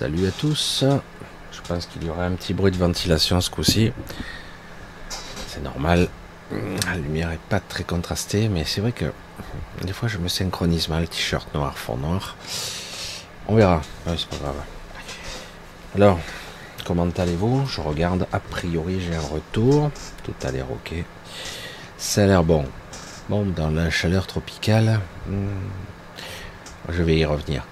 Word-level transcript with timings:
Salut 0.00 0.26
à 0.26 0.30
tous. 0.30 0.82
Je 1.52 1.60
pense 1.68 1.84
qu'il 1.84 2.04
y 2.04 2.08
aura 2.08 2.24
un 2.24 2.32
petit 2.32 2.54
bruit 2.54 2.72
de 2.72 2.78
ventilation 2.78 3.38
ce 3.42 3.50
coup-ci. 3.50 3.92
C'est 5.46 5.62
normal. 5.62 6.08
La 6.86 6.94
lumière 6.94 7.30
est 7.32 7.48
pas 7.50 7.60
très 7.60 7.84
contrastée, 7.84 8.48
mais 8.48 8.64
c'est 8.64 8.80
vrai 8.80 8.92
que 8.92 9.12
des 9.82 9.92
fois 9.92 10.08
je 10.08 10.16
me 10.16 10.28
synchronise 10.28 10.88
mal. 10.88 11.06
T-shirt 11.06 11.54
noir, 11.54 11.76
fond 11.76 11.98
noir. 11.98 12.34
On 13.46 13.56
verra. 13.56 13.82
c'est 14.06 14.26
pas 14.28 14.36
grave. 14.36 14.62
Alors, 15.94 16.18
comment 16.86 17.10
allez-vous? 17.18 17.66
Je 17.66 17.82
regarde. 17.82 18.26
A 18.32 18.40
priori, 18.40 19.02
j'ai 19.02 19.14
un 19.14 19.20
retour. 19.20 19.90
Tout 20.24 20.32
a 20.44 20.50
l'air 20.50 20.70
ok. 20.70 20.94
Ça 21.98 22.22
a 22.22 22.26
l'air 22.26 22.42
bon. 22.42 22.64
Bon, 23.28 23.44
dans 23.44 23.68
la 23.68 23.90
chaleur 23.90 24.26
tropicale, 24.26 24.98
hmm, 25.26 25.44
je 26.88 27.02
vais 27.02 27.18
y 27.18 27.26
revenir. 27.26 27.66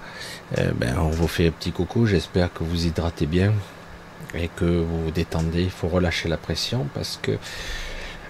Eh 0.57 0.69
ben, 0.75 0.97
on 0.99 1.09
vous 1.09 1.29
fait 1.29 1.49
un 1.49 1.51
petit 1.51 1.73
coucou, 1.73 2.07
j'espère 2.07 2.53
que 2.53 2.65
vous 2.65 2.87
hydratez 2.87 3.27
bien 3.27 3.53
et 4.35 4.49
que 4.49 4.65
vous 4.65 5.05
vous 5.05 5.11
détendez. 5.11 5.63
Il 5.63 5.71
faut 5.71 5.89
relâcher 5.89 6.29
la 6.29 6.39
pression 6.39 6.87
parce 6.95 7.19
que 7.21 7.33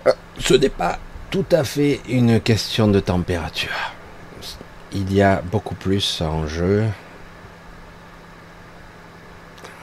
euh, 0.07 0.13
ce 0.39 0.55
n'est 0.55 0.69
pas 0.69 0.99
tout 1.31 1.47
à 1.53 1.63
fait 1.63 2.01
une 2.09 2.41
question 2.41 2.89
de 2.89 2.99
température. 2.99 3.95
Il 4.93 5.13
y 5.13 5.23
a 5.23 5.43
beaucoup 5.43 5.75
plus 5.77 6.21
en 6.21 6.49
jeu. 6.49 6.87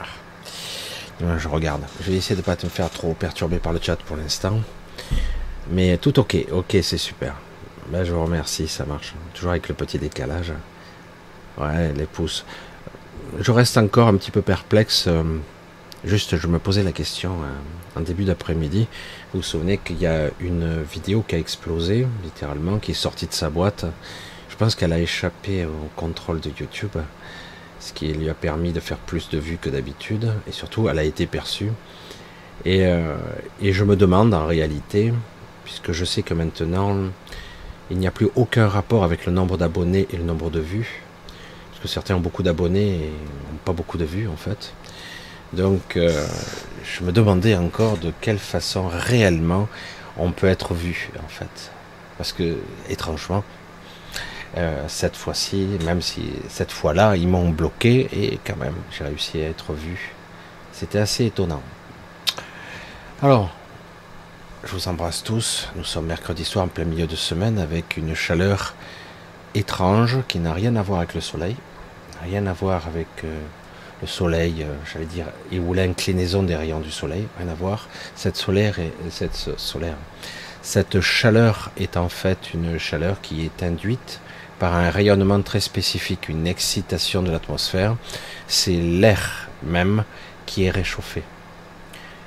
Ah. 0.00 0.04
Je 1.38 1.48
regarde. 1.48 1.82
Je 2.02 2.10
vais 2.10 2.16
essayer 2.18 2.34
de 2.34 2.40
ne 2.40 2.44
pas 2.44 2.56
te 2.56 2.66
faire 2.66 2.90
trop 2.90 3.14
perturber 3.14 3.58
par 3.58 3.72
le 3.72 3.80
chat 3.80 3.96
pour 3.96 4.16
l'instant. 4.16 4.60
Mais 5.70 5.96
tout 5.96 6.18
ok. 6.18 6.36
Ok, 6.52 6.76
c'est 6.82 6.98
super. 6.98 7.34
Ben, 7.88 8.04
je 8.04 8.12
vous 8.12 8.22
remercie, 8.22 8.68
ça 8.68 8.84
marche. 8.84 9.14
Toujours 9.32 9.52
avec 9.52 9.68
le 9.68 9.74
petit 9.74 9.98
décalage. 9.98 10.52
Ouais, 11.58 11.92
les 11.94 12.04
pouces. 12.04 12.44
Je 13.40 13.50
reste 13.50 13.78
encore 13.78 14.08
un 14.08 14.16
petit 14.16 14.30
peu 14.30 14.42
perplexe. 14.42 15.06
Euh, 15.08 15.22
juste, 16.04 16.36
je 16.36 16.46
me 16.48 16.58
posais 16.58 16.82
la 16.82 16.92
question 16.92 17.32
euh, 17.32 17.98
en 17.98 18.02
début 18.02 18.24
d'après-midi. 18.24 18.86
Vous 19.32 19.40
vous 19.40 19.42
souvenez 19.42 19.78
qu'il 19.78 19.98
y 19.98 20.06
a 20.06 20.28
une 20.40 20.82
vidéo 20.82 21.24
qui 21.26 21.34
a 21.34 21.38
explosé, 21.38 22.06
littéralement, 22.22 22.78
qui 22.78 22.90
est 22.90 22.94
sortie 22.94 23.26
de 23.26 23.32
sa 23.32 23.48
boîte. 23.48 23.86
Je 24.50 24.56
pense 24.56 24.74
qu'elle 24.74 24.92
a 24.92 24.98
échappé 24.98 25.64
au 25.64 25.88
contrôle 25.96 26.40
de 26.40 26.50
YouTube, 26.60 26.96
ce 27.80 27.92
qui 27.94 28.12
lui 28.12 28.28
a 28.28 28.34
permis 28.34 28.72
de 28.72 28.80
faire 28.80 28.98
plus 28.98 29.30
de 29.30 29.38
vues 29.38 29.58
que 29.58 29.70
d'habitude. 29.70 30.30
Et 30.46 30.52
surtout, 30.52 30.90
elle 30.90 30.98
a 30.98 31.04
été 31.04 31.26
perçue. 31.26 31.70
Et, 32.66 32.84
euh, 32.84 33.16
et 33.62 33.72
je 33.72 33.84
me 33.84 33.96
demande 33.96 34.34
en 34.34 34.46
réalité, 34.46 35.12
puisque 35.64 35.92
je 35.92 36.04
sais 36.04 36.22
que 36.22 36.34
maintenant, 36.34 36.96
il 37.90 37.96
n'y 37.98 38.06
a 38.06 38.10
plus 38.10 38.28
aucun 38.36 38.68
rapport 38.68 39.04
avec 39.04 39.24
le 39.24 39.32
nombre 39.32 39.56
d'abonnés 39.56 40.06
et 40.12 40.18
le 40.18 40.24
nombre 40.24 40.50
de 40.50 40.60
vues 40.60 41.05
certains 41.86 42.14
ont 42.14 42.20
beaucoup 42.20 42.42
d'abonnés 42.42 42.94
et 42.94 43.12
pas 43.64 43.72
beaucoup 43.72 43.98
de 43.98 44.04
vues 44.04 44.28
en 44.28 44.36
fait. 44.36 44.72
Donc 45.52 45.96
euh, 45.96 46.26
je 46.84 47.04
me 47.04 47.12
demandais 47.12 47.56
encore 47.56 47.98
de 47.98 48.12
quelle 48.20 48.38
façon 48.38 48.88
réellement 48.88 49.68
on 50.16 50.32
peut 50.32 50.48
être 50.48 50.74
vu 50.74 51.10
en 51.24 51.28
fait. 51.28 51.70
Parce 52.18 52.32
que 52.32 52.56
étrangement, 52.88 53.44
euh, 54.56 54.84
cette 54.88 55.16
fois-ci, 55.16 55.66
même 55.84 56.00
si 56.00 56.30
cette 56.48 56.72
fois-là, 56.72 57.16
ils 57.16 57.28
m'ont 57.28 57.50
bloqué 57.50 58.08
et 58.12 58.38
quand 58.44 58.56
même 58.56 58.74
j'ai 58.90 59.04
réussi 59.04 59.40
à 59.40 59.48
être 59.48 59.72
vu. 59.72 60.14
C'était 60.72 60.98
assez 60.98 61.26
étonnant. 61.26 61.62
Alors, 63.22 63.50
je 64.64 64.72
vous 64.72 64.88
embrasse 64.88 65.22
tous. 65.22 65.68
Nous 65.76 65.84
sommes 65.84 66.06
mercredi 66.06 66.44
soir 66.44 66.64
en 66.64 66.68
plein 66.68 66.84
milieu 66.84 67.06
de 67.06 67.16
semaine 67.16 67.58
avec 67.58 67.96
une 67.96 68.14
chaleur 68.14 68.74
étrange 69.54 70.18
qui 70.28 70.38
n'a 70.38 70.52
rien 70.52 70.76
à 70.76 70.82
voir 70.82 70.98
avec 70.98 71.14
le 71.14 71.20
soleil, 71.20 71.56
rien 72.26 72.46
à 72.46 72.52
voir 72.52 72.86
avec 72.86 73.06
euh, 73.24 73.40
le 74.00 74.06
soleil, 74.06 74.62
euh, 74.62 74.74
j'allais 74.92 75.06
dire, 75.06 75.26
ou 75.52 75.72
l'inclinaison 75.72 76.42
des 76.42 76.56
rayons 76.56 76.80
du 76.80 76.90
soleil, 76.90 77.26
rien 77.38 77.48
à 77.48 77.54
voir. 77.54 77.88
Cette 78.14 78.36
solaire 78.36 78.78
et 78.78 78.92
cette 79.10 79.58
solaire, 79.58 79.96
cette 80.62 81.00
chaleur 81.00 81.70
est 81.76 81.96
en 81.96 82.08
fait 82.08 82.52
une 82.54 82.78
chaleur 82.78 83.20
qui 83.20 83.44
est 83.44 83.62
induite 83.62 84.20
par 84.58 84.74
un 84.74 84.90
rayonnement 84.90 85.40
très 85.42 85.60
spécifique, 85.60 86.28
une 86.28 86.46
excitation 86.46 87.22
de 87.22 87.30
l'atmosphère. 87.30 87.96
C'est 88.48 88.72
l'air 88.72 89.48
même 89.62 90.04
qui 90.46 90.64
est 90.64 90.70
réchauffé 90.70 91.22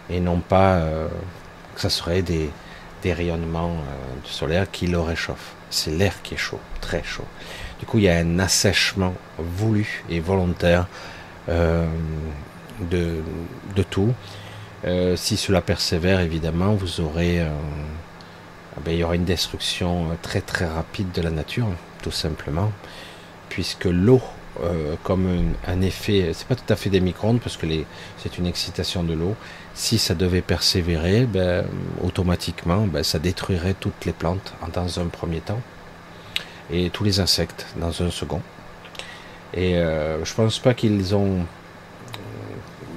et 0.10 0.20
non 0.20 0.40
pas 0.40 0.76
euh, 0.76 1.08
que 1.76 1.82
ça 1.82 1.90
serait 1.90 2.22
des, 2.22 2.50
des 3.04 3.14
rayonnements 3.14 3.78
solaires 4.26 4.70
qui 4.72 4.88
le 4.88 5.00
réchauffent 5.00 5.56
c'est 5.70 5.92
l'air 5.92 6.22
qui 6.22 6.34
est 6.34 6.38
chaud, 6.38 6.60
très 6.82 7.04
chaud. 7.04 7.26
Du 7.80 7.86
coup, 7.86 7.98
il 7.98 8.04
y 8.04 8.10
a 8.10 8.18
un 8.18 8.40
assèchement 8.40 9.14
voulu 9.38 10.04
et 10.10 10.20
volontaire 10.20 10.88
euh, 11.48 11.88
de, 12.92 13.22
de, 13.76 13.84
tout. 13.84 14.14
Euh, 14.86 15.16
si 15.16 15.38
cela 15.38 15.62
persévère, 15.62 16.20
évidemment, 16.20 16.74
vous 16.76 17.00
aurez, 17.00 17.42
euh, 17.42 17.50
ah 18.76 18.82
ben, 18.84 18.92
il 18.92 19.00
y 19.00 19.04
aura 19.04 19.16
une 19.16 19.26
destruction 19.26 20.08
très 20.22 20.42
très 20.42 20.68
rapide 20.68 21.12
de 21.14 21.22
la 21.22 21.30
nature, 21.30 21.68
tout 22.02 22.12
simplement, 22.12 22.72
puisque 23.50 23.86
l'eau, 23.86 24.22
comme 25.04 25.54
un, 25.68 25.82
effet, 25.82 26.32
c'est 26.34 26.48
pas 26.48 26.56
tout 26.56 26.72
à 26.72 26.76
fait 26.76 26.90
des 26.90 27.00
micro-ondes 27.00 27.40
parce 27.40 27.56
que 27.56 27.66
c'est 28.18 28.38
une 28.38 28.46
excitation 28.46 29.04
de 29.04 29.14
l'eau. 29.14 29.36
Si 29.74 29.98
ça 29.98 30.16
devait 30.16 30.42
persévérer, 30.42 31.26
ben, 31.26 31.66
automatiquement, 32.04 32.86
ben, 32.86 33.04
ça 33.04 33.20
détruirait 33.20 33.76
toutes 33.80 34.06
les 34.06 34.12
plantes 34.12 34.54
dans 34.74 35.00
un 35.00 35.06
premier 35.06 35.40
temps 35.40 35.62
et 36.72 36.90
tous 36.90 37.04
les 37.04 37.20
insectes 37.20 37.66
dans 37.78 38.02
un 38.02 38.12
second. 38.12 38.42
Et 39.54 39.76
euh, 39.76 40.24
je 40.24 40.34
pense 40.34 40.60
pas 40.60 40.74
qu'ils 40.74 41.16
ont 41.16 41.40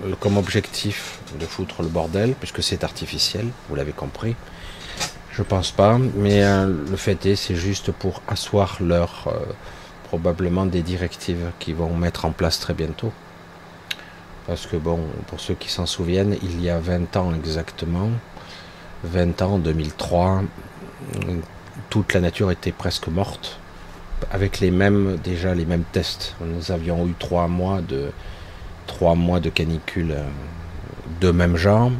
euh, 0.04 0.14
comme 0.20 0.36
objectif 0.36 1.20
de 1.38 1.46
foutre 1.46 1.82
le 1.82 1.88
bordel, 1.88 2.34
puisque 2.38 2.62
c'est 2.62 2.84
artificiel, 2.84 3.46
vous 3.68 3.74
l'avez 3.74 3.92
compris. 3.92 4.36
Je 5.32 5.42
pense 5.42 5.70
pas, 5.70 5.98
mais 6.14 6.44
euh, 6.44 6.66
le 6.66 6.96
fait 6.96 7.24
est, 7.24 7.36
c'est 7.36 7.54
juste 7.56 7.90
pour 7.90 8.20
asseoir 8.28 8.76
leur 8.80 9.32
probablement 10.04 10.66
des 10.66 10.82
directives 10.82 11.50
qu'ils 11.58 11.74
vont 11.74 11.96
mettre 11.96 12.26
en 12.26 12.32
place 12.32 12.60
très 12.60 12.74
bientôt. 12.74 13.12
Parce 14.46 14.66
que 14.66 14.76
bon, 14.76 15.00
pour 15.28 15.40
ceux 15.40 15.54
qui 15.54 15.70
s'en 15.70 15.86
souviennent, 15.86 16.36
il 16.42 16.60
y 16.60 16.68
a 16.68 16.78
20 16.78 17.16
ans 17.16 17.32
exactement, 17.32 18.10
20 19.04 19.40
ans, 19.40 19.58
2003, 19.58 20.42
toute 21.88 22.12
la 22.12 22.20
nature 22.20 22.50
était 22.50 22.72
presque 22.72 23.06
morte, 23.06 23.58
avec 24.30 24.60
les 24.60 24.70
mêmes, 24.70 25.16
déjà 25.22 25.54
les 25.54 25.66
mêmes 25.66 25.84
tests. 25.92 26.34
Nous 26.40 26.70
avions 26.70 27.06
eu 27.06 27.14
trois 27.18 27.48
mois 27.48 27.80
de, 27.80 28.10
trois 28.86 29.14
mois 29.14 29.40
de 29.40 29.50
canicule 29.50 30.12
euh, 30.12 30.24
de 31.20 31.30
même 31.30 31.56
genre, 31.56 31.90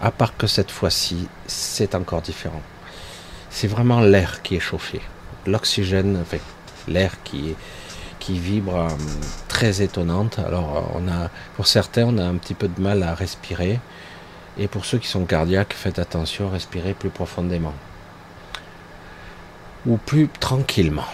à 0.00 0.10
part 0.10 0.36
que 0.36 0.46
cette 0.46 0.70
fois-ci, 0.70 1.28
c'est 1.46 1.94
encore 1.94 2.22
différent. 2.22 2.62
C'est 3.50 3.66
vraiment 3.66 4.00
l'air 4.00 4.42
qui 4.42 4.56
est 4.56 4.60
chauffé, 4.60 5.00
l'oxygène, 5.46 6.18
enfin, 6.20 6.38
l'air 6.88 7.22
qui 7.22 7.54
qui 8.20 8.38
vibre 8.38 8.76
euh, 8.76 8.88
très 9.48 9.82
étonnante. 9.82 10.38
Alors 10.38 10.76
euh, 10.76 11.00
on 11.00 11.08
a, 11.08 11.30
pour 11.56 11.66
certains, 11.66 12.04
on 12.04 12.18
a 12.18 12.24
un 12.24 12.36
petit 12.36 12.54
peu 12.54 12.68
de 12.68 12.80
mal 12.80 13.02
à 13.02 13.14
respirer. 13.14 13.80
Et 14.58 14.68
pour 14.68 14.84
ceux 14.84 14.98
qui 14.98 15.08
sont 15.08 15.24
cardiaques, 15.24 15.72
faites 15.72 15.98
attention, 15.98 16.50
respirez 16.50 16.94
plus 16.94 17.08
profondément. 17.10 17.74
Ou 19.86 19.96
plus 19.96 20.28
tranquillement. 20.28 21.06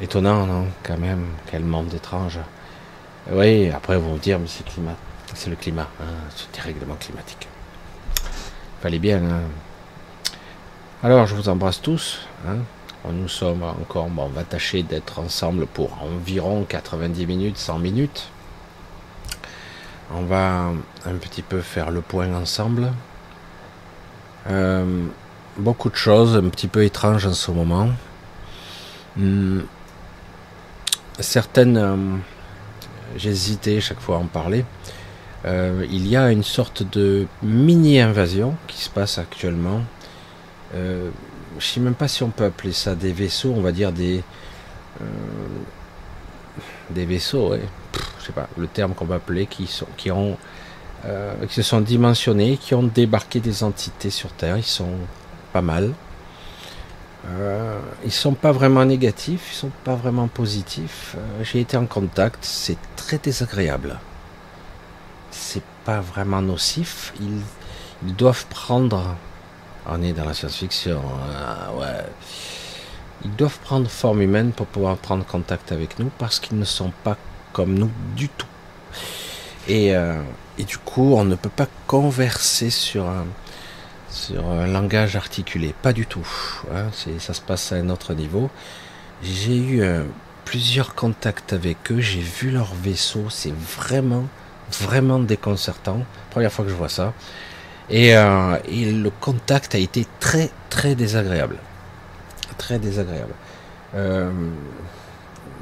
Étonnant, 0.00 0.46
non 0.46 0.66
Quand 0.82 0.98
même, 0.98 1.26
quel 1.50 1.64
monde 1.64 1.92
étrange. 1.94 2.38
Oui, 3.30 3.70
après 3.70 3.98
vous 3.98 4.10
me 4.14 4.18
dire, 4.18 4.38
mais 4.38 4.46
c'est 4.46 4.64
climat. 4.64 4.96
C'est 5.34 5.50
le 5.50 5.56
climat, 5.56 5.88
hein, 6.00 6.14
ce 6.34 6.44
dérèglement 6.54 6.94
climatique. 6.94 7.48
Fallait 8.80 8.98
bien. 8.98 9.18
Hein. 9.18 9.42
Alors, 11.02 11.26
je 11.26 11.34
vous 11.34 11.48
embrasse 11.48 11.80
tous. 11.80 12.20
Hein. 12.46 12.58
Nous 13.10 13.28
sommes 13.28 13.62
encore, 13.62 14.08
on 14.16 14.26
va 14.28 14.42
tâcher 14.42 14.82
d'être 14.82 15.18
ensemble 15.18 15.66
pour 15.66 16.02
environ 16.02 16.64
90 16.68 17.26
minutes, 17.26 17.56
100 17.56 17.78
minutes. 17.78 18.28
On 20.12 20.22
va 20.22 20.72
un 21.06 21.14
petit 21.14 21.42
peu 21.42 21.60
faire 21.60 21.90
le 21.90 22.00
point 22.00 22.32
ensemble. 22.34 22.90
Euh, 24.48 25.06
beaucoup 25.58 25.90
de 25.90 25.96
choses 25.96 26.36
un 26.36 26.48
petit 26.48 26.68
peu 26.68 26.84
étranges 26.84 27.26
en 27.26 27.34
ce 27.34 27.50
moment. 27.50 27.90
Hmm. 29.16 29.60
Certaines, 31.18 31.76
euh, 31.76 31.96
j'hésitais 33.16 33.80
chaque 33.80 34.00
fois 34.00 34.16
à 34.16 34.18
en 34.20 34.26
parler. 34.26 34.64
Euh, 35.44 35.86
il 35.90 36.06
y 36.06 36.16
a 36.16 36.30
une 36.30 36.44
sorte 36.44 36.82
de 36.82 37.26
mini-invasion 37.42 38.54
qui 38.66 38.78
se 38.78 38.90
passe 38.90 39.18
actuellement 39.18 39.82
je 41.58 41.66
sais 41.66 41.80
même 41.80 41.94
pas 41.94 42.08
si 42.08 42.22
on 42.22 42.30
peut 42.30 42.44
appeler 42.44 42.72
ça 42.72 42.94
des 42.94 43.12
vaisseaux, 43.12 43.52
on 43.56 43.60
va 43.60 43.72
dire 43.72 43.92
des 43.92 44.22
euh, 45.00 45.04
des 46.90 47.04
vaisseaux, 47.04 47.50
ouais. 47.50 47.62
je 48.20 48.26
sais 48.26 48.32
pas 48.32 48.48
le 48.56 48.66
terme 48.66 48.94
qu'on 48.94 49.04
va 49.04 49.16
appeler, 49.16 49.46
qui 49.46 49.66
sont 49.66 49.86
qui 49.96 50.10
ont 50.10 50.36
euh, 51.04 51.34
qui 51.46 51.54
se 51.54 51.62
sont 51.62 51.80
dimensionnés, 51.80 52.56
qui 52.56 52.74
ont 52.74 52.82
débarqué 52.82 53.40
des 53.40 53.62
entités 53.62 54.10
sur 54.10 54.30
Terre. 54.32 54.56
Ils 54.56 54.64
sont 54.64 54.94
pas 55.58 55.62
mal. 55.62 55.92
Euh, 57.26 57.80
ils 58.04 58.12
sont 58.12 58.34
pas 58.34 58.52
vraiment 58.52 58.84
négatifs, 58.84 59.48
ils 59.52 59.56
sont 59.56 59.72
pas 59.82 59.96
vraiment 59.96 60.28
positifs. 60.28 61.16
Euh, 61.16 61.42
j'ai 61.42 61.60
été 61.60 61.76
en 61.76 61.86
contact, 61.86 62.38
c'est 62.42 62.78
très 62.94 63.18
désagréable. 63.18 63.98
C'est 65.32 65.66
pas 65.84 66.00
vraiment 66.00 66.42
nocif. 66.42 67.12
Ils, 67.20 68.14
doivent 68.14 68.46
prendre. 68.46 69.16
On 69.86 70.00
est 70.00 70.12
dans 70.12 70.24
la 70.24 70.32
science-fiction. 70.32 71.00
Hein, 71.00 71.72
ouais. 71.78 72.04
Ils 73.24 73.34
doivent 73.34 73.58
prendre 73.58 73.90
forme 73.90 74.22
humaine 74.22 74.52
pour 74.52 74.66
pouvoir 74.66 74.96
prendre 74.96 75.24
contact 75.26 75.72
avec 75.72 75.98
nous 75.98 76.10
parce 76.18 76.38
qu'ils 76.38 76.58
ne 76.58 76.64
sont 76.64 76.92
pas 77.02 77.16
comme 77.52 77.74
nous 77.74 77.90
du 78.14 78.28
tout. 78.28 78.52
Et, 79.66 79.96
euh, 79.96 80.22
et 80.56 80.62
du 80.62 80.78
coup, 80.78 81.14
on 81.14 81.24
ne 81.24 81.34
peut 81.34 81.56
pas 81.62 81.66
converser 81.88 82.70
sur 82.70 83.08
un, 83.08 83.26
sur 84.18 84.50
un 84.50 84.66
langage 84.66 85.16
articulé, 85.16 85.74
pas 85.80 85.92
du 85.92 86.06
tout. 86.06 86.26
Hein, 86.74 86.88
ça 87.18 87.32
se 87.34 87.40
passe 87.40 87.72
à 87.72 87.76
un 87.76 87.88
autre 87.88 88.14
niveau. 88.14 88.50
J'ai 89.22 89.56
eu 89.56 89.80
euh, 89.80 90.04
plusieurs 90.44 90.94
contacts 90.94 91.52
avec 91.52 91.90
eux, 91.92 92.00
j'ai 92.00 92.20
vu 92.20 92.50
leur 92.50 92.74
vaisseau, 92.74 93.30
c'est 93.30 93.54
vraiment, 93.54 94.24
vraiment 94.80 95.20
déconcertant. 95.20 96.00
Première 96.30 96.52
fois 96.52 96.64
que 96.64 96.70
je 96.70 96.76
vois 96.76 96.88
ça. 96.88 97.14
Et, 97.90 98.16
euh, 98.16 98.58
le 98.68 99.10
contact 99.10 99.74
a 99.74 99.78
été 99.78 100.06
très, 100.20 100.50
très 100.68 100.94
désagréable. 100.94 101.56
Très 102.58 102.78
désagréable. 102.78 103.34
Euh, 103.94 104.30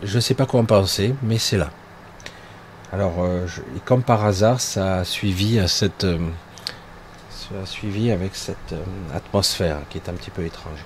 je 0.03 0.17
ne 0.17 0.21
sais 0.21 0.35
pas 0.35 0.47
quoi 0.47 0.61
en 0.61 0.65
penser, 0.65 1.15
mais 1.23 1.39
c'est 1.39 1.59
là. 1.59 1.71
Alors, 2.93 3.27
comme 3.85 4.03
par 4.03 4.25
hasard, 4.25 4.61
ça 4.61 4.99
a 4.99 5.05
suivi 5.05 5.59
à 5.59 5.69
cette 5.69 6.07
suivi 7.65 8.11
avec 8.11 8.35
cette 8.35 8.73
euh, 8.73 8.83
atmosphère 9.15 9.79
qui 9.91 9.99
est 9.99 10.09
un 10.09 10.15
petit 10.15 10.31
peu 10.31 10.45
étrange. 10.45 10.79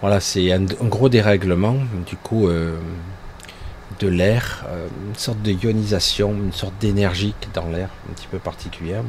Voilà, 0.00 0.20
c'est 0.20 0.52
un, 0.52 0.64
gros 0.64 1.08
dérèglement 1.08 1.76
du 2.06 2.16
coup 2.16 2.48
euh, 2.48 2.76
de 4.00 4.08
l'air, 4.08 4.64
euh, 4.68 4.88
une 5.06 5.14
sorte 5.14 5.40
de 5.42 5.52
ionisation, 5.52 6.32
une 6.32 6.52
sorte 6.52 6.74
d'énergie 6.80 7.34
dans 7.54 7.68
l'air 7.68 7.88
un 8.10 8.14
petit 8.14 8.26
peu 8.26 8.38
particulière. 8.38 9.02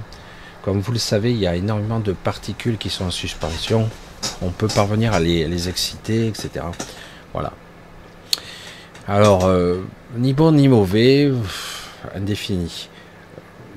Comme 0.61 0.79
vous 0.79 0.91
le 0.91 0.99
savez, 0.99 1.31
il 1.31 1.39
y 1.39 1.47
a 1.47 1.55
énormément 1.55 1.99
de 1.99 2.13
particules 2.13 2.77
qui 2.77 2.89
sont 2.89 3.05
en 3.05 3.11
suspension. 3.11 3.89
On 4.41 4.51
peut 4.51 4.67
parvenir 4.67 5.13
à 5.13 5.19
les, 5.19 5.67
exciter, 5.67 6.27
etc. 6.27 6.65
Voilà. 7.33 7.51
Alors, 9.05 9.51
ni 10.15 10.31
bon 10.31 10.53
ni 10.53 10.69
mauvais, 10.69 11.33
indéfini 12.15 12.87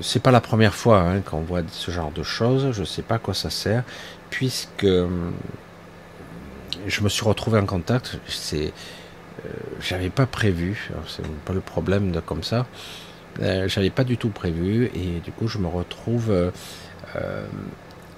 c'est 0.01 0.21
pas 0.21 0.31
la 0.31 0.41
première 0.41 0.75
fois 0.75 1.01
hein, 1.01 1.21
qu'on 1.21 1.41
voit 1.41 1.61
ce 1.71 1.91
genre 1.91 2.11
de 2.11 2.23
choses. 2.23 2.71
Je 2.71 2.83
sais 2.83 3.01
pas 3.01 3.15
à 3.15 3.19
quoi 3.19 3.33
ça 3.33 3.49
sert, 3.49 3.83
puisque 4.29 4.83
euh, 4.83 5.07
je 6.87 7.01
me 7.01 7.09
suis 7.09 7.25
retrouvé 7.25 7.59
en 7.59 7.65
contact. 7.65 8.19
C'est, 8.27 8.73
euh, 9.45 9.49
j'avais 9.81 10.09
pas 10.09 10.25
prévu. 10.25 10.91
C'est 11.07 11.25
pas 11.45 11.53
le 11.53 11.61
problème 11.61 12.11
de 12.11 12.19
comme 12.19 12.43
ça. 12.43 12.65
Euh, 13.41 13.67
j'avais 13.67 13.89
pas 13.89 14.03
du 14.03 14.17
tout 14.17 14.29
prévu 14.29 14.85
et 14.95 15.19
du 15.23 15.31
coup 15.31 15.47
je 15.47 15.57
me 15.57 15.67
retrouve. 15.67 16.51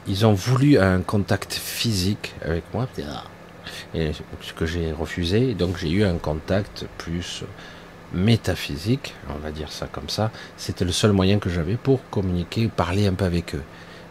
ils 0.07 0.25
ont 0.25 0.33
voulu 0.33 0.77
un 0.77 1.01
contact 1.01 1.53
physique 1.53 2.33
avec 2.43 2.63
moi, 2.73 2.87
et 3.93 4.11
ce 4.41 4.53
que 4.53 4.65
j'ai 4.65 4.91
refusé. 4.91 5.53
Donc 5.53 5.77
j'ai 5.77 5.89
eu 5.89 6.03
un 6.03 6.17
contact 6.17 6.85
plus 6.97 7.43
métaphysique, 8.13 9.13
on 9.29 9.39
va 9.39 9.51
dire 9.51 9.71
ça 9.71 9.87
comme 9.91 10.09
ça, 10.09 10.31
c'était 10.57 10.85
le 10.85 10.91
seul 10.91 11.11
moyen 11.11 11.39
que 11.39 11.49
j'avais 11.49 11.75
pour 11.75 11.99
communiquer, 12.09 12.67
parler 12.67 13.07
un 13.07 13.13
peu 13.13 13.25
avec 13.25 13.55
eux. 13.55 13.63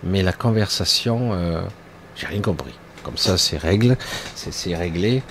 Mais 0.02 0.22
la 0.22 0.32
conversation, 0.32 1.32
euh, 1.32 1.60
j'ai 2.16 2.26
rien 2.26 2.40
compris. 2.40 2.74
Comme 3.02 3.16
ça, 3.16 3.38
c'est 3.38 3.56
règle, 3.58 3.96
c'est 4.34 4.76
réglé. 4.76 5.22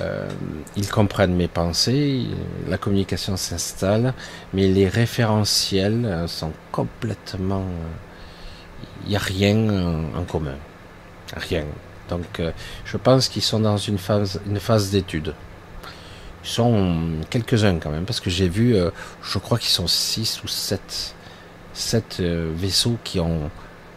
Euh, 0.00 0.28
ils 0.76 0.88
comprennent 0.88 1.34
mes 1.34 1.48
pensées, 1.48 2.26
la 2.68 2.76
communication 2.76 3.36
s'installe, 3.36 4.12
mais 4.52 4.68
les 4.68 4.88
référentiels 4.88 6.04
euh, 6.04 6.26
sont 6.26 6.52
complètement. 6.72 7.64
Il 9.04 9.10
n'y 9.10 9.16
a 9.16 9.20
rien 9.20 9.56
en 10.14 10.24
commun. 10.24 10.56
Rien. 11.36 11.64
Donc, 12.08 12.40
je 12.84 12.96
pense 12.96 13.28
qu'ils 13.28 13.42
sont 13.42 13.60
dans 13.60 13.76
une 13.76 13.98
phase, 13.98 14.40
une 14.46 14.60
phase 14.60 14.90
d'étude 14.90 15.34
sont 16.48 16.96
quelques-uns 17.30 17.78
quand 17.78 17.90
même, 17.90 18.04
parce 18.04 18.20
que 18.20 18.30
j'ai 18.30 18.48
vu, 18.48 18.74
euh, 18.74 18.90
je 19.22 19.38
crois 19.38 19.58
qu'ils 19.58 19.70
sont 19.70 19.86
6 19.86 20.42
ou 20.44 20.48
7, 20.48 21.14
7 21.72 22.16
euh, 22.20 22.52
vaisseaux 22.54 22.98
qui, 23.04 23.20
ont, 23.20 23.50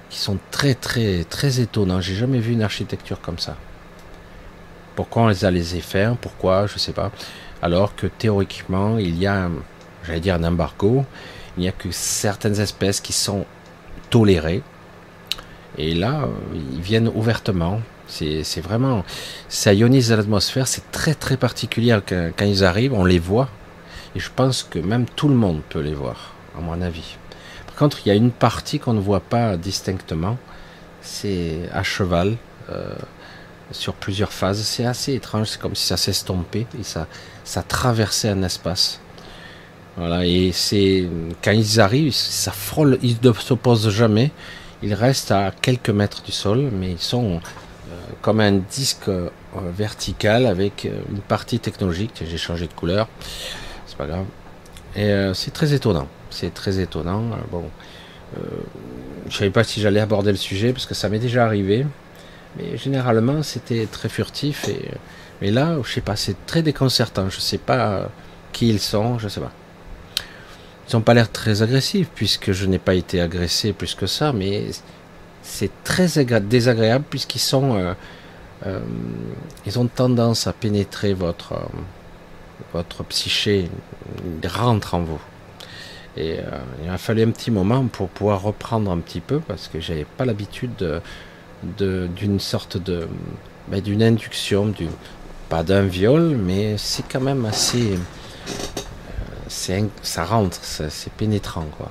qui 0.10 0.18
sont 0.20 0.38
très 0.51 0.74
très 0.74 1.24
très 1.24 1.60
étonnants. 1.60 2.01
J'ai 2.01 2.15
jamais 2.15 2.39
vu 2.39 2.53
une 2.53 2.63
architecture 2.63 3.22
comme 3.22 3.39
ça. 3.39 3.56
Pourquoi 4.96 5.24
on 5.24 5.27
les 5.27 5.46
a 5.46 5.51
laissés 5.51 5.82
faire? 5.82 6.18
Pourquoi? 6.18 6.68
Je 6.68 6.77
sais 6.77 6.91
pas. 6.91 7.12
Alors 7.62 7.96
que 7.96 8.08
théoriquement, 8.08 8.98
il 8.98 9.18
y 9.18 9.27
a, 9.27 9.50
j'allais 10.03 10.20
dire 10.20 10.36
un 10.36 10.44
embargo, 10.44 11.06
il 11.58 11.62
n'y 11.62 11.68
a 11.68 11.72
que 11.72 11.91
certaines 11.91 12.60
espèces 12.60 13.01
qui 13.01 13.13
sont 13.13 13.46
tolérées. 14.10 14.62
Et 15.77 15.94
là, 15.94 16.27
ils 16.53 16.82
viennent 16.82 17.10
ouvertement. 17.13 17.82
C'est 18.09 18.61
vraiment, 18.61 19.05
ça 19.49 19.73
ionise 19.73 20.11
l'atmosphère, 20.11 20.67
c'est 20.67 20.91
très 20.91 21.13
très 21.13 21.37
particulier 21.37 21.97
quand, 22.07 22.45
ils 22.45 22.63
arrivent, 22.65 22.93
on 22.93 23.05
les 23.05 23.19
voit, 23.19 23.49
et 24.15 24.19
je 24.19 24.29
pense 24.35 24.63
que 24.63 24.79
même 24.79 25.05
tout 25.05 25.29
le 25.29 25.35
monde 25.35 25.61
peut 25.69 25.79
les 25.79 25.93
voir, 25.93 26.33
à 26.57 26.61
mon 26.61 26.81
avis. 26.81 27.17
Par 27.67 27.75
contre, 27.75 27.99
il 28.03 28.09
y 28.09 28.11
a 28.11 28.15
une 28.15 28.31
partie 28.31 28.79
qu'on 28.79 28.93
ne 28.93 28.99
voit 28.99 29.21
pas 29.21 29.55
distinctement, 29.57 30.37
c'est 31.01 31.59
à 31.71 31.83
cheval, 31.83 32.35
euh, 32.71 32.95
sur 33.71 33.93
plusieurs 33.93 34.33
phases, 34.33 34.63
c'est 34.63 34.85
assez 34.85 35.13
étrange, 35.13 35.49
c'est 35.49 35.61
comme 35.61 35.75
si 35.75 35.85
ça 35.85 35.95
s'estompait 35.95 36.65
et 36.79 36.83
ça, 36.83 37.07
ça 37.43 37.61
traversait 37.61 38.29
un 38.29 38.41
espace. 38.41 38.99
Voilà, 39.97 40.25
et 40.25 40.51
c'est 40.51 41.07
quand 41.43 41.51
ils 41.51 41.79
arrivent, 41.79 42.13
ça 42.13 42.51
frôle, 42.51 42.97
ils 43.03 43.17
ne 43.21 43.33
s'opposent 43.33 43.89
jamais, 43.89 44.31
ils 44.81 44.93
restent 44.93 45.31
à 45.31 45.51
quelques 45.61 45.89
mètres 45.91 46.23
du 46.23 46.31
sol, 46.31 46.69
mais 46.73 46.91
ils 46.91 46.99
sont 46.99 47.41
comme 48.21 48.39
un 48.39 48.51
disque 48.51 49.07
euh, 49.07 49.29
vertical 49.55 50.45
avec 50.45 50.85
euh, 50.85 51.01
une 51.09 51.21
partie 51.21 51.59
technologique. 51.59 52.23
J'ai 52.25 52.38
changé 52.38 52.67
de 52.67 52.73
couleur, 52.73 53.07
c'est 53.88 53.97
pas 53.97 54.07
grave. 54.07 54.25
Et 54.95 55.05
euh, 55.05 55.33
c'est 55.33 55.51
très 55.51 55.73
étonnant. 55.73 56.07
C'est 56.29 56.53
très 56.53 56.79
étonnant. 56.79 57.31
Bon, 57.51 57.63
je 59.27 59.35
savais 59.35 59.49
pas 59.49 59.63
si 59.63 59.81
j'allais 59.81 59.99
aborder 59.99 60.31
le 60.31 60.38
sujet 60.38 60.73
parce 60.73 60.85
que 60.85 60.93
ça 60.93 61.09
m'est 61.09 61.19
déjà 61.19 61.45
arrivé. 61.45 61.85
Mais 62.57 62.77
généralement, 62.77 63.41
c'était 63.41 63.88
très 63.88 64.09
furtif. 64.09 64.67
Et, 64.67 64.91
mais 65.41 65.49
là, 65.49 65.77
je 65.83 65.91
sais 65.91 66.01
pas, 66.01 66.15
c'est 66.15 66.45
très 66.45 66.61
déconcertant. 66.61 67.29
Je 67.29 67.39
sais 67.39 67.57
pas 67.57 68.09
qui 68.51 68.69
ils 68.69 68.79
sont, 68.79 69.17
je 69.17 69.27
sais 69.27 69.41
pas. 69.41 69.51
Ils 70.88 70.95
n'ont 70.95 71.01
pas 71.01 71.15
l'air 71.15 71.31
très 71.31 71.63
agressifs 71.63 72.09
puisque 72.13 72.51
je 72.51 72.65
n'ai 72.65 72.79
pas 72.79 72.93
été 72.93 73.21
agressé 73.21 73.73
plus 73.73 73.95
que 73.95 74.05
ça, 74.07 74.33
mais 74.33 74.67
c'est 75.50 75.72
très 75.84 76.08
désagréable 76.39 77.06
puisqu'ils 77.10 77.39
sont, 77.39 77.75
euh, 77.75 77.94
euh, 78.65 78.79
ils 79.65 79.79
ont 79.79 79.88
tendance 79.88 80.48
à 80.48 80.53
pénétrer 80.53 81.13
votre, 81.13 81.53
euh, 81.53 81.65
votre 82.74 83.03
psyché, 83.06 83.70
ils 84.44 84.48
rentrent 84.48 84.94
en 84.94 85.01
vous. 85.01 85.22
Et 86.18 86.39
il 86.84 86.89
a 86.89 86.98
fallu 86.98 87.24
un 87.24 87.32
petit 87.32 87.51
moment 87.51 87.86
pour 87.86 88.10
pouvoir 88.10 88.41
reprendre 88.41 88.91
un 88.91 88.98
petit 88.98 89.22
peu 89.22 89.39
parce 89.39 89.70
que 89.70 89.79
j'avais 89.79 90.06
pas 90.06 90.25
l'habitude 90.25 91.01
d'une 91.77 92.39
sorte 92.39 92.77
de, 92.77 93.08
ben, 93.70 93.79
d'une 93.79 94.03
induction, 94.03 94.65
du, 94.65 94.88
pas 95.48 95.63
d'un 95.63 95.84
viol, 95.84 96.36
mais 96.36 96.77
c'est 96.77 97.08
quand 97.08 97.22
même 97.22 97.46
assez, 97.46 97.98
ça 99.48 100.25
rentre, 100.25 100.58
c'est 100.62 101.13
pénétrant 101.13 101.68
quoi. 101.77 101.89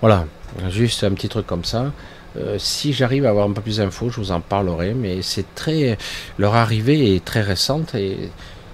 Voilà, 0.00 0.24
juste 0.70 1.04
un 1.04 1.12
petit 1.12 1.28
truc 1.28 1.46
comme 1.46 1.64
ça. 1.64 1.92
Euh, 2.36 2.56
si 2.58 2.92
j'arrive 2.92 3.26
à 3.26 3.30
avoir 3.30 3.46
un 3.46 3.52
peu 3.52 3.60
plus 3.60 3.76
d'infos, 3.78 4.10
je 4.10 4.16
vous 4.16 4.32
en 4.32 4.40
parlerai. 4.40 4.94
Mais 4.94 5.22
c'est 5.22 5.54
très, 5.54 5.98
leur 6.38 6.54
arrivée 6.54 7.14
est 7.14 7.24
très 7.24 7.42
récente 7.42 7.94
et 7.94 8.30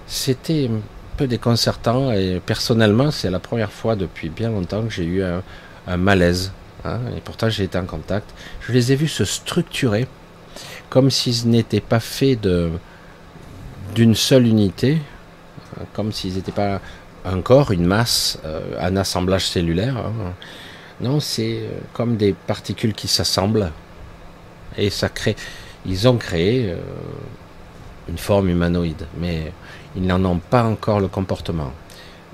c'était 0.06 0.66
un 0.66 0.80
peu 1.16 1.26
déconcertant. 1.26 2.12
Et 2.12 2.40
personnellement, 2.44 3.10
c'est 3.10 3.30
la 3.30 3.40
première 3.40 3.72
fois 3.72 3.96
depuis 3.96 4.28
bien 4.28 4.50
longtemps 4.50 4.82
que 4.82 4.90
j'ai 4.90 5.04
eu 5.04 5.22
un, 5.22 5.42
malaise. 5.96 6.52
Hein, 6.84 7.00
et 7.16 7.20
pourtant, 7.20 7.48
j'ai 7.48 7.64
été 7.64 7.78
en 7.78 7.86
contact. 7.86 8.30
Je 8.60 8.72
les 8.72 8.92
ai 8.92 8.96
vus 8.96 9.08
se 9.08 9.24
structurer 9.24 10.06
comme 10.90 11.10
s'ils 11.10 11.48
n'étaient 11.48 11.80
pas 11.80 12.00
faits 12.00 12.46
d'une 13.94 14.14
seule 14.14 14.46
unité, 14.46 14.98
comme 15.92 16.12
s'ils 16.12 16.34
n'étaient 16.34 16.52
pas 16.52 16.80
un 17.24 17.40
corps, 17.40 17.72
une 17.72 17.84
masse, 17.84 18.38
euh, 18.44 18.60
un 18.80 18.96
assemblage 18.96 19.46
cellulaire. 19.46 19.96
Hein. 19.96 20.34
Non, 21.00 21.20
c'est 21.20 21.60
euh, 21.62 21.78
comme 21.92 22.16
des 22.16 22.32
particules 22.32 22.92
qui 22.92 23.06
s'assemblent 23.06 23.70
et 24.76 24.90
ça 24.90 25.08
crée. 25.08 25.36
Ils 25.86 26.08
ont 26.08 26.16
créé 26.16 26.70
euh, 26.70 26.76
une 28.08 28.18
forme 28.18 28.48
humanoïde, 28.48 29.06
mais 29.20 29.52
ils 29.94 30.04
n'en 30.04 30.24
ont 30.24 30.38
pas 30.38 30.64
encore 30.64 30.98
le 30.98 31.06
comportement. 31.06 31.72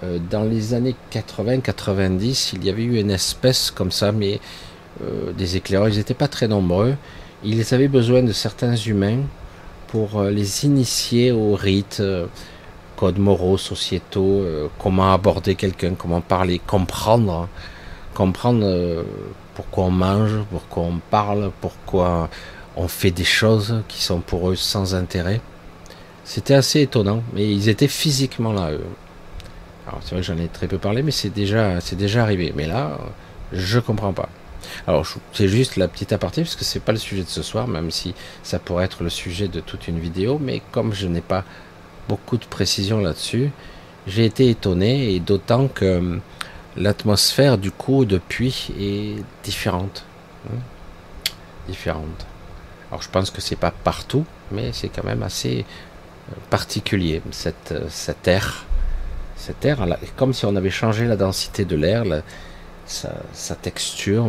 Euh, 0.02 0.18
dans 0.30 0.44
les 0.44 0.72
années 0.72 0.96
80-90, 1.12 2.54
il 2.54 2.64
y 2.64 2.70
avait 2.70 2.84
eu 2.84 2.98
une 2.98 3.10
espèce 3.10 3.70
comme 3.70 3.90
ça, 3.90 4.12
mais 4.12 4.40
des 5.36 5.56
éclaireurs, 5.56 5.88
ils 5.88 5.96
n'étaient 5.96 6.14
pas 6.14 6.28
très 6.28 6.46
nombreux. 6.46 6.94
Ils 7.42 7.74
avaient 7.74 7.88
besoin 7.88 8.22
de 8.22 8.30
certains 8.30 8.76
humains 8.76 9.22
pour 9.88 10.22
les 10.22 10.64
initier 10.64 11.32
aux 11.32 11.56
rites, 11.56 12.00
codes 12.94 13.18
moraux, 13.18 13.58
sociétaux, 13.58 14.46
comment 14.78 15.12
aborder 15.12 15.56
quelqu'un, 15.56 15.94
comment 15.98 16.20
parler, 16.20 16.60
comprendre, 16.64 17.48
comprendre 18.14 19.04
pourquoi 19.54 19.84
on 19.84 19.90
mange, 19.90 20.32
pourquoi 20.50 20.84
on 20.84 21.00
parle, 21.10 21.50
pourquoi 21.60 22.28
on 22.76 22.88
fait 22.88 23.10
des 23.10 23.24
choses 23.24 23.82
qui 23.88 24.02
sont 24.02 24.20
pour 24.20 24.50
eux 24.50 24.56
sans 24.56 24.94
intérêt. 24.94 25.40
C'était 26.24 26.54
assez 26.54 26.80
étonnant, 26.80 27.22
mais 27.34 27.48
ils 27.48 27.68
étaient 27.68 27.88
physiquement 27.88 28.52
là. 28.52 28.72
Eux. 28.72 28.84
Alors 29.86 30.00
c'est 30.02 30.12
vrai 30.12 30.20
que 30.20 30.26
j'en 30.26 30.38
ai 30.38 30.48
très 30.48 30.66
peu 30.66 30.78
parlé, 30.78 31.02
mais 31.02 31.10
c'est 31.10 31.30
déjà, 31.30 31.78
déjà 31.92 32.22
arrivé. 32.22 32.52
Mais 32.56 32.66
là, 32.66 32.98
je 33.52 33.78
comprends 33.78 34.12
pas. 34.12 34.28
Alors 34.86 35.06
c'est 35.32 35.48
juste 35.48 35.76
la 35.76 35.88
petite 35.88 36.12
aparté 36.12 36.42
parce 36.42 36.56
que 36.56 36.64
c'est 36.64 36.80
pas 36.80 36.92
le 36.92 36.98
sujet 36.98 37.22
de 37.22 37.28
ce 37.28 37.42
soir, 37.42 37.68
même 37.68 37.90
si 37.90 38.14
ça 38.42 38.58
pourrait 38.58 38.86
être 38.86 39.02
le 39.02 39.10
sujet 39.10 39.48
de 39.48 39.60
toute 39.60 39.86
une 39.86 39.98
vidéo. 39.98 40.38
Mais 40.42 40.62
comme 40.72 40.94
je 40.94 41.06
n'ai 41.06 41.20
pas 41.20 41.44
beaucoup 42.08 42.38
de 42.38 42.46
précision 42.46 43.00
là-dessus, 43.00 43.50
j'ai 44.06 44.24
été 44.24 44.48
étonné 44.48 45.14
et 45.14 45.20
d'autant 45.20 45.68
que 45.68 45.98
hum, 45.98 46.20
l'atmosphère 46.76 47.58
du 47.58 47.70
coup 47.70 48.04
depuis 48.04 48.72
est 48.78 49.22
différente, 49.42 50.04
hein, 50.48 50.58
différente. 51.68 52.26
Alors 52.90 53.02
je 53.02 53.08
pense 53.08 53.30
que 53.30 53.40
c'est 53.40 53.56
pas 53.56 53.70
partout, 53.70 54.24
mais 54.50 54.72
c'est 54.72 54.88
quand 54.88 55.04
même 55.04 55.22
assez 55.22 55.64
euh, 56.30 56.34
particulier 56.50 57.22
cette 57.30 57.72
euh, 57.72 57.86
cette 57.88 58.26
air, 58.28 58.66
cette 59.36 59.64
air, 59.64 59.86
comme 60.16 60.32
si 60.32 60.46
on 60.46 60.56
avait 60.56 60.70
changé 60.70 61.06
la 61.06 61.16
densité 61.16 61.64
de 61.64 61.76
l'air, 61.76 62.04
sa, 62.86 63.54
texture. 63.56 64.28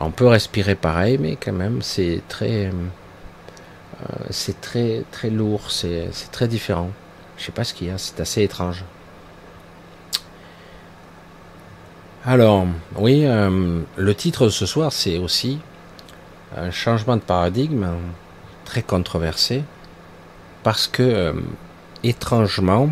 On 0.00 0.10
peut 0.10 0.26
respirer 0.26 0.74
pareil, 0.74 1.18
mais 1.18 1.36
quand 1.36 1.52
même, 1.52 1.82
c'est 1.82 2.22
très, 2.28 2.66
euh, 2.66 2.72
c'est 4.30 4.60
très, 4.60 5.04
très 5.10 5.30
lourd, 5.30 5.70
c'est 5.70 6.10
très 6.30 6.46
différent. 6.48 6.90
Je 7.36 7.44
sais 7.44 7.52
pas 7.52 7.64
ce 7.64 7.74
qu'il 7.74 7.88
y 7.88 7.90
a, 7.90 7.98
c'est 7.98 8.20
assez 8.20 8.42
étrange. 8.42 8.84
Alors, 12.30 12.66
oui, 12.96 13.24
euh, 13.24 13.80
le 13.96 14.14
titre 14.14 14.44
de 14.44 14.50
ce 14.50 14.66
soir, 14.66 14.92
c'est 14.92 15.16
aussi 15.16 15.60
un 16.54 16.70
changement 16.70 17.16
de 17.16 17.22
paradigme 17.22 17.88
très 18.66 18.82
controversé, 18.82 19.64
parce 20.62 20.88
que, 20.88 21.02
euh, 21.02 21.32
étrangement, 22.04 22.90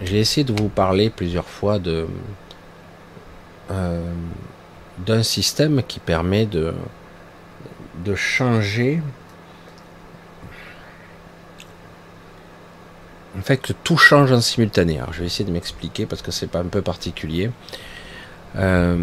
j'ai 0.00 0.20
essayé 0.20 0.42
de 0.42 0.58
vous 0.58 0.70
parler 0.70 1.10
plusieurs 1.10 1.46
fois 1.46 1.78
de, 1.78 2.06
euh, 3.72 4.00
d'un 5.04 5.22
système 5.22 5.82
qui 5.82 6.00
permet 6.00 6.46
de, 6.46 6.72
changer. 8.14 9.02
En 13.38 13.42
fait, 13.42 13.74
tout 13.84 13.98
change 13.98 14.32
en 14.32 14.40
simultané. 14.40 14.96
Alors, 14.96 15.12
je 15.12 15.20
vais 15.20 15.26
essayer 15.26 15.44
de 15.44 15.52
m'expliquer 15.52 16.06
parce 16.06 16.22
que 16.22 16.30
c'est 16.30 16.46
pas 16.46 16.60
un 16.60 16.68
peu 16.68 16.80
particulier. 16.80 17.50
Euh, 18.56 18.98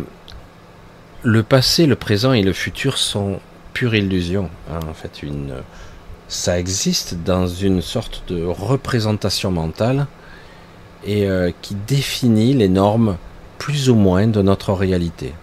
le 1.23 1.43
passé, 1.43 1.85
le 1.85 1.95
présent 1.95 2.33
et 2.33 2.41
le 2.41 2.53
futur 2.53 2.97
sont 2.97 3.39
pure 3.73 3.95
illusion. 3.95 4.49
Hein. 4.71 4.79
en 4.89 4.93
fait, 4.93 5.21
ça 6.27 6.57
existe 6.57 7.15
dans 7.23 7.47
une 7.47 7.81
sorte 7.81 8.23
de 8.27 8.43
représentation 8.43 9.51
mentale 9.51 10.07
et 11.03 11.27
euh, 11.27 11.51
qui 11.61 11.75
définit 11.75 12.53
les 12.53 12.69
normes 12.69 13.17
plus 13.57 13.89
ou 13.89 13.95
moins 13.95 14.27
de 14.27 14.41
notre 14.41 14.73
réalité. 14.73 15.33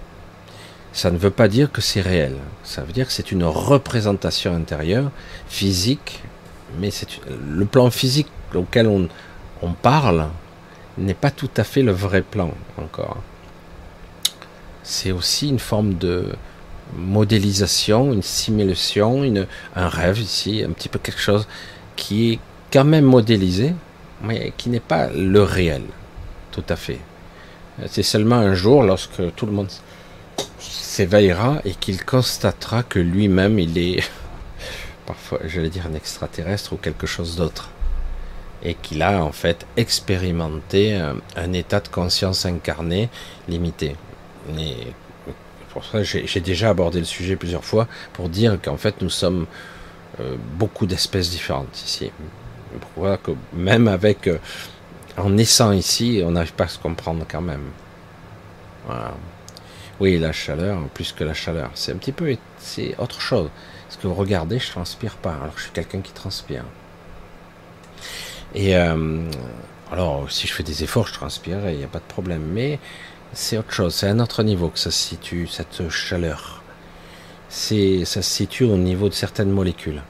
Ça 0.92 1.10
ne 1.10 1.18
veut 1.18 1.30
pas 1.30 1.48
dire 1.48 1.70
que 1.72 1.80
c'est 1.80 2.00
réel. 2.00 2.36
Ça 2.64 2.82
veut 2.82 2.92
dire 2.92 3.06
que 3.06 3.12
c'est 3.12 3.32
une 3.32 3.44
représentation 3.44 4.54
intérieure, 4.54 5.10
physique, 5.48 6.22
mais 6.78 6.90
le 7.48 7.64
plan 7.64 7.90
physique 7.90 8.28
auquel 8.54 8.86
on 8.86 9.72
parle 9.72 10.28
n'est 10.98 11.14
pas 11.14 11.30
tout 11.30 11.50
à 11.56 11.64
fait 11.64 11.82
le 11.82 11.92
vrai 11.92 12.22
plan 12.22 12.50
encore. 12.78 13.18
C'est 14.82 15.12
aussi 15.12 15.48
une 15.48 15.58
forme 15.58 15.94
de 15.94 16.32
modélisation, 16.96 18.12
une 18.12 18.22
simulation, 18.22 19.22
un 19.76 19.88
rêve 19.88 20.18
ici, 20.20 20.62
un 20.66 20.72
petit 20.72 20.88
peu 20.88 20.98
quelque 20.98 21.20
chose 21.20 21.46
qui 21.96 22.32
est 22.32 22.38
quand 22.72 22.84
même 22.84 23.04
modélisé, 23.04 23.74
mais 24.22 24.52
qui 24.56 24.70
n'est 24.70 24.80
pas 24.80 25.08
le 25.08 25.42
réel, 25.42 25.82
tout 26.50 26.64
à 26.68 26.76
fait. 26.76 26.98
C'est 27.86 28.02
seulement 28.02 28.36
un 28.36 28.54
jour, 28.54 28.82
lorsque 28.82 29.34
tout 29.34 29.46
le 29.46 29.52
monde 29.52 29.68
s'éveillera 30.58 31.60
et 31.64 31.72
qu'il 31.72 32.04
constatera 32.04 32.82
que 32.82 32.98
lui-même, 32.98 33.58
il 33.58 33.78
est, 33.78 34.02
parfois, 35.06 35.40
j'allais 35.44 35.70
dire, 35.70 35.86
un 35.86 35.94
extraterrestre 35.94 36.74
ou 36.74 36.76
quelque 36.76 37.06
chose 37.06 37.36
d'autre. 37.36 37.70
Et 38.64 38.74
qu'il 38.74 39.02
a 39.02 39.24
en 39.24 39.32
fait 39.32 39.66
expérimenté 39.76 40.94
un, 40.94 41.52
état 41.52 41.80
de 41.80 41.88
conscience 41.88 42.46
incarné 42.46 43.08
limité. 43.48 43.96
Et 44.58 44.92
pour 45.70 45.84
ça, 45.84 46.02
j'ai 46.02 46.40
déjà 46.40 46.70
abordé 46.70 46.98
le 46.98 47.04
sujet 47.04 47.36
plusieurs 47.36 47.64
fois 47.64 47.86
pour 48.12 48.28
dire 48.28 48.58
qu'en 48.62 48.76
fait, 48.76 49.00
nous 49.00 49.10
sommes 49.10 49.46
euh, 50.20 50.36
beaucoup 50.58 50.86
d'espèces 50.86 51.30
différentes 51.30 51.82
ici. 51.82 52.10
Pourquoi 52.80 53.16
que 53.18 53.32
même 53.52 53.88
avec 53.88 54.26
euh, 54.26 54.38
en 55.16 55.30
naissant 55.30 55.72
ici, 55.72 56.22
on 56.24 56.32
n'arrive 56.32 56.54
pas 56.54 56.64
à 56.64 56.68
se 56.68 56.78
comprendre 56.78 57.24
quand 57.30 57.40
même. 57.40 57.70
Voilà. 58.86 59.14
Oui, 60.00 60.18
la 60.18 60.32
chaleur, 60.32 60.80
plus 60.94 61.12
que 61.12 61.22
la 61.22 61.34
chaleur, 61.34 61.70
c'est 61.74 61.92
un 61.92 61.96
petit 61.96 62.12
peu, 62.12 62.36
c'est 62.58 62.94
autre 62.98 63.20
chose. 63.20 63.50
Parce 63.86 63.96
que 63.96 64.06
vous 64.06 64.14
regardez, 64.14 64.58
je 64.58 64.70
transpire 64.70 65.16
pas, 65.16 65.34
alors 65.34 65.52
je 65.56 65.64
suis 65.64 65.70
quelqu'un 65.70 66.00
qui 66.00 66.12
transpire. 66.12 66.64
Et 68.54 68.76
euh, 68.76 69.22
alors, 69.90 70.30
si 70.30 70.46
je 70.46 70.52
fais 70.52 70.62
des 70.62 70.82
efforts, 70.82 71.06
je 71.06 71.12
transpire 71.12 71.66
et 71.66 71.72
il 71.72 71.78
n'y 71.78 71.84
a 71.84 71.88
pas 71.88 71.98
de 71.98 72.04
problème. 72.04 72.42
Mais 72.52 72.78
c'est 73.32 73.56
autre 73.58 73.72
chose, 73.72 73.94
c'est 73.94 74.08
à 74.08 74.10
un 74.10 74.20
autre 74.20 74.42
niveau 74.42 74.68
que 74.68 74.78
ça 74.78 74.90
se 74.90 75.08
situe, 75.08 75.46
cette 75.46 75.88
chaleur. 75.88 76.62
C'est, 77.48 78.04
ça 78.04 78.22
se 78.22 78.30
situe 78.30 78.64
au 78.64 78.76
niveau 78.76 79.08
de 79.08 79.14
certaines 79.14 79.50
molécules. 79.50 80.02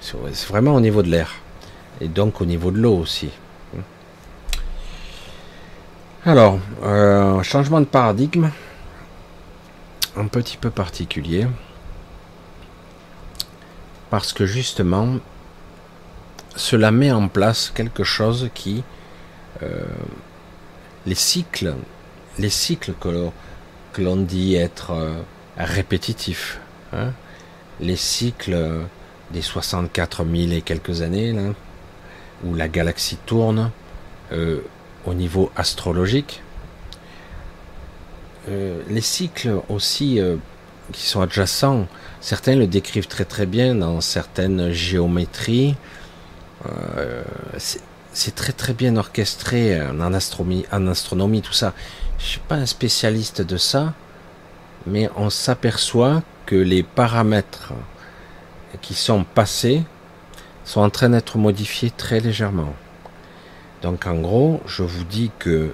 C'est 0.00 0.16
vraiment 0.48 0.74
au 0.74 0.80
niveau 0.80 1.02
de 1.02 1.08
l'air. 1.08 1.36
Et 2.00 2.08
donc 2.08 2.40
au 2.40 2.44
niveau 2.44 2.70
de 2.70 2.78
l'eau 2.78 2.96
aussi. 2.96 3.30
Alors, 6.24 6.58
euh, 6.84 7.42
changement 7.42 7.80
de 7.80 7.86
paradigme, 7.86 8.50
un 10.16 10.26
petit 10.26 10.56
peu 10.56 10.70
particulier, 10.70 11.46
parce 14.08 14.32
que 14.32 14.46
justement, 14.46 15.16
cela 16.54 16.92
met 16.92 17.10
en 17.10 17.26
place 17.26 17.72
quelque 17.74 18.04
chose 18.04 18.50
qui, 18.54 18.84
euh, 19.62 19.84
les 21.06 21.16
cycles, 21.16 21.74
les 22.38 22.50
cycles 22.50 22.92
que 23.00 24.02
l'on 24.02 24.16
dit 24.16 24.54
être 24.54 24.92
euh, 24.92 25.12
répétitifs, 25.56 26.60
hein, 26.92 27.12
les 27.80 27.96
cycles 27.96 28.56
des 29.32 29.42
64 29.42 30.24
000 30.24 30.52
et 30.52 30.62
quelques 30.62 31.02
années, 31.02 31.34
où 32.44 32.54
la 32.54 32.68
galaxie 32.68 33.18
tourne, 33.26 33.70
au 35.06 35.14
niveau 35.14 35.50
astrologique. 35.56 36.42
Euh, 38.48 38.82
les 38.88 39.00
cycles 39.00 39.60
aussi 39.68 40.20
euh, 40.20 40.36
qui 40.92 41.06
sont 41.06 41.20
adjacents, 41.20 41.86
certains 42.20 42.56
le 42.56 42.66
décrivent 42.66 43.06
très 43.06 43.24
très 43.24 43.46
bien 43.46 43.74
dans 43.74 44.00
certaines 44.00 44.72
géométries. 44.72 45.76
Euh, 46.66 47.22
c'est 48.12 48.34
très 48.34 48.52
très 48.52 48.74
bien 48.74 48.96
orchestré 48.96 49.80
en 49.80 50.12
astronomie, 50.12 51.40
tout 51.40 51.52
ça. 51.52 51.72
Je 52.22 52.28
suis 52.28 52.40
pas 52.40 52.54
un 52.54 52.66
spécialiste 52.66 53.42
de 53.42 53.56
ça, 53.56 53.94
mais 54.86 55.10
on 55.16 55.28
s'aperçoit 55.28 56.22
que 56.46 56.54
les 56.54 56.84
paramètres 56.84 57.72
qui 58.80 58.94
sont 58.94 59.24
passés 59.24 59.82
sont 60.64 60.80
en 60.80 60.90
train 60.90 61.10
d'être 61.10 61.36
modifiés 61.36 61.90
très 61.90 62.20
légèrement. 62.20 62.74
Donc 63.82 64.06
en 64.06 64.14
gros, 64.14 64.62
je 64.66 64.84
vous 64.84 65.02
dis 65.02 65.32
que 65.40 65.70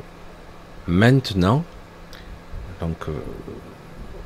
maintenant, 0.86 1.64
donc 2.80 2.96
euh, 3.08 3.12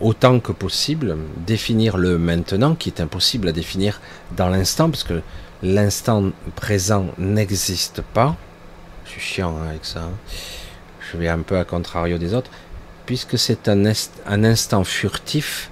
autant 0.01 0.39
que 0.39 0.53
possible, 0.53 1.17
définir 1.39 1.97
le 1.97 2.19
maintenant, 2.19 2.77
qui 2.77 2.89
est 2.89 3.01
impossible 3.01 3.49
à 3.49 3.53
définir 3.53 4.01
dans 4.37 4.49
l'instant, 4.49 4.89
parce 4.89 5.03
que 5.03 5.23
l'instant 5.65 6.31
présent 6.55 7.07
n'existe 7.19 8.01
pas. 8.15 8.37
Je 9.07 9.11
suis 9.11 9.21
chiant 9.21 9.57
hein, 9.57 9.71
avec 9.71 9.85
ça. 9.85 10.09
Je 11.13 11.19
vais 11.19 11.29
un 11.29 11.41
peu 11.41 11.59
à 11.59 11.65
contrario 11.65 12.19
des 12.19 12.35
autres, 12.35 12.51
puisque 13.07 13.39
c'est 13.39 13.69
un, 13.69 13.85
un 14.27 14.45
instant 14.45 14.85
furtif 14.85 15.71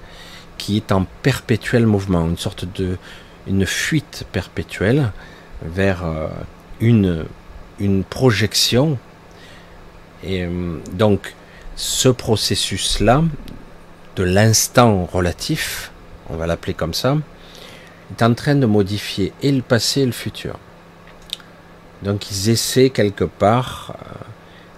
qui 0.58 0.76
est 0.76 0.92
en 0.92 1.06
perpétuel 1.22 1.86
mouvement, 1.86 2.26
une 2.26 2.36
sorte 2.36 2.66
de 2.78 2.98
une 3.46 3.64
fuite 3.64 4.24
perpétuelle 4.32 5.12
vers 5.62 6.04
euh, 6.04 6.28
une 6.80 7.26
une 7.78 8.04
projection. 8.04 8.98
Et 10.22 10.44
euh, 10.44 10.78
donc, 10.92 11.34
ce 11.76 12.10
processus-là, 12.10 13.24
de 14.16 14.22
l'instant 14.22 15.06
relatif, 15.06 15.90
on 16.28 16.36
va 16.36 16.46
l'appeler 16.46 16.74
comme 16.74 16.92
ça, 16.92 17.16
est 18.10 18.22
en 18.22 18.34
train 18.34 18.54
de 18.54 18.66
modifier 18.66 19.32
et 19.42 19.50
le 19.50 19.62
passé 19.62 20.02
et 20.02 20.06
le 20.06 20.12
futur. 20.12 20.58
Donc 22.02 22.30
ils 22.30 22.50
essaient 22.50 22.90
quelque 22.90 23.24
part. 23.24 23.94
Euh, 23.96 24.29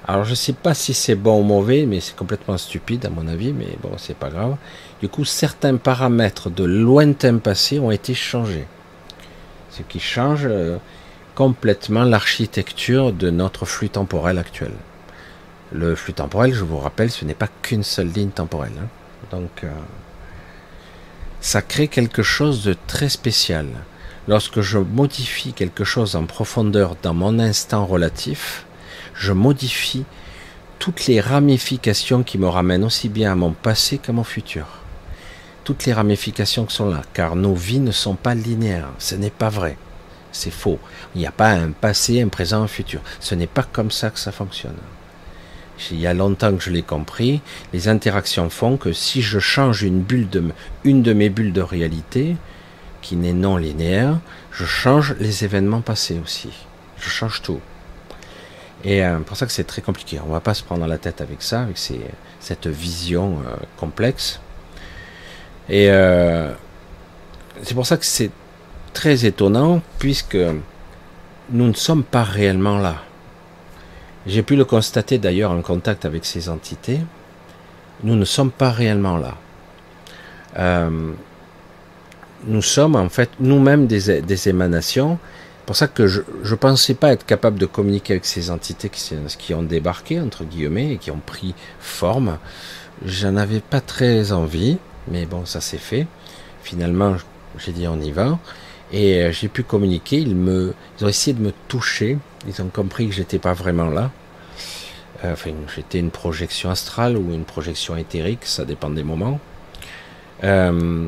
alors 0.06 0.24
je 0.24 0.30
ne 0.30 0.34
sais 0.36 0.52
pas 0.52 0.74
si 0.74 0.94
c'est 0.94 1.14
bon 1.14 1.40
ou 1.40 1.44
mauvais, 1.44 1.86
mais 1.86 2.00
c'est 2.00 2.16
complètement 2.16 2.58
stupide 2.58 3.06
à 3.06 3.10
mon 3.10 3.28
avis, 3.28 3.52
mais 3.52 3.68
bon, 3.80 3.92
c'est 3.98 4.16
pas 4.16 4.30
grave. 4.30 4.56
Du 5.00 5.08
coup, 5.08 5.24
certains 5.24 5.76
paramètres 5.76 6.50
de 6.50 6.64
lointain 6.64 7.38
passé 7.38 7.78
ont 7.78 7.92
été 7.92 8.14
changés. 8.14 8.66
Ce 9.70 9.82
qui 9.82 10.00
change 10.00 10.42
euh, 10.44 10.78
complètement 11.34 12.02
l'architecture 12.02 13.12
de 13.12 13.30
notre 13.30 13.64
flux 13.64 13.90
temporel 13.90 14.38
actuel. 14.38 14.72
Le 15.70 15.94
flux 15.94 16.12
temporel, 16.12 16.52
je 16.52 16.64
vous 16.64 16.78
rappelle, 16.78 17.10
ce 17.10 17.24
n'est 17.24 17.34
pas 17.34 17.48
qu'une 17.62 17.84
seule 17.84 18.08
ligne 18.08 18.30
temporelle. 18.30 18.72
Hein. 18.78 18.88
Donc, 19.30 19.64
euh, 19.64 19.70
ça 21.40 21.62
crée 21.62 21.88
quelque 21.88 22.22
chose 22.22 22.64
de 22.64 22.76
très 22.86 23.08
spécial. 23.08 23.66
Lorsque 24.28 24.60
je 24.60 24.78
modifie 24.78 25.52
quelque 25.52 25.84
chose 25.84 26.16
en 26.16 26.26
profondeur 26.26 26.96
dans 27.02 27.14
mon 27.14 27.38
instant 27.38 27.86
relatif, 27.86 28.66
je 29.14 29.32
modifie 29.32 30.04
toutes 30.78 31.06
les 31.06 31.20
ramifications 31.20 32.22
qui 32.22 32.38
me 32.38 32.48
ramènent 32.48 32.84
aussi 32.84 33.08
bien 33.08 33.32
à 33.32 33.36
mon 33.36 33.52
passé 33.52 33.98
qu'à 33.98 34.12
mon 34.12 34.24
futur. 34.24 34.66
Toutes 35.64 35.84
les 35.84 35.92
ramifications 35.92 36.66
qui 36.66 36.74
sont 36.74 36.90
là, 36.90 37.02
car 37.14 37.36
nos 37.36 37.54
vies 37.54 37.78
ne 37.78 37.92
sont 37.92 38.16
pas 38.16 38.34
linéaires. 38.34 38.90
Ce 38.98 39.14
n'est 39.14 39.30
pas 39.30 39.48
vrai. 39.48 39.76
C'est 40.32 40.50
faux. 40.50 40.80
Il 41.14 41.20
n'y 41.20 41.26
a 41.26 41.32
pas 41.32 41.50
un 41.50 41.70
passé, 41.70 42.20
un 42.20 42.28
présent, 42.28 42.62
un 42.62 42.68
futur. 42.68 43.00
Ce 43.20 43.34
n'est 43.34 43.46
pas 43.46 43.62
comme 43.62 43.92
ça 43.92 44.10
que 44.10 44.18
ça 44.18 44.32
fonctionne. 44.32 44.74
Il 45.90 46.00
y 46.00 46.06
a 46.06 46.14
longtemps 46.14 46.54
que 46.56 46.62
je 46.62 46.70
l'ai 46.70 46.82
compris. 46.82 47.42
Les 47.72 47.88
interactions 47.88 48.50
font 48.50 48.76
que 48.76 48.92
si 48.92 49.22
je 49.22 49.38
change 49.38 49.82
une 49.82 50.04
de, 50.04 50.44
une 50.84 51.02
de 51.02 51.12
mes 51.12 51.28
bulles 51.28 51.52
de 51.52 51.60
réalité, 51.60 52.36
qui 53.02 53.16
n'est 53.16 53.32
non 53.32 53.56
linéaire, 53.56 54.18
je 54.52 54.64
change 54.64 55.16
les 55.20 55.44
événements 55.44 55.80
passés 55.80 56.20
aussi. 56.22 56.50
Je 56.98 57.08
change 57.08 57.42
tout. 57.42 57.60
Et 58.84 59.04
euh, 59.04 59.18
pour 59.20 59.36
ça 59.36 59.46
que 59.46 59.52
c'est 59.52 59.64
très 59.64 59.82
compliqué. 59.82 60.18
On 60.20 60.28
ne 60.28 60.32
va 60.32 60.40
pas 60.40 60.54
se 60.54 60.62
prendre 60.62 60.86
la 60.86 60.98
tête 60.98 61.20
avec 61.20 61.42
ça, 61.42 61.62
avec 61.62 61.78
cette 62.40 62.66
vision 62.66 63.38
euh, 63.46 63.56
complexe. 63.76 64.40
Et 65.68 65.88
euh, 65.90 66.52
c'est 67.62 67.74
pour 67.74 67.86
ça 67.86 67.96
que 67.96 68.04
c'est 68.04 68.30
très 68.92 69.24
étonnant, 69.24 69.80
puisque 69.98 70.38
nous 71.50 71.68
ne 71.68 71.74
sommes 71.74 72.04
pas 72.04 72.24
réellement 72.24 72.78
là. 72.78 72.96
J'ai 74.26 74.42
pu 74.42 74.56
le 74.56 74.64
constater 74.64 75.18
d'ailleurs 75.18 75.50
en 75.50 75.62
contact 75.62 76.04
avec 76.04 76.24
ces 76.24 76.48
entités. 76.48 77.00
Nous 78.04 78.14
ne 78.14 78.24
sommes 78.24 78.50
pas 78.50 78.70
réellement 78.70 79.16
là. 79.16 79.34
Euh, 80.58 81.12
nous 82.44 82.62
sommes 82.62 82.96
en 82.96 83.08
fait 83.08 83.30
nous-mêmes 83.40 83.86
des, 83.86 84.20
des, 84.20 84.48
émanations. 84.48 85.18
Pour 85.66 85.76
ça 85.76 85.86
que 85.86 86.06
je 86.06 86.20
ne 86.20 86.54
pensais 86.56 86.94
pas 86.94 87.12
être 87.12 87.24
capable 87.24 87.58
de 87.58 87.66
communiquer 87.66 88.14
avec 88.14 88.24
ces 88.24 88.50
entités 88.50 88.90
qui, 88.90 89.54
ont 89.54 89.62
débarqué, 89.62 90.20
entre 90.20 90.44
guillemets, 90.44 90.94
et 90.94 90.98
qui 90.98 91.10
ont 91.10 91.20
pris 91.24 91.54
forme. 91.78 92.38
J'en 93.04 93.36
avais 93.36 93.60
pas 93.60 93.80
très 93.80 94.32
envie, 94.32 94.78
mais 95.08 95.24
bon, 95.26 95.46
ça 95.46 95.60
s'est 95.60 95.78
fait. 95.78 96.06
Finalement, 96.62 97.16
j'ai 97.58 97.72
dit 97.72 97.86
on 97.86 98.00
y 98.00 98.10
va. 98.10 98.38
Et 98.92 99.22
euh, 99.22 99.32
j'ai 99.32 99.48
pu 99.48 99.62
communiquer. 99.62 100.18
Ils 100.18 100.34
ont 100.34 101.08
essayé 101.08 101.34
de 101.34 101.42
me 101.42 101.52
toucher. 101.68 102.18
Ils 102.46 102.60
ont 102.60 102.68
compris 102.68 103.08
que 103.08 103.14
j'étais 103.14 103.38
pas 103.38 103.54
vraiment 103.54 103.88
là. 103.88 104.10
Euh, 105.24 105.32
enfin, 105.32 105.52
j'étais 105.74 105.98
une 105.98 106.10
projection 106.10 106.70
astrale 106.70 107.16
ou 107.16 107.32
une 107.32 107.44
projection 107.44 107.96
éthérique, 107.96 108.40
ça 108.44 108.64
dépend 108.64 108.90
des 108.90 109.04
moments. 109.04 109.38
Euh, 110.42 111.06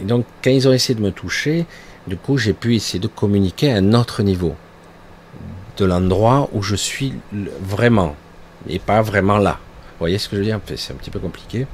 et 0.00 0.04
donc, 0.04 0.26
quand 0.42 0.50
ils 0.50 0.68
ont 0.68 0.72
essayé 0.72 0.94
de 0.94 1.02
me 1.02 1.10
toucher, 1.10 1.66
du 2.06 2.16
coup, 2.16 2.36
j'ai 2.36 2.52
pu 2.52 2.74
essayer 2.76 2.98
de 2.98 3.08
communiquer 3.08 3.72
à 3.72 3.76
un 3.76 3.94
autre 3.94 4.22
niveau, 4.22 4.54
de 5.76 5.84
l'endroit 5.84 6.48
où 6.52 6.62
je 6.62 6.76
suis 6.76 7.14
vraiment, 7.62 8.14
et 8.68 8.78
pas 8.78 9.02
vraiment 9.02 9.38
là. 9.38 9.58
Vous 9.92 10.00
voyez 10.00 10.18
ce 10.18 10.28
que 10.28 10.36
je 10.36 10.40
veux 10.40 10.46
dire? 10.46 10.60
C'est 10.76 10.92
un 10.92 10.96
petit 10.96 11.10
peu 11.10 11.20
compliqué. 11.20 11.66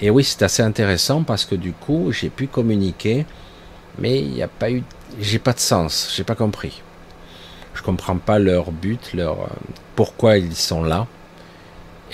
Et 0.00 0.10
oui, 0.10 0.24
c'est 0.24 0.42
assez 0.42 0.62
intéressant 0.62 1.22
parce 1.22 1.44
que 1.44 1.54
du 1.54 1.72
coup, 1.72 2.10
j'ai 2.12 2.28
pu 2.28 2.46
communiquer, 2.46 3.26
mais 3.98 4.20
il 4.20 4.30
n'y 4.30 4.42
a 4.42 4.48
pas 4.48 4.70
eu, 4.70 4.82
j'ai 5.20 5.38
pas 5.38 5.52
de 5.52 5.60
sens, 5.60 6.12
j'ai 6.14 6.24
pas 6.24 6.34
compris. 6.34 6.82
Je 7.74 7.82
comprends 7.82 8.18
pas 8.18 8.38
leur 8.38 8.70
but, 8.70 9.12
leur 9.14 9.40
euh, 9.40 9.46
pourquoi 9.96 10.38
ils 10.38 10.56
sont 10.56 10.84
là. 10.84 11.06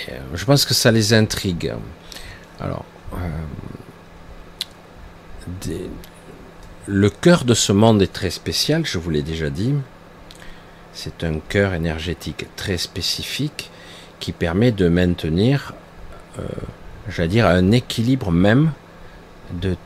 Euh, 0.09 0.19
je 0.35 0.45
pense 0.45 0.65
que 0.65 0.75
ça 0.75 0.91
les 0.91 1.13
intrigue. 1.13 1.75
Alors, 2.61 2.85
euh, 3.15 3.29
le 6.87 7.11
cœur 7.11 7.45
de 7.45 7.55
ce 7.55 7.73
monde 7.73 8.03
est 8.03 8.13
très 8.13 8.31
spécial, 8.31 8.87
je 8.87 8.99
vous 8.99 9.11
l'ai 9.11 9.23
déjà 9.23 9.51
dit. 9.51 9.75
C'est 10.93 11.25
un 11.25 11.39
cœur 11.39 11.75
énergétique 11.75 12.47
très 12.57 12.79
spécifique 12.79 13.71
qui 14.19 14.33
permet 14.33 14.73
de 14.73 14.89
maintenir, 14.89 15.75
euh, 16.39 16.43
j'allais 17.09 17.29
dire, 17.29 17.47
un 17.47 17.71
équilibre 17.73 18.31
même 18.31 18.73
de, 19.53 19.77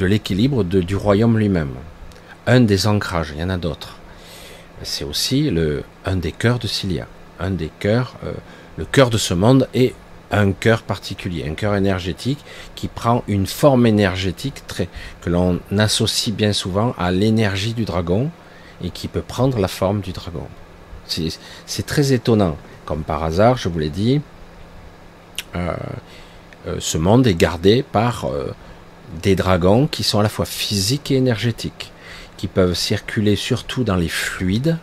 l'équilibre 0.00 0.64
du 0.64 0.96
royaume 0.96 1.38
lui-même. 1.38 1.74
Un 2.46 2.60
des 2.60 2.86
ancrages, 2.86 3.32
il 3.34 3.40
y 3.40 3.44
en 3.44 3.50
a 3.50 3.56
d'autres. 3.56 3.96
C'est 4.82 5.04
aussi 5.04 5.50
le, 5.50 5.82
un 6.04 6.16
des 6.16 6.32
cœurs 6.32 6.58
de 6.58 6.66
Cilia, 6.66 7.06
un 7.40 7.50
des 7.50 7.70
cœurs, 7.78 8.14
euh, 8.24 8.32
le 8.76 8.84
cœur 8.84 9.10
de 9.10 9.18
ce 9.18 9.34
monde 9.34 9.68
est 9.74 9.94
un 10.34 10.52
cœur 10.52 10.82
particulier, 10.82 11.46
un 11.48 11.54
cœur 11.54 11.74
énergétique 11.74 12.44
qui 12.74 12.88
prend 12.88 13.22
une 13.28 13.46
forme 13.46 13.86
énergétique 13.86 14.66
très, 14.66 14.88
que 15.22 15.30
l'on 15.30 15.60
associe 15.76 16.34
bien 16.34 16.52
souvent 16.52 16.94
à 16.98 17.10
l'énergie 17.12 17.74
du 17.74 17.84
dragon 17.84 18.30
et 18.82 18.90
qui 18.90 19.08
peut 19.08 19.22
prendre 19.22 19.58
la 19.58 19.68
forme 19.68 20.00
du 20.00 20.12
dragon. 20.12 20.46
C'est 21.06 21.86
très 21.86 22.12
étonnant. 22.12 22.56
Comme 22.86 23.02
par 23.02 23.22
hasard, 23.24 23.56
je 23.56 23.68
vous 23.68 23.78
l'ai 23.78 23.90
dit, 23.90 24.20
euh, 25.54 25.74
euh, 26.66 26.76
ce 26.78 26.98
monde 26.98 27.26
est 27.26 27.34
gardé 27.34 27.82
par 27.82 28.24
euh, 28.24 28.54
des 29.22 29.36
dragons 29.36 29.86
qui 29.86 30.02
sont 30.02 30.20
à 30.20 30.22
la 30.22 30.28
fois 30.28 30.44
physiques 30.44 31.10
et 31.10 31.16
énergétiques, 31.16 31.92
qui 32.36 32.48
peuvent 32.48 32.74
circuler 32.74 33.36
surtout 33.36 33.84
dans 33.84 33.96
les 33.96 34.08
fluides, 34.08 34.78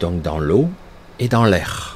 donc 0.00 0.22
dans 0.22 0.40
l'eau 0.40 0.68
et 1.20 1.28
dans 1.28 1.44
l'air. 1.44 1.95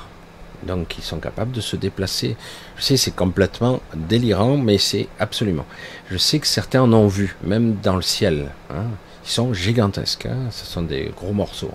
Donc 0.62 0.98
ils 0.98 1.04
sont 1.04 1.18
capables 1.18 1.52
de 1.52 1.60
se 1.60 1.76
déplacer. 1.76 2.36
Je 2.76 2.82
sais, 2.82 2.96
c'est 2.96 3.14
complètement 3.14 3.80
délirant, 3.94 4.56
mais 4.56 4.78
c'est 4.78 5.08
absolument. 5.18 5.66
Je 6.10 6.16
sais 6.16 6.38
que 6.38 6.46
certains 6.46 6.82
en 6.82 6.92
ont 6.92 7.08
vu, 7.08 7.36
même 7.42 7.76
dans 7.82 7.96
le 7.96 8.02
ciel. 8.02 8.50
Hein. 8.70 8.84
Ils 9.24 9.30
sont 9.30 9.54
gigantesques. 9.54 10.26
Hein. 10.26 10.50
Ce 10.50 10.66
sont 10.66 10.82
des 10.82 11.12
gros 11.16 11.32
morceaux. 11.32 11.72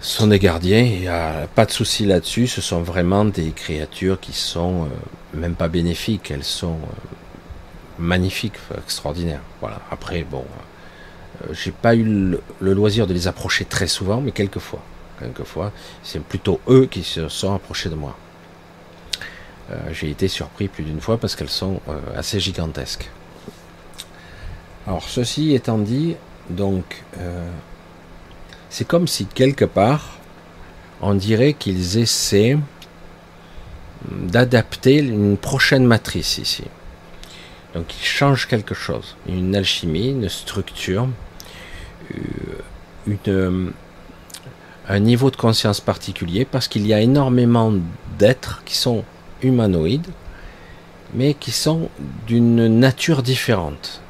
Ce 0.00 0.18
sont 0.18 0.26
des 0.26 0.38
gardiens. 0.38 0.80
Il 0.82 1.00
n'y 1.00 1.08
a 1.08 1.48
pas 1.54 1.66
de 1.66 1.70
souci 1.70 2.06
là-dessus. 2.06 2.46
Ce 2.46 2.60
sont 2.60 2.82
vraiment 2.82 3.24
des 3.24 3.50
créatures 3.50 4.20
qui 4.20 4.32
sont 4.32 4.84
euh, 4.84 4.88
même 5.34 5.54
pas 5.54 5.68
bénéfiques. 5.68 6.30
Elles 6.30 6.44
sont 6.44 6.76
euh, 6.76 7.16
magnifiques, 7.98 8.58
extraordinaires. 8.76 9.42
Voilà. 9.60 9.80
Après, 9.90 10.22
bon, 10.22 10.44
euh, 11.42 11.52
j'ai 11.52 11.72
pas 11.72 11.94
eu 11.94 12.04
le 12.04 12.72
loisir 12.72 13.06
de 13.06 13.12
les 13.12 13.28
approcher 13.28 13.64
très 13.64 13.86
souvent, 13.86 14.20
mais 14.20 14.32
quelques 14.32 14.60
fois 14.60 14.82
quelquefois, 15.18 15.72
c'est 16.02 16.22
plutôt 16.22 16.60
eux 16.68 16.86
qui 16.86 17.02
se 17.02 17.28
sont 17.28 17.54
approchés 17.54 17.88
de 17.88 17.94
moi. 17.94 18.16
Euh, 19.70 19.76
j'ai 19.92 20.10
été 20.10 20.28
surpris 20.28 20.68
plus 20.68 20.84
d'une 20.84 21.00
fois 21.00 21.18
parce 21.18 21.34
qu'elles 21.34 21.48
sont 21.48 21.80
euh, 21.88 21.98
assez 22.16 22.38
gigantesques. 22.38 23.10
Alors 24.86 25.08
ceci 25.08 25.54
étant 25.54 25.78
dit, 25.78 26.16
donc 26.50 27.02
euh, 27.18 27.50
c'est 28.70 28.86
comme 28.86 29.08
si 29.08 29.26
quelque 29.26 29.64
part 29.64 30.18
on 31.00 31.14
dirait 31.14 31.54
qu'ils 31.54 31.98
essaient 31.98 32.56
d'adapter 34.08 34.98
une 34.98 35.36
prochaine 35.36 35.84
matrice 35.84 36.38
ici. 36.38 36.64
Donc 37.74 37.92
ils 38.00 38.06
changent 38.06 38.46
quelque 38.46 38.74
chose, 38.74 39.16
une 39.28 39.56
alchimie, 39.56 40.10
une 40.10 40.28
structure, 40.28 41.08
une, 43.06 43.72
un 44.88 45.00
niveau 45.00 45.30
de 45.30 45.36
conscience 45.36 45.80
particulier 45.80 46.44
parce 46.44 46.68
qu'il 46.68 46.86
y 46.86 46.94
a 46.94 47.00
énormément 47.00 47.72
d'êtres 48.18 48.62
qui 48.64 48.76
sont 48.76 49.04
humanoïdes, 49.42 50.06
mais 51.14 51.34
qui 51.34 51.50
sont 51.50 51.88
d'une 52.26 52.66
nature 52.78 53.22
différente. 53.22 54.00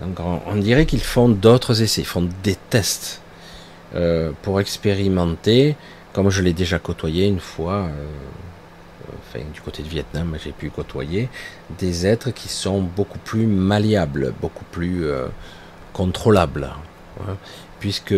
Donc 0.00 0.18
on, 0.46 0.56
dirait 0.56 0.86
qu'ils 0.86 1.02
font 1.02 1.28
d'autres 1.28 1.82
essais, 1.82 2.04
font 2.04 2.28
des 2.42 2.56
tests 2.70 3.20
euh, 3.94 4.30
pour 4.42 4.60
expérimenter, 4.60 5.74
comme 6.12 6.30
je 6.30 6.40
l'ai 6.42 6.52
déjà 6.52 6.78
côtoyé 6.78 7.26
une 7.26 7.40
fois, 7.40 7.88
euh, 7.88 9.40
du 9.52 9.60
côté 9.60 9.82
de 9.82 9.88
Vietnam, 9.88 10.36
j'ai 10.42 10.52
pu 10.52 10.70
côtoyer 10.70 11.28
des 11.78 12.06
êtres 12.06 12.30
qui 12.30 12.48
sont 12.48 12.80
beaucoup 12.80 13.18
plus 13.18 13.46
malléables, 13.46 14.32
beaucoup 14.40 14.64
plus 14.64 15.04
euh, 15.06 15.26
contrôlables. 15.92 16.70
Hein 17.20 17.36
puisque 17.80 18.14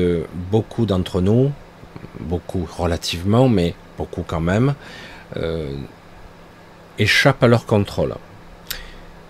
beaucoup 0.50 0.86
d'entre 0.86 1.20
nous, 1.20 1.52
beaucoup 2.20 2.66
relativement, 2.78 3.48
mais 3.48 3.74
beaucoup 3.98 4.24
quand 4.26 4.40
même, 4.40 4.74
euh, 5.36 5.74
échappent 6.98 7.42
à 7.42 7.48
leur 7.48 7.66
contrôle. 7.66 8.14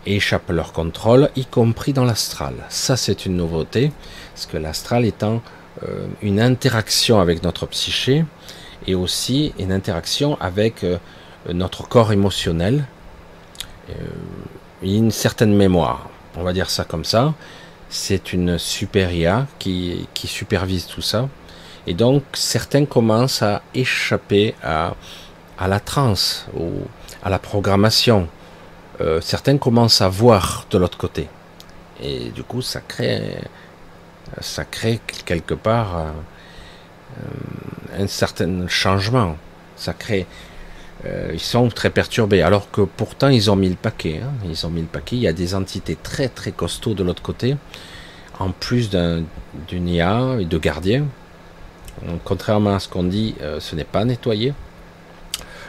échappent 0.07 0.49
à 0.49 0.55
leur 0.55 0.73
contrôle, 0.73 1.31
y 1.37 1.45
compris 1.45 1.93
dans 1.93 2.05
l'astral. 2.05 2.55
Ça, 2.71 2.97
c'est 2.97 3.27
une 3.27 3.37
nouveauté, 3.37 3.93
parce 4.33 4.47
que 4.47 4.57
l'astral 4.57 5.05
étant 5.05 5.43
euh, 5.83 6.07
une 6.23 6.41
interaction 6.41 7.21
avec 7.21 7.43
notre 7.43 7.67
psyché 7.67 8.25
et 8.87 8.95
aussi 8.95 9.53
une 9.59 9.73
interaction 9.73 10.39
avec 10.41 10.85
euh, 10.85 10.97
notre 11.53 11.87
corps 11.87 12.13
émotionnel 12.13 12.85
une 14.83 15.11
certaine 15.11 15.55
mémoire. 15.55 16.09
On 16.37 16.43
va 16.43 16.53
dire 16.53 16.71
ça 16.71 16.85
comme 16.85 17.05
ça. 17.05 17.35
C'est 17.93 18.33
une 18.33 18.57
super 18.57 19.13
IA 19.13 19.49
qui, 19.59 20.07
supervise 20.15 20.87
tout 20.87 21.03
ça. 21.03 21.29
Et 21.89 21.95
donc, 21.95 22.23
certains 22.35 22.85
commencent 22.85 23.43
à 23.43 23.63
échapper 23.75 24.55
à, 24.63 24.95
à 25.59 25.67
la 25.67 25.81
transe 25.81 26.47
ou 26.57 26.71
à 27.23 27.31
la 27.31 27.41
programmation. 27.41 28.29
Euh, 29.01 29.21
certains 29.21 29.59
commencent 29.59 30.03
à 30.03 30.09
voir 30.09 30.67
de 30.71 30.79
l'autre 30.79 30.99
côté. 30.99 31.29
Et 32.01 32.31
du 32.31 32.45
coup, 32.45 32.63
ça 32.63 32.81
crée, 32.81 33.39
ça 34.41 34.65
crée 34.65 35.01
quelque 35.25 35.55
part 35.55 35.97
euh, 35.97 36.13
un 37.99 38.07
certain 38.07 38.69
changement. 38.69 39.37
Ça 39.77 39.95
crée, 39.95 40.27
euh, 41.07 41.31
ils 41.33 41.41
sont 41.41 41.69
très 41.69 41.91
perturbés. 41.91 42.43
Alors 42.43 42.71
que 42.71 42.83
pourtant, 42.83 43.29
ils 43.29 43.51
ont 43.51 43.57
mis 43.57 43.69
le 43.69 43.77
paquet. 43.77 44.21
Hein. 44.23 44.33
Ils 44.49 44.67
ont 44.67 44.71
mis 44.71 44.83
le 44.83 44.87
paquet. 44.87 45.17
Il 45.17 45.23
y 45.23 45.29
a 45.29 45.33
des 45.33 45.55
entités 45.55 45.97
très 45.97 46.29
très 46.29 46.53
costauds 46.53 46.95
de 46.95 47.03
l'autre 47.03 47.23
côté, 47.23 47.57
en 48.39 48.51
plus 48.51 48.91
d'une 48.91 49.89
IA 49.89 50.37
et 50.41 50.45
de 50.45 50.59
gardiens 50.59 51.07
contrairement 52.25 52.75
à 52.75 52.79
ce 52.79 52.89
qu'on 52.89 53.05
dit, 53.05 53.35
euh, 53.41 53.61
ce 53.61 53.75
n'est 53.77 53.85
pas 53.85 54.05
nettoyé. 54.05 54.55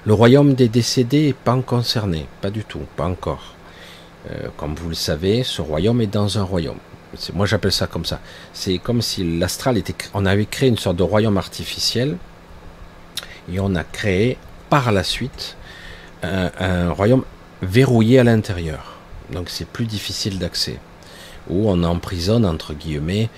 Le 0.06 0.14
royaume 0.14 0.54
des 0.54 0.68
décédés 0.68 1.28
n'est 1.28 1.34
pas 1.34 1.60
concerné, 1.62 2.26
pas 2.42 2.50
du 2.50 2.64
tout, 2.64 2.82
pas 2.96 3.06
encore. 3.06 3.56
Euh, 4.30 4.48
comme 4.58 4.76
vous 4.76 4.90
le 4.90 4.96
savez, 4.96 5.44
ce 5.44 5.62
royaume 5.62 6.02
est 6.02 6.08
dans 6.08 6.38
un 6.38 6.44
royaume. 6.44 6.78
Moi 7.34 7.46
j'appelle 7.46 7.72
ça 7.72 7.88
comme 7.88 8.06
ça. 8.06 8.20
C'est 8.54 8.78
comme 8.78 9.02
si 9.02 9.38
l'astral 9.40 9.78
était... 9.78 9.96
On 10.14 10.26
avait 10.26 10.46
créé 10.46 10.70
une 10.70 10.78
sorte 10.78 10.96
de 10.96 11.04
royaume 11.04 11.38
artificiel 11.38 12.18
et 13.52 13.60
on 13.60 13.76
a 13.76 13.84
créé 13.84 14.38
par 14.72 14.92
la 14.92 15.04
suite 15.04 15.58
un, 16.24 16.92
royaume 16.92 17.24
verrouillé 17.62 18.20
à 18.20 18.24
l'intérieur. 18.24 18.98
Donc 19.32 19.50
c'est 19.50 19.68
plus 19.68 19.86
difficile 19.86 20.40
d'accès. 20.40 20.80
Où 21.50 21.70
on 21.70 21.84
emprisonne, 21.84 22.46
entre 22.46 22.74
guillemets, 22.74 23.30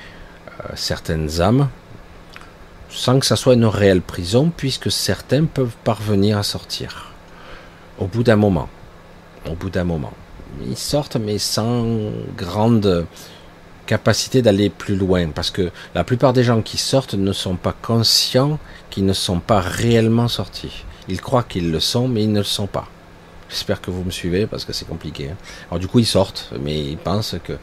euh, 0.60 0.70
certaines 0.76 1.42
âmes 1.42 1.70
sans 2.90 3.20
que 3.20 3.26
ça 3.26 3.36
soit 3.36 3.56
une 3.56 3.66
réelle 3.66 4.04
prison, 4.04 4.52
puisque 4.56 4.92
certains 4.92 5.46
peuvent 5.46 5.76
parvenir 5.84 6.38
à 6.38 6.44
sortir. 6.44 7.12
Au 7.98 8.06
bout 8.06 8.22
d'un 8.22 8.36
moment. 8.36 8.70
Au 9.50 9.56
bout 9.56 9.72
d'un 9.72 9.84
moment. 9.84 10.14
Ils 10.68 10.78
sortent, 10.78 11.16
mais 11.16 11.40
sans 11.40 11.88
grande 12.38 13.08
capacité 13.88 14.44
d'aller 14.44 14.70
plus 14.70 14.96
loin, 14.96 15.30
parce 15.30 15.50
que 15.50 15.72
la 15.96 16.04
plupart 16.04 16.34
des 16.34 16.44
gens 16.44 16.62
qui 16.62 16.78
sortent 16.78 17.16
ne 17.16 17.34
sont 17.34 17.56
pas 17.56 17.74
conscients 17.82 18.60
qu'ils 18.92 19.08
ne 19.08 19.14
sont 19.14 19.40
pas 19.40 19.60
réellement 19.60 20.28
sortis. 20.28 20.86
Ils 21.08 21.22
croient 21.22 21.44
qu'ils 21.44 21.72
le 21.72 21.80
sont, 21.80 22.08
mais 22.08 22.24
ils 22.24 22.32
ne 22.32 22.40
le 22.40 22.46
sont 22.46 22.68
pas. 22.68 22.88
J'espère 23.50 23.82
que 23.82 23.92
vous 23.92 24.04
me 24.04 24.12
suivez, 24.12 24.48
parce 24.48 24.66
que 24.66 24.74
c'est 24.74 24.88
compliqué. 24.88 25.30
Hein. 25.30 25.38
Alors 25.70 25.80
du 25.80 25.88
coup, 25.88 26.00
ils 26.00 26.06
sortent, 26.06 26.52
mais 26.62 26.80
ils 26.80 26.98
pensent 26.98 27.36
que 27.44 27.54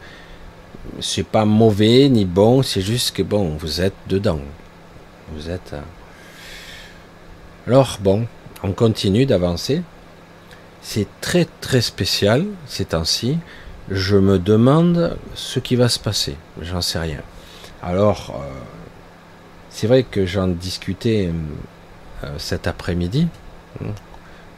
c'est 0.99 1.25
pas 1.25 1.45
mauvais 1.45 2.09
ni 2.09 2.25
bon, 2.25 2.63
c'est 2.63 2.81
juste 2.81 3.15
que 3.15 3.23
bon, 3.23 3.55
vous 3.57 3.81
êtes 3.81 3.93
dedans 4.07 4.39
vous 5.33 5.49
êtes. 5.49 5.73
Euh, 5.73 5.81
Alors 7.67 7.97
bon, 8.01 8.27
on 8.63 8.73
continue 8.73 9.25
d'avancer. 9.25 9.81
C'est 10.81 11.07
très 11.21 11.45
très 11.61 11.81
spécial 11.81 12.45
ces 12.65 12.85
temps-ci. 12.85 13.37
Je 13.89 14.17
me 14.17 14.39
demande 14.39 15.17
ce 15.35 15.59
qui 15.59 15.75
va 15.75 15.89
se 15.89 15.99
passer. 15.99 16.35
J'en 16.61 16.81
sais 16.81 16.99
rien. 16.99 17.21
Alors, 17.83 18.35
euh, 18.35 18.49
c'est 19.69 19.87
vrai 19.87 20.03
que 20.03 20.25
j'en 20.25 20.47
discutais 20.47 21.27
euh, 21.27 21.33
cet 22.37 22.67
après-midi. 22.67 23.27
Hein. 23.81 23.89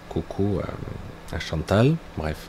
Coucou 0.09 0.59
à 1.31 1.39
Chantal, 1.39 1.95
bref. 2.17 2.47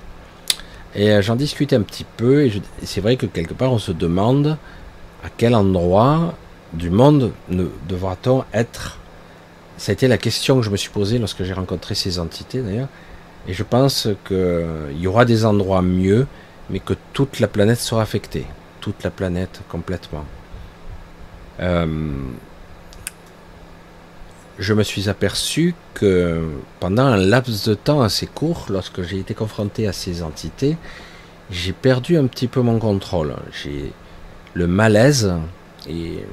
Et 0.95 1.21
j'en 1.23 1.37
discutais 1.37 1.77
un 1.77 1.83
petit 1.83 2.05
peu, 2.17 2.45
et 2.45 2.63
c'est 2.83 3.01
vrai 3.01 3.17
que 3.17 3.27
quelque 3.27 3.55
part 3.55 3.73
on 3.73 3.79
se 3.79 3.93
demande 3.93 4.57
à 5.25 5.29
quel 5.37 5.55
endroit 5.55 6.35
du 6.73 6.91
monde 6.91 7.33
devra-t-on 7.49 8.45
être 8.53 8.99
Ça 9.77 9.91
a 9.91 9.95
été 9.95 10.07
la 10.07 10.19
question 10.19 10.57
que 10.57 10.63
je 10.63 10.71
me 10.71 10.77
suis 10.77 10.91
posée 10.91 11.19
lorsque 11.19 11.43
j'ai 11.43 11.53
rencontré 11.53 11.95
ces 11.95 12.19
entités 12.19 12.61
d'ailleurs. 12.63 12.89
Et 13.49 13.55
je 13.55 13.63
pense 13.63 14.09
qu'il 14.27 14.97
y 14.97 15.07
aura 15.07 15.25
des 15.25 15.45
endroits 15.45 15.83
mieux, 15.83 16.27
mais 16.71 16.79
que 16.79 16.95
toute 17.13 17.41
la 17.41 17.49
planète 17.49 17.81
sera 17.81 18.03
affectée. 18.03 18.47
Toute 18.81 19.03
la 19.03 19.11
planète 19.11 19.61
complètement. 19.69 20.25
Euh, 21.61 21.87
je 24.59 24.73
me 24.73 24.83
suis 24.83 25.09
aperçu 25.09 25.75
que 25.95 26.49
pendant 26.81 27.05
un 27.05 27.17
laps 27.17 27.69
de 27.69 27.75
temps 27.75 28.03
assez 28.03 28.27
court, 28.27 28.67
lorsque 28.71 29.03
j'ai 29.03 29.19
été 29.19 29.35
confronté 29.35 29.89
à 29.89 29.93
ces 29.93 30.23
entités, 30.23 30.77
j'ai 31.51 31.73
perdu 31.73 32.17
un 32.17 32.27
petit 32.27 32.47
peu 32.47 32.61
mon 32.61 32.79
contrôle. 32.79 33.35
J'ai 33.53 33.93
le 34.55 34.67
malaise 34.67 35.33
et 35.89 36.25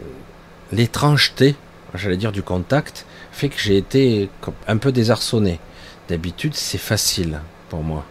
l'étrangeté, 0.71 1.55
j'allais 1.95 2.17
dire 2.17 2.31
du 2.31 2.43
contact, 2.43 3.05
fait 3.31 3.49
que 3.49 3.59
j'ai 3.59 3.77
été 3.77 4.29
un 4.67 4.77
peu 4.77 4.91
désarçonné. 4.91 5.59
D'habitude, 6.07 6.53
c'est 6.55 6.77
facile 6.77 7.39
pour 7.69 7.83
moi. 7.83 8.05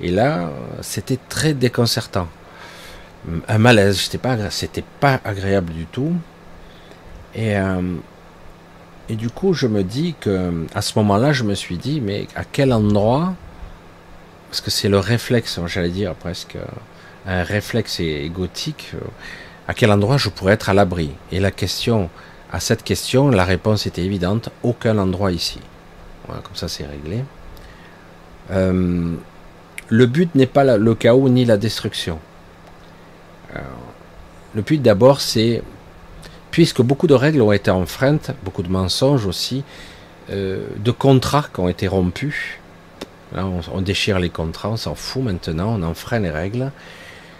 Et 0.00 0.10
là, 0.10 0.50
c'était 0.82 1.18
très 1.28 1.54
déconcertant. 1.54 2.28
Un 3.48 3.58
malaise, 3.58 3.98
c'était 3.98 4.18
pas, 4.18 4.36
pas 5.00 5.20
agréable 5.24 5.72
du 5.72 5.86
tout. 5.86 6.12
Et, 7.34 7.56
euh, 7.56 7.80
et 9.08 9.14
du 9.14 9.30
coup, 9.30 9.52
je 9.52 9.66
me 9.66 9.82
dis 9.82 10.14
que, 10.20 10.66
à 10.74 10.82
ce 10.82 10.98
moment-là, 10.98 11.32
je 11.32 11.44
me 11.44 11.54
suis 11.54 11.76
dit, 11.76 12.00
mais 12.00 12.26
à 12.34 12.44
quel 12.44 12.72
endroit, 12.72 13.34
parce 14.50 14.60
que 14.60 14.70
c'est 14.70 14.88
le 14.88 14.98
réflexe, 14.98 15.60
j'allais 15.66 15.90
dire 15.90 16.14
presque, 16.14 16.56
un 17.26 17.42
réflexe 17.42 18.00
égotique, 18.00 18.92
à 19.68 19.74
quel 19.74 19.90
endroit 19.90 20.16
je 20.16 20.28
pourrais 20.28 20.54
être 20.54 20.68
à 20.68 20.74
l'abri? 20.74 21.10
Et 21.32 21.40
la 21.40 21.50
question, 21.50 22.08
à 22.52 22.60
cette 22.60 22.82
question, 22.82 23.30
la 23.30 23.44
réponse 23.44 23.86
était 23.86 24.02
évidente, 24.02 24.50
aucun 24.62 24.98
endroit 24.98 25.32
ici. 25.32 25.60
Voilà, 26.26 26.42
comme 26.42 26.56
ça 26.56 26.68
c'est 26.68 26.86
réglé. 26.86 27.24
Euh, 28.50 29.14
le 29.88 30.06
but 30.06 30.34
n'est 30.34 30.46
pas 30.46 30.76
le 30.76 30.94
chaos 30.94 31.28
ni 31.28 31.44
la 31.44 31.56
destruction. 31.56 32.18
le 34.54 34.62
but 34.62 34.80
d'abord 34.82 35.20
c'est, 35.20 35.62
puisque 36.56 36.80
beaucoup 36.80 37.06
de 37.06 37.12
règles 37.12 37.42
ont 37.42 37.52
été 37.52 37.70
enfreintes, 37.70 38.30
beaucoup 38.42 38.62
de 38.62 38.70
mensonges 38.70 39.26
aussi, 39.26 39.62
euh, 40.30 40.66
de 40.78 40.90
contrats 40.90 41.44
qui 41.52 41.60
ont 41.60 41.68
été 41.68 41.86
rompus, 41.86 42.34
on, 43.34 43.60
on, 43.74 43.82
déchire 43.82 44.18
les 44.18 44.30
contrats, 44.30 44.70
on 44.70 44.78
s'en 44.78 44.94
fout 44.94 45.22
maintenant, 45.22 45.78
on 45.78 45.82
enfreint 45.82 46.18
les 46.18 46.30
règles. 46.30 46.72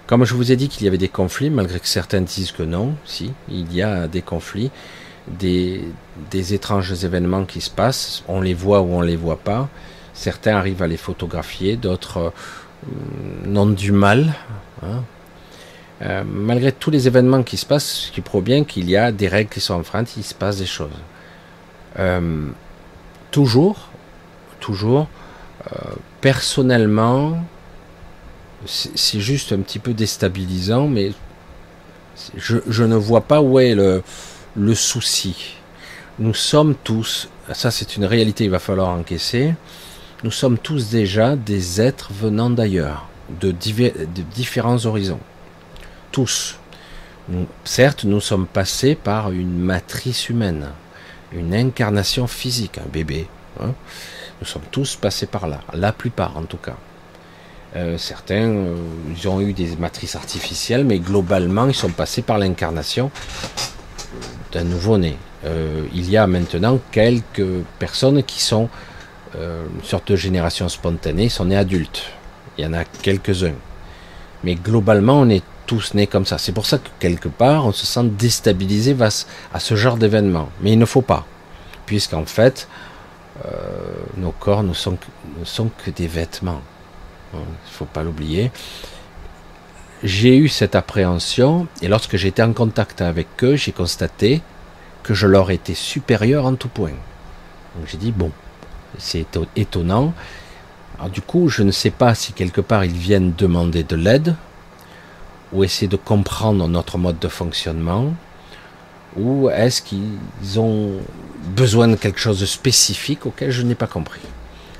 Comme 0.06 0.26
je 0.26 0.34
vous 0.34 0.52
ai 0.52 0.56
dit 0.56 0.68
qu'il 0.68 0.84
y 0.84 0.86
avait 0.86 0.98
des 0.98 1.08
conflits, 1.08 1.48
malgré 1.48 1.80
que 1.80 1.88
certains 1.88 2.20
disent 2.20 2.52
que 2.52 2.62
non, 2.62 2.94
si, 3.06 3.32
il 3.48 3.72
y 3.72 3.80
a 3.80 4.06
des 4.06 4.20
conflits, 4.20 4.70
des, 5.28 5.80
étranges 6.52 7.02
événements 7.02 7.46
qui 7.46 7.62
se 7.62 7.70
passent, 7.70 8.22
on 8.28 8.42
les 8.42 8.52
voit 8.52 8.82
ou 8.82 8.96
on 8.96 9.00
les 9.00 9.16
voit 9.16 9.38
pas. 9.38 9.70
Certains 10.12 10.56
arrivent 10.56 10.82
à 10.82 10.88
les 10.88 10.98
photographier, 10.98 11.76
d'autres 11.76 12.18
euh, 12.18 13.46
n'ont 13.46 13.64
du 13.64 13.92
mal. 13.92 14.34
Hein. 14.82 15.04
Euh, 16.02 16.24
malgré 16.26 16.72
tous 16.72 16.90
les 16.90 17.06
événements 17.06 17.42
qui 17.42 17.56
se 17.56 17.64
passent, 17.64 17.90
ce 18.06 18.12
qui 18.12 18.20
prouve 18.20 18.44
bien 18.44 18.64
qu'il 18.64 18.90
y 18.90 18.96
a 18.96 19.12
des 19.12 19.28
règles 19.28 19.50
qui 19.50 19.60
sont 19.60 19.74
enfreintes, 19.74 20.16
il 20.16 20.24
se 20.24 20.34
passe 20.34 20.58
des 20.58 20.66
choses. 20.66 20.90
Euh, 21.98 22.48
toujours, 23.30 23.88
toujours, 24.60 25.08
personnellement, 26.20 27.42
c'est 28.66 29.20
juste 29.20 29.52
un 29.52 29.60
petit 29.60 29.78
peu 29.78 29.94
déstabilisant, 29.94 30.86
mais 30.86 31.12
je, 32.36 32.84
ne 32.84 32.96
vois 32.96 33.22
pas 33.22 33.40
où 33.40 33.58
est 33.58 33.74
le, 33.74 34.02
souci. 34.74 35.56
Nous 36.18 36.34
sommes 36.34 36.74
tous, 36.82 37.28
ça 37.52 37.70
c'est 37.70 37.96
une 37.96 38.04
réalité, 38.04 38.44
il 38.44 38.50
va 38.50 38.58
falloir 38.58 38.88
encaisser, 38.88 39.54
nous 40.24 40.30
sommes 40.30 40.58
tous 40.58 40.90
déjà 40.90 41.36
des 41.36 41.80
êtres 41.80 42.10
venant 42.12 42.48
d'ailleurs, 42.48 43.08
de, 43.40 43.50
différents 44.34 44.86
horizons. 44.86 45.20
Tous. 46.12 46.58
certes, 47.64 48.04
nous 48.04 48.20
sommes 48.20 48.46
passés 48.46 48.94
par 48.94 49.30
une 49.30 49.58
matrice 49.58 50.28
humaine, 50.28 50.68
une 51.32 51.54
incarnation 51.54 52.26
physique, 52.26 52.78
un 52.78 52.88
bébé. 52.90 53.26
Hein. 53.60 53.74
Nous 54.40 54.46
sommes 54.46 54.66
tous 54.70 54.96
passés 54.96 55.26
par 55.26 55.46
là, 55.46 55.60
la 55.72 55.92
plupart 55.92 56.36
en 56.36 56.44
tout 56.44 56.58
cas. 56.58 56.76
Euh, 57.76 57.98
certains, 57.98 58.48
euh, 58.48 58.74
ils 59.14 59.28
ont 59.28 59.40
eu 59.40 59.52
des 59.52 59.76
matrices 59.76 60.16
artificielles, 60.16 60.84
mais 60.84 60.98
globalement, 60.98 61.66
ils 61.66 61.74
sont 61.74 61.90
passés 61.90 62.22
par 62.22 62.38
l'incarnation 62.38 63.10
d'un 64.52 64.64
nouveau-né. 64.64 65.16
Euh, 65.44 65.84
il 65.92 66.08
y 66.08 66.16
a 66.16 66.26
maintenant 66.26 66.80
quelques 66.90 67.46
personnes 67.78 68.22
qui 68.22 68.42
sont 68.42 68.68
une 69.34 69.84
sorte 69.84 70.12
de 70.12 70.16
génération 70.16 70.66
spontanée, 70.66 71.24
ils 71.24 71.30
sont 71.30 71.44
nés 71.44 71.58
adultes. 71.58 72.04
Il 72.56 72.64
y 72.64 72.66
en 72.66 72.72
a 72.72 72.84
quelques-uns. 72.84 73.52
Mais 74.44 74.54
globalement, 74.54 75.20
on 75.20 75.28
est 75.28 75.44
tous 75.66 75.94
nés 75.94 76.06
comme 76.06 76.26
ça. 76.26 76.38
C'est 76.38 76.52
pour 76.52 76.66
ça 76.66 76.78
que 76.78 76.88
quelque 76.98 77.28
part, 77.28 77.66
on 77.66 77.72
se 77.72 77.86
sent 77.86 78.04
déstabilisé 78.04 78.94
face 78.94 79.26
à 79.52 79.60
ce 79.60 79.74
genre 79.74 79.96
d'événement. 79.96 80.48
Mais 80.62 80.72
il 80.72 80.78
ne 80.78 80.84
faut 80.84 81.02
pas, 81.02 81.26
puisqu'en 81.86 82.24
fait, 82.24 82.68
euh, 83.44 83.48
nos 84.16 84.32
corps 84.32 84.62
ne 84.62 84.72
sont, 84.72 84.96
que 85.84 85.90
des 85.90 86.06
vêtements. 86.06 86.62
Il 87.34 87.40
ne 87.40 87.44
faut 87.70 87.84
pas 87.84 88.02
l'oublier. 88.02 88.50
J'ai 90.02 90.36
eu 90.36 90.48
cette 90.48 90.74
appréhension, 90.74 91.66
et 91.82 91.88
lorsque 91.88 92.16
j'étais 92.16 92.42
en 92.42 92.52
contact 92.52 93.00
avec 93.00 93.28
eux, 93.42 93.56
j'ai 93.56 93.72
constaté 93.72 94.42
que 95.02 95.14
je 95.14 95.26
leur 95.26 95.50
étais 95.50 95.74
supérieur 95.74 96.46
en 96.46 96.54
tout 96.54 96.68
point. 96.68 96.92
Donc 97.76 97.86
j'ai 97.86 97.98
dit, 97.98 98.12
bon, 98.12 98.30
c'est 98.98 99.26
étonnant. 99.56 100.12
Du 101.12 101.20
coup, 101.20 101.48
je 101.48 101.62
ne 101.62 101.70
sais 101.70 101.90
pas 101.90 102.14
si 102.14 102.32
quelque 102.32 102.60
part 102.60 102.84
ils 102.84 102.96
viennent 102.96 103.34
demander 103.36 103.82
de 103.82 103.96
l'aide, 103.96 104.34
ou 105.52 105.64
essayer 105.64 105.88
de 105.88 105.96
comprendre 105.96 106.66
notre 106.68 106.98
mode 106.98 107.18
de 107.18 107.28
fonctionnement, 107.28 108.12
ou 109.16 109.48
est-ce 109.50 109.82
qu'ils 109.82 110.60
ont 110.60 110.94
besoin 111.54 111.88
de 111.88 111.96
quelque 111.96 112.18
chose 112.18 112.40
de 112.40 112.46
spécifique 112.46 113.26
auquel 113.26 113.50
je 113.50 113.62
n'ai 113.62 113.74
pas 113.74 113.86
compris. 113.86 114.20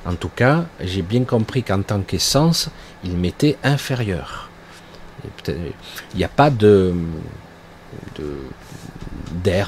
En 0.05 0.15
tout 0.15 0.29
cas, 0.29 0.67
j'ai 0.81 1.03
bien 1.03 1.25
compris 1.25 1.63
qu'en 1.63 1.83
tant 1.83 2.01
qu'essence, 2.01 2.69
ils 3.03 3.17
m'étaient 3.17 3.57
inférieurs. 3.65 4.51
Il 5.49 5.73
n'y 6.15 6.25
a 6.25 6.29
pas 6.29 6.51
d'air, 6.51 6.93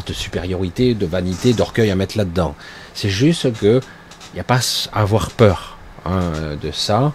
de, 0.07 0.13
supériorité, 0.13 0.95
de 0.95 1.07
vanité, 1.07 1.55
d'orgueil 1.55 1.91
à 1.91 1.97
mettre 1.97 2.17
là-dedans. 2.17 2.55
C'est 2.95 3.09
juste 3.09 3.53
que 3.59 3.81
il 4.33 4.35
n'y 4.35 4.41
a 4.41 4.45
pas 4.45 4.61
à 4.93 5.01
avoir 5.01 5.31
peur 5.31 5.79
hein, 6.05 6.31
de 6.61 6.71
ça. 6.71 7.13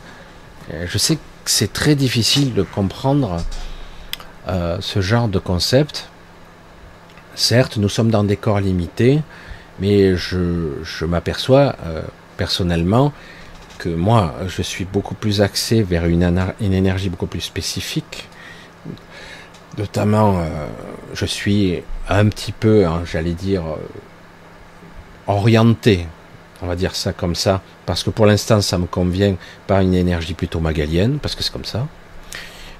Je 0.86 0.98
sais 0.98 1.16
que 1.16 1.22
c'est 1.46 1.72
très 1.72 1.96
difficile 1.96 2.54
de 2.54 2.64
comprendre 2.64 3.38
euh, 4.48 4.78
ce 4.82 5.00
genre 5.00 5.30
de 5.30 5.40
concept. 5.40 6.10
Certes, 7.36 7.78
nous 7.78 7.88
sommes 7.88 8.12
dans 8.12 8.26
des 8.26 8.36
corps 8.36 8.60
limités, 8.60 9.22
mais 9.80 10.18
je, 10.18 11.06
m'aperçois 11.06 11.76
euh, 11.86 12.02
personnellement 12.36 13.14
que 13.78 13.88
moi, 13.88 14.36
je 14.48 14.62
suis 14.62 14.84
beaucoup 14.84 15.16
plus 15.16 15.42
axé 15.42 15.82
vers 15.82 16.06
une, 16.06 16.46
une 16.60 16.74
énergie 16.74 17.10
beaucoup 17.10 17.26
plus 17.26 17.42
spécifique. 17.42 18.28
Notamment, 19.78 20.40
euh, 20.40 20.68
je 21.14 21.26
suis 21.26 21.82
un 22.10 22.28
petit 22.28 22.52
peu, 22.52 22.86
hein, 22.86 23.04
j'allais 23.06 23.32
dire, 23.32 23.64
orienté, 25.26 26.06
on 26.62 26.68
va 26.68 26.76
dire 26.76 26.96
ça 26.96 27.14
comme 27.14 27.34
ça, 27.34 27.62
parce 27.86 28.04
que 28.04 28.10
pour 28.10 28.26
l'instant, 28.26 28.60
ça 28.60 28.78
me 28.78 28.88
convient 28.88 29.36
par 29.68 29.80
une 29.80 29.94
énergie 29.94 30.34
plutôt 30.34 30.60
magalienne, 30.60 31.20
parce 31.20 31.34
que 31.34 31.44
c'est 31.44 31.54
comme 31.54 31.66
ça. 31.66 31.88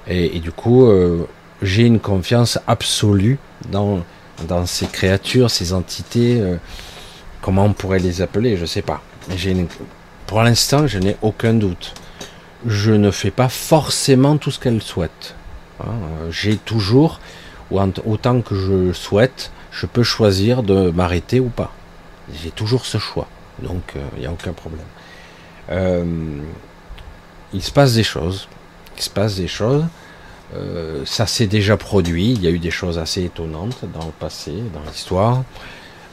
Et, 0.08 0.40
du 0.40 0.52
coup, 0.52 0.92
j'ai 1.64 1.84
une 1.84 2.00
confiance 2.00 2.60
absolue 2.68 3.40
dans, 3.70 4.04
dans 4.48 4.66
ces 4.66 4.86
créatures, 4.86 5.50
ces 5.50 5.74
entités. 5.74 6.40
Euh, 6.40 6.58
comment 7.42 7.66
on 7.66 7.74
pourrait 7.74 8.00
les 8.00 8.22
appeler 8.22 8.56
Je 8.58 8.62
ne 8.62 8.68
sais 8.68 8.82
pas. 8.82 9.02
Pour 10.28 10.44
l'instant, 10.44 10.88
je 10.88 11.00
n'ai 11.00 11.18
aucun 11.22 11.54
doute. 11.54 11.94
Je 12.66 12.92
ne 12.92 13.12
fais 13.12 13.32
pas 13.32 13.50
forcément 13.50 14.38
tout 14.38 14.52
ce 14.52 14.60
qu'elles 14.60 14.82
souhaitent. 14.82 15.36
Hein. 15.80 15.94
j'ai 16.30 16.58
toujours, 16.58 17.20
ou 17.72 17.80
autant 18.06 18.42
que 18.42 18.56
je 18.56 18.94
souhaite, 18.94 19.52
je 19.72 19.86
peux 19.86 20.04
choisir 20.04 20.62
de 20.62 20.92
m'arrêter 20.92 21.40
ou 21.40 21.50
pas. 21.50 21.74
J'ai 22.42 22.52
toujours 22.52 22.86
ce 22.86 23.00
choix. 23.00 23.28
Donc, 23.60 23.82
il 23.96 24.02
euh, 24.02 24.20
n'y 24.20 24.26
a 24.26 24.32
aucun 24.32 24.54
problème. 24.54 24.86
Euh, 25.72 26.06
il 27.54 27.62
se 27.62 27.72
passe 27.72 27.94
des 27.94 28.04
choses. 28.04 28.48
Il 28.98 29.04
se 29.04 29.10
passe 29.10 29.36
des 29.36 29.48
choses. 29.48 29.86
Euh, 30.56 31.04
ça 31.06 31.26
s'est 31.26 31.48
déjà 31.48 31.78
produit, 31.78 32.32
il 32.32 32.42
y 32.42 32.48
a 32.48 32.52
eu 32.52 32.60
des 32.60 32.72
choses 32.72 33.00
assez 33.00 33.24
étonnantes 33.24 33.80
dans 33.94 34.06
le 34.06 34.12
passé, 34.12 34.54
dans 34.74 34.82
l'histoire. 34.88 35.44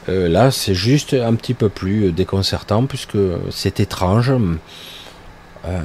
Euh, 0.09 0.27
là, 0.27 0.49
c'est 0.49 0.73
juste 0.73 1.13
un 1.13 1.35
petit 1.35 1.53
peu 1.53 1.69
plus 1.69 2.11
déconcertant 2.11 2.85
puisque 2.85 3.17
c'est 3.51 3.79
étrange 3.79 4.33
euh, 5.65 5.81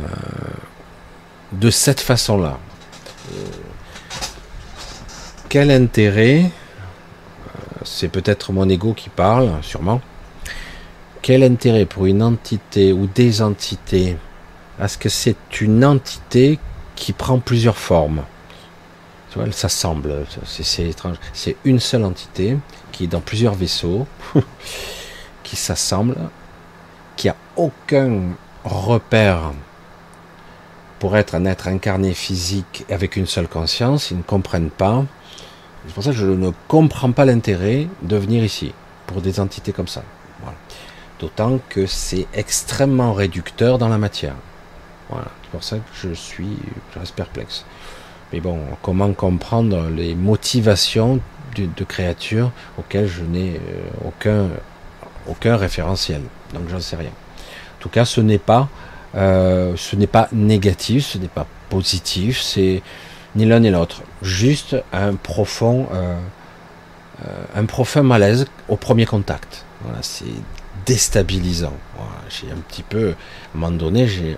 de 1.52 1.70
cette 1.70 2.00
façon-là. 2.00 2.58
quel 5.50 5.70
intérêt, 5.70 6.50
c'est 7.84 8.08
peut-être 8.08 8.52
mon 8.52 8.68
ego 8.68 8.94
qui 8.94 9.10
parle, 9.10 9.50
sûrement, 9.60 10.00
quel 11.20 11.42
intérêt 11.42 11.84
pour 11.84 12.06
une 12.06 12.22
entité 12.22 12.92
ou 12.92 13.06
des 13.06 13.42
entités 13.42 14.16
Est-ce 14.80 14.96
que 14.96 15.10
c'est 15.10 15.60
une 15.60 15.84
entité 15.84 16.58
qui 16.94 17.12
prend 17.12 17.38
plusieurs 17.38 17.76
formes? 17.76 18.22
Elle 19.44 19.54
s'assemble. 19.54 20.24
C'est 20.44 20.88
étrange. 20.88 21.16
C'est 21.32 21.56
une 21.64 21.80
seule 21.80 22.04
entité 22.04 22.56
qui 22.92 23.04
est 23.04 23.08
dans 23.08 23.20
plusieurs 23.20 23.54
vaisseaux, 23.54 24.06
qui 25.42 25.56
s'assemble, 25.56 26.16
qui 27.16 27.28
a 27.28 27.36
aucun 27.56 28.20
repère 28.64 29.52
pour 30.98 31.16
être 31.16 31.34
un 31.34 31.44
être 31.44 31.68
incarné 31.68 32.14
physique 32.14 32.84
avec 32.90 33.16
une 33.16 33.26
seule 33.26 33.48
conscience. 33.48 34.10
Ils 34.10 34.18
ne 34.18 34.22
comprennent 34.22 34.70
pas. 34.70 35.04
C'est 35.86 35.94
pour 35.94 36.02
ça 36.02 36.10
que 36.10 36.16
je 36.16 36.26
ne 36.26 36.50
comprends 36.68 37.12
pas 37.12 37.24
l'intérêt 37.24 37.86
de 38.02 38.16
venir 38.16 38.42
ici 38.42 38.72
pour 39.06 39.20
des 39.20 39.38
entités 39.40 39.72
comme 39.72 39.88
ça. 39.88 40.02
D'autant 41.20 41.60
que 41.70 41.86
c'est 41.86 42.26
extrêmement 42.34 43.14
réducteur 43.14 43.78
dans 43.78 43.88
la 43.88 43.96
matière. 43.96 44.34
Voilà. 45.08 45.28
C'est 45.42 45.50
pour 45.50 45.64
ça 45.64 45.76
que 45.76 45.82
je 45.94 46.12
suis, 46.12 46.58
je 46.92 46.98
reste 46.98 47.14
perplexe. 47.14 47.64
Mais 48.32 48.40
bon, 48.40 48.58
comment 48.82 49.12
comprendre 49.12 49.88
les 49.88 50.14
motivations 50.14 51.20
de, 51.56 51.84
créatures 51.84 52.50
auxquelles 52.76 53.06
je 53.06 53.22
n'ai 53.22 53.54
euh, 53.54 53.80
aucun, 54.06 54.48
aucun 55.28 55.56
référentiel? 55.56 56.22
Donc 56.52 56.68
j'en 56.68 56.80
sais 56.80 56.96
rien. 56.96 57.10
En 57.10 57.80
tout 57.80 57.88
cas, 57.88 58.04
ce 58.04 58.20
n'est 58.20 58.38
pas, 58.38 58.68
euh, 59.14 59.74
ce 59.76 59.96
n'est 59.96 60.08
pas 60.08 60.28
négatif, 60.32 61.06
ce 61.06 61.18
n'est 61.18 61.28
pas 61.28 61.46
positif, 61.70 62.40
c'est 62.40 62.82
ni 63.36 63.44
l'un 63.44 63.60
ni 63.60 63.70
l'autre. 63.70 64.02
Juste 64.22 64.76
un 64.92 65.14
profond, 65.14 65.86
euh, 65.92 66.16
un 67.54 67.64
profond 67.64 68.02
malaise 68.02 68.46
au 68.68 68.76
premier 68.76 69.06
contact. 69.06 69.64
C'est 70.00 70.24
déstabilisant. 70.84 71.74
j'ai 72.28 72.50
un 72.50 72.60
petit 72.68 72.82
peu, 72.82 73.08
à 73.08 73.56
un 73.56 73.58
moment 73.58 73.70
donné, 73.70 74.08
j'ai, 74.08 74.36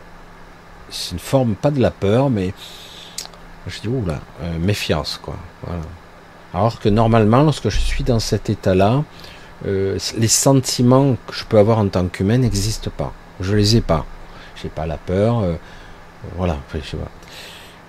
c'est 0.90 1.12
une 1.12 1.18
forme 1.18 1.55
pas 1.55 1.70
de 1.70 1.81
la 1.81 1.90
peur, 1.90 2.29
mais 2.29 2.53
je 3.68 3.81
dis, 3.81 3.88
oula, 3.88 4.20
euh, 4.42 4.59
méfiance, 4.59 5.20
quoi. 5.22 5.37
Alors 6.54 6.81
que 6.81 6.88
normalement, 6.88 7.42
lorsque 7.42 7.68
je 7.68 7.78
suis 7.78 8.04
dans 8.04 8.20
cet 8.20 8.50
état-là, 8.50 9.04
euh, 9.66 9.98
les 10.16 10.28
sentiments 10.28 11.16
que 11.26 11.35
je 11.35 11.44
peux 11.44 11.59
avoir 11.59 11.78
en 11.78 11.88
tant 11.88 12.07
qu'humain 12.07 12.38
n'existent 12.38 12.90
pas. 12.96 13.12
Je 13.40 13.54
les 13.54 13.76
ai 13.76 13.81
pas. 13.81 14.07
J'ai 14.61 14.68
pas 14.68 14.87
la 14.87 14.96
peur. 14.96 15.40
Euh, 15.40 15.54
voilà. 16.37 16.59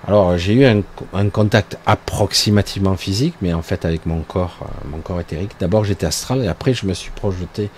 Alors 0.07 0.37
j'ai 0.37 0.53
eu 0.53 0.65
un, 0.65 1.29
contact 1.29 1.77
approximativement 1.85 2.95
physique, 2.95 3.35
mais 3.41 3.53
en 3.53 3.61
fait 3.61 3.85
avec 3.85 4.05
mon 4.05 4.21
corps, 4.21 4.59
mon 4.85 4.99
corps 4.99 5.19
éthérique. 5.19 5.51
D'abord 5.59 5.83
j'étais 5.83 6.05
astral 6.05 6.43
et 6.43 6.47
après 6.47 6.73
je 6.73 6.85
me 6.85 6.93
suis 6.93 7.11
projeté 7.11 7.69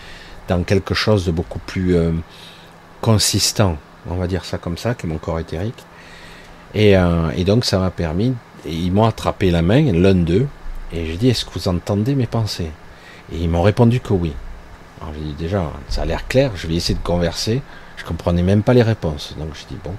dans 0.48 0.64
quelque 0.64 0.94
chose 0.94 1.26
de 1.26 1.32
beaucoup 1.32 1.60
plus 1.60 1.96
consistant, 3.00 3.78
on 4.10 4.16
va 4.16 4.28
dire 4.28 4.46
ça 4.46 4.58
comme 4.58 4.78
ça, 4.78 4.94
que 4.94 5.08
mon 5.08 5.18
corps 5.18 5.40
éthérique. 5.40 5.86
Euh, 6.76 7.32
et, 7.36 7.44
donc 7.44 7.66
ça 7.66 7.80
m'a 7.80 7.92
permis, 7.92 8.34
ils 8.66 8.92
m'ont 8.92 9.06
attrapé 9.06 9.52
la 9.52 9.62
main, 9.62 9.92
l'un 9.92 10.16
d'eux, 10.16 10.48
et 10.94 11.06
j'ai 11.06 11.18
dit, 11.18 11.30
est-ce 11.30 11.46
que 11.46 11.52
vous 11.54 11.68
entendez 11.68 12.16
mes 12.16 12.28
pensées? 12.28 12.72
Et 13.32 13.38
ils 13.38 13.50
m'ont 13.50 13.62
répondu 13.62 14.00
que 14.00 14.14
oui. 14.14 14.34
Alors 15.02 15.14
j'ai 15.14 15.22
dit, 15.22 15.34
déjà, 15.34 15.72
ça 15.90 16.04
a 16.04 16.06
l'air 16.06 16.28
clair, 16.28 16.52
je 16.56 16.68
vais 16.68 16.76
essayer 16.76 16.96
de 16.96 17.04
converser, 17.04 17.62
je 17.98 18.04
comprenais 18.06 18.44
même 18.44 18.64
pas 18.64 18.74
les 18.74 18.84
réponses. 18.84 19.36
Donc 19.38 19.50
j'ai 19.56 19.66
dit, 19.76 19.80
bon, 19.84 19.96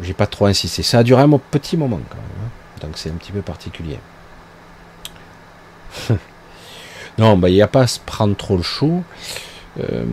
j'ai 0.00 0.14
pas 0.14 0.26
trop 0.26 0.46
insisté. 0.46 0.82
Ça 0.82 0.98
a 0.98 1.02
duré 1.02 1.22
un 1.22 1.30
petit 1.50 1.76
moment 1.76 2.00
quand 2.08 2.16
même, 2.16 2.46
hein. 2.46 2.86
donc 2.86 2.98
c'est 2.98 3.10
un 3.10 3.14
petit 3.14 3.32
peu 3.32 3.42
particulier. 3.42 3.98
non, 7.18 7.36
bah, 7.36 7.48
il 7.48 7.54
n'y 7.54 7.62
a 7.62 7.68
pas 7.68 7.82
à 7.82 7.86
se 7.86 8.00
prendre 8.00 8.36
trop 8.36 8.56
le 8.56 8.62
chou. 8.62 9.02
Euh, 9.80 10.04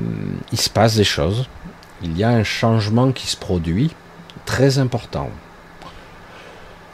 il 0.51 0.59
se 0.59 0.69
passe 0.69 0.95
des 0.95 1.03
choses. 1.03 1.47
Il 2.01 2.17
y 2.17 2.23
a 2.23 2.29
un 2.29 2.43
changement 2.43 3.11
qui 3.11 3.27
se 3.27 3.35
produit 3.35 3.91
très 4.49 4.79
important. 4.79 5.29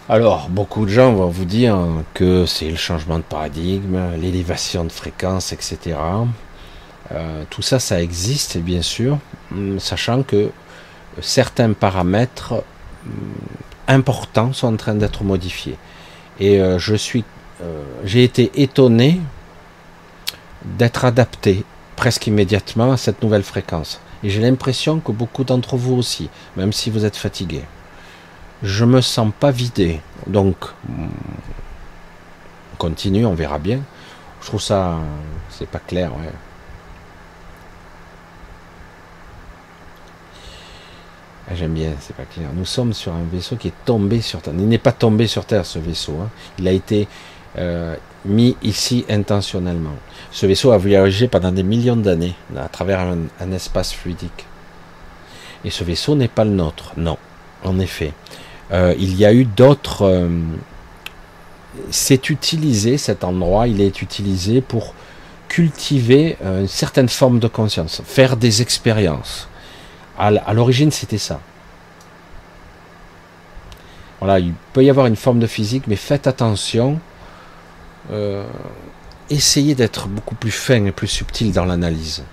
Alors, 0.10 0.50
beaucoup 0.50 0.84
de 0.84 0.90
gens 0.90 1.14
vont 1.14 1.30
vous 1.30 1.46
dire 1.46 1.78
que 2.14 2.46
c'est 2.46 2.70
le 2.70 2.76
changement 2.76 3.18
de 3.18 3.24
paradigme, 3.24 3.98
l'élévation 4.20 4.84
de 4.84 4.92
fréquence, 4.92 5.54
etc. 5.54 5.98
Euh, 7.14 7.44
tout 7.50 7.62
ça, 7.62 7.80
ça 7.80 8.02
existe, 8.02 8.58
bien 8.58 8.82
sûr, 8.82 9.20
hum, 9.54 9.80
sachant 9.80 10.22
que 10.22 10.52
certains 11.22 11.72
paramètres 11.72 12.52
hum, 13.06 13.14
importants 13.88 14.52
sont 14.52 14.74
en 14.74 14.78
train 14.84 14.96
d'être 14.96 15.24
modifiés. 15.24 15.78
Et 16.42 16.60
euh, 16.60 16.78
je 16.78 16.96
suis, 16.96 17.24
euh, 17.64 17.84
j'ai 18.04 18.26
été 18.26 18.52
étonné 18.62 19.22
d'être 20.66 21.06
adapté 21.06 21.64
presque 21.96 22.28
immédiatement 22.28 22.92
à 22.92 22.98
cette 22.98 23.24
nouvelle 23.24 23.44
fréquence. 23.44 24.02
Et 24.26 24.30
j'ai 24.32 24.42
l'impression 24.42 25.00
que 25.00 25.12
beaucoup 25.12 25.44
d'entre 25.44 25.78
vous 25.78 25.94
aussi, 25.94 26.32
même 26.58 26.74
si 26.74 26.90
vous 26.90 27.06
êtes 27.06 27.16
fatigué. 27.16 27.62
je 28.64 28.84
me 28.84 29.00
sens 29.00 29.32
pas 29.40 29.52
vidé. 29.52 30.02
Donc, 30.26 30.56
on 30.90 31.08
continue, 32.80 33.24
on 33.24 33.36
verra 33.36 33.60
bien. 33.60 33.82
Je 34.42 34.48
trouve 34.48 34.62
ça, 34.62 34.98
c'est 35.52 35.70
pas 35.70 35.78
clair. 35.78 36.12
Ouais. 36.12 36.32
Ah, 41.48 41.54
j'aime 41.54 41.76
bien, 41.76 41.92
c'est 42.00 42.16
pas 42.16 42.26
clair. 42.26 42.50
Nous 42.56 42.66
sommes 42.66 42.94
sur 42.94 43.14
un 43.14 43.24
vaisseau 43.32 43.58
qui 43.58 43.68
est 43.68 43.86
tombé 43.86 44.22
sur 44.22 44.42
Terre. 44.42 44.56
Il 44.58 44.68
n'est 44.68 44.80
pas 44.80 44.92
tombé 44.92 45.28
sur 45.28 45.46
Terre, 45.46 45.68
ce 45.68 45.78
vaisseau. 45.78 46.18
Hein. 46.20 46.30
Il 46.58 46.68
a 46.68 46.72
été 46.72 47.08
euh, 47.60 47.96
mis 48.26 48.56
ici 48.64 49.06
intentionnellement. 49.10 49.96
Ce 50.32 50.46
vaisseau 50.46 50.72
a 50.72 50.78
voyagé 50.78 51.28
pendant 51.28 51.52
des 51.52 51.64
millions 51.64 51.96
d'années 51.96 52.36
à 52.58 52.68
travers 52.68 53.00
un, 53.00 53.52
espace 53.52 53.94
fluidique. 53.94 54.46
Et 55.64 55.70
ce 55.70 55.84
vaisseau 55.84 56.16
n'est 56.16 56.28
pas 56.28 56.44
le 56.44 56.52
nôtre, 56.52 56.94
non, 56.98 57.18
en 57.64 57.80
effet. 57.80 58.14
Euh, 58.72 58.94
il 59.00 59.16
y 59.16 59.26
a 59.26 59.34
eu 59.34 59.46
d'autres... 59.46 60.04
Euh, 60.04 60.30
c'est 61.92 62.30
utilisé, 62.30 62.98
cet 62.98 63.24
endroit, 63.24 63.68
il 63.68 63.82
est 63.82 64.02
utilisé 64.02 64.62
pour 64.62 64.94
cultiver 65.50 66.38
une 66.42 66.68
certaine 66.68 67.10
forme 67.10 67.40
de 67.40 67.48
conscience, 67.48 68.02
faire 68.06 68.38
des 68.38 68.62
expériences 68.62 69.48
à 70.18 70.54
l'origine, 70.54 70.92
c'était 70.92 71.18
ça. 71.18 71.40
Voilà, 74.20 74.40
il 74.40 74.54
peut 74.74 74.84
y 74.84 74.90
avoir 74.90 75.08
une 75.08 75.16
forme 75.16 75.40
de 75.40 75.48
physique, 75.48 75.84
mais 75.88 75.96
faites 75.96 76.28
attention. 76.28 77.00
Euh, 78.12 78.46
essayez 79.30 79.76
d'être 79.76 80.08
beaucoup 80.08 80.36
plus 80.36 80.52
fin 80.52 80.86
et 80.86 80.92
plus 80.92 81.08
subtil 81.08 81.52
dans 81.52 81.66
l'analyse. 81.66 82.24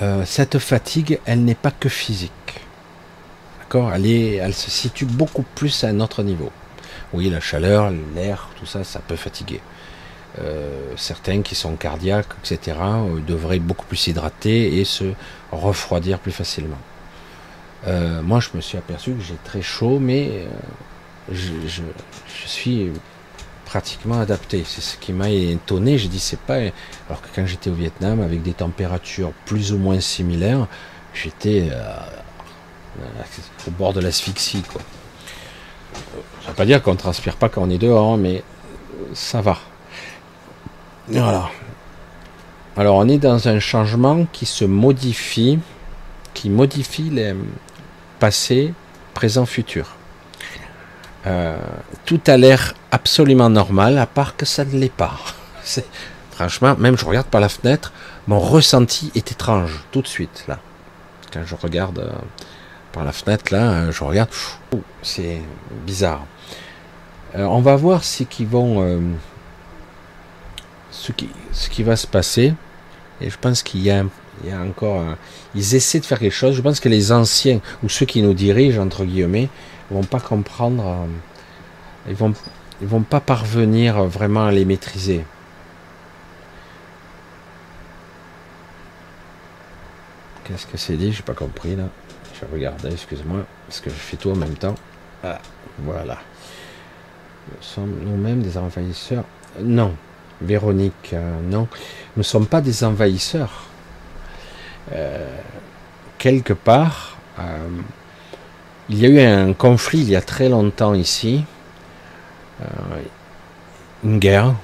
Euh, 0.00 0.24
cette 0.24 0.58
fatigue, 0.58 1.18
elle 1.26 1.44
n'est 1.44 1.54
pas 1.54 1.70
que 1.70 1.88
physique. 1.88 2.30
D'accord? 3.60 3.92
Elle, 3.92 4.54
se 4.54 4.70
situe 4.70 5.04
beaucoup 5.04 5.44
plus 5.54 5.84
à 5.84 5.88
un 5.88 6.00
autre 6.00 6.22
niveau. 6.22 6.50
Oui, 7.12 7.28
la 7.28 7.40
chaleur, 7.40 7.92
l'air, 8.14 8.48
tout 8.58 8.66
ça, 8.66 8.84
ça 8.84 9.00
peut 9.00 9.16
fatiguer. 9.16 9.60
Euh, 10.40 10.92
certains 10.96 11.42
qui 11.42 11.56
sont 11.56 11.74
cardiaques, 11.74 12.28
etc., 12.44 12.76
devraient 13.26 13.58
beaucoup 13.58 13.84
plus 13.86 13.96
s'hydrater 13.96 14.78
et 14.78 14.84
se 14.84 15.12
refroidir 15.50 16.18
plus 16.20 16.32
facilement. 16.32 16.78
Moi, 18.22 18.40
je 18.40 18.50
me 18.54 18.60
suis 18.60 18.76
aperçu 18.76 19.12
que 19.12 19.22
j'ai 19.22 19.38
très 19.42 19.62
chaud, 19.62 19.98
mais 19.98 20.46
je, 21.32 21.52
suis 22.46 22.90
pratiquement 23.70 24.18
adapté. 24.20 24.64
C'est 24.66 24.80
ce 24.80 24.96
qui 24.96 25.12
m'a 25.12 25.30
étonné. 25.30 25.96
J'ai 25.96 26.08
dit, 26.08 26.18
c'est 26.18 26.40
pas. 26.40 26.56
Alors 27.08 27.22
que 27.22 27.28
quand 27.34 27.46
j'étais 27.46 27.70
au 27.70 27.74
Vietnam, 27.74 28.20
avec 28.20 28.42
des 28.42 28.52
températures 28.52 29.32
plus 29.46 29.72
ou 29.72 29.78
moins 29.78 30.00
similaires, 30.00 30.66
j'étais 31.14 31.70
au 33.66 33.70
bord 33.70 33.92
de 33.92 34.00
l'asphyxie. 34.00 34.62
Ça 34.72 34.80
ne 36.42 36.48
veut 36.48 36.54
pas 36.54 36.66
dire 36.66 36.82
qu'on 36.82 36.92
ne 36.92 36.98
transpire 36.98 37.36
pas 37.36 37.48
quand 37.48 37.62
on 37.62 37.70
est 37.70 37.78
dehors, 37.78 38.18
mais 38.18 38.42
ça 39.14 39.40
va. 39.40 39.58
Voilà. 41.08 41.48
Alors 42.76 42.96
on 42.96 43.08
est 43.08 43.18
dans 43.18 43.48
un 43.48 43.60
changement 43.60 44.26
qui 44.32 44.46
se 44.46 44.64
modifie, 44.64 45.60
qui 46.34 46.50
modifie 46.50 47.10
les 47.10 47.34
passé, 48.18 48.74
présent, 49.14 49.46
futur. 49.46 49.96
Euh, 51.26 51.58
tout 52.06 52.20
a 52.26 52.36
l'air 52.36 52.74
absolument 52.90 53.50
normal, 53.50 53.98
à 53.98 54.06
part 54.06 54.36
que 54.36 54.46
ça 54.46 54.64
ne 54.64 54.78
l'est 54.78 54.92
pas. 54.92 55.18
Franchement, 56.32 56.74
même 56.78 56.96
je 56.96 57.04
regarde 57.04 57.26
par 57.26 57.40
la 57.42 57.50
fenêtre, 57.50 57.92
mon 58.26 58.40
ressenti 58.40 59.12
est 59.14 59.30
étrange 59.30 59.84
tout 59.92 60.00
de 60.00 60.06
suite 60.06 60.44
là. 60.48 60.58
Quand 61.32 61.42
je 61.44 61.54
regarde 61.54 61.98
euh, 61.98 62.10
par 62.92 63.04
la 63.04 63.12
fenêtre 63.12 63.52
là, 63.52 63.70
euh, 63.70 63.92
je 63.92 64.02
regarde, 64.02 64.30
c'est 65.02 65.42
bizarre. 65.86 66.24
on 67.34 67.60
va 67.60 67.76
voir 67.76 68.02
ce 68.02 68.24
qui 68.24 68.46
va 71.82 71.96
se 71.96 72.06
passer. 72.06 72.54
Et 73.20 73.28
je 73.28 73.36
pense 73.38 73.62
qu'il 73.62 73.82
y 73.82 73.90
a 73.90 74.02
encore. 74.66 75.04
ils 75.54 75.74
essaient 75.74 76.00
de 76.00 76.06
faire 76.06 76.18
quelque 76.18 76.32
chose. 76.32 76.56
Je 76.56 76.62
pense 76.62 76.80
que 76.80 76.88
les 76.88 77.12
anciens, 77.12 77.60
ou 77.82 77.90
ceux 77.90 78.06
qui 78.06 78.22
nous 78.22 78.32
dirigent, 78.32 78.82
entre 78.82 79.04
guillemets, 79.04 79.50
vont 79.96 80.04
pas 80.04 80.20
comprendre. 80.20 80.86
Euh, 80.86 81.06
ils 82.08 82.14
vont, 82.14 82.32
ils 82.80 82.88
vont 82.88 83.02
pas 83.02 83.20
parvenir 83.20 84.04
vraiment 84.04 84.46
à 84.46 84.52
les 84.52 84.64
maîtriser. 84.64 85.24
Qu'est-ce 90.44 90.66
que 90.66 90.76
c'est 90.76 90.96
dit? 90.96 91.12
J'ai 91.12 91.22
pas 91.22 91.34
compris 91.34 91.76
là. 91.76 91.84
Je 92.34 92.46
vais 92.46 92.52
regarder, 92.52 92.90
excuse-moi, 92.90 93.44
parce 93.66 93.80
que 93.80 93.90
je 93.90 93.94
fais 93.94 94.16
tout 94.16 94.30
en 94.30 94.36
même 94.36 94.54
temps. 94.54 94.74
Ah, 95.22 95.38
voilà. 95.78 96.18
Nous 97.48 97.62
sommes 97.62 98.00
nous-mêmes 98.02 98.42
des 98.42 98.56
envahisseurs. 98.56 99.24
Non, 99.60 99.94
Véronique, 100.40 101.10
euh, 101.12 101.40
non, 101.42 101.68
nous 102.16 102.20
ne 102.20 102.22
sommes 102.22 102.46
pas 102.46 102.62
des 102.62 102.82
envahisseurs. 102.82 103.64
Euh, 104.92 105.38
quelque 106.18 106.54
part, 106.54 107.18
il 108.90 108.98
y 108.98 109.06
a 109.06 109.08
eu 109.08 109.20
un 109.20 109.52
conflit 109.52 110.00
il 110.00 110.10
y 110.10 110.16
a 110.16 110.20
très 110.20 110.48
longtemps 110.48 110.94
ici, 110.94 111.44
une 114.04 114.18
guerre, 114.18 114.54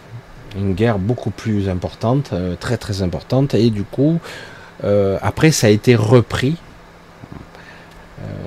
une 0.59 0.75
guerre 0.75 0.99
beaucoup 0.99 1.31
plus 1.31 1.69
importante, 1.71 2.35
très 2.61 2.77
très 2.77 3.01
importante, 3.03 3.55
et 3.55 3.71
du 3.71 3.85
coup, 3.85 4.19
après 5.23 5.51
ça 5.51 5.69
a 5.69 5.71
été 5.71 5.95
repris. 5.95 6.57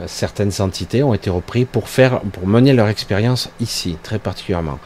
certaines 0.05 0.51
entités 0.59 1.01
ont 1.01 1.13
été 1.13 1.30
reprises 1.30 1.67
pour 1.71 1.89
faire, 1.89 2.21
pour 2.21 2.45
mener 2.45 2.73
leur 2.73 2.89
expérience 2.89 3.49
ici, 3.59 3.97
très 4.03 4.19
particulièrement 4.19 4.80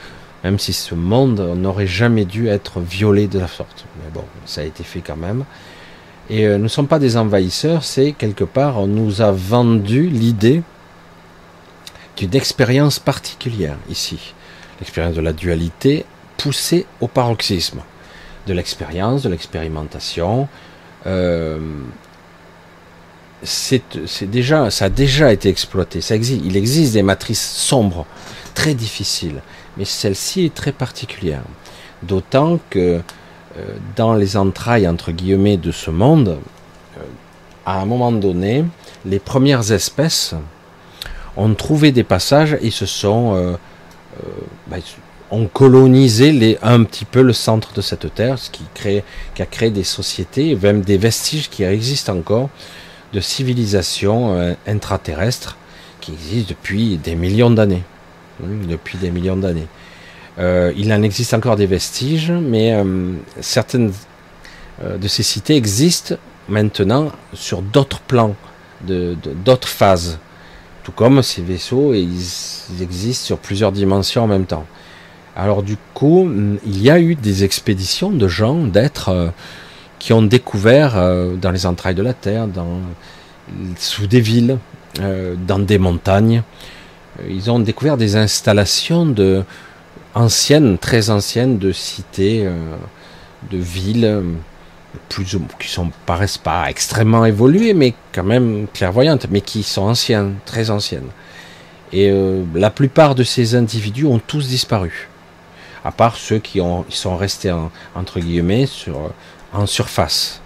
même 0.44 0.60
si 0.60 0.74
ce 0.74 0.94
monde 0.94 1.40
n'aurait 1.56 1.88
jamais 1.88 2.26
dû 2.26 2.48
être 2.48 2.80
violé 2.82 3.28
de 3.28 3.40
la 3.40 3.48
sorte. 3.48 3.86
Mais 3.98 4.12
bon, 4.14 4.26
ça 4.46 4.62
a 4.62 4.64
été 4.66 4.84
fait 4.84 5.00
quand 5.00 5.16
même. 5.16 5.46
Et 6.30 6.46
euh, 6.46 6.58
nous 6.58 6.64
ne 6.64 6.68
sommes 6.70 6.88
pas 6.88 7.00
des 7.00 7.18
envahisseurs, 7.18 7.84
c'est 7.84 8.12
quelque 8.12 8.44
part, 8.44 8.80
on 8.80 8.88
nous 8.88 9.22
a 9.22 9.32
vendu 9.32 10.08
l'idée 10.08 10.64
d'une 12.18 12.36
expérience 12.36 13.00
particulière 13.00 13.78
ici. 13.90 14.34
L'expérience 14.80 15.16
de 15.16 15.22
la 15.22 15.34
dualité 15.34 16.06
poussée 16.38 16.86
au 17.02 17.08
paroxysme. 17.08 17.82
De 18.48 18.54
l'expérience, 18.54 19.24
de 19.24 19.30
l'expérimentation. 19.30 20.48
Euh, 21.06 21.60
c'est 23.42 23.82
ça 24.70 24.86
a 24.86 24.90
déjà 24.90 25.34
été 25.34 25.50
exploité. 25.50 26.00
Il 26.00 26.56
existe 26.56 26.94
des 26.94 27.04
matrices 27.04 27.52
sombres, 27.52 28.06
très 28.54 28.74
difficiles 28.74 29.42
mais 29.78 29.86
celle-ci 29.86 30.46
est 30.46 30.54
très 30.54 30.72
particulière. 30.72 31.44
D'autant 32.04 32.60
que 32.70 33.02
euh, 33.58 33.76
dans 33.96 34.14
les 34.14 34.38
entrailles, 34.38 34.88
entre 34.88 35.12
guillemets, 35.12 35.58
de 35.58 35.72
ce 35.72 35.90
monde, 35.90 36.40
euh, 36.98 37.02
à 37.66 37.82
un 37.82 37.86
moment 37.86 38.12
donné, 38.12 38.66
les 39.06 39.20
premières 39.20 39.72
espèces 39.72 40.36
ont 41.38 41.54
trouvé 41.54 41.92
des 41.92 42.04
passages 42.04 42.58
et 42.62 42.72
se 42.72 42.86
sont 42.86 43.36
euh, 43.36 43.56
bah, 44.68 44.78
ont 45.32 45.48
colonisé 45.48 46.32
les, 46.32 46.58
un 46.62 46.84
petit 46.84 47.06
peu 47.06 47.22
le 47.22 47.34
centre 47.34 47.74
de 47.74 47.82
cette 47.82 48.14
terre, 48.14 48.38
ce 48.38 48.52
qui, 48.52 48.64
crée, 48.76 49.04
qui 49.34 49.42
a 49.42 49.48
créé 49.48 49.72
des 49.72 49.84
sociétés, 49.84 50.56
même 50.56 50.82
des 50.82 50.98
vestiges 50.98 51.50
qui 51.50 51.64
existent 51.64 52.16
encore 52.16 52.50
de 53.14 53.20
civilisations 53.20 54.56
intraterrestres 54.68 55.58
qui 56.02 56.12
existent 56.12 56.50
depuis 56.50 56.98
des 56.98 57.16
millions 57.16 57.50
d'années 57.50 57.84
depuis 58.42 58.98
des 58.98 59.12
millions 59.12 59.38
d'années. 59.38 59.68
Euh, 60.40 60.74
il 60.76 60.92
en 60.92 61.02
existe 61.04 61.34
encore 61.34 61.56
des 61.56 61.66
vestiges, 61.66 62.32
mais 62.32 62.74
euh, 62.74 63.14
certaines 63.40 63.92
euh, 64.84 64.98
de 64.98 65.08
ces 65.08 65.24
cités 65.24 65.56
existent 65.56 66.16
maintenant 66.50 67.12
sur 67.34 67.62
d'autres 67.62 68.00
plans, 68.00 68.36
d'autres 68.82 69.68
phases. 69.68 70.20
Tout 70.84 70.92
comme 70.92 71.22
ces 71.22 71.42
vaisseaux, 71.42 71.94
ils, 71.94 72.82
existent 72.82 73.26
sur 73.26 73.38
plusieurs 73.38 73.72
dimensions 73.72 74.24
en 74.24 74.28
même 74.28 74.46
temps. 74.46 74.66
Alors 75.36 75.64
du 75.64 75.78
coup, 75.94 76.30
il 76.66 76.82
y 76.82 76.90
a 76.90 77.00
eu 77.00 77.16
des 77.16 77.44
expéditions 77.44 78.12
de 78.12 78.28
gens, 78.28 78.56
d'êtres, 78.56 79.32
qui 79.98 80.14
ont 80.14 80.22
découvert 80.22 80.94
dans 81.42 81.52
les 81.52 81.66
entrailles 81.66 81.96
de 81.96 82.04
la 82.04 82.14
Terre, 82.14 82.48
sous 83.78 84.06
des 84.06 84.20
villes, 84.20 84.58
dans 85.00 85.60
des 85.60 85.78
montagnes, 85.80 86.44
euh, 87.20 87.28
ils 87.30 87.52
ont 87.52 87.60
découvert 87.60 87.98
des 87.98 88.16
installations 88.16 89.06
de 89.06 89.44
anciennes, 90.16 90.78
très 90.78 91.10
anciennes, 91.10 91.58
de 91.58 91.72
cités, 91.72 92.46
euh, 92.46 92.76
de 93.52 93.58
villes, 93.58 94.24
plus 95.10 95.38
qui 95.60 95.68
sont 95.68 95.92
paraissent 96.06 96.38
pas 96.38 96.70
extrêmement 96.70 97.26
évoluées, 97.26 97.74
mais 97.74 97.94
quand 98.12 98.24
même 98.24 98.68
clairvoyantes, 98.74 99.28
mais 99.30 99.42
qui 99.42 99.64
sont 99.64 99.84
anciennes, 99.84 100.36
très 100.46 100.70
anciennes. 100.70 101.10
Et 101.92 102.10
euh, 102.10 102.44
la 102.56 102.70
plupart 102.70 103.16
de 103.16 103.24
ces 103.24 103.56
individus 103.56 104.06
ont 104.06 104.20
tous 104.20 104.48
disparu, 104.48 105.10
à 105.86 105.92
part 105.92 106.18
ceux 106.18 106.40
qui 106.40 106.62
ont, 106.62 106.86
ils 106.90 106.96
sont 106.96 107.18
restés 107.18 107.54
entre 107.96 108.20
guillemets 108.20 108.66
sur, 108.66 109.12
en 109.54 109.66
surface. 109.66 110.42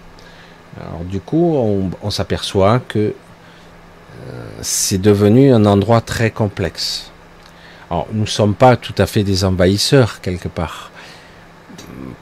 Alors 0.80 1.04
du 1.04 1.20
coup, 1.20 1.90
on, 2.02 2.10
s'aperçoit 2.10 2.78
que 2.80 3.14
c'est 4.60 5.00
devenu 5.00 5.52
un 5.52 5.64
endroit 5.64 6.00
très 6.00 6.30
complexe. 6.30 7.10
Alors, 7.90 8.06
nous 8.12 8.22
ne 8.22 8.26
sommes 8.26 8.54
pas 8.54 8.76
tout 8.76 8.94
à 8.98 9.06
fait 9.06 9.24
des 9.24 9.44
envahisseurs 9.44 10.20
quelque 10.20 10.48
part, 10.48 10.90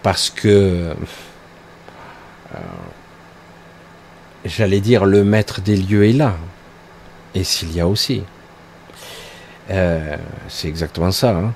parce 0.02 0.30
que, 0.30 0.48
euh, 0.48 0.94
j'allais 4.44 4.80
dire, 4.80 5.04
le 5.04 5.24
maître 5.24 5.60
des 5.60 5.76
lieux 5.76 6.06
est 6.06 6.12
là, 6.12 6.36
et 7.34 7.44
s'il 7.44 7.72
y 7.74 7.80
a 7.80 7.86
aussi. 7.86 8.22
Euh, 9.70 10.16
c'est 10.48 10.68
exactement 10.68 11.10
ça. 11.10 11.30
Hein. 11.30 11.52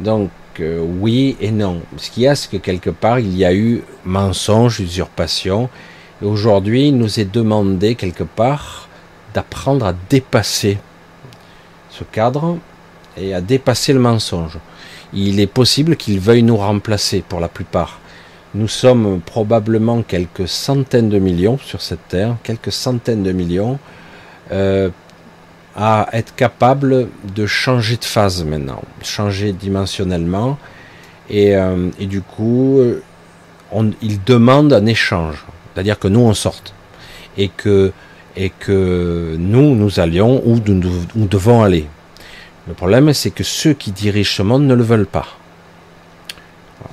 Donc, 0.00 0.30
euh, 0.60 0.80
oui 0.80 1.36
et 1.40 1.50
non. 1.50 1.82
Ce 1.96 2.10
qu'il 2.10 2.22
y 2.22 2.28
a, 2.28 2.34
c'est 2.34 2.50
que 2.50 2.56
quelque 2.56 2.90
part, 2.90 3.18
il 3.18 3.36
y 3.36 3.44
a 3.44 3.54
eu 3.54 3.82
mensonge, 4.04 4.80
usurpation, 4.80 5.68
aujourd'hui, 6.22 6.88
il 6.88 6.96
nous 6.96 7.20
est 7.20 7.30
demandé 7.30 7.94
quelque 7.94 8.24
part 8.24 8.88
d'apprendre 9.34 9.86
à 9.86 9.92
dépasser 9.92 10.78
ce 11.90 12.04
cadre 12.04 12.58
et 13.16 13.34
à 13.34 13.40
dépasser 13.40 13.92
le 13.92 14.00
mensonge. 14.00 14.58
Il 15.12 15.38
est 15.38 15.46
possible 15.46 15.96
qu'il 15.96 16.18
veuille 16.18 16.42
nous 16.42 16.56
remplacer 16.56 17.22
pour 17.28 17.40
la 17.40 17.48
plupart. 17.48 18.00
Nous 18.54 18.68
sommes 18.68 19.20
probablement 19.20 20.02
quelques 20.02 20.46
centaines 20.48 21.08
de 21.08 21.18
millions 21.18 21.58
sur 21.58 21.82
cette 21.82 22.06
terre, 22.08 22.36
quelques 22.42 22.70
centaines 22.72 23.22
de 23.22 23.32
millions, 23.32 23.78
euh, 24.52 24.90
à 25.74 26.08
être 26.12 26.34
capables 26.36 27.08
de 27.34 27.46
changer 27.46 27.96
de 27.96 28.04
phase 28.04 28.44
maintenant, 28.44 28.82
changer 29.02 29.52
dimensionnellement, 29.52 30.56
et, 31.28 31.56
euh, 31.56 31.90
du 31.98 32.20
coup, 32.20 32.80
on, 33.72 33.90
il 34.02 34.22
demande 34.22 34.72
un 34.72 34.86
échange, 34.86 35.44
c'est-à-dire 35.72 35.98
que 35.98 36.06
nous 36.06 36.20
on 36.20 36.34
sorte, 36.34 36.74
et 37.36 37.48
que 37.48 37.92
et 38.36 38.50
que 38.50 39.36
nous, 39.38 39.74
nous 39.74 40.00
allions 40.00 40.42
où 40.44 40.58
nous, 40.66 41.26
devons 41.26 41.62
aller. 41.62 41.86
Le 42.66 42.74
problème, 42.74 43.12
c'est 43.12 43.30
que 43.30 43.44
ceux 43.44 43.74
qui 43.74 43.92
dirigent 43.92 44.36
ce 44.36 44.42
monde 44.42 44.64
ne 44.64 44.74
le 44.74 44.82
veulent 44.82 45.06
pas. 45.06 45.26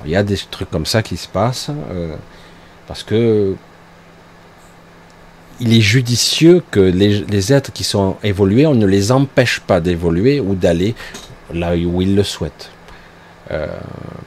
Il 0.05 0.11
y 0.11 0.15
a 0.15 0.23
des 0.23 0.37
trucs 0.37 0.69
comme 0.69 0.85
ça 0.85 1.03
qui 1.03 1.17
se 1.17 1.27
passent, 1.27 1.69
euh, 1.91 2.15
parce 2.87 3.03
que 3.03 3.55
il 5.59 5.73
est 5.75 5.81
judicieux 5.81 6.63
que 6.71 6.79
les, 6.79 7.53
êtres 7.53 7.71
qui 7.71 7.83
sont 7.83 8.17
évolués, 8.23 8.65
on 8.65 8.73
ne 8.73 8.87
les 8.87 9.11
empêche 9.11 9.59
pas 9.59 9.79
d'évoluer 9.79 10.39
ou 10.39 10.55
d'aller 10.55 10.95
là 11.53 11.75
où 11.75 12.01
ils 12.01 12.15
le 12.15 12.23
souhaitent. 12.23 12.71
Euh, 13.51 13.67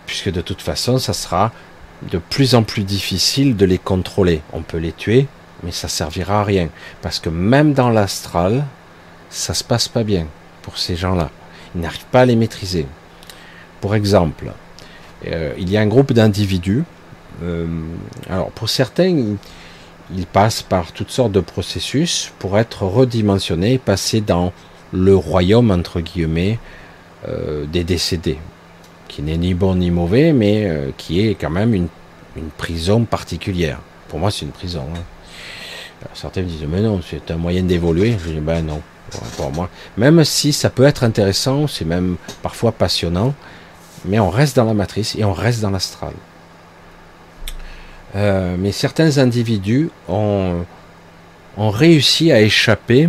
puisque 0.07 0.31
de 0.31 0.41
toute 0.41 0.63
façon, 0.63 0.99
ça 0.99 1.13
sera 1.13 1.51
de 2.11 2.19
plus 2.19 2.55
en 2.55 2.63
plus 2.63 2.85
difficile 2.85 3.57
de 3.57 3.65
les 3.65 3.79
contrôler. 3.79 4.43
On 4.53 4.63
peut 4.63 4.79
les 4.79 4.93
tuer, 4.93 5.27
mais 5.65 5.73
ça 5.73 5.89
servira 5.89 6.43
à 6.43 6.45
rien. 6.45 6.69
Parce 7.03 7.19
que 7.19 7.31
même 7.31 7.73
dans 7.73 7.91
l'astral, 7.91 8.65
ça 9.29 9.55
se 9.55 9.65
passe 9.65 9.89
pas 9.89 10.05
bien 10.05 10.29
pour 10.63 10.79
ces 10.79 10.95
gens-là. 10.95 11.31
Ils 11.75 11.81
n'arrivent 11.81 12.07
pas 12.13 12.21
à 12.21 12.27
les 12.27 12.37
maîtriser. 12.37 12.87
Pour 13.81 13.97
exemple, 13.97 14.53
il 15.59 15.71
y 15.71 15.77
a 15.77 15.81
un 15.81 15.87
groupe 15.87 16.13
d'individus. 16.13 16.85
Euh, 17.43 17.67
alors 18.29 18.51
pour 18.51 18.69
certains, 18.69 19.37
ils 20.15 20.27
passent 20.27 20.63
par 20.63 20.93
toutes 20.93 21.11
sortes 21.11 21.33
de 21.33 21.41
processus 21.41 22.33
pour 22.39 22.59
être 22.59 22.83
redimensionnés, 22.83 23.79
passer 23.79 24.21
dans 24.21 24.53
le 24.93 25.17
royaume 25.17 25.71
entre 25.71 26.01
guillemets 26.01 26.59
euh, 27.29 27.65
des 27.67 27.85
décédés, 27.85 28.39
qui 29.09 29.23
n'est 29.23 29.37
ni 29.37 29.55
bon 29.55 29.75
ni 29.75 29.91
mauvais, 29.91 30.33
mais 30.33 30.93
qui 30.97 31.27
est 31.27 31.35
quand 31.35 31.51
même 31.51 31.75
une, 31.75 31.89
prison 32.59 33.05
particulière. 33.05 33.79
Pour 34.09 34.19
moi, 34.19 34.33
c'est 34.33 34.45
une 34.45 34.51
prison. 34.51 34.85
Hein. 34.93 35.01
Certains 36.15 36.43
me 36.43 36.47
disent, 36.47 36.67
mais 36.69 36.81
non, 36.81 37.01
c'est 37.09 37.31
un 37.31 37.37
moyen 37.37 37.63
d'évoluer. 37.63 38.17
Je 38.19 38.33
dis, 38.33 38.41
ben 38.41 38.61
non, 38.67 38.83
pour 39.37 39.53
moi. 39.53 39.69
Même 39.97 40.25
si 40.25 40.53
ça 40.53 40.71
peut 40.71 40.85
être 40.85 41.05
intéressant, 41.05 41.67
c'est 41.67 41.85
même 41.85 42.17
parfois 42.43 42.73
passionnant, 42.73 43.35
mais 44.05 44.19
on 44.19 44.31
reste 44.31 44.57
dans 44.57 44.65
la 44.65 44.75
matrice 44.75 45.17
et 45.17 45.25
on 45.25 45.33
reste 45.33 45.61
dans 45.61 45.71
l'astral. 45.71 46.13
Euh, 48.17 48.57
mais 48.59 48.73
certains 48.73 49.19
individus 49.19 49.91
ont, 50.09 50.65
réussi 51.57 52.33
à 52.33 52.41
échapper 52.41 53.09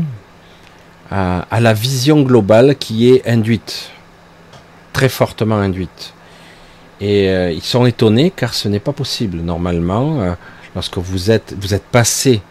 à, 1.11 1.59
la 1.59 1.73
vision 1.73 2.21
globale 2.21 2.75
qui 2.75 3.09
est 3.11 3.27
induite, 3.27 3.91
très 4.93 5.09
fortement 5.09 5.57
induite. 5.57 6.13
Et 7.01 7.29
euh, 7.29 7.51
ils 7.51 7.63
sont 7.63 7.85
étonnés 7.85 8.31
car 8.35 8.53
ce 8.53 8.67
n'est 8.67 8.79
pas 8.79 8.93
possible. 8.93 9.39
Normalement, 9.39 10.21
euh, 10.21 10.33
lorsque 10.75 10.97
vous 10.97 11.31
êtes, 11.31 11.55
vous 11.59 11.73
êtes 11.73 11.83
passé 11.83 12.41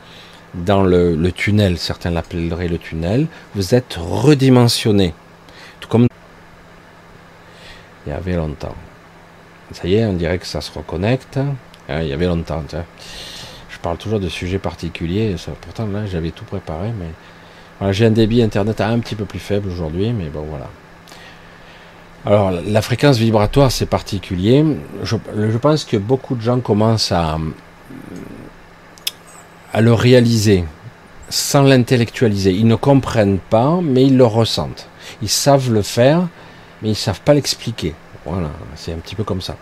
dans 0.55 0.83
le, 0.85 1.31
tunnel, 1.33 1.79
certains 1.79 2.11
l'appelleraient 2.11 2.69
le 2.69 2.79
tunnel, 2.79 3.27
vous 3.55 3.75
êtes 3.75 3.97
redimensionné. 3.99 5.15
Tout 5.81 5.89
comme 5.89 6.07
il 8.07 8.11
y 8.11 8.13
avait 8.13 8.37
longtemps. 8.37 8.75
Ça 9.73 9.89
y 9.89 9.95
est, 9.95 10.05
on 10.05 10.13
dirait 10.13 10.39
que 10.39 10.47
ça 10.47 10.61
se 10.61 10.71
reconnecte. 10.73 11.39
Ah, 11.89 12.03
il 12.03 12.09
y 12.09 12.13
avait 12.13 12.27
longtemps. 12.27 12.63
Je 13.69 13.79
parle 13.79 13.97
toujours 13.97 14.21
de 14.21 14.29
sujets 14.29 14.59
particuliers. 14.59 15.37
pourtant, 15.61 15.87
là, 15.87 16.07
j'avais 16.07 16.31
tout 16.31 16.45
préparé. 16.45 16.91
Mais 16.99 17.93
j'ai 17.93 18.07
un 18.07 18.11
débit 18.11 18.43
internet 18.43 18.81
un 18.81 18.99
petit 18.99 19.15
peu 19.15 19.25
plus 19.25 19.39
faible 19.39 19.69
aujourd'hui. 19.69 20.13
Mais 20.13 20.27
bon, 20.27 20.45
voilà. 20.49 20.69
Alors, 22.27 22.53
la 22.53 22.83
fréquence 22.83 23.19
vibratoire, 23.19 23.71
c'est 23.71 23.87
particulier. 23.87 24.65
Je, 25.03 25.17
pense 25.59 25.85
que 25.85 25.97
beaucoup 25.97 26.35
de 26.35 26.41
gens 26.41 26.61
commencent 26.61 27.13
à 27.13 27.39
le 29.79 29.93
réaliser 29.93 30.65
sans 31.29 31.63
l'intellectualiser. 31.63 32.53
Ils 32.53 32.67
ne 32.67 32.77
comprennent 32.77 33.39
pas, 33.39 33.81
mais 33.83 34.05
ils 34.05 34.17
le 34.17 34.25
ressentent. 34.25 34.89
Ils 35.21 35.29
savent 35.29 35.73
le 35.73 35.83
faire, 35.83 36.29
mais 36.85 36.91
ils 36.91 36.95
savent 36.95 37.23
pas 37.23 37.33
l'expliquer. 37.33 37.95
Voilà, 38.27 38.51
c'est 38.77 38.93
un 38.93 38.99
petit 38.99 39.15
peu 39.15 39.25
comme 39.25 39.41
ça. 39.41 39.57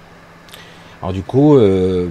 Alors 1.01 1.13
du 1.13 1.23
coup, 1.23 1.57
euh, 1.57 2.09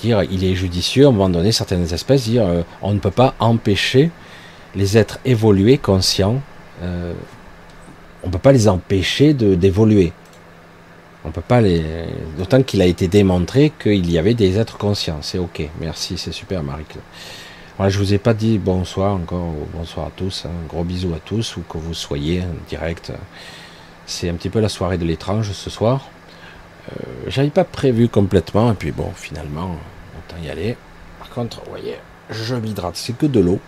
dire, 0.00 0.22
il 0.22 0.44
est 0.44 0.54
judicieux 0.54 1.06
à 1.06 1.08
un 1.08 1.12
moment 1.12 1.28
donné, 1.28 1.50
certaines 1.50 1.92
espèces 1.92 2.24
dire, 2.24 2.46
euh, 2.46 2.62
on 2.82 2.94
ne 2.94 3.00
peut 3.00 3.10
pas 3.10 3.34
empêcher 3.40 4.10
les 4.76 4.96
êtres 4.96 5.18
évolués, 5.24 5.78
conscients, 5.78 6.40
euh, 6.82 7.12
on 8.22 8.28
ne 8.28 8.32
peut 8.32 8.38
pas 8.38 8.52
les 8.52 8.68
empêcher 8.68 9.34
d'évoluer. 9.34 10.12
On 11.24 11.32
peut 11.32 11.40
pas 11.40 11.60
les. 11.60 11.82
D'autant 12.38 12.62
qu'il 12.62 12.80
a 12.82 12.86
été 12.86 13.08
démontré 13.08 13.72
qu'il 13.82 14.08
y 14.10 14.16
avait 14.16 14.34
des 14.34 14.58
êtres 14.58 14.78
conscients. 14.78 15.18
C'est 15.22 15.38
ok. 15.38 15.68
Merci, 15.80 16.16
c'est 16.18 16.30
super, 16.30 16.62
Marie. 16.62 16.84
Voilà, 17.76 17.90
je 17.90 17.98
vous 17.98 18.14
ai 18.14 18.18
pas 18.18 18.32
dit 18.32 18.58
bonsoir 18.58 19.14
encore, 19.14 19.52
bonsoir 19.74 20.06
à 20.06 20.10
tous. 20.14 20.44
Hein. 20.46 20.50
gros 20.68 20.84
bisou 20.84 21.12
à 21.14 21.18
tous, 21.18 21.56
ou 21.56 21.62
que 21.68 21.78
vous 21.78 21.94
soyez 21.94 22.42
en 22.42 22.68
direct. 22.68 23.12
C'est 24.06 24.28
un 24.28 24.34
petit 24.34 24.50
peu 24.50 24.60
la 24.60 24.68
soirée 24.68 24.98
de 24.98 25.04
l'étrange 25.04 25.50
ce 25.52 25.68
soir. 25.68 26.08
Euh, 26.92 27.04
J'avais 27.26 27.50
pas 27.50 27.64
prévu 27.64 28.08
complètement, 28.08 28.70
et 28.72 28.74
puis 28.74 28.92
bon, 28.92 29.10
finalement, 29.14 29.76
autant 30.18 30.40
y 30.42 30.48
aller. 30.48 30.76
Par 31.18 31.28
contre, 31.30 31.60
vous 31.64 31.70
voyez, 31.70 31.98
je 32.30 32.54
m'hydrate. 32.54 32.96
C'est 32.96 33.16
que 33.18 33.26
de 33.26 33.40
l'eau. 33.40 33.60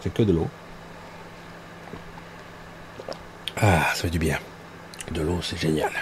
C'est 0.00 0.12
que 0.12 0.22
de 0.22 0.32
l'eau. 0.32 0.48
Ah, 3.58 3.82
ça 3.94 4.02
fait 4.02 4.10
du 4.10 4.18
bien. 4.18 4.38
De 5.12 5.22
l'eau, 5.22 5.40
c'est 5.42 5.58
génial. 5.58 5.92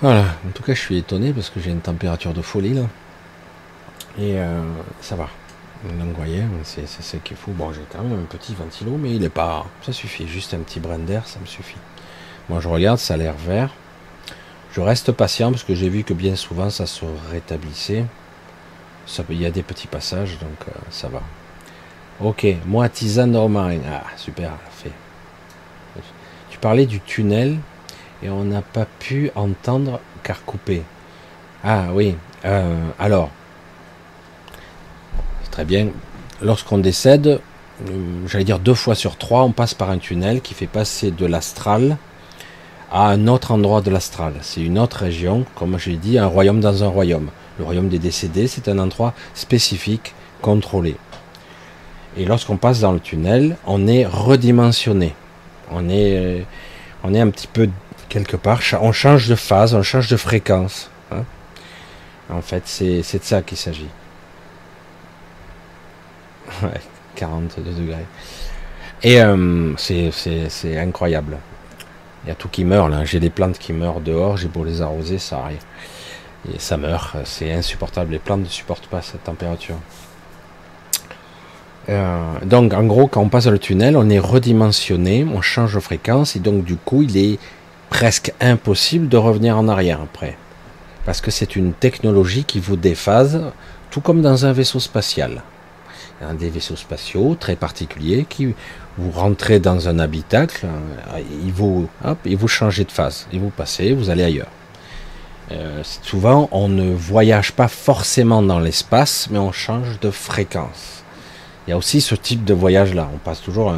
Voilà, 0.00 0.24
en 0.46 0.50
tout 0.54 0.62
cas, 0.62 0.74
je 0.74 0.80
suis 0.80 0.98
étonné 0.98 1.32
parce 1.32 1.50
que 1.50 1.58
j'ai 1.60 1.70
une 1.70 1.80
température 1.80 2.32
de 2.32 2.42
folie 2.42 2.74
là. 2.74 2.82
Et 4.18 4.38
euh, 4.38 4.62
ça 5.00 5.16
va. 5.16 5.28
Donc, 5.84 6.08
vous 6.08 6.14
voyez, 6.14 6.42
c'est 6.64 6.86
ce 6.86 7.16
qui 7.18 7.34
est 7.34 7.36
fou. 7.36 7.52
Bon, 7.52 7.72
j'ai 7.72 7.82
quand 7.92 8.02
même 8.02 8.20
un 8.20 8.24
petit 8.24 8.54
ventilo, 8.54 8.96
mais 8.98 9.14
il 9.14 9.24
est 9.24 9.28
pas. 9.28 9.66
Ça 9.82 9.92
suffit, 9.92 10.26
juste 10.26 10.54
un 10.54 10.58
petit 10.58 10.80
brin 10.80 10.98
d'air, 10.98 11.26
ça 11.26 11.38
me 11.40 11.46
suffit. 11.46 11.78
Moi, 12.48 12.60
je 12.60 12.68
regarde, 12.68 12.98
ça 12.98 13.14
a 13.14 13.16
l'air 13.16 13.34
vert. 13.34 13.70
Je 14.72 14.80
reste 14.80 15.12
patient 15.12 15.50
parce 15.50 15.64
que 15.64 15.74
j'ai 15.74 15.88
vu 15.88 16.04
que 16.04 16.14
bien 16.14 16.36
souvent 16.36 16.70
ça 16.70 16.86
se 16.86 17.04
rétablissait. 17.30 18.04
Il 19.30 19.40
y 19.40 19.46
a 19.46 19.50
des 19.50 19.62
petits 19.62 19.86
passages, 19.86 20.38
donc 20.38 20.68
euh, 20.68 20.72
ça 20.90 21.08
va. 21.08 21.22
Ok, 22.20 22.46
moi 22.66 22.88
tisane 22.88 23.32
de 23.32 23.38
Ah, 23.38 24.04
super, 24.16 24.50
fait 24.70 24.92
parlais 26.60 26.86
du 26.86 27.00
tunnel 27.00 27.58
et 28.22 28.30
on 28.30 28.44
n'a 28.44 28.62
pas 28.62 28.86
pu 28.98 29.30
entendre 29.34 30.00
car 30.22 30.44
coupé. 30.44 30.82
Ah 31.64 31.86
oui, 31.92 32.16
euh, 32.44 32.76
alors, 32.98 33.30
très 35.58 35.64
bien. 35.64 35.88
Lorsqu'on 36.40 36.78
décède, 36.78 37.26
euh, 37.26 37.90
j'allais 38.28 38.44
dire 38.44 38.60
deux 38.60 38.74
fois 38.74 38.94
sur 38.94 39.16
trois, 39.16 39.42
on 39.42 39.50
passe 39.50 39.74
par 39.74 39.90
un 39.90 39.98
tunnel 39.98 40.40
qui 40.40 40.54
fait 40.54 40.68
passer 40.68 41.10
de 41.10 41.26
l'astral 41.26 41.96
à 42.92 43.08
un 43.08 43.26
autre 43.26 43.50
endroit 43.50 43.80
de 43.80 43.90
l'astral. 43.90 44.34
C'est 44.40 44.60
une 44.60 44.78
autre 44.78 44.98
région, 44.98 45.44
comme 45.56 45.76
j'ai 45.76 45.96
dit, 45.96 46.16
un 46.16 46.28
royaume 46.28 46.60
dans 46.60 46.84
un 46.84 46.86
royaume. 46.86 47.30
Le 47.58 47.64
royaume 47.64 47.88
des 47.88 47.98
décédés, 47.98 48.46
c'est 48.46 48.68
un 48.68 48.78
endroit 48.78 49.14
spécifique, 49.34 50.14
contrôlé. 50.42 50.94
Et 52.16 52.24
lorsqu'on 52.24 52.56
passe 52.56 52.78
dans 52.78 52.92
le 52.92 53.00
tunnel, 53.00 53.56
on 53.66 53.88
est 53.88 54.06
redimensionné. 54.06 55.16
On 55.72 55.88
est, 55.88 56.46
on 57.02 57.12
est 57.14 57.20
un 57.20 57.30
petit 57.30 57.48
peu 57.48 57.68
quelque 58.08 58.36
part, 58.36 58.60
on 58.80 58.92
change 58.92 59.26
de 59.26 59.34
phase, 59.34 59.74
on 59.74 59.82
change 59.82 60.08
de 60.08 60.16
fréquence. 60.16 60.88
Hein. 61.10 61.24
En 62.30 62.42
fait, 62.42 62.62
c'est 62.66 63.00
de 63.00 63.24
ça 63.24 63.42
qu'il 63.42 63.58
s'agit. 63.58 63.88
Ouais, 66.62 66.80
42 67.14 67.62
degrés. 67.72 68.06
Et 69.02 69.20
euh, 69.20 69.74
c'est 69.76 70.78
incroyable. 70.78 71.38
Il 72.24 72.28
y 72.28 72.32
a 72.32 72.34
tout 72.34 72.48
qui 72.48 72.64
meurt 72.64 72.90
là. 72.90 73.04
J'ai 73.04 73.20
des 73.20 73.30
plantes 73.30 73.58
qui 73.58 73.72
meurent 73.72 74.00
dehors, 74.00 74.36
j'ai 74.36 74.48
beau 74.48 74.64
les 74.64 74.82
arroser, 74.82 75.18
ça 75.18 75.38
arrive. 75.38 75.62
Et 76.52 76.58
ça 76.58 76.76
meurt, 76.76 77.16
c'est 77.24 77.52
insupportable. 77.52 78.12
Les 78.12 78.18
plantes 78.18 78.40
ne 78.40 78.46
supportent 78.46 78.86
pas 78.86 79.02
cette 79.02 79.24
température. 79.24 79.76
Euh, 81.88 82.38
donc 82.44 82.74
en 82.74 82.84
gros, 82.84 83.06
quand 83.06 83.22
on 83.22 83.28
passe 83.28 83.44
dans 83.44 83.50
le 83.50 83.58
tunnel, 83.58 83.96
on 83.96 84.10
est 84.10 84.18
redimensionné, 84.18 85.26
on 85.32 85.40
change 85.40 85.74
de 85.74 85.80
fréquence 85.80 86.36
et 86.36 86.40
donc 86.40 86.64
du 86.64 86.76
coup, 86.76 87.02
il 87.02 87.16
est 87.16 87.38
presque 87.88 88.32
impossible 88.40 89.08
de 89.08 89.16
revenir 89.16 89.56
en 89.56 89.68
arrière 89.68 90.00
après. 90.02 90.36
Parce 91.06 91.20
que 91.20 91.30
c'est 91.30 91.56
une 91.56 91.72
technologie 91.72 92.44
qui 92.44 92.60
vous 92.60 92.76
déphase, 92.76 93.40
tout 93.90 94.02
comme 94.02 94.20
dans 94.20 94.44
un 94.44 94.52
vaisseau 94.52 94.80
spatial. 94.80 95.42
A 96.20 96.34
des 96.34 96.50
vaisseaux 96.50 96.76
spatiaux 96.76 97.36
très 97.38 97.54
particuliers 97.54 98.26
qui 98.28 98.54
vous 98.96 99.10
rentrez 99.12 99.60
dans 99.60 99.88
un 99.88 100.00
habitacle, 100.00 100.66
euh, 100.66 101.20
il 101.44 101.52
vous, 101.52 101.88
hop, 102.04 102.18
il 102.24 102.36
vous 102.36 102.48
changez 102.48 102.84
de 102.84 102.90
phase, 102.90 103.28
et 103.32 103.38
vous 103.38 103.50
passez, 103.50 103.92
vous 103.92 104.10
allez 104.10 104.24
ailleurs. 104.24 104.50
Euh, 105.52 105.82
souvent, 106.02 106.48
on 106.50 106.68
ne 106.68 106.92
voyage 106.92 107.52
pas 107.52 107.68
forcément 107.68 108.42
dans 108.42 108.58
l'espace, 108.58 109.28
mais 109.30 109.38
on 109.38 109.52
change 109.52 110.00
de 110.00 110.10
fréquence. 110.10 111.04
Il 111.66 111.70
y 111.70 111.72
a 111.72 111.76
aussi 111.76 112.00
ce 112.00 112.16
type 112.16 112.44
de 112.44 112.54
voyage-là. 112.54 113.08
On 113.14 113.18
passe 113.18 113.40
toujours, 113.40 113.72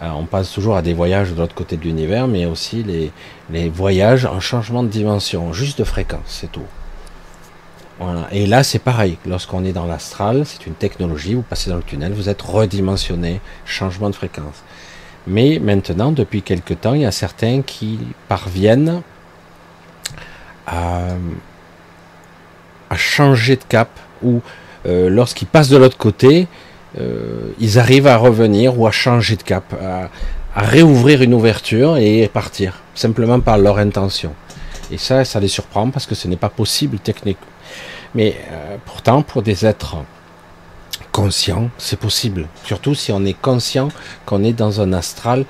on 0.00 0.24
passe 0.24 0.52
toujours 0.52 0.76
à 0.76 0.82
des 0.82 0.94
voyages 0.94 1.32
de 1.32 1.36
l'autre 1.36 1.54
côté 1.54 1.76
de 1.76 1.82
l'univers, 1.82 2.26
mais 2.26 2.46
aussi 2.46 2.84
les 3.50 3.68
voyages 3.68 4.24
en 4.24 4.40
changement 4.40 4.82
de 4.82 4.88
dimension, 4.88 5.52
juste 5.52 5.78
de 5.78 5.84
fréquence, 5.84 6.22
c'est 6.26 6.50
tout. 6.50 6.66
Et 8.30 8.46
là, 8.46 8.62
c'est 8.62 8.78
pareil. 8.78 9.16
Lorsqu'on 9.26 9.64
est 9.64 9.72
dans 9.72 9.86
l'astral, 9.86 10.44
c'est 10.44 10.66
une 10.66 10.74
technologie. 10.74 11.34
Vous 11.34 11.42
passez 11.42 11.70
dans 11.70 11.76
le 11.76 11.82
tunnel, 11.82 12.12
vous 12.12 12.28
êtes 12.28 12.42
redimensionné, 12.42 13.40
changement 13.64 14.10
de 14.10 14.14
fréquence. 14.14 14.62
Mais 15.26 15.58
maintenant, 15.58 16.12
depuis 16.12 16.42
quelque 16.42 16.74
temps, 16.74 16.94
il 16.94 17.02
y 17.02 17.06
a 17.06 17.12
certains 17.12 17.62
qui 17.62 17.98
parviennent 18.28 19.02
à, 20.66 21.14
changer 22.96 23.56
de 23.56 23.64
cap 23.68 23.88
ou 24.22 24.40
euh, 24.86 25.10
lorsqu'ils 25.10 25.48
passent 25.48 25.68
de 25.68 25.76
l'autre 25.76 25.98
côté, 25.98 26.46
euh, 26.98 27.50
ils 27.58 27.78
arrivent 27.78 28.06
à 28.06 28.16
revenir 28.16 28.78
ou 28.78 28.86
à 28.86 28.90
changer 28.90 29.36
de 29.36 29.42
cap, 29.42 29.64
à, 29.82 30.08
réouvrir 30.54 31.20
une 31.22 31.34
ouverture 31.34 31.98
et 31.98 32.30
partir, 32.32 32.80
simplement 32.94 33.40
par 33.40 33.58
leur 33.58 33.78
intention. 33.78 34.32
Et 34.90 34.96
ça, 34.96 35.24
ça 35.24 35.40
les 35.40 35.48
surprend 35.48 35.90
parce 35.90 36.06
que 36.06 36.14
ce 36.14 36.28
n'est 36.28 36.36
pas 36.36 36.48
possible 36.48 36.98
techniquement. 36.98 37.46
Mais 38.16 38.34
euh, 38.50 38.76
pourtant, 38.84 39.22
pour 39.22 39.42
des 39.42 39.64
êtres 39.64 39.98
conscients, 41.12 41.70
c'est 41.78 42.00
possible. 42.00 42.48
Surtout 42.64 42.96
si 42.96 43.12
on 43.12 43.24
est 43.24 43.40
conscient 43.40 43.90
qu'on 44.24 44.42
est 44.42 44.52
dans 44.52 44.80
un 44.80 44.92
astral, 44.92 45.44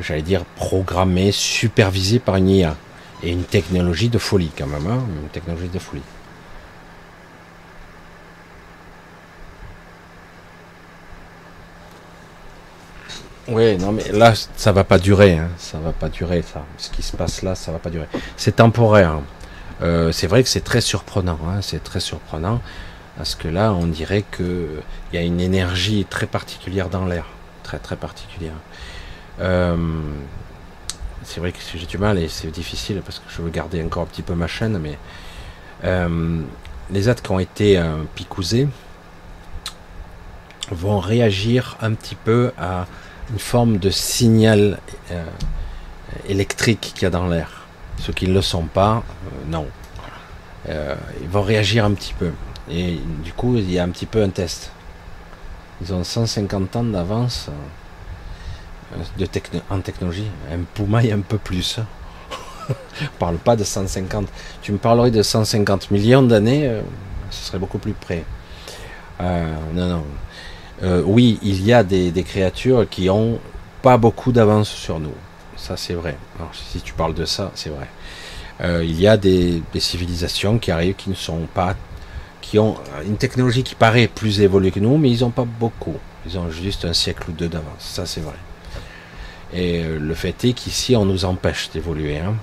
j'allais 0.00 0.22
dire, 0.22 0.44
programmé, 0.56 1.30
supervisé 1.32 2.20
par 2.20 2.36
une 2.36 2.48
IA. 2.48 2.76
Et 3.22 3.32
une 3.32 3.42
technologie 3.42 4.08
de 4.08 4.18
folie 4.18 4.50
quand 4.56 4.66
même, 4.66 4.86
hein 4.86 5.02
une 5.20 5.28
technologie 5.28 5.68
de 5.68 5.78
folie. 5.78 6.02
Oui, 13.48 13.78
non, 13.78 13.92
mais 13.92 14.04
là, 14.12 14.34
ça 14.56 14.72
va 14.72 14.84
pas 14.84 14.98
durer, 14.98 15.38
hein. 15.38 15.48
ça 15.56 15.78
va 15.78 15.92
pas 15.92 16.10
durer, 16.10 16.42
ça. 16.42 16.62
Ce 16.76 16.90
qui 16.90 17.02
se 17.02 17.16
passe 17.16 17.40
là, 17.40 17.54
ça 17.54 17.72
va 17.72 17.78
pas 17.78 17.88
durer. 17.88 18.06
C'est 18.36 18.56
temporaire. 18.56 19.20
Euh, 19.80 20.10
c'est 20.12 20.26
vrai 20.26 20.42
que 20.42 20.48
c'est 20.48 20.64
très 20.64 20.80
surprenant, 20.80 21.38
hein. 21.46 21.60
c'est 21.62 21.82
très 21.82 22.00
surprenant, 22.00 22.60
parce 23.16 23.34
que 23.34 23.48
là, 23.48 23.72
on 23.72 23.86
dirait 23.86 24.24
que 24.28 24.80
il 25.12 25.16
y 25.16 25.22
a 25.22 25.24
une 25.24 25.40
énergie 25.40 26.04
très 26.08 26.26
particulière 26.26 26.88
dans 26.88 27.06
l'air, 27.06 27.26
très 27.62 27.78
très 27.78 27.96
particulière. 27.96 28.56
Euh, 29.40 29.76
c'est 31.22 31.40
vrai 31.40 31.52
que 31.52 31.58
j'ai 31.74 31.86
du 31.86 31.98
mal 31.98 32.18
et 32.18 32.28
c'est 32.28 32.50
difficile 32.50 33.02
parce 33.04 33.18
que 33.18 33.24
je 33.28 33.42
veux 33.42 33.50
garder 33.50 33.82
encore 33.82 34.04
un 34.04 34.06
petit 34.06 34.22
peu 34.22 34.34
ma 34.34 34.48
chaîne, 34.48 34.78
mais 34.78 34.98
euh, 35.84 36.40
les 36.90 37.08
êtres 37.08 37.22
qui 37.22 37.30
ont 37.30 37.38
été 37.38 37.80
picousés 38.14 38.66
vont 40.70 40.98
réagir 40.98 41.76
un 41.80 41.92
petit 41.92 42.14
peu 42.14 42.52
à 42.58 42.86
une 43.30 43.38
forme 43.38 43.76
de 43.76 43.90
signal 43.90 44.80
électrique 46.28 46.92
qu'il 46.94 47.02
y 47.02 47.06
a 47.06 47.10
dans 47.10 47.26
l'air. 47.26 47.57
Ceux 48.00 48.12
qui 48.12 48.28
ne 48.28 48.34
le 48.34 48.42
sont 48.42 48.64
pas, 48.64 49.02
non. 49.48 49.66
ils 50.66 51.28
vont 51.28 51.42
réagir 51.42 51.84
un 51.84 51.92
petit 51.92 52.14
peu. 52.14 52.30
Et 52.70 53.00
du 53.24 53.32
coup, 53.32 53.56
il 53.56 53.70
y 53.70 53.78
a 53.78 53.82
un 53.82 53.88
petit 53.88 54.06
peu 54.06 54.22
un 54.22 54.28
test. 54.28 54.70
Ils 55.80 55.92
ont 55.92 56.04
150 56.04 56.76
ans 56.76 56.84
d'avance 56.84 57.50
de 59.18 59.26
en 59.70 59.80
technologie, 59.80 60.26
un 60.52 60.60
Poumaille 60.74 61.12
un 61.12 61.20
peu 61.20 61.38
plus. 61.38 61.78
On 62.70 63.18
parle 63.18 63.36
pas 63.36 63.56
de 63.56 63.64
150. 63.64 64.28
Tu 64.62 64.72
me 64.72 64.78
parlerais 64.78 65.10
de 65.10 65.22
150 65.22 65.90
millions 65.90 66.22
d'années, 66.22 66.66
euh, 66.66 66.80
ce 67.30 67.46
serait 67.46 67.58
beaucoup 67.58 67.78
plus 67.78 67.92
près. 67.92 68.24
Euh, 69.20 69.54
non, 69.74 69.88
non. 69.88 70.04
Euh, 70.82 71.02
oui, 71.04 71.38
il 71.42 71.64
y 71.64 71.72
a 71.72 71.82
des, 71.82 72.12
créatures 72.24 72.88
qui 72.88 73.10
ont 73.10 73.38
pas 73.82 73.96
beaucoup 73.96 74.32
d'avance 74.32 74.68
sur 74.68 75.00
nous. 75.00 75.14
C'est 75.76 75.94
vrai. 75.94 76.16
si 76.52 76.80
tu 76.80 76.94
parles 76.94 77.14
de 77.14 77.24
ça, 77.24 77.50
c'est 77.54 77.70
vrai. 77.70 77.88
il 78.84 79.00
y 79.00 79.06
a 79.06 79.16
des, 79.16 79.62
civilisations 79.78 80.58
qui 80.58 80.70
arrivent 80.70 80.96
qui 80.96 81.10
ne 81.10 81.14
sont 81.14 81.46
pas, 81.52 81.76
qui 82.40 82.58
ont 82.58 82.76
une 83.06 83.16
technologie 83.16 83.62
qui 83.62 83.74
paraît 83.74 84.08
plus 84.08 84.40
évoluée 84.40 84.70
que 84.70 84.80
nous, 84.80 84.96
mais 84.96 85.10
ils 85.10 85.20
n'ont 85.20 85.30
pas 85.30 85.44
beaucoup. 85.44 85.96
Ils 86.26 86.38
ont 86.38 86.50
juste 86.50 86.84
un 86.84 86.92
siècle 86.92 87.30
ou 87.30 87.32
deux 87.32 87.48
d'avance. 87.48 87.80
Ça, 87.80 88.06
c'est 88.06 88.20
vrai. 88.20 88.34
Et 89.52 89.82
euh, 89.82 89.98
le 89.98 90.14
fait 90.14 90.44
est 90.44 90.52
qu'ici, 90.52 90.96
on 90.96 91.04
nous 91.04 91.24
empêche 91.24 91.70
d'évoluer. 91.70 92.18
Hein. 92.18 92.34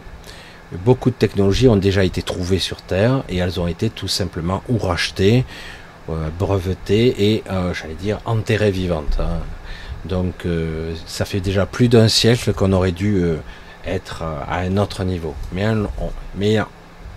Beaucoup 0.84 1.10
de 1.12 1.16
technologies 1.16 1.68
ont 1.68 1.76
déjà 1.76 2.04
été 2.04 2.22
trouvées 2.22 2.60
sur 2.60 2.82
Terre 2.82 3.24
et 3.30 3.38
elles 3.38 3.60
ont 3.60 3.68
été 3.68 3.90
tout 3.90 4.08
simplement 4.08 4.64
ou 4.68 4.78
rachetées, 4.78 5.46
euh, 6.10 6.30
brevetées 6.38 7.34
et, 7.34 7.44
euh, 7.50 7.74
j'allais 7.74 7.94
dire, 7.94 8.20
enterrées 8.26 8.72
vivantes. 8.72 9.18
Hein. 9.20 9.40
Donc, 10.06 10.46
ça 11.06 11.26
fait 11.26 11.40
déjà 11.40 11.66
plus 11.66 11.88
d'un 11.90 12.08
siècle 12.08 12.54
qu'on 12.54 12.72
aurait 12.74 12.92
dû 12.92 13.24
être 13.86 14.22
à 14.22 14.60
un 14.60 14.78
autre 14.78 15.04
niveau. 15.04 15.36
Mais 15.52 15.66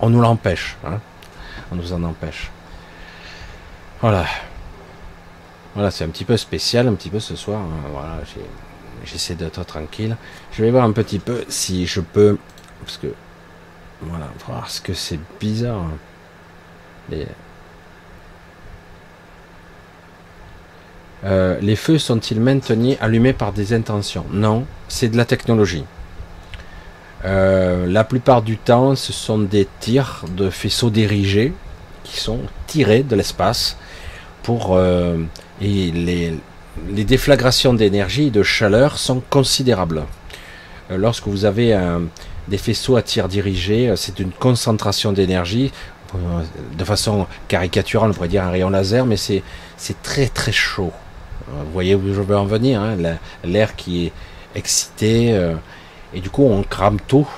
on, 0.00 0.10
nous 0.10 0.20
l'empêche. 0.20 0.76
Hein. 0.86 0.98
On 1.70 1.76
nous 1.76 1.92
en 1.92 2.02
empêche. 2.02 2.50
Voilà. 4.00 4.24
Voilà, 5.74 5.90
c'est 5.90 6.04
un 6.04 6.08
petit 6.08 6.24
peu 6.24 6.36
spécial, 6.36 6.88
un 6.88 6.94
petit 6.94 7.10
peu 7.10 7.20
ce 7.20 7.36
soir. 7.36 7.60
Voilà, 7.92 8.18
j'ai 8.34 8.42
j'essaie 9.04 9.34
d'être 9.34 9.64
tranquille. 9.64 10.16
Je 10.52 10.62
vais 10.62 10.70
voir 10.70 10.84
un 10.84 10.92
petit 10.92 11.18
peu 11.18 11.44
si 11.48 11.86
je 11.86 12.00
peux, 12.00 12.38
parce 12.84 12.96
que 12.98 13.08
voilà, 14.00 14.28
voir 14.46 14.70
ce 14.70 14.80
que 14.80 14.94
c'est 14.94 15.18
bizarre. 15.40 15.84
Les, 17.10 17.26
euh, 21.24 21.58
les 21.60 21.76
feux 21.76 21.98
sont-ils 21.98 22.40
maintenus 22.40 22.96
allumés 23.00 23.32
par 23.32 23.52
des 23.52 23.72
intentions? 23.72 24.24
Non, 24.32 24.64
c'est 24.88 25.08
de 25.08 25.16
la 25.16 25.24
technologie. 25.24 25.84
Euh, 27.24 27.86
la 27.86 28.04
plupart 28.04 28.42
du 28.42 28.56
temps, 28.56 28.94
ce 28.94 29.12
sont 29.12 29.38
des 29.38 29.66
tirs 29.80 30.24
de 30.36 30.50
faisceaux 30.50 30.90
dirigés 30.90 31.52
qui 32.04 32.20
sont 32.20 32.40
tirés 32.66 33.02
de 33.02 33.16
l'espace 33.16 33.76
pour 34.44 34.76
euh, 34.76 35.18
et 35.60 35.90
les, 35.90 36.38
déflagrations 37.04 37.74
d'énergie 37.74 38.28
et 38.28 38.30
de 38.30 38.44
chaleur 38.44 38.98
sont 38.98 39.20
considérables. 39.28 40.04
Lorsque 40.90 41.26
vous 41.26 41.44
avez 41.44 41.76
des 42.46 42.56
faisceaux 42.56 42.96
à 42.96 43.02
tir 43.02 43.28
dirigé, 43.28 43.92
c'est 43.96 44.20
une 44.20 44.30
concentration 44.30 45.12
d'énergie. 45.12 45.72
De 46.78 46.84
façon 46.84 47.26
caricaturale, 47.48 48.10
on 48.10 48.14
pourrait 48.14 48.28
dire 48.28 48.44
un 48.44 48.50
rayon 48.50 48.70
laser, 48.70 49.04
mais 49.04 49.16
c'est 49.16 49.42
très 50.02 50.28
très 50.28 50.52
chaud. 50.52 50.92
Vous 51.46 51.72
voyez 51.72 51.94
où 51.94 52.02
je 52.12 52.20
veux 52.20 52.36
en 52.36 52.44
venir, 52.44 52.80
hein, 52.80 52.96
l'air 53.44 53.76
qui 53.76 54.06
est 54.06 54.12
excité, 54.54 55.30
et 56.12 56.20
du 56.20 56.30
coup 56.30 56.44
on 56.44 56.62
crame 56.62 56.98
tout, 57.06 57.28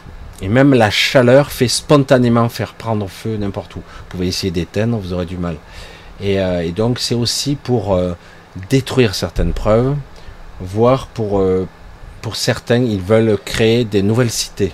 et 0.41 0.49
même 0.49 0.75
la 0.75 0.91
chaleur 0.91 1.51
fait 1.53 1.69
spontanément 1.69 2.49
faire 2.49 2.75
prendre 2.75 3.07
feu 3.09 3.37
n'importe 3.37 3.77
où. 3.77 3.81
Vous 3.81 4.05
pouvez 4.09 4.27
essayer 4.27 4.51
d'éteindre, 4.51 4.97
vous 4.97 5.13
aurez 5.13 5.27
du 5.27 5.37
mal. 5.37 5.57
Et, 6.21 6.37
et 6.37 6.73
donc 6.73 6.99
c'est 6.99 7.15
aussi 7.15 7.57
pour 7.57 7.99
détruire 8.69 9.15
certaines 9.15 9.53
preuves, 9.53 9.95
voire 10.61 11.07
pour, 11.09 11.41
euh, 11.41 11.67
pour 12.23 12.37
certains, 12.37 12.83
ils 12.83 13.01
veulent 13.01 13.39
créer 13.45 13.85
des 13.85 14.03
nouvelles 14.03 14.31
cités. 14.31 14.73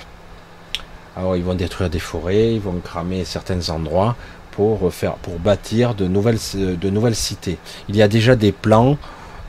Alors 1.17 1.37
ils 1.37 1.45
vont 1.45 1.55
détruire 1.55 1.91
des 1.91 1.99
forêts, 1.99 2.55
ils 2.55 2.61
vont 2.61 2.81
cramer 2.83 3.25
certains 3.25 3.71
endroits 3.71 4.17
pour 4.57 4.93
faire, 4.93 5.17
pour 5.17 5.39
bâtir 5.39 5.95
de 5.95 6.09
nouvelles, 6.09 6.39
de 6.55 6.91
nouvelles 6.91 7.15
cités. 7.15 7.59
Il 7.91 7.97
y 7.97 8.01
a 8.01 8.09
déjà 8.09 8.37
des 8.37 8.53
plans 8.53 8.97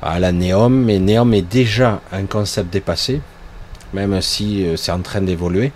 à 0.02 0.20
la 0.20 0.34
Néom, 0.34 0.84
mais 0.84 1.00
Néom 1.00 1.34
est 1.34 1.42
déjà 1.42 2.02
un 2.12 2.26
concept 2.26 2.72
dépassé, 2.72 3.22
même 3.94 4.22
si 4.22 4.66
euh, 4.66 4.76
c'est 4.76 4.92
en 4.92 5.00
train 5.00 5.22
d'évoluer. 5.22 5.72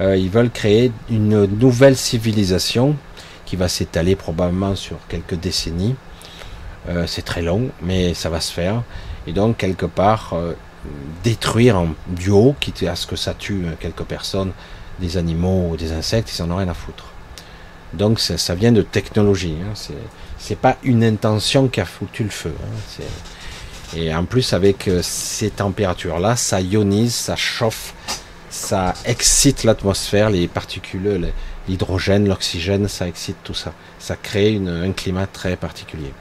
Euh, 0.00 0.16
ils 0.16 0.28
veulent 0.28 0.50
créer 0.50 0.90
une 1.08 1.44
nouvelle 1.44 1.96
civilisation 1.96 2.96
qui 3.44 3.54
va 3.54 3.68
s'étaler 3.68 4.16
probablement 4.16 4.74
sur 4.74 4.98
quelques 5.08 5.36
décennies 5.36 5.94
c'est 7.08 7.24
très 7.24 7.42
long, 7.42 7.70
mais 7.82 8.14
ça 8.14 8.30
va 8.30 8.40
se 8.40 8.52
faire. 8.52 8.80
Et 9.26 9.32
donc, 9.32 9.56
quelque 9.56 9.86
part, 9.86 10.34
détruire 11.24 11.76
en 11.76 11.88
duo, 12.06 12.54
quitte 12.60 12.84
à 12.84 12.94
ce 12.94 13.08
que 13.08 13.16
ça 13.16 13.34
tue 13.34 13.66
quelques 13.80 14.04
personnes, 14.04 14.52
des 15.00 15.16
animaux 15.16 15.70
ou 15.72 15.76
des 15.76 15.90
insectes, 15.90 16.32
ils 16.38 16.44
n'en 16.44 16.54
ont 16.54 16.58
rien 16.58 16.68
à 16.68 16.74
foutre. 16.74 17.15
Donc 17.92 18.20
ça, 18.20 18.54
vient 18.54 18.72
de 18.72 18.82
technologie. 18.82 19.56
Hein. 19.62 19.74
C'est 20.38 20.58
pas 20.58 20.76
une 20.82 21.04
intention 21.04 21.68
qui 21.68 21.80
a 21.80 21.84
foutu 21.84 22.24
le 22.24 22.30
feu. 22.30 22.54
Hein. 22.62 23.04
Et 23.96 24.14
en 24.14 24.24
plus 24.24 24.52
avec 24.52 24.88
euh, 24.88 25.00
ces 25.02 25.50
températures-là, 25.50 26.36
ça 26.36 26.60
ionise, 26.60 27.14
ça 27.14 27.36
chauffe, 27.36 27.94
ça 28.50 28.94
excite 29.04 29.64
l'atmosphère, 29.64 30.28
les 30.28 30.48
particules, 30.48 31.32
l'hydrogène, 31.68 32.28
l'oxygène, 32.28 32.88
ça 32.88 33.06
excite 33.06 33.36
tout 33.44 33.54
ça. 33.54 33.72
Ça 33.98 34.16
crée 34.16 34.60
un 34.66 34.92
climat 34.92 35.26
très 35.26 35.56
particulier. 35.56 36.12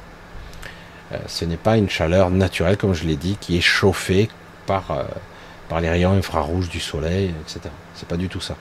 Euh, 1.11 1.17
ce 1.27 1.45
n'est 1.45 1.57
pas 1.57 1.77
une 1.77 1.89
chaleur 1.89 2.29
naturelle, 2.29 2.77
comme 2.77 2.93
je 2.93 3.05
l'ai 3.05 3.15
dit, 3.15 3.37
qui 3.39 3.57
est 3.57 3.61
chauffée 3.61 4.29
par, 4.65 4.91
euh, 4.91 5.03
par 5.69 5.81
les 5.81 5.89
rayons 5.89 6.13
infrarouges 6.13 6.69
du 6.69 6.79
soleil, 6.79 7.33
etc. 7.41 7.61
C'est 7.95 8.07
pas 8.07 8.17
du 8.17 8.29
tout 8.29 8.41
ça. 8.41 8.55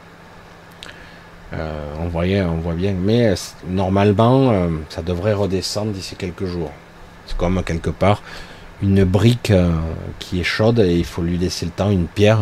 Euh, 1.53 1.95
on 2.01 2.09
voyait, 2.09 2.42
on 2.42 2.57
voit 2.57 2.74
bien, 2.74 2.95
mais 2.99 3.28
euh, 3.28 3.34
normalement, 3.68 4.51
euh, 4.51 4.68
ça 4.88 5.03
devrait 5.03 5.34
redescendre 5.34 5.92
d'ici 5.92 6.16
quelques 6.16 6.47
jours. 6.47 6.72
C'est 7.26 7.36
comme 7.36 7.62
quelque 7.62 7.90
part 7.90 8.22
une 8.82 9.05
brique 9.05 9.53
qui 10.18 10.40
est 10.40 10.45
chaude 10.45 10.80
et 10.80 10.97
il 10.97 11.07
faut 11.07 11.22
lui 11.22 11.38
laisser 11.38 11.64
le 11.64 11.70
temps, 11.70 11.90
une 11.90 12.07
pierre, 12.07 12.40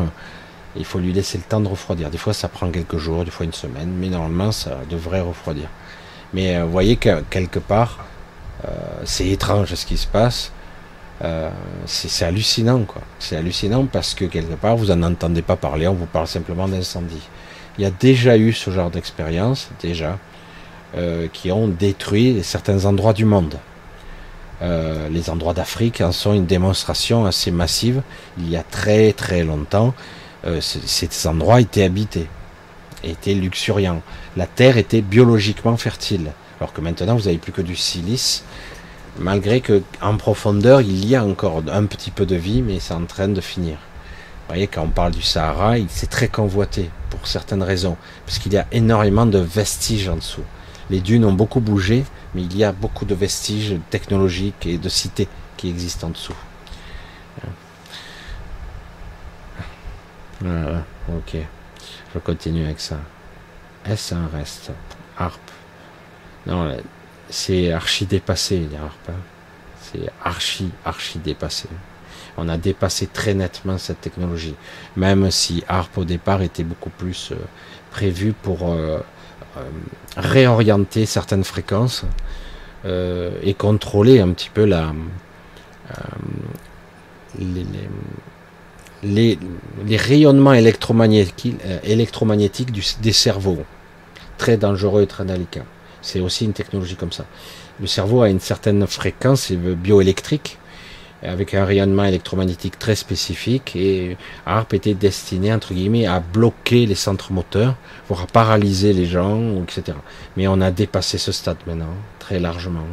il 0.74 0.84
faut 0.84 0.98
lui 0.98 1.12
laisser 1.12 1.38
le 1.38 1.44
temps 1.44 1.60
de 1.60 1.68
refroidir. 1.68 2.10
Des 2.10 2.18
fois, 2.18 2.32
ça 2.32 2.48
prend 2.48 2.68
quelques 2.70 2.96
jours, 2.96 3.24
des 3.24 3.30
fois 3.30 3.46
une 3.46 3.52
semaine, 3.52 3.92
mais 3.96 4.08
normalement, 4.08 4.50
ça 4.50 4.78
devrait 4.90 5.20
refroidir. 5.20 5.68
Mais 6.32 6.60
vous 6.60 6.70
voyez 6.70 6.96
que 6.96 7.20
quelque 7.30 7.60
part, 7.60 7.98
c'est 9.04 9.28
étrange 9.28 9.72
ce 9.74 9.86
qui 9.86 9.96
se 9.96 10.08
passe. 10.08 10.50
c'est 11.86 12.24
hallucinant, 12.24 12.82
quoi. 12.84 13.02
C'est 13.20 13.36
hallucinant 13.36 13.84
parce 13.86 14.14
que 14.14 14.24
quelque 14.24 14.54
part, 14.54 14.76
vous 14.76 14.86
n'en 14.86 15.12
entendez 15.12 15.42
pas 15.42 15.56
parler, 15.56 15.86
on 15.86 15.94
vous 15.94 16.06
parle 16.06 16.26
simplement 16.26 16.66
d'incendie. 16.66 17.22
Il 17.78 17.84
y 17.84 17.86
a 17.86 17.90
déjà 17.90 18.36
eu 18.36 18.52
ce 18.52 18.70
genre 18.70 18.90
d'expérience, 18.90 19.70
déjà, 19.80 20.18
euh, 20.94 21.28
qui 21.32 21.50
ont 21.50 21.68
détruit 21.68 22.40
certains 22.42 22.84
endroits 22.84 23.14
du 23.14 23.24
monde. 23.24 23.58
Euh, 24.60 25.08
les 25.08 25.30
endroits 25.30 25.54
d'Afrique 25.54 26.02
en 26.02 26.12
sont 26.12 26.34
une 26.34 26.44
démonstration 26.44 27.24
assez 27.24 27.50
massive. 27.50 28.02
Il 28.38 28.50
y 28.50 28.56
a 28.56 28.62
très 28.62 29.12
très 29.14 29.42
longtemps, 29.42 29.94
euh, 30.46 30.60
ces 30.60 31.26
endroits 31.26 31.62
étaient 31.62 31.82
habités, 31.82 32.28
étaient 33.02 33.34
luxuriants. 33.34 34.02
La 34.36 34.46
terre 34.46 34.76
était 34.76 35.00
biologiquement 35.00 35.76
fertile, 35.78 36.32
alors 36.60 36.74
que 36.74 36.82
maintenant 36.82 37.16
vous 37.16 37.24
n'avez 37.24 37.38
plus 37.38 37.52
que 37.52 37.62
du 37.62 37.74
silice, 37.74 38.44
malgré 39.18 39.62
que 39.62 39.82
en 40.02 40.16
profondeur 40.18 40.82
il 40.82 41.06
y 41.08 41.16
a 41.16 41.24
encore 41.24 41.62
un 41.72 41.86
petit 41.86 42.10
peu 42.10 42.26
de 42.26 42.36
vie, 42.36 42.60
mais 42.60 42.80
c'est 42.80 42.94
en 42.94 43.06
train 43.06 43.28
de 43.28 43.40
finir. 43.40 43.74
Vous 43.74 44.54
voyez, 44.54 44.66
quand 44.66 44.82
on 44.82 44.88
parle 44.88 45.12
du 45.12 45.22
Sahara, 45.22 45.76
c'est 45.88 46.10
très 46.10 46.28
convoité 46.28 46.90
pour 47.12 47.26
certaines 47.26 47.62
raisons, 47.62 47.98
parce 48.24 48.38
qu'il 48.38 48.54
y 48.54 48.56
a 48.56 48.66
énormément 48.72 49.26
de 49.26 49.38
vestiges 49.38 50.08
en 50.08 50.16
dessous. 50.16 50.44
Les 50.88 51.00
dunes 51.00 51.26
ont 51.26 51.34
beaucoup 51.34 51.60
bougé, 51.60 52.06
mais 52.34 52.40
il 52.42 52.56
y 52.56 52.64
a 52.64 52.72
beaucoup 52.72 53.04
de 53.04 53.14
vestiges 53.14 53.76
technologiques 53.90 54.64
et 54.64 54.78
de 54.78 54.88
cités 54.88 55.28
qui 55.58 55.68
existent 55.68 56.06
en 56.06 56.10
dessous. 56.10 56.34
Voilà, 60.40 60.84
ok. 61.10 61.36
Je 62.14 62.18
continue 62.18 62.64
avec 62.64 62.80
ça. 62.80 62.96
Est-ce 63.84 64.14
un 64.14 64.28
reste? 64.32 64.72
Harpe. 65.18 65.50
Non, 66.46 66.74
c'est 67.28 67.72
archi 67.72 68.06
dépassé, 68.06 68.66
les 68.70 68.76
harpes. 68.76 69.10
Hein. 69.10 69.22
C'est 69.82 70.10
archi, 70.24 70.70
archi 70.84 71.18
dépassé 71.18 71.68
on 72.36 72.48
a 72.48 72.56
dépassé 72.56 73.06
très 73.06 73.34
nettement 73.34 73.78
cette 73.78 74.00
technologie. 74.00 74.54
Même 74.96 75.30
si 75.30 75.62
ARP 75.68 75.98
au 75.98 76.04
départ 76.04 76.42
était 76.42 76.64
beaucoup 76.64 76.90
plus 76.90 77.30
euh, 77.32 77.36
prévu 77.90 78.32
pour 78.32 78.70
euh, 78.70 78.98
euh, 79.56 79.60
réorienter 80.16 81.06
certaines 81.06 81.44
fréquences 81.44 82.04
et 83.44 83.54
contrôler 83.54 84.18
un 84.18 84.30
petit 84.30 84.50
peu 84.52 84.64
la, 84.64 84.92
les, 89.04 89.38
rayonnements 89.88 90.52
électromagnétiques, 90.52 91.56
des 93.00 93.12
cerveaux. 93.12 93.62
Très 94.36 94.56
dangereux 94.56 95.02
et 95.02 95.06
très 95.06 95.24
délicat. 95.24 95.62
C'est 96.00 96.18
aussi 96.18 96.44
une 96.44 96.54
technologie 96.54 96.96
comme 96.96 97.12
ça. 97.12 97.24
Le 97.80 97.86
cerveau 97.86 98.22
a 98.22 98.28
une 98.28 98.40
certaine 98.40 98.84
fréquence 98.88 99.52
bioélectrique 99.52 100.58
avec 101.22 101.54
un 101.54 101.64
rayonnement 101.64 102.04
électromagnétique 102.04 102.78
très 102.78 102.96
spécifique 102.96 103.76
et 103.76 104.16
ARP 104.44 104.74
était 104.74 104.94
destiné 104.94 105.52
entre 105.52 105.72
guillemets 105.72 106.06
à 106.06 106.20
bloquer 106.20 106.86
les 106.86 106.94
centres 106.94 107.32
moteurs, 107.32 107.76
voire 108.08 108.22
à 108.22 108.26
paralyser 108.26 108.92
les 108.92 109.06
gens, 109.06 109.62
etc. 109.62 109.96
Mais 110.36 110.48
on 110.48 110.60
a 110.60 110.70
dépassé 110.70 111.18
ce 111.18 111.32
stade 111.32 111.58
maintenant, 111.66 111.94
très 112.18 112.40
largement. 112.40 112.86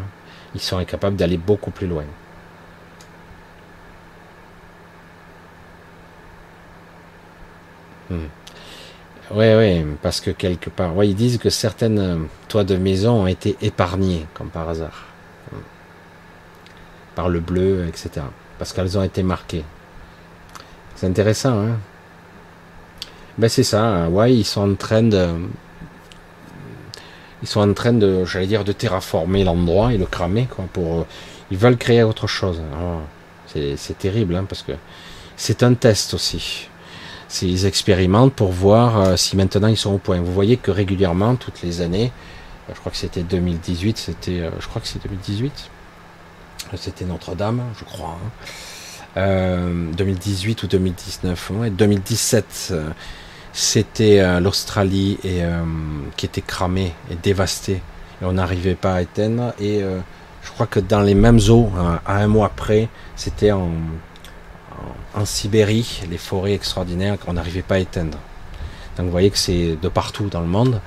Ils 0.55 0.61
sont 0.61 0.77
incapables 0.77 1.15
d'aller 1.15 1.37
beaucoup 1.37 1.71
plus 1.71 1.87
loin. 1.87 2.05
Hmm. 8.09 8.27
Oui, 9.31 9.45
oui, 9.55 9.85
parce 10.01 10.21
que 10.21 10.31
quelque 10.31 10.71
part, 10.71 11.03
ils 11.03 11.15
disent 11.15 11.37
que 11.37 11.51
certaines 11.51 11.99
euh, 11.99 12.17
toits 12.47 12.63
de 12.63 12.75
maison 12.77 13.23
ont 13.23 13.27
été 13.27 13.55
épargnés, 13.61 14.25
comme 14.33 14.49
par 14.49 14.67
hasard 14.67 15.05
le 17.27 17.39
bleu, 17.39 17.85
etc. 17.87 18.25
Parce 18.57 18.71
qu'elles 18.71 18.97
ont 18.97 19.03
été 19.03 19.23
marquées. 19.23 19.65
C'est 20.95 21.07
intéressant, 21.07 21.59
hein 21.59 21.77
Ben 23.37 23.49
c'est 23.49 23.63
ça, 23.63 23.83
hein. 23.83 24.07
ouais, 24.09 24.33
ils 24.33 24.45
sont 24.45 24.71
en 24.71 24.75
train 24.75 25.03
de... 25.03 25.27
Ils 27.41 27.47
sont 27.47 27.61
en 27.61 27.73
train 27.73 27.93
de, 27.93 28.25
j'allais 28.25 28.47
dire, 28.47 28.63
de 28.63 28.73
terraformer 28.73 29.43
l'endroit 29.43 29.93
et 29.93 29.97
le 29.97 30.05
cramer, 30.05 30.47
quoi, 30.49 30.65
pour... 30.71 31.05
Ils 31.51 31.57
veulent 31.57 31.77
créer 31.77 32.03
autre 32.03 32.27
chose. 32.27 32.61
c'est 33.53 33.97
terrible, 33.97 34.35
hein, 34.35 34.45
parce 34.47 34.61
que 34.61 34.73
c'est 35.35 35.63
un 35.63 35.73
test 35.73 36.13
aussi. 36.13 36.69
Ils 37.41 37.65
expérimentent 37.65 38.33
pour 38.33 38.51
voir 38.51 38.99
euh, 38.99 39.15
si 39.15 39.37
maintenant 39.37 39.67
ils 39.67 39.77
sont 39.77 39.93
au 39.93 39.97
point. 39.97 40.19
Vous 40.19 40.33
voyez 40.33 40.57
que 40.57 40.71
régulièrement, 40.71 41.35
toutes 41.35 41.61
les 41.61 41.81
années, 41.81 42.11
je 42.67 42.79
crois 42.79 42.91
que 42.91 42.97
c'était 42.97 43.23
2018, 43.23 43.97
c'était, 43.97 44.41
euh, 44.41 44.49
je 44.59 44.67
crois 44.67 44.81
que 44.81 44.87
c'est 44.87 45.01
2018, 45.01 45.69
c'était 46.77 47.05
Notre-Dame, 47.05 47.61
je 47.77 47.85
crois. 47.85 48.17
2018 49.15 50.51
hein. 50.51 50.61
euh, 50.61 50.65
ou 50.65 50.67
2019, 50.67 51.51
ouais, 51.55 51.69
2017, 51.69 52.69
euh, 52.71 52.89
c'était 53.53 54.19
euh, 54.19 54.39
l'Australie 54.39 55.17
qui 56.15 56.25
était 56.25 56.41
cramée 56.41 56.93
et 57.11 57.15
dévastée. 57.15 57.81
Et 58.21 58.25
on 58.25 58.33
n'arrivait 58.33 58.75
pas 58.75 58.95
à 58.95 59.01
éteindre. 59.01 59.53
Et 59.59 59.81
je 60.43 60.51
crois 60.51 60.67
que 60.67 60.79
dans 60.79 61.01
les 61.01 61.15
mêmes 61.15 61.39
eaux, 61.49 61.71
à 62.05 62.17
un 62.17 62.27
mois 62.27 62.49
près, 62.49 62.89
c'était 63.15 63.51
en, 63.51 63.71
en, 65.15 65.25
Sibérie, 65.25 66.01
les 66.09 66.17
forêts 66.17 66.53
extraordinaires 66.53 67.17
qu'on 67.17 67.33
n'arrivait 67.33 67.61
pas 67.61 67.75
à 67.75 67.79
éteindre. 67.79 68.17
Donc 68.97 69.05
vous 69.05 69.11
voyez 69.11 69.29
que 69.29 69.37
c'est 69.37 69.77
de 69.81 69.87
partout 69.87 70.27
dans 70.27 70.41
le 70.41 70.47
monde. 70.47 70.81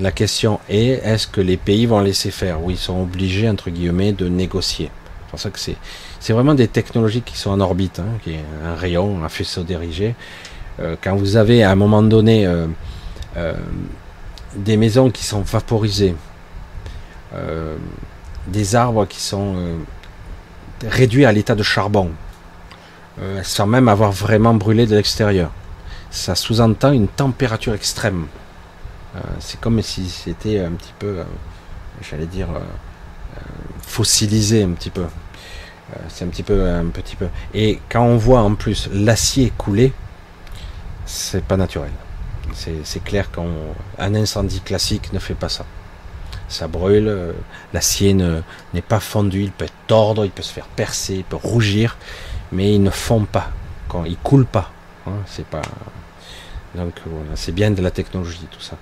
La 0.00 0.12
question 0.12 0.60
est, 0.68 1.00
est-ce 1.04 1.26
que 1.26 1.40
les 1.40 1.56
pays 1.56 1.86
vont 1.86 2.00
laisser 2.00 2.30
faire? 2.30 2.62
Ou 2.62 2.70
ils 2.70 2.78
sont 2.78 3.02
obligés, 3.02 3.48
entre 3.48 3.68
guillemets, 3.68 4.12
de 4.12 4.28
négocier 4.28 4.92
C'est 5.24 5.30
pour 5.30 5.40
ça 5.40 5.50
que 5.50 5.58
c'est, 5.58 6.32
vraiment 6.32 6.54
des 6.54 6.68
technologies 6.68 7.22
qui 7.22 7.36
sont 7.36 7.50
en 7.50 7.58
orbite, 7.58 7.98
hein, 7.98 8.18
qui 8.22 8.34
est 8.34 8.44
un 8.64 8.76
rayon, 8.76 9.24
un 9.24 9.28
faisceau 9.28 9.64
dirigé. 9.64 10.14
Euh, 10.78 10.94
quand 11.02 11.16
vous 11.16 11.36
avez 11.36 11.64
à 11.64 11.72
un 11.72 11.74
moment 11.74 12.02
donné 12.02 12.46
euh, 12.46 12.68
euh, 13.36 13.54
des 14.54 14.76
maisons 14.76 15.10
qui 15.10 15.24
sont 15.24 15.40
vaporisées, 15.40 16.14
des 18.46 18.74
arbres 18.74 19.04
qui 19.04 19.20
sont 19.20 19.54
réduits 20.82 21.26
à 21.26 21.32
l'état 21.32 21.54
de 21.54 21.62
charbon, 21.62 22.10
sans 23.42 23.66
même 23.66 23.86
avoir 23.86 24.12
vraiment 24.12 24.54
brûlé 24.54 24.86
de 24.86 24.96
l'extérieur, 24.96 25.50
ça 26.10 26.34
sous-entend 26.34 26.90
une 26.90 27.06
température 27.06 27.74
extrême. 27.74 28.28
Euh, 29.18 29.20
c'est 29.40 29.60
comme 29.60 29.82
si 29.82 30.08
c'était 30.08 30.60
un 30.60 30.72
petit 30.72 30.92
peu, 30.98 31.18
euh, 31.18 31.24
j'allais 32.02 32.26
dire, 32.26 32.48
euh, 32.50 33.40
fossilisé 33.82 34.62
un 34.62 34.70
petit 34.70 34.90
peu. 34.90 35.04
c'est 36.08 36.24
un 36.24 36.28
petit 36.28 36.42
peu, 36.42 36.68
un 36.68 36.86
petit 36.86 37.16
peu. 37.16 37.28
Et 37.54 37.80
quand 37.88 38.02
on 38.02 38.16
voit 38.16 38.40
en 38.40 38.54
plus 38.54 38.88
l'acier 38.92 39.52
couler, 39.56 39.92
c'est 41.06 41.42
pas 41.42 41.56
naturel. 41.56 41.90
C'est 42.54 43.04
clair 43.04 43.30
qu'un 43.30 44.14
incendie 44.14 44.60
classique 44.60 45.12
ne 45.12 45.18
fait 45.18 45.34
pas 45.34 45.48
ça. 45.48 45.64
Ça 46.48 46.66
brûle, 46.66 47.34
l'acier 47.72 48.14
n'est 48.14 48.82
pas 48.82 49.00
fondu, 49.00 49.42
il 49.42 49.52
peut 49.52 49.68
tordre, 49.86 50.24
il 50.24 50.30
peut 50.30 50.42
se 50.42 50.52
faire 50.52 50.66
percer, 50.66 51.16
il 51.16 51.24
peut 51.24 51.36
rougir, 51.36 51.96
mais 52.52 52.74
il 52.74 52.82
ne 52.82 52.90
fond 52.90 53.24
pas, 53.24 53.50
quand 53.88 54.04
il 54.04 54.16
coule 54.16 54.46
pas. 54.46 54.70
Hein, 55.06 55.12
c'est 55.26 55.46
pas. 55.46 55.62
Donc 56.74 56.94
voilà, 57.06 57.34
c'est 57.34 57.52
bien 57.52 57.70
de 57.70 57.80
la 57.80 57.90
technologie 57.90 58.46
tout 58.50 58.60
ça. 58.60 58.76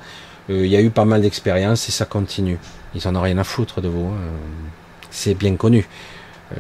Euh, 0.51 0.65
il 0.65 0.71
y 0.71 0.77
a 0.77 0.81
eu 0.81 0.91
pas 0.91 1.05
mal 1.05 1.23
d'expériences 1.23 1.89
et 1.89 1.93
ça 1.93 2.05
continue. 2.05 2.59
Ils 2.95 3.07
en 3.09 3.17
ont 3.17 3.21
rien 3.21 3.39
à 3.39 3.45
foutre 3.45 3.81
de 3.81 3.89
vous. 3.89 4.09
Hein. 4.09 4.21
c'est 5.11 5.35
bien 5.35 5.57
connu. 5.57 5.89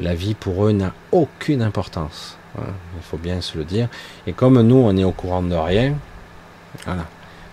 La 0.00 0.14
vie 0.14 0.34
pour 0.34 0.66
eux 0.66 0.72
n'a 0.72 0.92
aucune 1.12 1.62
importance. 1.62 2.36
il 2.58 3.02
faut 3.02 3.18
bien 3.18 3.40
se 3.40 3.56
le 3.56 3.64
dire. 3.64 3.88
Et 4.26 4.32
comme 4.32 4.60
nous, 4.62 4.76
on 4.76 4.96
est 4.96 5.04
au 5.04 5.12
courant 5.12 5.42
de 5.42 5.54
rien, 5.54 5.94
voilà. 6.84 7.06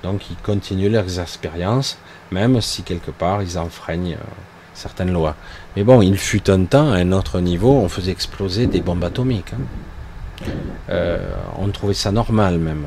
Donc 0.04 0.30
ils 0.30 0.36
continuent 0.36 0.92
leurs 0.92 1.20
expériences, 1.20 1.98
même 2.32 2.60
si 2.62 2.84
quelque 2.84 3.12
part 3.12 3.42
ils 3.42 3.58
enfreignent 3.58 4.16
euh, 4.16 4.32
certaines 4.74 5.14
lois. 5.14 5.36
Mais 5.76 5.84
bon, 5.84 6.02
il 6.02 6.18
fut 6.18 6.50
un 6.50 6.66
temps, 6.66 6.92
à 6.92 6.98
un 6.98 7.12
autre 7.14 7.40
niveau, 7.40 7.72
on 7.72 7.88
faisait 7.88 8.12
exploser 8.12 8.68
des 8.68 8.82
bombes 8.82 9.04
atomiques. 9.04 9.54
Hein. 9.54 10.46
Euh, 10.90 11.30
on 11.58 11.70
trouvait 11.70 11.94
ça 11.94 12.12
normal 12.12 12.58
même. 12.58 12.86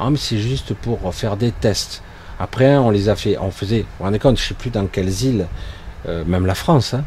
Ah, 0.00 0.10
mais 0.10 0.18
c'est 0.18 0.38
juste 0.38 0.74
pour 0.74 1.14
faire 1.14 1.36
des 1.36 1.52
tests. 1.52 2.02
Après, 2.38 2.76
on 2.76 2.90
les 2.90 3.08
a 3.08 3.16
fait, 3.16 3.38
on 3.38 3.50
faisait, 3.50 3.80
vous 3.80 3.86
vous 3.98 4.04
rendez 4.04 4.18
compte, 4.18 4.36
je 4.36 4.42
ne 4.44 4.48
sais 4.48 4.54
plus 4.54 4.70
dans 4.70 4.86
quelles 4.86 5.22
îles, 5.22 5.46
euh, 6.06 6.24
même 6.26 6.46
la 6.46 6.54
France, 6.54 6.94
hein, 6.94 7.04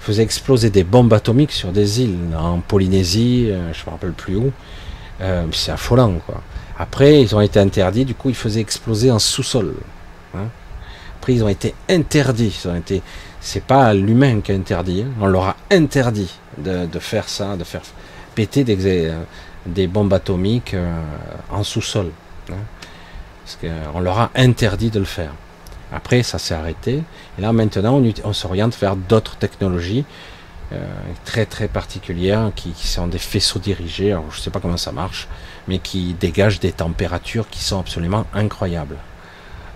faisait 0.00 0.22
exploser 0.22 0.70
des 0.70 0.84
bombes 0.84 1.12
atomiques 1.12 1.52
sur 1.52 1.70
des 1.70 2.02
îles, 2.02 2.18
en 2.36 2.58
Polynésie, 2.60 3.46
je 3.46 3.52
ne 3.52 3.86
me 3.86 3.90
rappelle 3.90 4.12
plus 4.12 4.36
où. 4.36 4.52
c'est 5.52 5.70
affolant, 5.70 6.14
quoi. 6.26 6.42
Après, 6.78 7.22
ils 7.22 7.36
ont 7.36 7.40
été 7.40 7.60
interdits, 7.60 8.04
du 8.04 8.14
coup, 8.14 8.28
ils 8.28 8.34
faisaient 8.34 8.60
exploser 8.60 9.10
en 9.10 9.20
sous-sol. 9.20 9.74
Hein. 10.34 10.48
Après, 11.22 11.34
ils 11.34 11.44
ont 11.44 11.48
été 11.48 11.74
interdits. 11.88 12.60
Ils 12.64 12.68
ont 12.68 12.74
été, 12.74 13.02
c'est 13.40 13.62
pas 13.62 13.94
l'humain 13.94 14.40
qui 14.40 14.50
a 14.50 14.56
interdit. 14.56 15.02
Hein. 15.02 15.12
On 15.20 15.26
leur 15.26 15.44
a 15.44 15.56
interdit 15.70 16.34
de, 16.58 16.98
faire 16.98 17.28
ça, 17.28 17.56
de 17.56 17.62
faire 17.62 17.82
péter 18.34 18.64
des, 18.64 19.06
euh, 19.06 19.22
des 19.64 19.86
bombes 19.86 20.12
atomiques 20.12 20.74
euh, 20.74 20.92
en 21.50 21.62
sous-sol. 21.62 22.10
Parce 23.44 23.58
qu'on 23.60 24.00
leur 24.00 24.18
a 24.18 24.30
interdit 24.36 24.90
de 24.90 24.98
le 24.98 25.04
faire. 25.04 25.32
Après, 25.92 26.22
ça 26.22 26.38
s'est 26.38 26.54
arrêté. 26.54 27.02
Et 27.38 27.40
là, 27.40 27.52
maintenant, 27.52 28.02
on, 28.24 28.32
s'oriente 28.32 28.76
vers 28.80 28.96
d'autres 28.96 29.36
technologies 29.36 30.04
euh, 30.72 30.78
très 31.26 31.44
très 31.44 31.68
particulières 31.68 32.50
qui, 32.56 32.72
sont 32.74 33.06
des 33.06 33.18
faisceaux 33.18 33.58
dirigés. 33.58 34.16
Je 34.30 34.36
ne 34.36 34.40
sais 34.40 34.50
pas 34.50 34.60
comment 34.60 34.78
ça 34.78 34.92
marche, 34.92 35.28
mais 35.68 35.78
qui 35.78 36.14
dégagent 36.14 36.60
des 36.60 36.72
températures 36.72 37.48
qui 37.50 37.62
sont 37.62 37.78
absolument 37.78 38.24
incroyables. 38.32 38.96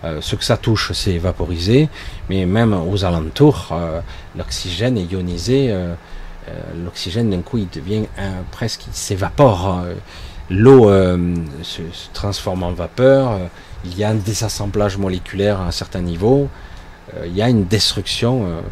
Euh, 0.05 0.21
ce 0.23 0.37
que 0.37 0.45
ça 0.45 0.57
touche, 0.57 0.93
c'est 0.93 1.19
vaporisé, 1.19 1.91
mais 2.31 2.47
même 2.47 2.73
aux 2.73 3.05
alentours, 3.05 3.69
euh, 3.73 4.01
l'oxygène 4.37 4.97
est 4.97 5.13
ionisé. 5.13 5.75
L'oxygène, 6.77 7.31
d'un 7.31 7.43
coup, 7.43 7.59
il 7.59 7.69
devient 7.69 8.05
presque, 8.53 8.87
il 8.87 8.95
s'évapore. 8.95 9.83
L'eau 10.49 10.89
se, 11.63 11.83
se, 11.93 12.09
transforme 12.13 12.63
en 12.63 12.73
vapeur. 12.73 13.39
il 13.85 13.99
y 13.99 14.05
a 14.05 14.11
un 14.11 14.15
désassemblage 14.15 14.97
moléculaire 14.97 15.61
à 15.61 15.67
un 15.67 15.71
certain 15.73 16.01
niveau. 16.01 16.49
il 17.25 17.35
y 17.35 17.43
a 17.43 17.49
une 17.49 17.65
destruction 17.65 18.63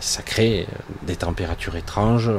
ça 0.00 0.22
crée 0.22 0.66
des 1.06 1.16
températures 1.16 1.76
étranges, 1.76 2.30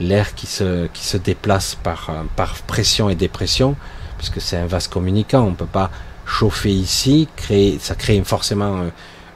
l'air 0.00 0.34
qui 0.34 0.46
se, 0.46 0.86
qui 0.88 1.04
se 1.04 1.16
déplace 1.16 1.76
par, 1.76 2.10
par 2.36 2.54
pression 2.62 3.10
et 3.10 3.14
dépression, 3.14 3.76
puisque 4.18 4.40
c'est 4.40 4.56
un 4.56 4.66
vase 4.66 4.88
communicant, 4.88 5.42
on 5.42 5.50
ne 5.50 5.56
peut 5.56 5.66
pas 5.66 5.90
chauffer 6.26 6.70
ici, 6.70 7.28
créer, 7.36 7.78
ça 7.80 7.94
crée 7.94 8.20
forcément 8.24 8.86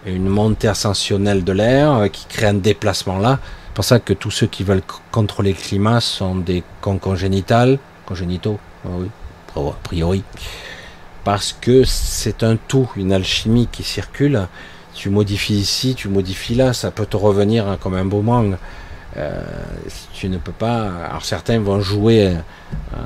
une 0.06 0.28
montée 0.28 0.68
ascensionnelle 0.68 1.44
de 1.44 1.52
l'air 1.52 2.10
qui 2.12 2.26
crée 2.26 2.46
un 2.46 2.54
déplacement 2.54 3.18
là. 3.18 3.38
C'est 3.42 3.74
pour 3.74 3.84
ça 3.84 3.98
que 3.98 4.12
tous 4.12 4.30
ceux 4.30 4.46
qui 4.46 4.62
veulent 4.62 4.82
contrôler 5.10 5.52
le 5.52 5.58
climat 5.58 6.00
sont 6.00 6.36
des 6.36 6.62
congénitales, 6.80 7.78
congénitaux, 8.06 8.58
ah 8.84 8.88
oui, 8.98 9.08
a 9.56 9.76
priori, 9.82 10.22
parce 11.24 11.56
que 11.58 11.84
c'est 11.84 12.42
un 12.42 12.56
tout, 12.56 12.90
une 12.96 13.12
alchimie 13.12 13.68
qui 13.70 13.82
circule 13.82 14.46
tu 14.94 15.10
modifies 15.10 15.58
ici, 15.58 15.94
tu 15.94 16.08
modifies 16.08 16.54
là, 16.54 16.72
ça 16.72 16.90
peut 16.90 17.04
te 17.04 17.16
revenir 17.16 17.68
hein, 17.68 17.76
comme 17.80 17.94
un 17.94 18.04
mangue. 18.04 18.56
Euh, 19.16 19.42
tu 20.12 20.28
ne 20.28 20.38
peux 20.38 20.52
pas. 20.52 20.90
Alors 21.08 21.24
certains 21.24 21.58
vont 21.58 21.80
jouer 21.80 22.28
euh, 22.28 22.96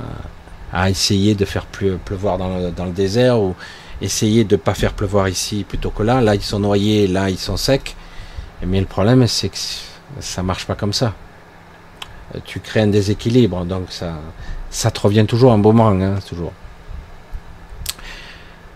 à 0.72 0.90
essayer 0.90 1.34
de 1.34 1.44
faire 1.44 1.66
pleuvoir 1.66 2.38
dans 2.38 2.58
le, 2.58 2.92
désert 2.92 3.40
ou 3.40 3.54
essayer 4.00 4.44
de 4.44 4.54
ne 4.54 4.60
pas 4.60 4.74
faire 4.74 4.92
pleuvoir 4.92 5.28
ici 5.28 5.64
plutôt 5.68 5.90
que 5.90 6.02
là. 6.02 6.20
Là 6.20 6.34
ils 6.34 6.42
sont 6.42 6.60
noyés, 6.60 7.06
là 7.06 7.30
ils 7.30 7.38
sont 7.38 7.56
secs. 7.56 7.96
Mais 8.64 8.80
le 8.80 8.86
problème 8.86 9.26
c'est 9.26 9.48
que 9.48 9.58
ça 10.20 10.42
marche 10.42 10.66
pas 10.66 10.74
comme 10.74 10.92
ça. 10.92 11.14
Euh, 12.34 12.38
tu 12.44 12.60
crées 12.60 12.80
un 12.80 12.88
déséquilibre, 12.88 13.64
donc 13.64 13.86
ça, 13.90 14.14
ça 14.78 14.92
te 14.92 15.00
revient 15.00 15.26
toujours 15.26 15.52
un 15.52 15.56
mangue, 15.56 16.02
hein, 16.04 16.18
toujours. 16.28 16.52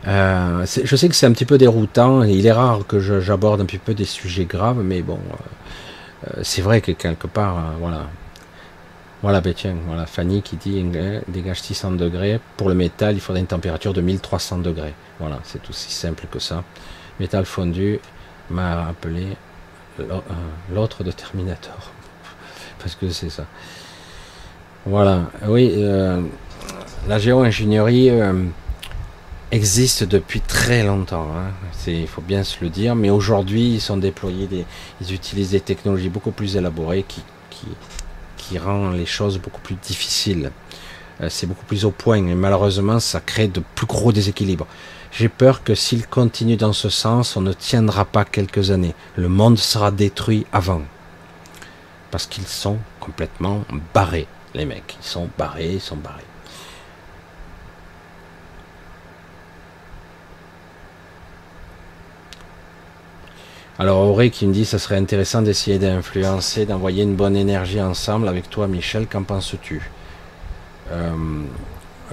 Euh, 0.08 0.66
je 0.66 0.96
sais 0.96 1.08
que 1.08 1.14
c'est 1.14 1.26
un 1.26 1.32
petit 1.32 1.44
peu 1.44 1.58
déroutant, 1.58 2.24
il 2.24 2.44
est 2.44 2.50
rare 2.50 2.80
que 2.88 2.98
j'aborde 3.20 3.60
un 3.60 3.66
petit 3.66 3.78
peu 3.78 3.94
des 3.94 4.04
sujets 4.04 4.46
graves, 4.46 4.82
mais 4.82 5.00
bon, 5.00 5.20
euh, 5.30 5.36
euh, 6.26 6.40
c'est 6.42 6.60
vrai 6.60 6.80
que 6.80 6.90
quelque 6.90 7.28
part, 7.28 7.74
voilà. 7.78 8.08
Voilà, 9.22 9.40
ben 9.40 9.54
tiens, 9.54 9.76
voilà, 9.86 10.04
Fanny 10.06 10.42
qui 10.42 10.56
dit 10.56 10.84
dégage 11.28 11.62
600 11.62 11.92
degrés. 11.92 12.40
Pour 12.56 12.68
le 12.68 12.74
métal, 12.74 13.14
il 13.14 13.20
faudrait 13.20 13.40
une 13.40 13.46
température 13.46 13.92
de 13.92 14.00
1300 14.00 14.58
degrés. 14.58 14.94
Voilà, 15.20 15.38
c'est 15.44 15.70
aussi 15.70 15.92
simple 15.92 16.26
que 16.28 16.40
ça. 16.40 16.64
Métal 17.20 17.44
fondu 17.44 18.00
m'a 18.50 18.86
rappelé 18.86 19.36
l'autre 20.74 21.04
de 21.04 21.12
Terminator. 21.12 21.92
Parce 22.80 22.96
que 22.96 23.08
c'est 23.10 23.30
ça. 23.30 23.46
Voilà, 24.84 25.30
oui, 25.46 25.72
la 27.08 27.18
géo-ingénierie 27.18 28.10
existe 29.52 30.04
depuis 30.04 30.40
très 30.40 30.82
longtemps. 30.82 31.28
Hein. 31.36 31.52
Il 31.86 32.08
faut 32.08 32.22
bien 32.22 32.42
se 32.42 32.56
le 32.62 32.70
dire. 32.70 32.96
Mais 32.96 33.10
aujourd'hui, 33.10 33.74
ils 33.74 33.80
sont 33.80 33.96
déployés, 33.96 34.46
des, 34.46 34.64
ils 35.00 35.12
utilisent 35.12 35.50
des 35.50 35.60
technologies 35.60 36.08
beaucoup 36.08 36.30
plus 36.32 36.56
élaborées 36.56 37.04
qui, 37.06 37.22
qui, 37.50 37.66
qui 38.36 38.58
rend 38.58 38.90
les 38.90 39.06
choses 39.06 39.38
beaucoup 39.38 39.60
plus 39.60 39.76
difficiles. 39.76 40.50
Euh, 41.20 41.28
c'est 41.28 41.46
beaucoup 41.46 41.66
plus 41.66 41.84
au 41.84 41.90
point. 41.90 42.26
Et 42.26 42.34
malheureusement, 42.34 42.98
ça 42.98 43.20
crée 43.20 43.48
de 43.48 43.62
plus 43.74 43.86
gros 43.86 44.10
déséquilibres. 44.10 44.66
J'ai 45.12 45.28
peur 45.28 45.62
que 45.62 45.74
s'ils 45.74 46.06
continuent 46.06 46.56
dans 46.56 46.72
ce 46.72 46.88
sens, 46.88 47.36
on 47.36 47.42
ne 47.42 47.52
tiendra 47.52 48.06
pas 48.06 48.24
quelques 48.24 48.70
années. 48.70 48.94
Le 49.16 49.28
monde 49.28 49.58
sera 49.58 49.90
détruit 49.90 50.46
avant. 50.52 50.82
Parce 52.10 52.26
qu'ils 52.26 52.46
sont 52.46 52.78
complètement 53.00 53.64
barrés, 53.92 54.26
les 54.54 54.64
mecs. 54.64 54.96
Ils 55.00 55.06
sont 55.06 55.28
barrés, 55.38 55.74
ils 55.74 55.80
sont 55.80 55.96
barrés. 55.96 56.22
Alors 63.78 63.98
Auré 64.06 64.30
qui 64.30 64.46
me 64.46 64.52
dit 64.52 64.64
ça 64.64 64.78
serait 64.78 64.96
intéressant 64.98 65.42
d'essayer 65.42 65.78
d'influencer, 65.78 66.66
d'envoyer 66.66 67.02
une 67.02 67.16
bonne 67.16 67.36
énergie 67.36 67.80
ensemble 67.80 68.28
avec 68.28 68.48
toi 68.50 68.68
Michel, 68.68 69.06
qu'en 69.06 69.22
penses-tu? 69.24 69.90
Euh, 70.90 71.10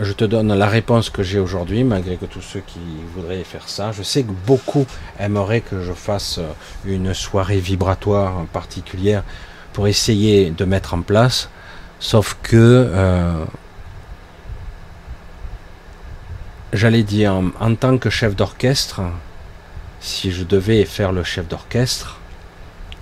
Je 0.01 0.13
te 0.13 0.23
donne 0.23 0.53
la 0.53 0.67
réponse 0.67 1.09
que 1.09 1.23
j'ai 1.23 1.39
aujourd'hui, 1.39 1.83
malgré 1.83 2.15
que 2.15 2.25
tous 2.25 2.41
ceux 2.41 2.61
qui 2.61 2.79
voudraient 3.13 3.43
faire 3.43 3.67
ça. 3.67 3.91
Je 3.91 4.01
sais 4.01 4.23
que 4.23 4.31
beaucoup 4.47 4.85
aimeraient 5.19 5.59
que 5.59 5.81
je 5.81 5.91
fasse 5.91 6.39
une 6.85 7.13
soirée 7.13 7.59
vibratoire 7.59 8.45
particulière 8.53 9.23
pour 9.73 9.87
essayer 9.89 10.51
de 10.51 10.63
mettre 10.63 10.93
en 10.93 11.01
place, 11.01 11.49
sauf 11.99 12.37
que 12.41 12.55
euh, 12.55 13.45
j'allais 16.73 17.03
dire 17.03 17.41
en 17.59 17.75
tant 17.75 17.97
que 17.97 18.09
chef 18.09 18.35
d'orchestre, 18.35 19.01
si 19.99 20.31
je 20.31 20.43
devais 20.43 20.85
faire 20.85 21.11
le 21.11 21.23
chef 21.23 21.47
d'orchestre 21.47 22.19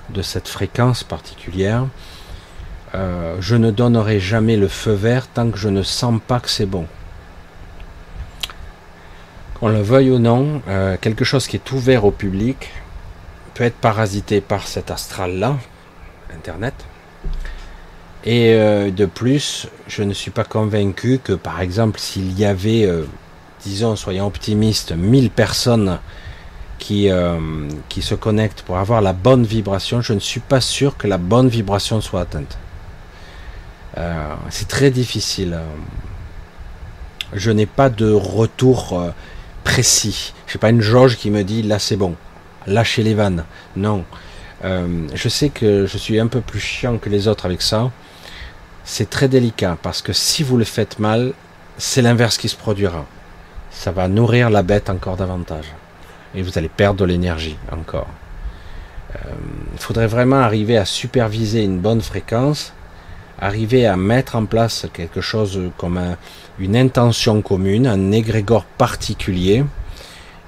de 0.10 0.22
cette 0.22 0.48
fréquence 0.48 1.04
particulière, 1.04 1.86
euh, 2.96 3.38
je 3.40 3.56
ne 3.56 3.70
donnerai 3.70 4.20
jamais 4.20 4.56
le 4.56 4.68
feu 4.68 4.94
vert 4.94 5.28
tant 5.28 5.52
que 5.52 5.58
je 5.58 5.70
ne 5.70 5.84
sens 5.84 6.20
pas 6.26 6.40
que 6.40 6.50
c'est 6.50 6.66
bon. 6.66 6.88
Qu'on 9.56 9.68
le 9.68 9.82
veuille 9.82 10.12
ou 10.12 10.20
non, 10.20 10.62
euh, 10.68 10.98
quelque 11.00 11.26
chose 11.26 11.48
qui 11.48 11.58
est 11.58 11.72
ouvert 11.72 12.06
au 12.06 12.12
public 12.12 12.72
peut 13.54 13.64
être 13.64 13.76
parasité 13.76 14.40
par 14.40 14.68
cet 14.68 14.92
astral-là, 14.92 15.58
Internet. 16.34 16.74
Et 18.28 18.54
euh, 18.54 18.92
de 18.92 19.06
plus, 19.06 19.68
je 19.88 20.04
ne 20.04 20.14
suis 20.14 20.30
pas 20.30 20.44
convaincu 20.44 21.20
que, 21.24 21.34
par 21.34 21.62
exemple, 21.62 22.00
s'il 22.00 22.38
y 22.38 22.46
avait, 22.46 22.88
disons, 23.64 23.96
soyons 23.96 24.28
optimistes, 24.28 24.92
1000 24.92 25.32
personnes 25.32 25.98
qui, 26.78 27.10
euh, 27.10 27.68
qui 27.90 28.02
se 28.02 28.16
connectent 28.16 28.62
pour 28.62 28.78
avoir 28.78 29.02
la 29.02 29.14
bonne 29.14 29.44
vibration, 29.44 30.02
je 30.02 30.14
ne 30.14 30.20
suis 30.20 30.40
pas 30.40 30.62
sûr 30.62 30.98
que 30.98 31.08
la 31.08 31.18
bonne 31.18 31.50
vibration 31.50 32.02
soit 32.02 32.22
atteinte. 32.22 32.58
Euh, 33.98 34.34
c'est 34.50 34.68
très 34.68 34.92
difficile. 34.92 35.58
Je 37.34 37.52
n'ai 37.52 37.66
pas 37.66 37.90
de 37.90 38.12
retour 38.12 39.00
euh, 39.00 39.10
précis. 39.64 40.34
Je 40.46 40.56
n'ai 40.56 40.60
pas 40.60 40.70
une 40.70 40.82
jauge 40.82 41.18
qui 41.18 41.32
me 41.32 41.44
dit 41.44 41.64
là 41.64 41.80
c'est 41.80 41.98
bon, 41.98 42.16
lâchez 42.68 43.04
les 43.04 43.14
vannes. 43.14 43.44
Non. 43.76 44.06
je 44.64 45.30
sais 45.30 45.50
que 45.50 45.86
je 45.86 45.98
suis 45.98 46.20
un 46.20 46.28
peu 46.28 46.42
plus 46.42 46.60
chiant 46.60 46.98
que 46.98 47.10
les 47.10 47.28
autres 47.28 47.46
avec 47.46 47.62
ça. 47.62 47.92
C'est 48.90 49.10
très 49.10 49.28
délicat 49.28 49.78
parce 49.84 50.02
que 50.02 50.14
si 50.14 50.44
vous 50.44 50.56
le 50.56 50.64
faites 50.64 50.98
mal, 50.98 51.34
c'est 51.78 52.02
l'inverse 52.02 52.38
qui 52.38 52.48
se 52.48 52.56
produira. 52.56 53.06
Ça 53.70 53.92
va 53.92 54.08
nourrir 54.08 54.50
la 54.50 54.64
bête 54.64 54.90
encore 54.90 55.18
davantage 55.18 55.66
et 56.34 56.42
vous 56.42 56.58
allez 56.58 56.70
perdre 56.70 57.02
de 57.02 57.06
l'énergie 57.06 57.58
encore. 57.70 58.08
il 59.14 59.80
faudrait 59.80 60.08
vraiment 60.08 60.38
arriver 60.38 60.78
à 60.78 60.86
superviser 60.86 61.66
une 61.66 61.80
bonne 61.80 62.02
fréquence, 62.02 62.72
arriver 63.40 63.86
à 63.86 63.98
mettre 63.98 64.38
en 64.38 64.46
place 64.46 64.88
quelque 64.94 65.20
chose 65.20 65.60
comme 65.78 66.00
une 66.58 66.78
intention 66.78 67.42
commune, 67.42 67.88
un 67.88 68.14
égrégore 68.14 68.64
particulier, 68.64 69.66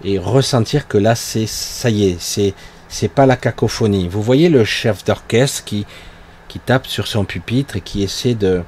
et 0.06 0.18
ressentir 0.18 0.88
que 0.88 0.98
là, 0.98 1.14
c'est 1.14 1.46
ça 1.46 1.90
y 1.90 2.06
est, 2.06 2.18
c'est 2.22 2.54
c'est 2.88 3.10
pas 3.10 3.26
la 3.26 3.36
cacophonie. 3.36 4.08
Vous 4.08 4.24
voyez 4.24 4.50
le 4.50 4.64
chef 4.64 5.04
d'orchestre 5.04 5.64
qui 5.66 5.86
qui 6.50 6.60
tape 6.60 6.88
sur 6.88 7.08
son 7.08 7.24
pupitre 7.24 7.78
et 7.78 7.82
qui 7.82 8.04
essaie 8.04 8.34
de 8.34 8.64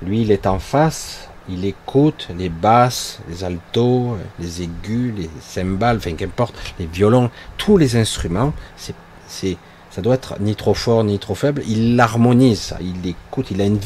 lui, 0.00 0.22
il 0.22 0.32
est 0.32 0.46
en 0.46 0.58
face, 0.58 1.28
il 1.48 1.64
écoute 1.64 2.28
les 2.38 2.48
basses, 2.48 3.20
les 3.28 3.44
altos, 3.44 4.16
les 4.38 4.62
aigus, 4.62 5.12
les 5.16 5.28
cymbales, 5.40 5.98
enfin 5.98 6.14
qu'importe, 6.14 6.54
les 6.78 6.86
violons, 6.86 7.30
tous 7.58 7.76
les 7.76 7.96
instruments, 7.96 8.54
c'est 8.76 8.94
c'est 9.28 9.56
ça 9.90 10.00
doit 10.00 10.14
être 10.14 10.36
ni 10.40 10.56
trop 10.56 10.72
fort 10.72 11.04
ni 11.04 11.18
trop 11.18 11.34
faible, 11.34 11.62
il 11.68 11.96
l'harmonise, 11.96 12.74
il 12.80 13.06
écoute, 13.06 13.50
il 13.50 13.60
a 13.60 13.66
une 13.66 13.78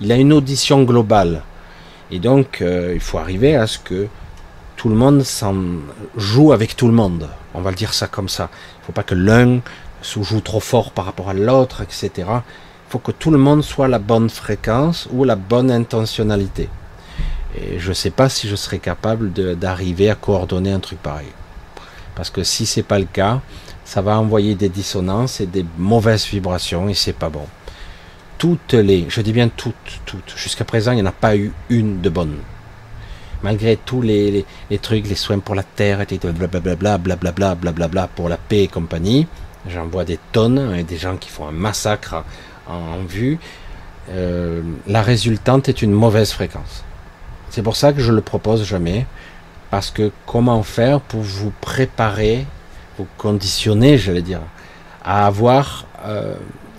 il, 0.00 0.12
a 0.12 0.16
une 0.16 0.32
audition 0.32 0.84
globale. 0.84 1.42
Et 2.10 2.20
donc 2.20 2.60
euh, 2.60 2.92
il 2.94 3.00
faut 3.00 3.18
arriver 3.18 3.56
à 3.56 3.66
ce 3.66 3.78
que 3.78 4.06
tout 4.76 4.88
le 4.88 4.94
monde 4.94 5.22
s'en 5.22 5.56
joue 6.16 6.52
avec 6.52 6.76
tout 6.76 6.86
le 6.86 6.92
monde. 6.92 7.28
On 7.54 7.62
va 7.62 7.70
le 7.70 7.76
dire 7.76 7.94
ça 7.94 8.06
comme 8.06 8.28
ça. 8.28 8.50
Il 8.52 8.80
ne 8.80 8.84
faut 8.86 8.92
pas 8.92 9.02
que 9.02 9.14
l'un 9.14 9.60
se 10.04 10.22
joue 10.22 10.40
trop 10.40 10.60
fort 10.60 10.92
par 10.92 11.06
rapport 11.06 11.30
à 11.30 11.34
l'autre, 11.34 11.82
etc. 11.82 12.10
Il 12.16 12.90
faut 12.90 12.98
que 12.98 13.12
tout 13.12 13.30
le 13.30 13.38
monde 13.38 13.64
soit 13.64 13.88
la 13.88 13.98
bonne 13.98 14.30
fréquence 14.30 15.08
ou 15.12 15.24
la 15.24 15.36
bonne 15.36 15.70
intentionnalité. 15.70 16.68
Et 17.56 17.78
je 17.78 17.88
ne 17.88 17.94
sais 17.94 18.10
pas 18.10 18.28
si 18.28 18.48
je 18.48 18.56
serai 18.56 18.78
capable 18.78 19.32
d'arriver 19.32 20.10
à 20.10 20.14
coordonner 20.14 20.72
un 20.72 20.80
truc 20.80 21.02
pareil. 21.02 21.32
Parce 22.14 22.30
que 22.30 22.44
si 22.44 22.66
c'est 22.66 22.82
pas 22.82 22.98
le 22.98 23.06
cas, 23.06 23.40
ça 23.84 24.02
va 24.02 24.18
envoyer 24.18 24.54
des 24.54 24.68
dissonances 24.68 25.40
et 25.40 25.46
des 25.46 25.64
mauvaises 25.78 26.26
vibrations 26.26 26.88
et 26.88 26.94
c'est 26.94 27.12
pas 27.12 27.28
bon. 27.28 27.46
Toutes 28.38 28.74
les, 28.74 29.06
je 29.08 29.20
dis 29.20 29.32
bien 29.32 29.48
toutes, 29.48 30.00
toutes. 30.04 30.34
Jusqu'à 30.36 30.64
présent, 30.64 30.92
il 30.92 30.96
n'y 30.96 31.02
en 31.02 31.06
a 31.06 31.12
pas 31.12 31.36
eu 31.36 31.52
une 31.70 32.00
de 32.00 32.10
bonne 32.10 32.36
malgré 33.44 33.76
tous 33.76 34.00
les, 34.00 34.46
trucs, 34.80 35.06
les 35.06 35.14
soins 35.14 35.38
pour 35.38 35.54
la 35.54 35.62
terre, 35.62 36.04
blablabla, 36.08 36.96
blablabla, 36.96 37.54
blablabla, 37.54 38.08
pour 38.08 38.30
la 38.30 38.38
paix 38.38 38.64
et 38.64 38.68
compagnie. 38.68 39.26
J'en 39.68 39.86
vois 39.86 40.04
des 40.04 40.18
tonnes 40.32 40.74
et 40.76 40.82
des 40.82 40.96
gens 40.96 41.16
qui 41.16 41.30
font 41.30 41.48
un 41.48 41.52
massacre 41.52 42.24
en, 42.66 42.98
vue. 43.08 43.38
Euh, 44.10 44.62
la 44.86 45.02
résultante 45.02 45.68
est 45.68 45.82
une 45.82 45.92
mauvaise 45.92 46.32
fréquence. 46.32 46.84
C'est 47.50 47.62
pour 47.62 47.76
ça 47.76 47.92
que 47.92 48.00
je 48.00 48.12
le 48.12 48.20
propose 48.20 48.64
jamais, 48.64 49.06
parce 49.70 49.90
que 49.90 50.10
comment 50.26 50.62
faire 50.62 51.00
pour 51.00 51.22
vous 51.22 51.52
préparer, 51.60 52.46
vous 52.98 53.06
conditionner, 53.16 53.96
j'allais 53.96 54.22
dire, 54.22 54.40
à 55.04 55.26
avoir 55.26 55.86
euh, 56.04 56.34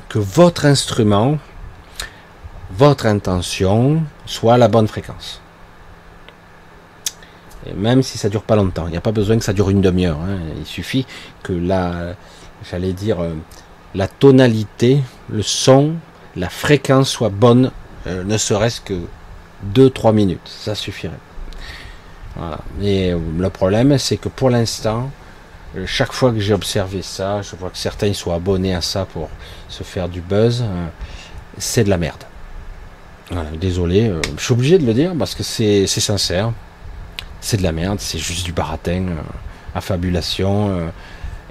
que 0.10 0.20
votre 0.20 0.66
instrument, 0.66 1.38
votre 2.72 3.06
intention 3.06 4.04
soit 4.26 4.58
la 4.58 4.68
bonne 4.68 4.88
fréquence 4.88 5.42
même 7.74 8.04
si 8.04 8.18
ça 8.18 8.30
dure 8.30 8.44
pas 8.44 8.56
longtemps. 8.56 8.88
Il 8.88 8.92
n'y 8.92 8.98
a 8.98 9.02
pas 9.02 9.12
besoin 9.12 9.38
que 9.38 9.44
ça 9.44 9.54
dure 9.54 9.70
une 9.70 9.82
demi-heure. 9.82 10.20
Hein. 10.20 10.38
Il 10.58 10.66
suffit 10.66 11.06
que 11.44 11.54
la, 11.54 12.16
j'allais 12.70 12.94
dire, 12.94 13.22
euh, 13.22 13.34
la 13.94 14.08
tonalité, 14.08 15.02
le 15.30 15.42
son, 15.42 15.96
la 16.36 16.50
fréquence 16.50 17.10
soit 17.10 17.30
bonne, 17.30 17.72
euh, 18.08 18.24
ne 18.24 18.38
serait-ce 18.38 18.82
que 18.82 19.00
2-3 19.74 20.14
minutes. 20.14 20.42
Ça 20.46 20.76
suffirait. 20.76 21.12
Et 22.82 23.14
euh, 23.14 23.20
le 23.38 23.50
problème, 23.50 23.98
c'est 23.98 24.18
que 24.18 24.30
pour 24.30 24.50
l'instant, 24.50 25.10
chaque 25.86 26.14
fois 26.14 26.32
que 26.32 26.40
j'ai 26.40 26.54
observé 26.54 27.02
ça, 27.02 27.42
je 27.42 27.56
vois 27.56 27.70
que 27.70 27.78
certains 27.78 28.14
sont 28.14 28.34
abonnés 28.34 28.74
à 28.76 28.82
ça 28.82 29.06
pour 29.06 29.30
se 29.68 29.84
faire 29.84 30.08
du 30.08 30.22
buzz. 30.22 30.64
c'est 31.58 31.84
de 31.84 31.90
la 31.90 31.98
merde. 31.98 32.24
désolé, 33.60 34.10
je 34.38 34.44
suis 34.44 34.54
obligé 34.54 34.78
de 34.78 34.86
le 34.86 34.94
dire 34.94 35.14
parce 35.18 35.36
que 35.36 35.44
c'est 35.44 35.86
sincère 35.88 36.54
c'est 37.42 37.58
de 37.58 37.64
la 37.64 37.74
merde, 37.74 38.00
c'est 38.00 38.18
juste 38.18 38.46
du 38.46 38.54
baratin, 38.54 39.06
affabulation, 39.76 40.92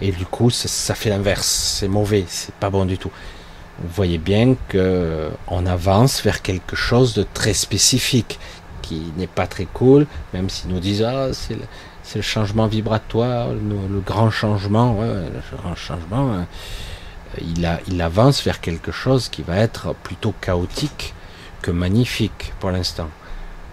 et 0.04 0.12
du 0.12 0.26
coup 0.26 0.50
ça, 0.50 0.94
fait 0.94 1.08
l'inverse, 1.08 1.46
c'est 1.78 1.88
mauvais, 1.88 2.24
c'est 2.28 2.54
pas 2.54 2.70
bon 2.70 2.84
du 2.84 2.98
tout. 2.98 3.10
Vous 3.80 3.88
voyez 3.94 4.18
bien 4.18 4.54
que 4.68 4.78
euh, 4.78 5.30
on 5.48 5.66
avance 5.66 6.22
vers 6.22 6.42
quelque 6.42 6.76
chose 6.76 7.14
de 7.14 7.24
très 7.34 7.54
spécifique, 7.54 8.38
qui 8.82 9.02
n'est 9.16 9.26
pas 9.26 9.46
très 9.46 9.64
cool, 9.64 10.06
même 10.34 10.50
s'ils 10.50 10.70
nous 10.70 10.80
disent 10.80 11.02
ah 11.02 11.28
c'est 11.32 11.56
le, 12.16 12.22
changement 12.22 12.66
vibratoire, 12.66 13.48
le, 13.48 14.00
grand 14.00 14.30
changement, 14.30 15.00
le 15.00 15.56
grand 15.56 15.74
changement, 15.74 16.44
il, 17.40 17.64
a, 17.64 17.80
il 17.88 18.00
avance 18.02 18.44
vers 18.44 18.60
quelque 18.60 18.92
chose 18.92 19.30
qui 19.30 19.42
va 19.42 19.56
être 19.56 19.94
plutôt 20.02 20.34
chaotique 20.38 21.14
que 21.62 21.70
magnifique 21.70 22.52
pour 22.60 22.70
l'instant. 22.70 23.08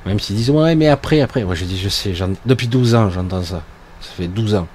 Même 0.05 0.19
s'ils 0.19 0.37
disent, 0.37 0.49
ouais, 0.49 0.75
mais 0.75 0.87
après, 0.87 1.21
après. 1.21 1.43
Moi, 1.43 1.55
je 1.55 1.65
dis, 1.65 1.77
je 1.77 1.89
sais, 1.89 2.13
depuis 2.45 2.67
12 2.67 2.95
ans, 2.95 3.09
j'entends 3.09 3.43
ça. 3.43 3.61
Ça 3.99 4.11
fait 4.17 4.27
12 4.27 4.55
ans. 4.55 4.67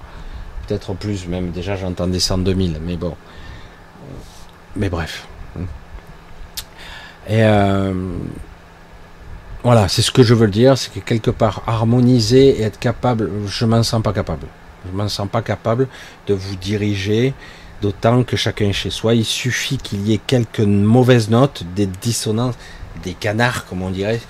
Peut-être 0.67 0.95
plus, 0.95 1.27
même. 1.27 1.51
Déjà, 1.51 1.77
j'entendais 1.77 2.21
ça 2.21 2.35
en 2.35 2.39
2000, 2.39 2.81
mais 2.83 2.97
bon. 2.97 3.15
Mais 4.75 4.89
bref. 4.89 5.27
Et 7.29 7.43
euh, 7.43 7.93
voilà, 9.63 9.89
c'est 9.89 10.03
ce 10.03 10.11
que 10.11 10.23
je 10.23 10.35
veux 10.35 10.49
dire, 10.49 10.79
c'est 10.79 10.93
que 10.93 11.01
quelque 11.01 11.31
part, 11.31 11.63
harmoniser 11.67 12.61
et 12.61 12.63
être 12.63 12.79
capable, 12.79 13.31
je 13.47 13.65
m'en 13.65 13.83
sens 13.83 14.03
pas 14.03 14.13
capable. 14.13 14.47
Je 14.87 14.97
m'en 14.97 15.09
sens 15.09 15.29
pas 15.29 15.43
capable 15.43 15.89
de 16.29 16.35
vous 16.35 16.55
diriger, 16.55 17.35
d'autant 17.83 18.23
que 18.23 18.37
chacun 18.37 18.71
chez 18.71 18.91
soi, 18.91 19.15
il 19.15 19.25
suffit 19.25 19.79
qu'il 19.79 20.07
y 20.07 20.15
ait 20.15 20.21
quelques 20.25 20.61
mauvaises 20.61 21.31
notes, 21.31 21.65
des 21.75 21.87
dissonances, 21.87 22.55
des 23.03 23.15
canards, 23.15 23.67
comme 23.67 23.83
on 23.83 23.91
dirait, 23.91 24.21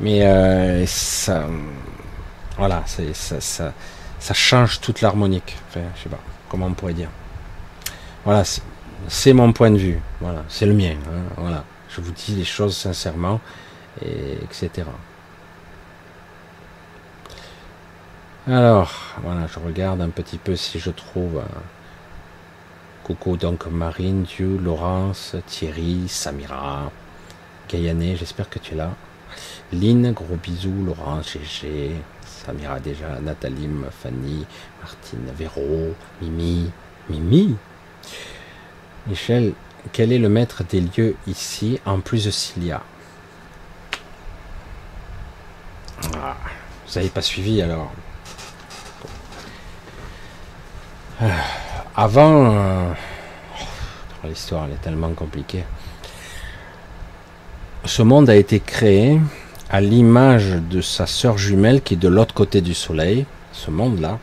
mais 0.00 0.22
euh, 0.22 0.86
ça, 0.86 1.46
voilà, 2.56 2.84
ça, 2.86 3.40
ça, 3.40 3.72
ça, 4.22 4.34
change 4.34 4.80
toute 4.80 5.00
l'harmonique. 5.00 5.56
Enfin, 5.68 5.80
je 5.96 6.02
sais 6.02 6.08
pas 6.08 6.20
comment 6.48 6.66
on 6.66 6.74
pourrait 6.74 6.94
dire. 6.94 7.08
Voilà, 8.24 8.44
c'est 9.08 9.32
mon 9.32 9.52
point 9.52 9.70
de 9.70 9.78
vue. 9.78 10.00
Voilà, 10.20 10.44
c'est 10.48 10.66
le 10.66 10.74
mien. 10.74 10.94
Hein, 11.06 11.22
voilà, 11.36 11.64
je 11.88 12.00
vous 12.00 12.12
dis 12.12 12.34
les 12.34 12.44
choses 12.44 12.76
sincèrement, 12.76 13.40
et 14.00 14.38
etc. 14.44 14.86
Alors, 18.48 18.92
voilà, 19.22 19.46
je 19.46 19.58
regarde 19.58 20.00
un 20.00 20.10
petit 20.10 20.38
peu 20.38 20.56
si 20.56 20.78
je 20.78 20.90
trouve. 20.90 21.38
Euh, 21.38 21.58
coucou 23.04 23.36
donc 23.36 23.66
Marine, 23.66 24.22
Dieu, 24.22 24.58
Laurence, 24.62 25.34
Thierry, 25.46 26.08
Samira, 26.08 26.90
Gayané, 27.68 28.16
j'espère 28.16 28.48
que 28.48 28.58
tu 28.58 28.74
es 28.74 28.76
là. 28.76 28.90
Lynn, 29.72 30.12
gros 30.12 30.36
bisous, 30.36 30.84
Laurent, 30.84 31.20
GG, 31.22 31.96
Samira 32.44 32.80
déjà, 32.80 33.20
Nathalie, 33.22 33.68
Fanny, 34.02 34.44
Martine, 34.80 35.32
Véro, 35.36 35.94
Mimi, 36.20 36.70
Mimi. 37.08 37.56
Michel, 39.06 39.52
quel 39.92 40.12
est 40.12 40.18
le 40.18 40.28
maître 40.28 40.64
des 40.64 40.80
lieux 40.80 41.16
ici, 41.26 41.80
en 41.86 42.00
plus 42.00 42.24
de 42.24 42.30
Cilia? 42.30 42.82
Ah, 46.16 46.36
Vous 46.86 46.94
n'avez 46.96 47.08
pas 47.10 47.22
suivi 47.22 47.62
alors 47.62 47.92
euh, 51.22 51.28
Avant, 51.96 52.54
euh, 52.56 52.92
l'histoire 54.24 54.64
elle 54.66 54.72
est 54.72 54.82
tellement 54.82 55.12
compliquée. 55.12 55.64
Ce 57.84 58.02
monde 58.02 58.30
a 58.30 58.36
été 58.36 58.60
créé 58.60 59.20
à 59.72 59.80
l'image 59.80 60.50
de 60.70 60.82
sa 60.82 61.06
sœur 61.06 61.38
jumelle 61.38 61.80
qui 61.80 61.94
est 61.94 61.96
de 61.96 62.08
l'autre 62.08 62.34
côté 62.34 62.60
du 62.60 62.74
soleil, 62.74 63.24
ce 63.52 63.70
monde-là, 63.70 64.18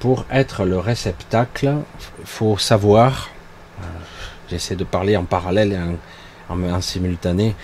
pour 0.00 0.26
être 0.32 0.64
le 0.64 0.76
réceptacle, 0.76 1.72
il 2.18 2.26
faut 2.26 2.58
savoir, 2.58 3.30
euh, 3.80 3.84
j'essaie 4.50 4.74
de 4.74 4.82
parler 4.82 5.16
en 5.16 5.22
parallèle 5.22 5.72
et 5.72 5.78
en, 5.78 6.80
simultané 6.80 7.54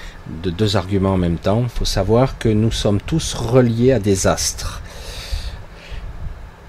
de 0.45 0.51
deux 0.51 0.77
arguments 0.77 1.15
en 1.15 1.19
même 1.19 1.39
temps, 1.39 1.63
il 1.65 1.69
faut 1.69 1.85
savoir 1.85 2.39
que 2.39 2.49
nous 2.49 2.71
sommes 2.71 3.01
tous 3.01 3.35
reliés 3.35 3.91
à 3.93 3.99
des 3.99 4.29
astres. 4.29 4.81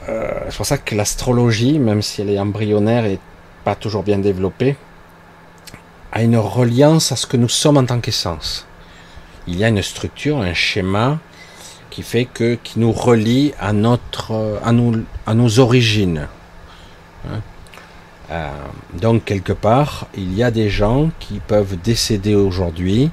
Euh, 0.09 0.31
c'est 0.49 0.57
pour 0.57 0.65
ça 0.65 0.79
que 0.79 0.95
l'astrologie, 0.95 1.77
même 1.77 2.01
si 2.01 2.21
elle 2.23 2.31
est 2.31 2.39
embryonnaire 2.39 3.05
et 3.05 3.19
pas 3.63 3.75
toujours 3.75 4.01
bien 4.01 4.17
développée, 4.17 4.75
a 6.11 6.23
une 6.23 6.37
reliance 6.37 7.11
à 7.11 7.15
ce 7.15 7.27
que 7.27 7.37
nous 7.37 7.47
sommes 7.47 7.77
en 7.77 7.85
tant 7.85 7.99
qu'essence 7.99 8.65
il 9.49 9.57
y 9.57 9.63
a 9.63 9.69
une 9.69 9.81
structure, 9.81 10.37
un 10.39 10.53
schéma 10.53 11.19
qui 11.89 12.03
fait 12.03 12.25
que 12.25 12.55
qui 12.63 12.79
nous 12.79 12.91
relie 12.91 13.53
à 13.59 13.73
nos 13.73 15.59
origines. 15.59 16.27
Hein. 17.27 17.41
Euh, 18.31 18.47
donc 18.93 19.25
quelque 19.25 19.53
part, 19.53 20.07
il 20.15 20.35
y 20.35 20.43
a 20.43 20.51
des 20.51 20.69
gens 20.69 21.09
qui 21.19 21.39
peuvent 21.39 21.77
décéder 21.81 22.35
aujourd'hui 22.35 23.09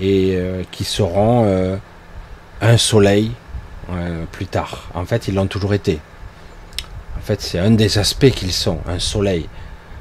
et 0.00 0.34
euh, 0.34 0.64
qui 0.72 0.84
seront 0.84 1.44
euh, 1.46 1.76
un 2.60 2.76
soleil 2.76 3.32
plus 4.30 4.46
tard. 4.46 4.88
En 4.94 5.04
fait, 5.04 5.26
ils 5.26 5.34
l'ont 5.34 5.48
toujours 5.48 5.74
été. 5.74 5.98
En 7.18 7.20
fait, 7.22 7.40
c'est 7.40 7.58
un 7.58 7.72
des 7.72 7.98
aspects 7.98 8.30
qu'ils 8.30 8.52
sont, 8.52 8.78
un 8.86 9.00
soleil. 9.00 9.48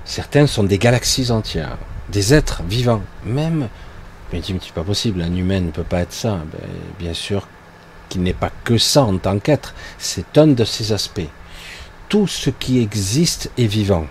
Certains 0.05 0.45
sont 0.45 0.63
des 0.63 0.77
galaxies 0.77 1.31
entières, 1.31 1.75
des 2.09 2.35
êtres 2.35 2.61
vivants. 2.69 3.01
Même, 3.25 3.67
mais 4.31 4.41
c'est 4.43 4.73
pas 4.73 4.83
possible, 4.83 5.21
un 5.21 5.35
humain 5.35 5.61
ne 5.61 5.71
peut 5.71 5.83
pas 5.83 6.01
être 6.01 6.13
ça. 6.13 6.39
Ben, 6.51 6.67
bien 6.99 7.13
sûr 7.13 7.47
qu'il 8.09 8.21
n'est 8.23 8.33
pas 8.33 8.51
que 8.63 8.77
ça 8.77 9.03
en 9.03 9.17
tant 9.17 9.39
qu'être, 9.39 9.73
c'est 9.97 10.37
un 10.37 10.47
de 10.47 10.63
ces 10.63 10.91
aspects. 10.93 11.29
Tout 12.09 12.27
ce 12.27 12.49
qui 12.49 12.79
existe 12.79 13.51
est 13.57 13.67
vivant. 13.67 14.07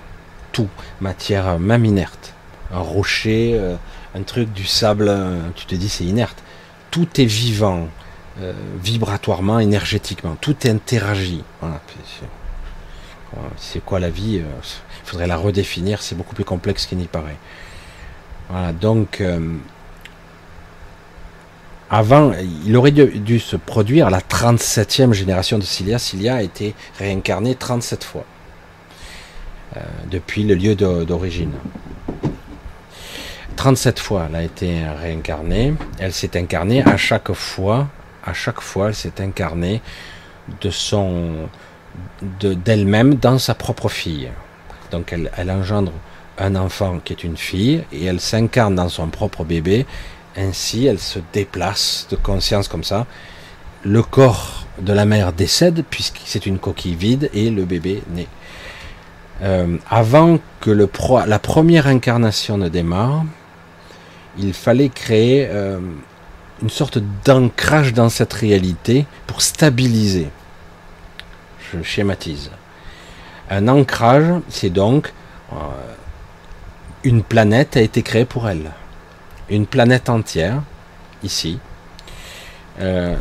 Tout, 0.53 0.69
matière 1.01 1.59
même 1.59 1.85
inerte. 1.85 2.35
Un 2.73 2.81
rocher, 2.81 3.53
euh, 3.55 3.77
un 4.15 4.23
truc, 4.23 4.53
du 4.53 4.65
sable, 4.65 5.13
tu 5.57 5.67
te 5.67 5.75
dis 5.75 5.89
c'est 5.89 6.05
inerte. 6.05 6.43
Tout 6.91 7.21
est 7.21 7.25
vivant, 7.25 7.89
euh, 8.41 8.53
vibratoirement, 8.83 9.59
énergétiquement. 9.59 10.37
Tout 10.41 10.57
interagit. 10.65 11.43
Voilà. 11.61 11.81
C'est 13.57 13.85
quoi 13.85 13.99
la 13.99 14.11
vie 14.11 14.39
euh, 14.39 14.61
Il 15.05 15.09
faudrait 15.09 15.27
la 15.27 15.37
redéfinir, 15.37 16.03
c'est 16.03 16.15
beaucoup 16.15 16.35
plus 16.35 16.45
complexe 16.45 16.87
qu'il 16.87 16.99
n'y 16.99 17.07
paraît. 17.07 17.37
Voilà, 18.49 18.73
donc 18.73 19.21
euh, 19.21 19.57
avant, 21.91 22.33
il 22.67 22.77
aurait 22.77 22.91
dû, 22.91 23.39
se 23.39 23.57
produire 23.57 24.11
la 24.11 24.21
37e 24.21 25.13
génération 25.13 25.59
de 25.59 25.63
Cilia. 25.63 25.99
Cilia 25.99 26.37
a 26.37 26.43
été 26.43 26.75
réincarnée 26.99 27.55
37 27.55 28.05
fois 28.05 28.25
depuis 30.11 30.43
le 30.43 30.55
lieu 30.55 30.75
d'origine. 30.75 31.53
37 33.57 33.99
fois, 33.99 34.27
elle 34.29 34.37
a 34.37 34.43
été 34.43 34.85
réincarnée. 35.01 35.75
Elle 35.99 36.13
s'est 36.13 36.39
incarnée 36.39 36.83
à 36.85 36.97
chaque 36.97 37.33
fois 37.33 37.89
à 38.29 38.35
chaque 38.35 38.61
fois, 38.61 38.89
elle 38.89 38.95
s'est 38.95 39.21
incarnée 39.21 39.81
de 40.61 40.71
son, 40.71 41.49
d'elle-même 42.41 43.15
dans 43.15 43.39
sa 43.39 43.55
propre 43.55 43.89
fille. 43.89 44.29
Donc 44.91 45.13
elle, 45.13 45.31
elle, 45.37 45.51
engendre 45.51 45.93
un 46.39 46.55
enfant 46.57 47.01
qui 47.05 47.13
est 47.13 47.25
une 47.25 47.37
fille 47.37 47.85
et 47.93 48.05
elle 48.05 48.21
s'incarne 48.21 48.75
dans 48.75 48.89
son 48.89 49.09
propre 49.09 49.45
bébé. 49.45 49.87
Ainsi, 50.39 50.87
elle 50.87 51.01
se 51.01 51.19
déplace 51.33 52.07
de 52.11 52.17
conscience 52.17 52.69
comme 52.69 52.85
ça. 52.85 53.07
Le 53.83 54.03
corps 54.03 54.67
de 54.81 54.93
la 54.93 55.05
mère 55.05 55.33
décède 55.33 55.85
puisque 55.91 56.21
c'est 56.25 56.47
une 56.47 56.59
coquille 56.59 56.95
vide 56.95 57.29
et 57.35 57.51
le 57.51 57.65
bébé 57.65 58.03
naît. 58.15 58.29
Euh, 59.43 59.77
avant 59.91 60.39
que 60.61 60.71
la 60.71 61.39
première 61.39 61.87
incarnation 61.87 62.57
ne 62.57 62.69
démarre, 62.69 63.25
il 64.39 64.53
fallait 64.53 64.89
créer 64.89 65.49
euh, 65.51 65.81
une 66.63 66.71
sorte 66.71 66.99
d'ancrage 67.25 67.93
dans 67.93 68.09
cette 68.09 68.33
réalité 68.33 69.07
pour 69.27 69.43
stabiliser. 69.43 70.29
Je 71.73 71.83
schématise. 71.83 72.51
Un 73.51 73.69
ancrage, 73.69 74.41
c'est 74.49 74.71
donc 74.71 75.13
euh, 75.53 75.57
une 77.05 77.23
planète 77.23 77.77
a 77.77 77.81
été 77.81 78.03
créée 78.03 78.25
pour 78.25 78.49
elle. 78.49 78.71
Une 79.51 79.67
planète 79.67 80.09
entière, 80.09 80.63
ici. 81.23 81.59
Euh, 82.81 83.17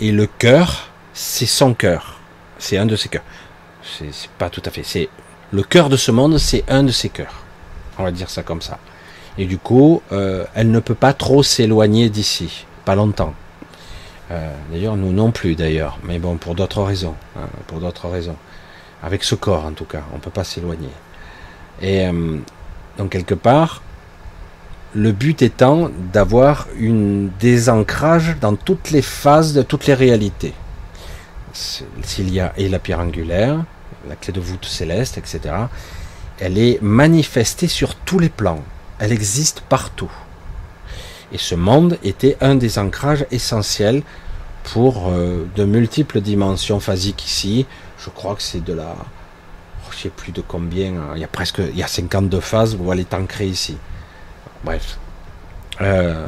et 0.00 0.12
le 0.12 0.26
cœur, 0.26 0.88
c'est 1.12 1.46
son 1.46 1.74
cœur. 1.74 2.18
C'est 2.58 2.78
un 2.78 2.86
de 2.86 2.96
ses 2.96 3.08
cœurs. 3.08 3.24
C'est 3.82 4.30
pas 4.38 4.50
tout 4.50 4.62
à 4.64 4.70
fait. 4.70 4.82
C'est 4.82 5.08
le 5.52 5.62
cœur 5.62 5.88
de 5.88 5.96
ce 5.96 6.10
monde, 6.10 6.38
c'est 6.38 6.64
un 6.68 6.82
de 6.82 6.90
ses 6.90 7.08
cœurs. 7.08 7.42
On 7.98 8.04
va 8.04 8.10
dire 8.10 8.30
ça 8.30 8.42
comme 8.42 8.62
ça. 8.62 8.78
Et 9.38 9.44
du 9.44 9.58
coup, 9.58 10.02
euh, 10.12 10.44
elle 10.54 10.70
ne 10.70 10.80
peut 10.80 10.94
pas 10.94 11.12
trop 11.12 11.42
s'éloigner 11.42 12.08
d'ici 12.08 12.66
pas 12.84 12.94
longtemps. 12.94 13.34
Euh, 14.30 14.54
d'ailleurs, 14.72 14.96
nous 14.96 15.12
non 15.12 15.30
plus, 15.30 15.54
d'ailleurs. 15.54 15.98
Mais 16.04 16.18
bon, 16.18 16.36
pour 16.36 16.54
d'autres 16.54 16.82
raisons. 16.82 17.14
Hein, 17.36 17.48
pour 17.66 17.80
d'autres 17.80 18.08
raisons. 18.08 18.36
Avec 19.02 19.24
ce 19.24 19.34
corps, 19.34 19.66
en 19.66 19.72
tout 19.72 19.84
cas. 19.84 20.02
On 20.12 20.16
ne 20.16 20.20
peut 20.20 20.30
pas 20.30 20.44
s'éloigner. 20.44 20.90
Et 21.82 22.06
donc, 22.96 23.10
quelque 23.10 23.34
part, 23.34 23.82
le 24.96 25.12
but 25.12 25.42
étant 25.42 25.90
d'avoir 26.12 26.68
une 26.78 27.28
désancrage 27.38 28.36
dans 28.40 28.56
toutes 28.56 28.90
les 28.90 29.02
phases 29.02 29.52
de 29.52 29.60
toutes 29.60 29.86
les 29.86 29.92
réalités. 29.92 30.54
S'il 31.52 32.32
y 32.32 32.40
a 32.40 32.54
et 32.56 32.70
la 32.70 32.78
pierre 32.78 33.00
angulaire, 33.00 33.62
la 34.08 34.16
clé 34.16 34.32
de 34.32 34.40
voûte 34.40 34.64
céleste, 34.64 35.18
etc., 35.18 35.54
elle 36.38 36.56
est 36.56 36.80
manifestée 36.80 37.68
sur 37.68 37.94
tous 37.94 38.18
les 38.18 38.30
plans. 38.30 38.62
Elle 38.98 39.12
existe 39.12 39.60
partout. 39.60 40.10
Et 41.30 41.38
ce 41.38 41.54
monde 41.54 41.98
était 42.02 42.38
un 42.40 42.54
des 42.54 42.78
ancrages 42.78 43.26
essentiels 43.30 44.02
pour 44.64 45.08
euh, 45.08 45.46
de 45.56 45.64
multiples 45.64 46.22
dimensions 46.22 46.80
phasiques 46.80 47.26
ici. 47.26 47.66
Je 47.98 48.08
crois 48.08 48.34
que 48.34 48.42
c'est 48.42 48.64
de 48.64 48.72
la... 48.72 48.96
Je 49.90 49.96
sais 49.96 50.08
plus 50.08 50.32
de 50.32 50.40
combien. 50.40 50.94
Hein. 50.94 51.12
Il 51.16 51.20
y 51.20 51.24
a 51.24 51.28
presque... 51.28 51.58
Il 51.58 51.76
y 51.76 51.82
a 51.82 51.86
52 51.86 52.40
phases 52.40 52.78
où 52.80 52.90
elle 52.92 53.00
est 53.00 53.12
ancrée 53.12 53.46
ici. 53.46 53.76
Bref. 54.66 54.98
Euh, 55.80 56.26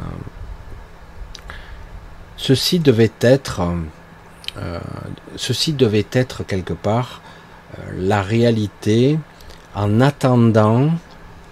ceci 2.37 2.79
devait 2.79 3.11
être... 3.21 3.61
Euh, 4.57 4.79
ceci 5.35 5.73
devait 5.73 6.07
être 6.13 6.43
quelque 6.43 6.73
part 6.73 7.21
la 7.95 8.21
réalité 8.21 9.19
en 9.75 10.01
attendant 10.01 10.91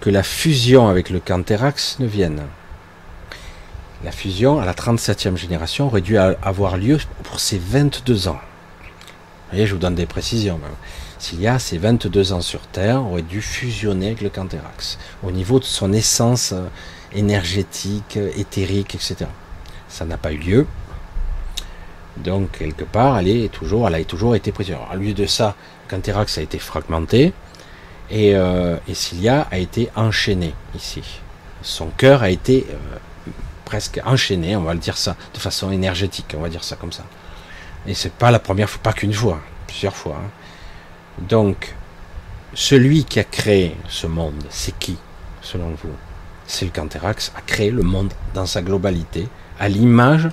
que 0.00 0.10
la 0.10 0.22
fusion 0.22 0.88
avec 0.88 1.10
le 1.10 1.20
Canterax 1.20 1.98
ne 2.00 2.06
vienne. 2.06 2.42
La 4.04 4.12
fusion 4.12 4.60
à 4.60 4.64
la 4.64 4.74
37e 4.74 5.36
génération 5.36 5.86
aurait 5.86 6.00
dû 6.00 6.16
avoir 6.16 6.76
lieu 6.76 6.98
pour 7.24 7.40
ses 7.40 7.58
22 7.58 8.28
ans. 8.28 8.40
Vous 8.80 9.52
voyez, 9.52 9.66
je 9.66 9.74
vous 9.74 9.80
donne 9.80 9.94
des 9.94 10.06
précisions. 10.06 10.60
S'il 11.18 11.40
y 11.40 11.46
a 11.48 11.58
ces 11.58 11.78
22 11.78 12.32
ans 12.32 12.40
sur 12.40 12.60
Terre, 12.68 13.04
aurait 13.04 13.22
dû 13.22 13.42
fusionner 13.42 14.06
avec 14.08 14.20
le 14.20 14.28
Canthérax 14.28 14.98
au 15.22 15.30
niveau 15.30 15.58
de 15.58 15.64
son 15.64 15.92
essence 15.92 16.52
euh, 16.52 16.68
énergétique, 17.12 18.16
euh, 18.16 18.30
éthérique, 18.36 18.94
etc. 18.94 19.26
Ça 19.88 20.04
n'a 20.04 20.16
pas 20.16 20.32
eu 20.32 20.38
lieu. 20.38 20.66
Donc, 22.18 22.58
quelque 22.58 22.84
part, 22.84 23.18
elle, 23.18 23.28
est 23.28 23.52
toujours, 23.52 23.86
elle 23.86 23.94
a 23.94 24.04
toujours 24.04 24.34
été 24.34 24.52
prise. 24.52 24.74
À 24.90 24.96
lieu 24.96 25.14
de 25.14 25.26
ça, 25.26 25.54
Canthérax 25.88 26.38
a 26.38 26.42
été 26.42 26.58
fragmenté 26.58 27.32
et, 28.10 28.34
euh, 28.34 28.76
Cilia 28.92 29.46
a 29.50 29.58
été 29.58 29.90
enchaîné 29.94 30.54
ici. 30.74 31.02
Son 31.62 31.88
cœur 31.88 32.22
a 32.22 32.30
été 32.30 32.66
euh, 32.70 33.30
presque 33.64 34.00
enchaîné, 34.04 34.56
on 34.56 34.62
va 34.62 34.74
le 34.74 34.80
dire 34.80 34.96
ça, 34.96 35.16
de 35.34 35.38
façon 35.38 35.70
énergétique, 35.70 36.34
on 36.36 36.40
va 36.40 36.48
dire 36.48 36.64
ça 36.64 36.76
comme 36.76 36.92
ça. 36.92 37.04
Et 37.86 37.94
c'est 37.94 38.12
pas 38.12 38.30
la 38.30 38.38
première 38.38 38.68
fois, 38.68 38.80
pas 38.82 38.92
qu'une 38.92 39.12
fois, 39.12 39.40
plusieurs 39.66 39.96
fois. 39.96 40.20
Hein. 40.22 40.30
Donc, 41.28 41.74
celui 42.54 43.04
qui 43.04 43.18
a 43.18 43.24
créé 43.24 43.76
ce 43.88 44.06
monde, 44.06 44.44
c'est 44.50 44.78
qui, 44.78 44.96
selon 45.42 45.70
vous? 45.70 45.90
C'est 46.46 46.64
le 46.64 46.70
Canterax, 46.70 47.32
a 47.36 47.40
créé 47.42 47.70
le 47.70 47.82
monde 47.82 48.12
dans 48.34 48.46
sa 48.46 48.62
globalité, 48.62 49.28
à 49.60 49.68
l'image 49.68 50.28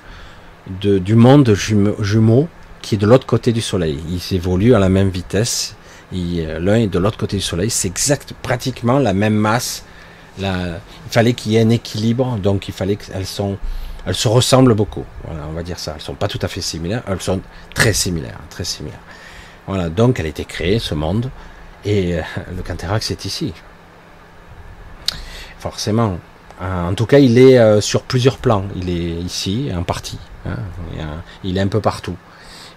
du 0.81 1.15
monde 1.15 1.53
jumeau 1.53 2.47
qui 2.81 2.95
est 2.95 2.97
de 2.97 3.05
l'autre 3.07 3.25
côté 3.25 3.51
du 3.51 3.61
Soleil. 3.61 3.99
Ils 4.09 4.35
évoluent 4.35 4.75
à 4.75 4.79
la 4.79 4.89
même 4.89 5.09
vitesse. 5.09 5.75
L'un 6.11 6.75
est 6.75 6.87
de 6.87 6.99
l'autre 6.99 7.17
côté 7.17 7.35
du 7.37 7.43
Soleil. 7.43 7.69
C'est 7.69 7.87
exact, 7.87 8.33
pratiquement 8.41 8.99
la 8.99 9.13
même 9.13 9.35
masse, 9.35 9.83
il 10.39 10.79
fallait 11.09 11.33
qu'il 11.33 11.51
y 11.51 11.57
ait 11.57 11.61
un 11.61 11.69
équilibre, 11.69 12.37
donc 12.37 12.67
il 12.67 12.73
fallait 12.73 12.95
qu'elles 12.95 13.25
sont, 13.25 13.57
elles 14.05 14.15
se 14.15 14.27
ressemblent 14.27 14.75
beaucoup. 14.75 15.03
Voilà, 15.25 15.41
on 15.49 15.53
va 15.53 15.63
dire 15.63 15.79
ça. 15.79 15.93
Elles 15.95 16.01
sont 16.01 16.15
pas 16.15 16.27
tout 16.27 16.39
à 16.41 16.47
fait 16.47 16.61
similaires, 16.61 17.03
elles 17.07 17.21
sont 17.21 17.41
très 17.73 17.93
similaires, 17.93 18.39
très 18.49 18.63
similaires. 18.63 18.99
Voilà, 19.67 19.89
donc 19.89 20.19
elle 20.19 20.27
a 20.27 20.29
été 20.29 20.45
créée, 20.45 20.79
ce 20.79 20.93
monde, 20.93 21.29
et 21.83 22.15
euh, 22.15 22.21
le 22.55 22.61
Canterax 22.61 23.11
est 23.11 23.25
ici. 23.25 23.53
Forcément. 25.59 26.19
En 26.61 26.93
tout 26.93 27.05
cas, 27.05 27.19
il 27.19 27.37
est 27.37 27.57
euh, 27.57 27.81
sur 27.81 28.03
plusieurs 28.03 28.37
plans. 28.37 28.63
Il 28.75 28.89
est 28.89 29.21
ici, 29.21 29.69
en 29.75 29.83
partie. 29.83 30.19
Hein, 30.47 30.57
il 31.43 31.57
est 31.57 31.61
un 31.61 31.67
peu 31.67 31.81
partout. 31.81 32.15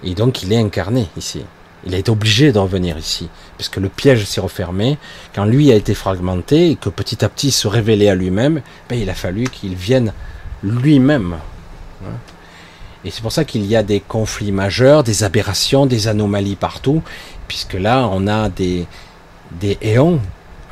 Et 0.03 0.14
donc, 0.14 0.43
il 0.43 0.53
est 0.53 0.59
incarné 0.59 1.09
ici. 1.16 1.45
Il 1.86 1.95
a 1.95 1.99
été 1.99 2.11
obligé 2.11 2.51
de 2.51 2.59
revenir 2.59 2.99
ici, 2.99 3.28
parce 3.57 3.68
que 3.68 3.78
le 3.78 3.89
piège 3.89 4.24
s'est 4.24 4.41
refermé. 4.41 4.99
Quand 5.32 5.45
lui 5.45 5.70
a 5.70 5.76
été 5.76 5.95
fragmenté 5.95 6.70
et 6.70 6.76
que 6.76 6.89
petit 6.89 7.24
à 7.24 7.28
petit 7.28 7.53
se 7.53 7.68
révélait 7.68 8.09
à 8.09 8.16
lui-même, 8.16 8.62
ben, 8.89 8.99
il 8.99 9.09
a 9.11 9.14
fallu 9.14 9.45
qu'il 9.45 9.76
vienne 9.76 10.12
lui-même. 10.64 11.36
Et 13.05 13.11
c'est 13.11 13.22
pour 13.22 13.32
ça 13.32 13.44
qu'il 13.44 13.64
y 13.64 13.76
a 13.76 13.82
des 13.82 14.01
conflits 14.01 14.53
majeurs, 14.53 15.05
des 15.05 15.22
aberrations, 15.22 15.86
des 15.86 16.09
anomalies 16.09 16.57
partout, 16.57 17.03
puisque 17.46 17.74
là, 17.74 18.09
on 18.11 18.26
a 18.26 18.49
des, 18.49 18.86
des 19.53 19.78
éons, 19.80 20.20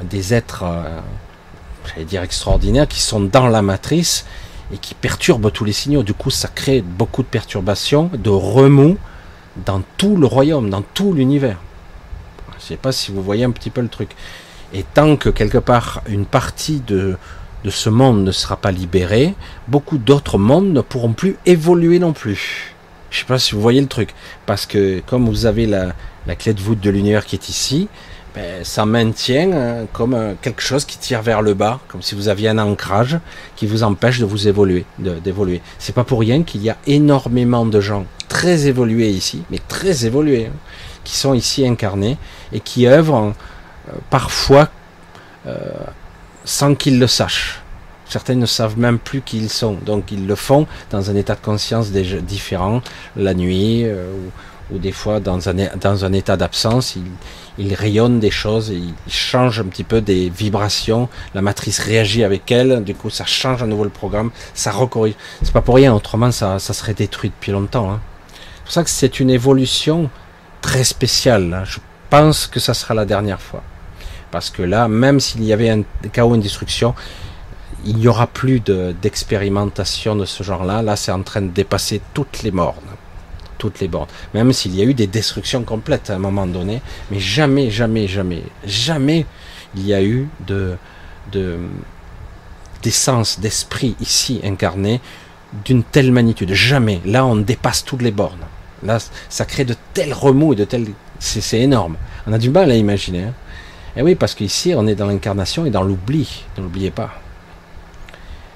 des 0.03 0.35
êtres, 0.35 0.64
euh, 0.64 1.01
j'allais 1.87 2.05
dire 2.05 2.22
extraordinaires, 2.22 2.89
qui 2.89 3.01
sont 3.01 3.20
dans 3.20 3.47
la 3.47 3.62
matrice 3.62 4.27
et 4.72 4.79
qui 4.79 4.95
perturbent 4.95 5.53
tous 5.53 5.64
les 5.64 5.72
signaux. 5.72 6.03
Du 6.03 6.14
coup, 6.14 6.31
ça 6.31 6.49
crée 6.49 6.83
beaucoup 6.83 7.22
de 7.22 7.29
perturbations, 7.29 8.11
de 8.12 8.31
remous, 8.31 8.99
dans 9.64 9.83
tout 9.97 10.16
le 10.16 10.27
royaume, 10.27 10.68
dans 10.68 10.83
tout 10.83 11.12
l'univers. 11.12 11.59
Je 12.53 12.57
ne 12.57 12.61
sais 12.61 12.77
pas 12.77 12.93
si 12.93 13.12
vous 13.12 13.22
voyez 13.22 13.45
un 13.45 13.53
petit 13.53 13.70
peu 13.70 13.81
le 13.81 13.89
truc. 13.89 14.11
Et 14.74 14.83
tant 14.83 15.16
que 15.16 15.29
quelque 15.29 15.59
part 15.59 16.03
une 16.09 16.27
partie 16.27 16.81
de, 16.81 17.16
de 17.67 17.71
ce 17.73 17.91
monde 17.91 18.23
ne 18.23 18.31
sera 18.31 18.57
pas 18.57 18.71
libérée, 18.71 19.35
beaucoup 19.67 19.99
d'autres 19.99 20.39
mondes 20.39 20.73
ne 20.73 20.81
pourront 20.81 21.12
plus 21.12 21.37
évoluer 21.47 21.99
non 21.99 22.12
plus. 22.12 22.77
Je 23.11 23.19
sais 23.19 23.25
pas 23.25 23.41
si 23.41 23.57
vous 23.57 23.61
voyez 23.61 23.81
le 23.81 23.89
truc. 23.89 24.14
Parce 24.47 24.67
que 24.67 25.01
comme 25.01 25.27
vous 25.27 25.47
avez 25.47 25.67
la, 25.67 25.93
la 26.29 26.37
clé 26.37 26.55
de 26.55 26.61
voûte 26.61 26.79
de 26.79 26.91
l'univers 26.91 27.27
qui 27.27 27.35
est 27.35 27.49
ici, 27.49 27.89
ben, 28.37 28.64
ça 28.64 28.87
maintient 28.87 29.51
euh, 29.53 29.85
comme 29.93 30.14
euh, 30.14 30.35
quelque 30.41 30.62
chose 30.62 30.85
qui 30.85 30.97
tire 30.97 31.23
vers 31.23 31.43
le 31.43 31.55
bas, 31.55 31.81
comme 31.89 32.03
si 32.03 32.14
vous 32.14 32.29
aviez 32.29 32.49
un 32.51 32.59
ancrage 32.59 33.19
qui 33.57 33.67
vous 33.67 33.83
empêche 33.83 34.21
de 34.21 34.27
vous 34.27 34.47
évoluer, 34.47 34.85
d'évoluer. 34.99 35.61
C'est 35.81 35.95
pas 35.95 36.05
pour 36.05 36.21
rien 36.21 36.45
qu'il 36.45 36.62
y 36.62 36.71
a 36.71 36.77
énormément 36.87 37.67
de 37.67 37.81
gens 37.81 38.07
très 38.29 38.69
évolués 38.69 39.11
ici, 39.11 39.43
mais 39.51 39.59
très 39.67 40.07
évolués, 40.07 40.47
hein, 40.47 40.57
qui 41.03 41.17
sont 41.17 41.35
ici 41.35 41.67
incarnés 41.67 42.17
et 42.53 42.61
qui 42.61 42.87
œuvrent 42.87 43.35
euh, 43.89 43.93
parfois 44.09 44.69
sans 46.47 46.74
qu'ils 46.74 46.99
le 46.99 47.07
sachent. 47.07 47.61
Certains 48.09 48.36
ne 48.36 48.47
savent 48.47 48.78
même 48.78 48.99
plus 48.99 49.20
qui 49.20 49.36
ils 49.36 49.51
sont, 49.51 49.74
donc 49.74 50.11
ils 50.12 50.26
le 50.26 50.36
font 50.36 50.66
dans 50.90 51.11
un 51.11 51.16
état 51.16 51.34
de 51.34 51.40
conscience 51.40 51.90
différent, 51.90 52.80
la 53.16 53.34
nuit, 53.34 53.84
ou, 54.70 54.78
des 54.78 54.92
fois 54.92 55.18
dans 55.18 55.49
un, 55.49 56.12
état 56.12 56.36
d'absence, 56.36 56.97
il 57.59 57.74
rayonne 57.74 58.20
des 58.20 58.30
choses, 58.30 58.68
il 58.68 59.12
change 59.12 59.59
un 59.59 59.64
petit 59.64 59.82
peu 59.82 60.01
des 60.01 60.30
vibrations, 60.30 61.09
la 61.34 61.42
matrice 61.42 61.80
réagit 61.80 62.22
avec 62.22 62.51
elle, 62.53 62.84
du 62.84 62.94
coup 62.94 63.11
ça 63.11 63.24
change 63.24 63.62
à 63.64 63.66
nouveau 63.66 63.84
le 63.84 63.90
programme, 63.90 64.30
ça 64.55 64.70
recorrige. 64.70 65.14
C'est 65.42 65.53
pas 65.53 65.62
pour 65.62 65.74
rien, 65.74 65.92
autrement 65.92 66.30
ça, 66.30 66.61
ça 66.61 66.72
serait 66.72 66.94
détruit 66.94 67.30
depuis 67.30 67.51
longtemps. 67.51 67.90
Hein. 67.90 68.01
C'est 68.30 68.62
pour 68.62 68.72
ça 68.72 68.84
que 68.84 68.90
c'est 68.90 69.18
une 69.18 69.30
évolution 69.30 70.11
très 70.61 70.84
spéciale. 70.84 71.53
Hein. 71.53 71.64
Je 71.64 71.78
pense 72.09 72.47
que 72.47 72.61
ça 72.61 72.74
sera 72.74 72.94
la 72.94 73.05
dernière 73.05 73.40
fois. 73.40 73.62
Parce 74.37 74.51
que 74.51 74.61
là, 74.61 74.87
même 74.87 75.18
s'il 75.18 75.43
y 75.45 75.53
avait 75.55 75.70
un 75.70 75.80
chaos, 76.12 76.34
une 76.34 76.43
destruction, 76.43 76.95
il 77.87 77.97
n'y 77.97 78.07
aura 78.07 78.26
plus 78.26 78.61
d'expérimentation 78.61 80.14
de, 80.14 80.26
ce 80.26 80.43
genre-là. 80.43 80.82
Là, 80.82 80.95
c'est 80.95 81.11
en 81.11 81.22
train 81.22 81.41
de 81.41 81.49
dépasser 81.49 82.03
toutes 82.13 82.42
les 82.42 82.50
mornes 82.50 82.76
toutes 83.57 83.80
les 83.80 83.88
bornes. 83.88 84.11
Même 84.34 84.53
s'il 84.53 84.76
y 84.76 84.83
a 84.83 84.84
eu 84.84 84.92
des 84.92 85.07
destructions 85.07 85.63
complètes 85.63 86.11
à 86.11 86.17
un 86.17 86.18
moment 86.18 86.46
donné, 86.46 86.83
mais 87.11 87.18
jamais, 87.18 87.71
jamais, 87.71 88.07
jamais, 88.07 88.42
jamais 88.67 89.25
il 89.75 89.87
y 89.87 89.95
a 89.95 90.03
eu 90.03 90.29
de, 90.46 90.76
de 91.33 91.57
d'essence, 92.83 93.41
d'esprit 93.41 93.96
ici 94.03 94.42
incarné 94.45 95.00
d'une 95.64 95.83
telle 95.83 96.13
magnitude. 96.13 96.53
Jamais. 96.53 97.00
Là, 97.07 97.25
on 97.25 97.37
dépasse 97.37 97.87
toutes 97.87 98.03
les 98.03 98.11
bornes. 98.11 98.45
Là, 98.83 98.99
ça 99.30 99.46
crée 99.46 99.64
de 99.64 99.76
tels 99.95 100.13
remous 100.13 100.53
et 100.53 100.57
de 100.57 100.64
tels. 100.64 100.88
C'est 101.18 101.61
énorme. 101.61 101.96
On 102.26 102.34
a 102.34 102.38
du 102.38 102.50
mal 102.50 102.71
à 102.71 102.75
imaginer. 102.75 103.22
Hein. 103.22 103.33
Et 103.97 104.03
oui, 104.03 104.14
parce 104.14 104.35
qu'ici, 104.35 104.75
on 104.77 104.87
est 104.87 104.95
dans 104.95 105.07
l'incarnation 105.07 105.64
et 105.64 105.71
dans 105.71 105.83
l'oubli. 105.83 106.45
Ne 106.59 106.63
l'oubliez 106.63 106.91
pas 106.91 107.11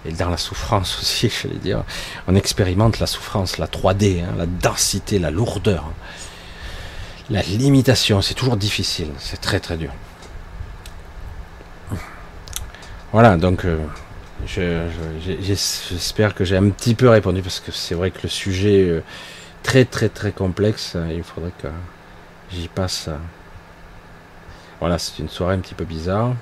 et 0.04 0.12
dans 0.12 0.30
la 0.30 0.36
souffrance 0.36 0.98
aussi, 1.00 1.28
je 1.42 1.48
vais 1.48 1.56
dire. 1.56 1.84
On 2.26 2.34
expérimente 2.34 2.98
la 2.98 3.06
souffrance, 3.06 3.58
la 3.58 3.66
3D, 3.66 4.22
hein, 4.22 4.34
la 4.36 4.46
densité, 4.46 5.18
la 5.18 5.30
lourdeur, 5.30 5.90
la 7.28 7.42
limitation. 7.42 8.22
C'est 8.22 8.34
toujours 8.34 8.56
difficile, 8.56 9.08
c'est 9.18 9.40
très 9.40 9.60
très 9.60 9.76
dur. 9.76 9.92
Voilà, 13.12 13.36
donc 13.36 13.64
euh, 13.64 13.76
j'espère 14.46 16.34
que 16.34 16.44
j'ai 16.44 16.56
un 16.56 16.70
petit 16.70 16.94
peu 16.94 17.08
répondu 17.08 17.42
parce 17.42 17.58
que 17.58 17.72
c'est 17.72 17.96
vrai 17.96 18.12
que 18.12 18.20
le 18.22 18.28
sujet 18.28 18.86
est 18.86 19.02
très 19.64 19.84
très 19.84 20.08
très 20.08 20.30
complexe. 20.30 20.96
Il 21.10 21.24
faudrait 21.24 21.52
que 21.60 21.68
j'y 22.52 22.68
passe. 22.68 23.10
Voilà, 24.80 24.98
c'est 24.98 25.18
une 25.18 25.28
soirée 25.28 25.54
un 25.54 25.58
petit 25.60 25.74
peu 25.74 25.84
bizarre. 25.84 26.34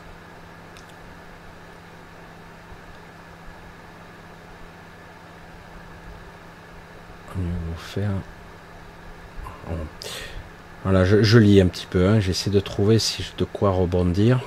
faire. 7.78 8.10
Voilà, 10.84 11.04
je, 11.04 11.38
lis 11.38 11.60
un 11.60 11.66
petit 11.66 11.86
peu, 11.86 12.08
hein. 12.08 12.20
j'essaie 12.20 12.50
de 12.50 12.60
trouver 12.60 12.98
si 12.98 13.24
de 13.36 13.44
quoi 13.44 13.70
rebondir. 13.70 14.40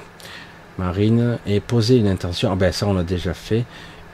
Marine 0.77 1.38
et 1.45 1.59
poser 1.59 1.97
une 1.97 2.07
intention. 2.07 2.49
Ah 2.51 2.55
ben 2.55 2.72
ça 2.72 2.88
on 2.88 2.93
l'a 2.93 3.03
déjà 3.03 3.34
fait. 3.34 3.65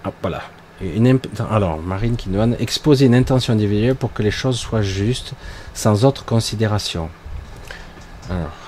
Ah, 0.03 0.11
voilà. 0.21 0.41
Une 0.81 1.19
alors 1.49 1.77
Marine 1.81 2.15
qui 2.17 2.29
demande 2.29 2.55
exposer 2.59 3.05
une 3.05 3.15
intention 3.15 3.53
individuelle 3.53 3.95
pour 3.95 4.13
que 4.13 4.21
les 4.21 4.31
choses 4.31 4.59
soient 4.59 4.81
justes, 4.81 5.33
sans 5.73 6.03
autre 6.03 6.25
considération. 6.25 7.09
Alors 8.29 8.66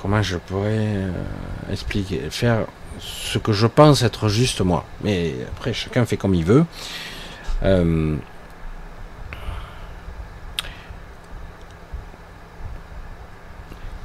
comment 0.00 0.22
je 0.22 0.36
pourrais 0.36 0.78
euh, 0.78 1.10
expliquer, 1.70 2.30
faire 2.30 2.66
ce 2.98 3.38
que 3.38 3.52
je 3.52 3.66
pense 3.66 4.02
être 4.02 4.28
juste 4.28 4.60
moi. 4.60 4.84
Mais 5.02 5.34
après 5.56 5.72
chacun 5.72 6.04
fait 6.06 6.16
comme 6.16 6.34
il 6.34 6.44
veut. 6.44 6.64
Euh, 7.62 8.16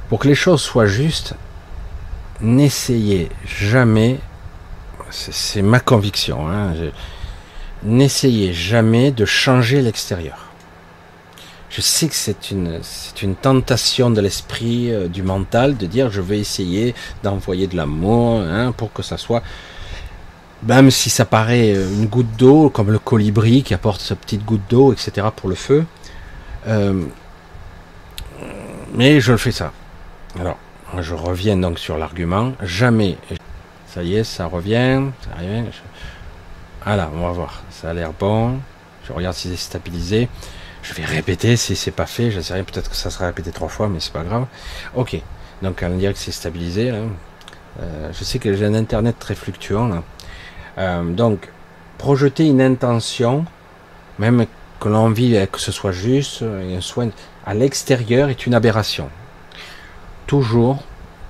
Pour 0.08 0.20
que 0.20 0.28
les 0.28 0.36
choses 0.36 0.62
soient 0.62 0.86
justes, 0.86 1.34
n'essayez 2.40 3.28
jamais, 3.44 4.20
c'est 5.10 5.62
ma 5.62 5.80
conviction, 5.80 6.48
hein, 6.48 6.74
n'essayez 7.82 8.52
jamais 8.52 9.10
de 9.10 9.24
changer 9.24 9.82
l'extérieur. 9.82 10.45
Je 11.68 11.80
sais 11.80 12.08
que 12.08 12.14
c'est 12.14 12.50
une, 12.50 12.78
c'est 12.82 13.22
une 13.22 13.34
tentation 13.34 14.10
de 14.10 14.20
l'esprit, 14.20 14.92
euh, 14.92 15.08
du 15.08 15.22
mental, 15.22 15.76
de 15.76 15.86
dire 15.86 16.10
je 16.10 16.20
vais 16.20 16.38
essayer 16.38 16.94
d'envoyer 17.22 17.66
de 17.66 17.76
l'amour 17.76 18.40
hein, 18.40 18.72
pour 18.72 18.92
que 18.92 19.02
ça 19.02 19.16
soit, 19.16 19.42
même 20.62 20.90
si 20.90 21.10
ça 21.10 21.24
paraît 21.24 21.74
euh, 21.74 21.88
une 21.90 22.06
goutte 22.06 22.36
d'eau, 22.38 22.70
comme 22.70 22.90
le 22.90 22.98
colibri 22.98 23.62
qui 23.62 23.74
apporte 23.74 24.00
sa 24.00 24.14
petite 24.14 24.44
goutte 24.44 24.62
d'eau, 24.68 24.92
etc. 24.92 25.26
pour 25.34 25.48
le 25.48 25.54
feu. 25.54 25.84
Euh, 26.68 27.04
mais 28.94 29.20
je 29.20 29.32
le 29.32 29.38
fais 29.38 29.52
ça. 29.52 29.72
Alors, 30.38 30.58
je 30.98 31.14
reviens 31.14 31.56
donc 31.56 31.78
sur 31.78 31.98
l'argument. 31.98 32.52
Jamais. 32.62 33.16
Ça 33.86 34.02
y 34.02 34.16
est, 34.16 34.24
ça 34.24 34.46
revient. 34.46 35.02
Ça 35.22 35.36
revient. 35.38 35.64
Voilà, 36.84 37.10
on 37.14 37.20
va 37.20 37.30
voir. 37.32 37.62
Ça 37.70 37.90
a 37.90 37.94
l'air 37.94 38.12
bon. 38.18 38.58
Je 39.06 39.12
regarde 39.12 39.34
si 39.34 39.48
c'est 39.48 39.56
stabilisé. 39.56 40.28
Je 40.88 40.94
vais 40.94 41.04
répéter 41.04 41.56
si 41.56 41.76
c'est 41.76 41.90
pas 41.90 42.06
fait. 42.06 42.30
Je 42.30 42.40
sais 42.40 42.54
rien. 42.54 42.64
Peut-être 42.64 42.90
que 42.90 42.96
ça 42.96 43.10
sera 43.10 43.26
répété 43.26 43.50
trois 43.50 43.68
fois, 43.68 43.88
mais 43.88 44.00
c'est 44.00 44.12
pas 44.12 44.22
grave. 44.22 44.46
Ok. 44.94 45.16
Donc, 45.62 45.82
on 45.82 45.96
dirait 45.96 46.12
que 46.12 46.18
c'est 46.18 46.32
stabilisé. 46.32 46.90
Euh, 46.90 48.12
je 48.12 48.24
sais 48.24 48.38
que 48.38 48.54
j'ai 48.54 48.64
un 48.64 48.74
internet 48.74 49.16
très 49.18 49.34
fluctuant. 49.34 50.02
Euh, 50.78 51.02
donc, 51.12 51.48
projeter 51.98 52.46
une 52.46 52.60
intention, 52.60 53.44
même 54.18 54.46
que 54.80 54.88
l'envie 54.88 55.46
que 55.50 55.58
ce 55.58 55.72
soit 55.72 55.92
juste, 55.92 56.44
à 57.46 57.54
l'extérieur 57.54 58.28
est 58.28 58.46
une 58.46 58.54
aberration 58.54 59.08
toujours, 60.26 60.82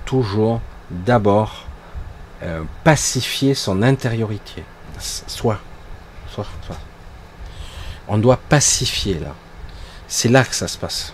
toujours 0.05 0.61
d'abord 0.89 1.65
euh, 2.43 2.63
pacifier 2.83 3.53
son 3.53 3.81
intériorité. 3.81 4.63
Soit, 4.99 5.59
soit, 6.29 6.47
soit. 6.65 6.77
On 8.07 8.17
doit 8.17 8.37
pacifier 8.37 9.19
là. 9.19 9.35
C'est 10.07 10.29
là 10.29 10.43
que 10.43 10.55
ça 10.55 10.67
se 10.67 10.77
passe. 10.77 11.13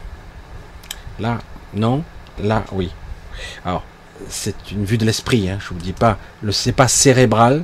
Là, 1.19 1.39
non. 1.73 2.03
Là, 2.41 2.63
oui. 2.71 2.91
Alors, 3.65 3.83
c'est 4.29 4.71
une 4.71 4.85
vue 4.85 4.97
de 4.97 5.05
l'esprit. 5.05 5.49
Hein, 5.49 5.57
je 5.59 5.69
vous 5.69 5.79
dis 5.79 5.93
pas. 5.93 6.17
Le 6.41 6.51
c'est 6.51 6.71
pas 6.71 6.87
cérébral. 6.87 7.63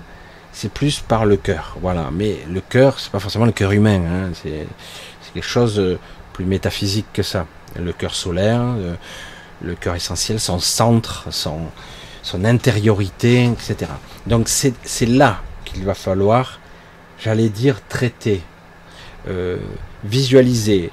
C'est 0.52 0.72
plus 0.72 1.00
par 1.00 1.26
le 1.26 1.38
cœur. 1.38 1.78
Voilà. 1.82 2.10
Mais 2.12 2.40
le 2.50 2.62
cœur, 2.62 3.00
c'est 3.00 3.12
pas 3.12 3.20
forcément 3.20 3.46
le 3.46 3.52
cœur 3.52 3.72
humain. 3.72 4.02
Hein, 4.06 4.32
c'est 4.42 4.68
quelque 5.34 5.44
chose 5.44 5.76
de 5.76 6.00
plus 6.34 6.46
métaphysique 6.46 7.08
que 7.14 7.24
ça. 7.24 7.46
Le 7.76 7.94
cœur 7.94 8.16
solaire. 8.16 8.62
Euh, 8.62 8.96
le 9.62 9.76
cœur 9.76 9.96
essentiel, 9.96 10.40
son 10.40 10.60
centre, 10.60 11.28
son, 11.32 11.62
son 12.22 12.46
intériorité, 12.46 13.46
etc. 13.46 13.92
Donc 14.26 14.48
c'est 14.48 15.06
là 15.06 15.42
qu'il 15.66 15.84
va 15.84 15.94
falloir, 15.94 16.60
j'allais 17.20 17.50
dire, 17.50 17.82
traiter, 17.88 18.42
euh, 19.28 19.58
visualiser, 20.04 20.92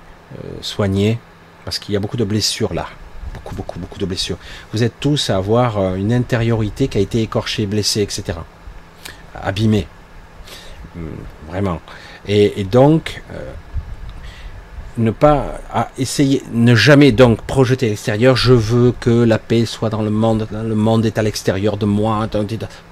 soigner, 0.60 1.18
parce 1.64 1.78
qu'il 1.78 1.94
y 1.94 1.96
a 1.96 2.00
beaucoup 2.00 2.16
de 2.16 2.24
blessures 2.24 2.74
là. 2.74 2.86
Beaucoup, 3.34 3.54
beaucoup, 3.54 3.78
beaucoup 3.78 3.98
de 3.98 4.06
blessures. 4.06 4.38
Vous 4.72 4.82
êtes 4.82 4.98
tous 4.98 5.30
à 5.30 5.36
avoir 5.36 5.78
euh, 5.78 5.96
une 5.96 6.12
intériorité 6.12 6.88
qui 6.88 6.96
a 6.98 7.00
été 7.00 7.20
écorchée, 7.20 7.66
blessée, 7.66 8.00
etc. 8.00 8.38
Abîmée. 9.34 9.86
Hum, 10.96 11.10
vraiment. 11.48 11.80
Et, 12.26 12.64
donc, 12.64 13.22
ne 14.98 15.10
pas 15.10 15.60
essayer, 15.98 16.42
ne 16.52 16.74
jamais 16.74 17.12
donc 17.12 17.42
projeter 17.42 17.86
à 17.86 17.88
l'extérieur. 17.90 18.36
Je 18.36 18.52
veux 18.52 18.92
que 18.98 19.10
la 19.10 19.38
paix 19.38 19.66
soit 19.66 19.90
dans 19.90 20.02
le 20.02 20.10
monde. 20.10 20.48
Le 20.50 20.74
monde 20.74 21.04
est 21.06 21.18
à 21.18 21.22
l'extérieur 21.22 21.76
de 21.76 21.86
moi. 21.86 22.28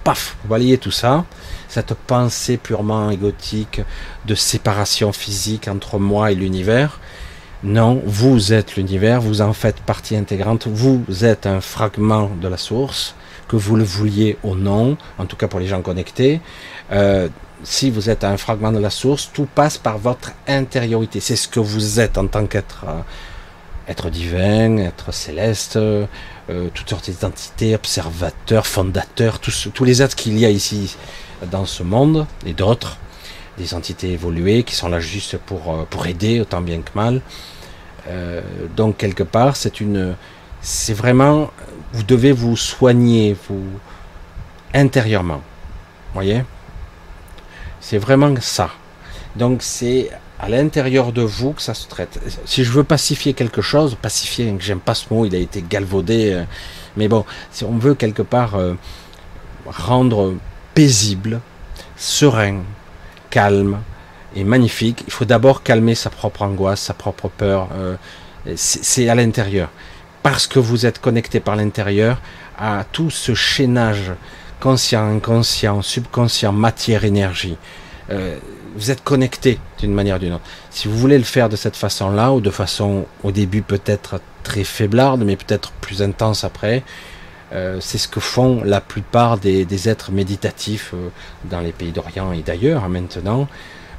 Paf, 0.05 0.37
vous 0.43 0.49
voyez 0.49 0.79
tout 0.79 0.91
ça? 0.91 1.25
Cette 1.69 1.95
pensée 1.95 2.57
purement 2.57 3.11
égotique 3.11 3.81
de 4.27 4.35
séparation 4.35 5.13
physique 5.13 5.69
entre 5.69 5.99
moi 5.99 6.31
et 6.31 6.35
l'univers. 6.35 7.01
Non, 7.65 8.03
vous 8.05 8.53
êtes 8.53 8.77
l'univers, 8.77 9.23
vous 9.23 9.41
en 9.41 9.55
faites 9.55 9.81
partie 9.81 10.17
intégrante, 10.17 10.67
vous 10.67 11.25
êtes 11.25 11.47
un 11.47 11.63
fragment 11.63 12.31
de 12.39 12.47
la 12.47 12.59
source, 12.59 13.15
que 13.49 13.57
vous 13.57 13.75
le 13.77 13.85
vouliez 13.85 14.37
ou 14.43 14.55
non, 14.55 14.99
en 15.17 15.25
tout 15.25 15.37
cas 15.37 15.49
pour 15.49 15.61
les 15.61 15.67
gens 15.67 15.81
connectés. 15.81 16.43
Euh, 16.93 17.31
si 17.63 17.89
vous 17.89 18.11
êtes 18.11 18.23
un 18.23 18.37
fragment 18.37 18.71
de 18.71 18.79
la 18.79 18.91
source, 18.91 19.31
tout 19.33 19.47
passe 19.47 19.79
par 19.79 19.97
votre 19.97 20.33
intériorité. 20.47 21.21
C'est 21.21 21.37
ce 21.37 21.49
que 21.49 21.59
vous 21.59 22.01
êtes 22.01 22.19
en 22.19 22.27
tant 22.27 22.45
qu'être 22.45 22.85
euh, 22.87 23.01
être 23.89 24.11
divin, 24.11 24.77
être 24.77 25.15
céleste, 25.15 25.77
euh, 25.77 26.05
toutes 26.75 26.91
sortes 26.91 27.09
d'identités, 27.09 27.75
observateurs, 27.75 28.67
fondateurs, 28.67 29.39
tous, 29.39 29.69
tous 29.73 29.85
les 29.85 30.03
êtres 30.03 30.17
qu'il 30.17 30.39
y 30.39 30.45
a 30.45 30.51
ici 30.51 30.99
dans 31.51 31.65
ce 31.65 31.83
monde 31.83 32.27
et 32.45 32.53
d'autres, 32.53 32.99
des 33.57 33.73
entités 33.73 34.13
évoluées 34.13 34.65
qui 34.65 34.75
sont 34.75 34.91
là 34.91 35.01
juste 35.01 35.39
pour, 35.39 35.87
pour 35.89 36.07
aider 36.07 36.41
autant 36.41 36.61
bien 36.61 36.83
que 36.83 36.91
mal. 36.95 37.23
Euh, 38.09 38.43
donc 38.77 38.97
quelque 38.97 39.23
part, 39.23 39.57
c'est 39.57 39.81
une, 39.81 40.15
c'est 40.61 40.95
vraiment, 40.95 41.51
vous 41.93 42.03
devez 42.03 42.33
vous 42.33 42.57
soigner, 42.57 43.37
vous 43.49 43.65
intérieurement, 44.75 45.43
voyez? 46.13 46.45
C'est 47.81 47.99
vraiment 47.99 48.35
ça. 48.41 48.71
Donc 49.37 49.63
c'est 49.63 50.11
à 50.39 50.49
l'intérieur 50.49 51.13
de 51.13 51.23
vous 51.23 51.53
que 51.53 51.63
ça 51.63 51.75
se 51.75 51.87
traite. 51.89 52.21
Si 52.45 52.65
je 52.65 52.73
veux 52.73 52.85
pacifier 52.85 53.35
quelque 53.35 53.63
chose, 53.63 53.97
pacifier, 54.01 54.55
j'aime 54.59 54.81
pas 54.81 54.95
ce 54.95 55.13
mot, 55.13 55.25
il 55.25 55.35
a 55.35 55.39
été 55.39 55.63
galvaudé, 55.63 56.33
euh, 56.33 56.45
mais 56.97 57.09
bon, 57.09 57.25
si 57.51 57.65
on 57.65 57.77
veut 57.77 57.95
quelque 57.95 58.23
part 58.23 58.57
rendre 59.67 60.35
paisible, 60.75 61.41
serein, 61.97 62.63
calme 63.31 63.79
et 64.35 64.45
magnifique, 64.45 65.05
il 65.07 65.13
faut 65.13 65.25
d'abord 65.25 65.63
calmer 65.63 65.95
sa 65.95 66.11
propre 66.11 66.43
angoisse, 66.43 66.81
sa 66.81 66.95
propre 66.95 67.29
peur. 67.29 67.69
Euh, 67.75 67.97
c'est 68.57 69.09
à 69.09 69.15
l'intérieur. 69.15 69.71
Parce 70.23 70.47
que 70.47 70.59
vous 70.59 70.87
êtes 70.87 71.01
connecté 71.01 71.41
par 71.41 71.57
l'intérieur 71.57 72.21
à 72.59 72.85
tout 72.91 73.11
ce 73.11 73.35
chaînage 73.35 74.13
conscient, 74.61 75.07
inconscient, 75.09 75.83
subconscient, 75.83 76.53
matière, 76.53 77.05
énergie. 77.05 77.57
Euh, 78.11 78.39
vous 78.77 78.91
êtes 78.91 79.05
connecté 79.05 79.59
d'une 79.79 79.93
manière 79.93 80.17
ou 80.17 80.19
d'une 80.19 80.33
autre. 80.35 80.45
Si 80.71 80.89
vous 80.89 80.99
voulez 80.99 81.19
le 81.19 81.25
faire 81.25 81.49
de 81.49 81.57
cette 81.57 81.77
façon-là, 81.77 82.33
ou 82.33 82.41
de 82.41 82.51
façon 82.51 83.07
au 83.23 83.31
début 83.31 83.63
peut-être 83.63 84.21
très 84.43 84.65
faiblarde, 84.65 85.23
mais 85.25 85.37
peut-être 85.37 85.71
plus 85.81 86.03
intense 86.03 86.45
après, 86.45 86.83
euh, 87.53 87.79
c'est 87.81 87.99
ce 87.99 88.09
que 88.09 88.21
font 88.21 88.63
la 88.65 88.81
plupart 88.81 89.39
des, 89.39 89.89
êtres 89.89 90.11
méditatifs 90.11 90.93
dans 91.45 91.61
les 91.61 91.73
pays 91.73 91.93
d'Orient 91.93 92.33
et 92.33 92.41
d'ailleurs 92.41 92.85
hein, 92.85 92.89
maintenant. 92.89 93.47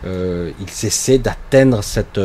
Euh, 0.05 0.51
ils 0.59 0.85
essaient 0.85 1.17
d'atteindre 1.17 1.83
cette, 1.83 2.19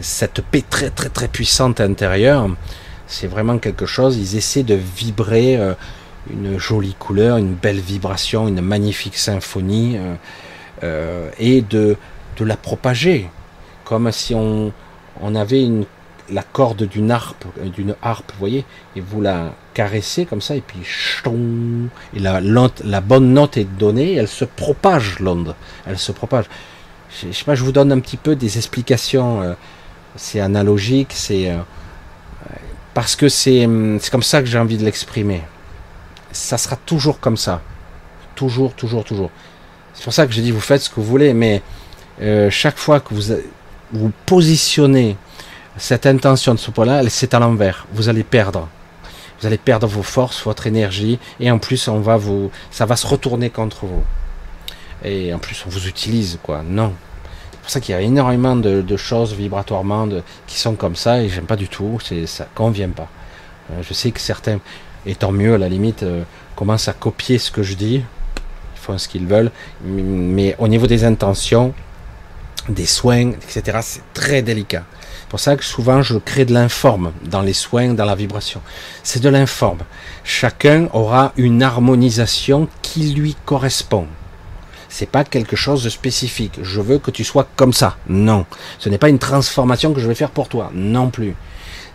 cette 0.00 0.42
paix 0.42 0.64
très 0.68 0.90
très 0.90 1.28
puissante 1.28 1.80
intérieure. 1.80 2.48
C'est 3.06 3.26
vraiment 3.26 3.58
quelque 3.58 3.86
chose. 3.86 4.16
Ils 4.16 4.36
essaient 4.36 4.62
de 4.62 4.74
vibrer 4.74 5.58
une 6.30 6.58
jolie 6.58 6.94
couleur, 6.98 7.36
une 7.36 7.54
belle 7.54 7.80
vibration, 7.80 8.48
une 8.48 8.60
magnifique 8.60 9.16
symphonie 9.16 9.96
et 11.38 11.62
de, 11.62 11.96
de 12.36 12.44
la 12.44 12.56
propager. 12.56 13.30
Comme 13.84 14.10
si 14.10 14.34
on, 14.34 14.72
on 15.20 15.34
avait 15.36 15.62
une 15.62 15.86
la 16.30 16.42
corde 16.42 16.84
d'une 16.84 17.10
harpe, 17.10 17.44
euh, 17.60 17.68
d'une 17.68 17.94
harpe, 18.02 18.32
vous 18.32 18.38
voyez, 18.38 18.64
et 18.94 19.00
vous 19.00 19.20
la 19.20 19.52
caressez 19.74 20.26
comme 20.26 20.40
ça, 20.40 20.56
et 20.56 20.60
puis 20.60 20.78
et 22.14 22.18
la, 22.18 22.40
la 22.40 23.00
bonne 23.00 23.32
note 23.32 23.56
est 23.56 23.64
donnée, 23.78 24.14
elle 24.14 24.28
se 24.28 24.44
propage 24.44 25.18
l'onde, 25.20 25.54
elle 25.86 25.98
se 25.98 26.12
propage. 26.12 26.46
Je, 27.10 27.32
sais 27.32 27.44
pas, 27.44 27.54
je 27.54 27.64
vous 27.64 27.72
donne 27.72 27.92
un 27.92 28.00
petit 28.00 28.16
peu 28.16 28.36
des 28.36 28.56
explications. 28.56 29.42
Euh, 29.42 29.54
c'est 30.16 30.40
analogique, 30.40 31.12
c'est 31.12 31.50
euh, 31.50 31.58
parce 32.94 33.16
que 33.16 33.28
c'est 33.28 33.68
c'est 34.00 34.10
comme 34.10 34.22
ça 34.22 34.40
que 34.40 34.48
j'ai 34.48 34.58
envie 34.58 34.78
de 34.78 34.84
l'exprimer. 34.84 35.42
Ça 36.32 36.58
sera 36.58 36.76
toujours 36.76 37.20
comme 37.20 37.36
ça, 37.36 37.60
toujours, 38.34 38.74
toujours, 38.74 39.04
toujours. 39.04 39.30
C'est 39.94 40.04
pour 40.04 40.12
ça 40.12 40.26
que 40.26 40.32
je 40.32 40.40
dis 40.40 40.52
vous 40.52 40.60
faites 40.60 40.82
ce 40.82 40.90
que 40.90 40.96
vous 40.96 41.04
voulez, 41.04 41.34
mais 41.34 41.62
chaque 42.50 42.78
fois 42.78 43.00
que 43.00 43.14
vous 43.14 43.34
vous 43.92 44.12
positionnez 44.24 45.16
cette 45.76 46.06
intention 46.06 46.54
de 46.54 46.58
ce 46.58 46.70
point-là, 46.70 47.02
c'est 47.08 47.34
à 47.34 47.38
l'envers. 47.38 47.86
Vous 47.92 48.08
allez 48.08 48.24
perdre. 48.24 48.68
Vous 49.40 49.46
allez 49.46 49.58
perdre 49.58 49.86
vos 49.86 50.02
forces, 50.02 50.42
votre 50.44 50.66
énergie, 50.66 51.18
et 51.40 51.50
en 51.50 51.58
plus, 51.58 51.88
on 51.88 52.00
va 52.00 52.16
vous, 52.16 52.50
ça 52.70 52.86
va 52.86 52.96
se 52.96 53.06
retourner 53.06 53.50
contre 53.50 53.84
vous. 53.84 54.02
Et 55.06 55.32
en 55.32 55.38
plus, 55.38 55.64
on 55.66 55.70
vous 55.70 55.86
utilise, 55.86 56.38
quoi. 56.42 56.62
Non. 56.64 56.92
C'est 57.52 57.60
pour 57.60 57.70
ça 57.70 57.80
qu'il 57.80 57.94
y 57.94 57.98
a 57.98 58.00
énormément 58.00 58.56
de, 58.56 58.96
choses 58.96 59.34
vibratoirement 59.34 60.08
qui 60.46 60.58
sont 60.58 60.74
comme 60.74 60.96
ça, 60.96 61.22
et 61.22 61.28
j'aime 61.28 61.46
pas 61.46 61.56
du 61.56 61.68
tout. 61.68 61.98
C'est, 62.04 62.26
ça 62.26 62.46
convient 62.54 62.90
pas. 62.90 63.08
Euh, 63.70 63.82
je 63.82 63.94
sais 63.94 64.10
que 64.10 64.20
certains, 64.20 64.58
et 65.06 65.14
tant 65.14 65.32
mieux, 65.32 65.54
à 65.54 65.58
la 65.58 65.68
limite, 65.68 66.02
euh, 66.02 66.22
commencent 66.56 66.88
à 66.88 66.92
copier 66.92 67.38
ce 67.38 67.50
que 67.50 67.62
je 67.62 67.74
dis. 67.74 68.02
Ils 68.74 68.80
font 68.80 68.98
ce 68.98 69.08
qu'ils 69.08 69.26
veulent. 69.26 69.52
Mais 69.84 70.56
au 70.58 70.66
niveau 70.66 70.88
des 70.88 71.04
intentions, 71.04 71.72
des 72.68 72.86
soins, 72.86 73.30
etc., 73.30 73.78
c'est 73.82 74.02
très 74.12 74.42
délicat. 74.42 74.84
C'est 75.20 75.28
pour 75.28 75.40
ça 75.40 75.56
que 75.56 75.64
souvent 75.64 76.02
je 76.02 76.18
crée 76.18 76.44
de 76.44 76.54
l'informe 76.54 77.12
dans 77.24 77.42
les 77.42 77.52
soins, 77.52 77.94
dans 77.94 78.04
la 78.04 78.14
vibration. 78.14 78.60
C'est 79.02 79.20
de 79.22 79.28
l'informe. 79.28 79.80
Chacun 80.24 80.88
aura 80.92 81.32
une 81.36 81.62
harmonisation 81.62 82.68
qui 82.82 83.12
lui 83.12 83.36
correspond. 83.44 84.06
C'est 84.88 85.08
pas 85.08 85.24
quelque 85.24 85.56
chose 85.56 85.82
de 85.82 85.90
spécifique. 85.90 86.58
Je 86.62 86.80
veux 86.80 86.98
que 86.98 87.10
tu 87.10 87.24
sois 87.24 87.48
comme 87.56 87.72
ça. 87.72 87.96
Non. 88.08 88.46
Ce 88.78 88.88
n'est 88.88 88.98
pas 88.98 89.08
une 89.08 89.18
transformation 89.18 89.92
que 89.92 90.00
je 90.00 90.06
vais 90.06 90.14
faire 90.14 90.30
pour 90.30 90.48
toi. 90.48 90.70
Non 90.74 91.10
plus. 91.10 91.34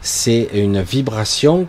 C'est 0.02 0.50
une 0.54 0.82
vibration 0.82 1.68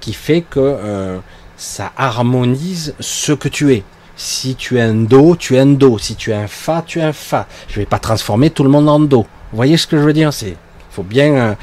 qui 0.00 0.12
fait 0.12 0.42
que 0.42 0.60
euh, 0.60 1.18
ça 1.56 1.92
harmonise 1.96 2.94
ce 3.00 3.32
que 3.32 3.48
tu 3.48 3.72
es. 3.72 3.82
Si 4.16 4.54
tu 4.54 4.78
es 4.78 4.82
un 4.82 4.94
do, 4.94 5.36
tu 5.36 5.56
es 5.56 5.60
un 5.60 5.66
do. 5.66 5.98
Si 5.98 6.16
tu 6.16 6.30
es 6.30 6.34
un 6.34 6.48
fa, 6.48 6.82
tu 6.86 7.00
es 7.00 7.02
un 7.02 7.12
fa. 7.12 7.46
Je 7.68 7.80
vais 7.80 7.86
pas 7.86 7.98
transformer 7.98 8.50
tout 8.50 8.64
le 8.64 8.70
monde 8.70 8.88
en 8.88 9.00
do. 9.00 9.26
Vous 9.52 9.56
voyez 9.56 9.76
ce 9.76 9.86
que 9.86 9.98
je 9.98 10.02
veux 10.02 10.12
dire? 10.12 10.32
C'est 10.32 10.56
faut 10.90 11.02
bien. 11.02 11.34
Euh, 11.34 11.54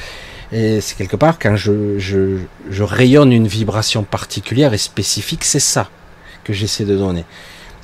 et 0.51 0.81
c'est 0.81 0.95
quelque 0.95 1.15
part 1.15 1.39
quand 1.39 1.55
je, 1.55 1.97
je, 1.97 2.84
rayonne 2.84 3.34
une 3.34 3.47
vibration 3.47 4.03
particulière 4.03 4.71
et 4.73 4.77
spécifique, 4.77 5.43
c'est 5.43 5.59
ça 5.59 5.89
que 6.43 6.53
j'essaie 6.53 6.85
de 6.85 6.95
donner. 6.95 7.25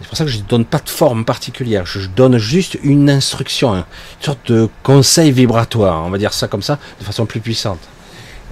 C'est 0.01 0.07
pour 0.07 0.17
ça 0.17 0.23
que 0.23 0.31
je 0.31 0.37
ne 0.37 0.43
donne 0.43 0.65
pas 0.65 0.79
de 0.79 0.89
forme 0.89 1.25
particulière. 1.25 1.85
Je 1.85 2.07
donne 2.07 2.37
juste 2.37 2.77
une 2.83 3.09
instruction, 3.09 3.73
une 3.75 3.83
sorte 4.21 4.51
de 4.51 4.69
conseil 4.81 5.31
vibratoire, 5.31 6.05
on 6.05 6.09
va 6.09 6.17
dire 6.17 6.33
ça 6.33 6.47
comme 6.47 6.61
ça, 6.61 6.79
de 6.99 7.03
façon 7.03 7.25
plus 7.25 7.41
puissante. 7.41 7.79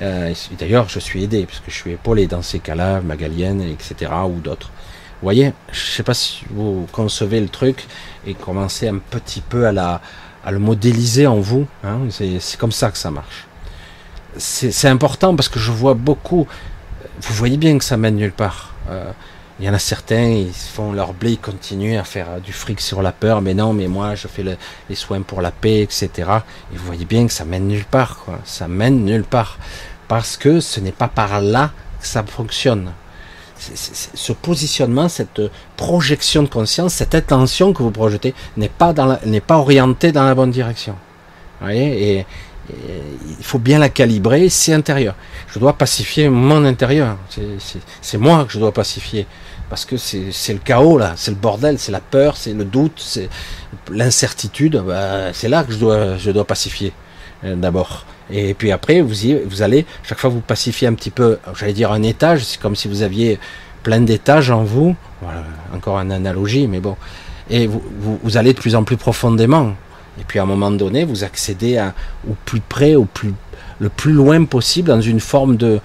Euh, 0.01 0.33
D'ailleurs, 0.59 0.89
je 0.89 0.99
suis 0.99 1.23
aidé, 1.23 1.45
puisque 1.45 1.69
je 1.69 1.75
suis 1.75 1.91
épaulé 1.91 2.27
dans 2.27 2.41
ces 2.41 2.59
cas-là, 2.59 3.01
Magalienne, 3.01 3.61
etc., 3.61 4.11
ou 4.27 4.39
d'autres. 4.41 4.69
Vous 5.21 5.25
voyez, 5.25 5.53
je 5.71 5.79
ne 5.79 5.91
sais 5.95 6.03
pas 6.03 6.13
si 6.13 6.43
vous 6.51 6.85
concevez 6.91 7.39
le 7.39 7.49
truc 7.49 7.87
et 8.27 8.33
commencez 8.33 8.87
un 8.87 8.97
petit 8.97 9.41
peu 9.41 9.67
à 9.67 10.01
le 10.51 10.59
modéliser 10.59 11.25
en 11.25 11.39
vous. 11.39 11.65
Hein, 11.83 12.01
c'est 12.11 12.57
comme 12.59 12.71
ça 12.71 12.91
que 12.91 12.97
ça 12.97 13.09
marche. 13.09 13.47
C'est 14.37 14.87
important 14.87 15.35
parce 15.35 15.49
que 15.49 15.59
je 15.59 15.71
vois 15.71 15.95
beaucoup. 15.95 16.45
Vous 17.21 17.33
voyez 17.33 17.57
bien 17.57 17.79
que 17.79 17.83
ça 17.83 17.97
mène 17.97 18.17
nulle 18.17 18.31
part. 18.31 18.75
Euh, 18.91 19.11
il 19.59 19.65
y 19.65 19.69
en 19.69 19.73
a 19.73 19.79
certains, 19.79 20.29
ils 20.29 20.53
font 20.53 20.91
leur 20.91 21.13
blé, 21.13 21.31
ils 21.31 21.39
continuent 21.39 21.97
à 21.97 22.03
faire 22.03 22.39
du 22.41 22.53
fric 22.53 22.79
sur 22.79 23.01
la 23.01 23.11
peur, 23.11 23.41
mais 23.41 23.53
non, 23.53 23.73
mais 23.73 23.87
moi 23.87 24.13
je 24.13 24.27
fais 24.27 24.43
les 24.43 24.95
soins 24.95 25.21
pour 25.21 25.41
la 25.41 25.51
paix, 25.51 25.81
etc. 25.81 26.09
Et 26.71 26.77
vous 26.77 26.85
voyez 26.85 27.05
bien 27.05 27.25
que 27.25 27.33
ça 27.33 27.43
mène 27.43 27.67
nulle 27.67 27.85
part, 27.85 28.19
quoi. 28.19 28.39
Ça 28.45 28.67
mène 28.67 29.03
nulle 29.03 29.23
part. 29.23 29.57
Parce 30.07 30.37
que 30.37 30.59
ce 30.59 30.79
n'est 30.79 30.91
pas 30.91 31.07
par 31.07 31.41
là 31.41 31.71
que 31.99 32.07
ça 32.07 32.23
fonctionne 32.23 32.91
ce 33.59 34.33
positionnement, 34.33 35.09
cette 35.09 35.41
projection 35.75 36.43
de 36.43 36.47
conscience, 36.47 36.93
cette 36.93 37.15
intention 37.15 37.73
que 37.73 37.81
vous 37.81 37.91
projetez 37.91 38.33
n'est 38.55 38.69
pas 38.69 38.93
n'est 39.25 39.41
pas 39.41 39.57
orientée 39.57 40.11
dans 40.11 40.23
la 40.23 40.35
bonne 40.35 40.51
direction. 40.51 40.93
Vous 41.59 41.65
voyez 41.65 42.19
et, 42.19 42.25
il 42.69 43.43
faut 43.43 43.59
bien 43.59 43.79
la 43.79 43.89
calibrer, 43.89 44.49
c'est 44.49 44.73
intérieur. 44.73 45.15
Je 45.53 45.59
dois 45.59 45.73
pacifier 45.73 46.29
mon 46.29 46.65
intérieur. 46.65 47.17
C'est 48.01 48.17
moi 48.17 48.45
que 48.45 48.51
je 48.51 48.59
dois 48.59 48.71
pacifier. 48.71 49.25
Parce 49.69 49.83
que 49.83 49.97
c'est 49.97 50.53
le 50.53 50.59
chaos 50.59 50.97
là, 50.97 51.13
c'est 51.17 51.31
le 51.31 51.37
bordel, 51.37 51.77
c'est 51.77 51.91
la 51.91 51.99
peur, 51.99 52.37
c'est 52.37 52.53
le 52.53 52.63
doute, 52.63 52.93
c'est 52.97 53.29
l'incertitude. 53.91 54.81
Bah, 54.85 55.33
c'est 55.33 55.49
là 55.49 55.63
que 55.63 55.73
je 55.73 55.77
dois, 55.77 56.17
je 56.17 56.31
dois 56.31 56.45
pacifier 56.45 56.93
euh, 57.43 57.55
d'abord. 57.55 58.05
Et 58.29 58.53
puis 58.53 58.71
après, 58.71 59.01
vous, 59.01 59.25
y, 59.25 59.61
allez, 59.61 59.85
chaque 60.03 60.19
fois 60.19 60.29
vous 60.29 60.41
pacifiez 60.41 60.87
un 60.87 60.93
petit 60.93 61.11
peu, 61.11 61.39
j'allais 61.57 61.73
dire 61.73 61.91
un 61.91 62.03
étage, 62.03 62.43
c'est 62.43 62.59
comme 62.59 62.75
si 62.75 62.87
vous 62.87 63.01
aviez 63.01 63.39
plein 63.83 64.01
d'étages 64.01 64.51
en 64.51 64.63
vous, 64.63 64.95
voilà, 65.21 65.43
encore 65.73 65.97
une 65.99 66.11
analogie, 66.11 66.67
mais 66.67 66.79
bon, 66.79 66.97
et 67.49 67.67
vous, 67.67 68.37
allez 68.37 68.53
de 68.53 68.59
plus 68.59 68.75
en 68.75 68.83
plus 68.83 68.97
profondément. 68.97 69.73
Et 70.19 70.23
puis 70.27 70.39
à 70.39 70.43
un 70.43 70.45
moment 70.45 70.71
donné, 70.71 71.03
vous 71.03 71.23
accédez 71.23 71.77
à, 71.77 71.93
au 72.29 72.35
plus 72.45 72.59
près, 72.59 72.95
au 72.95 73.05
plus, 73.05 73.33
le 73.79 73.89
plus 73.89 74.13
loin 74.13 74.43
possible, 74.45 74.89
dans 74.89 75.01
une 75.01 75.19
forme 75.19 75.57
de... 75.57 75.79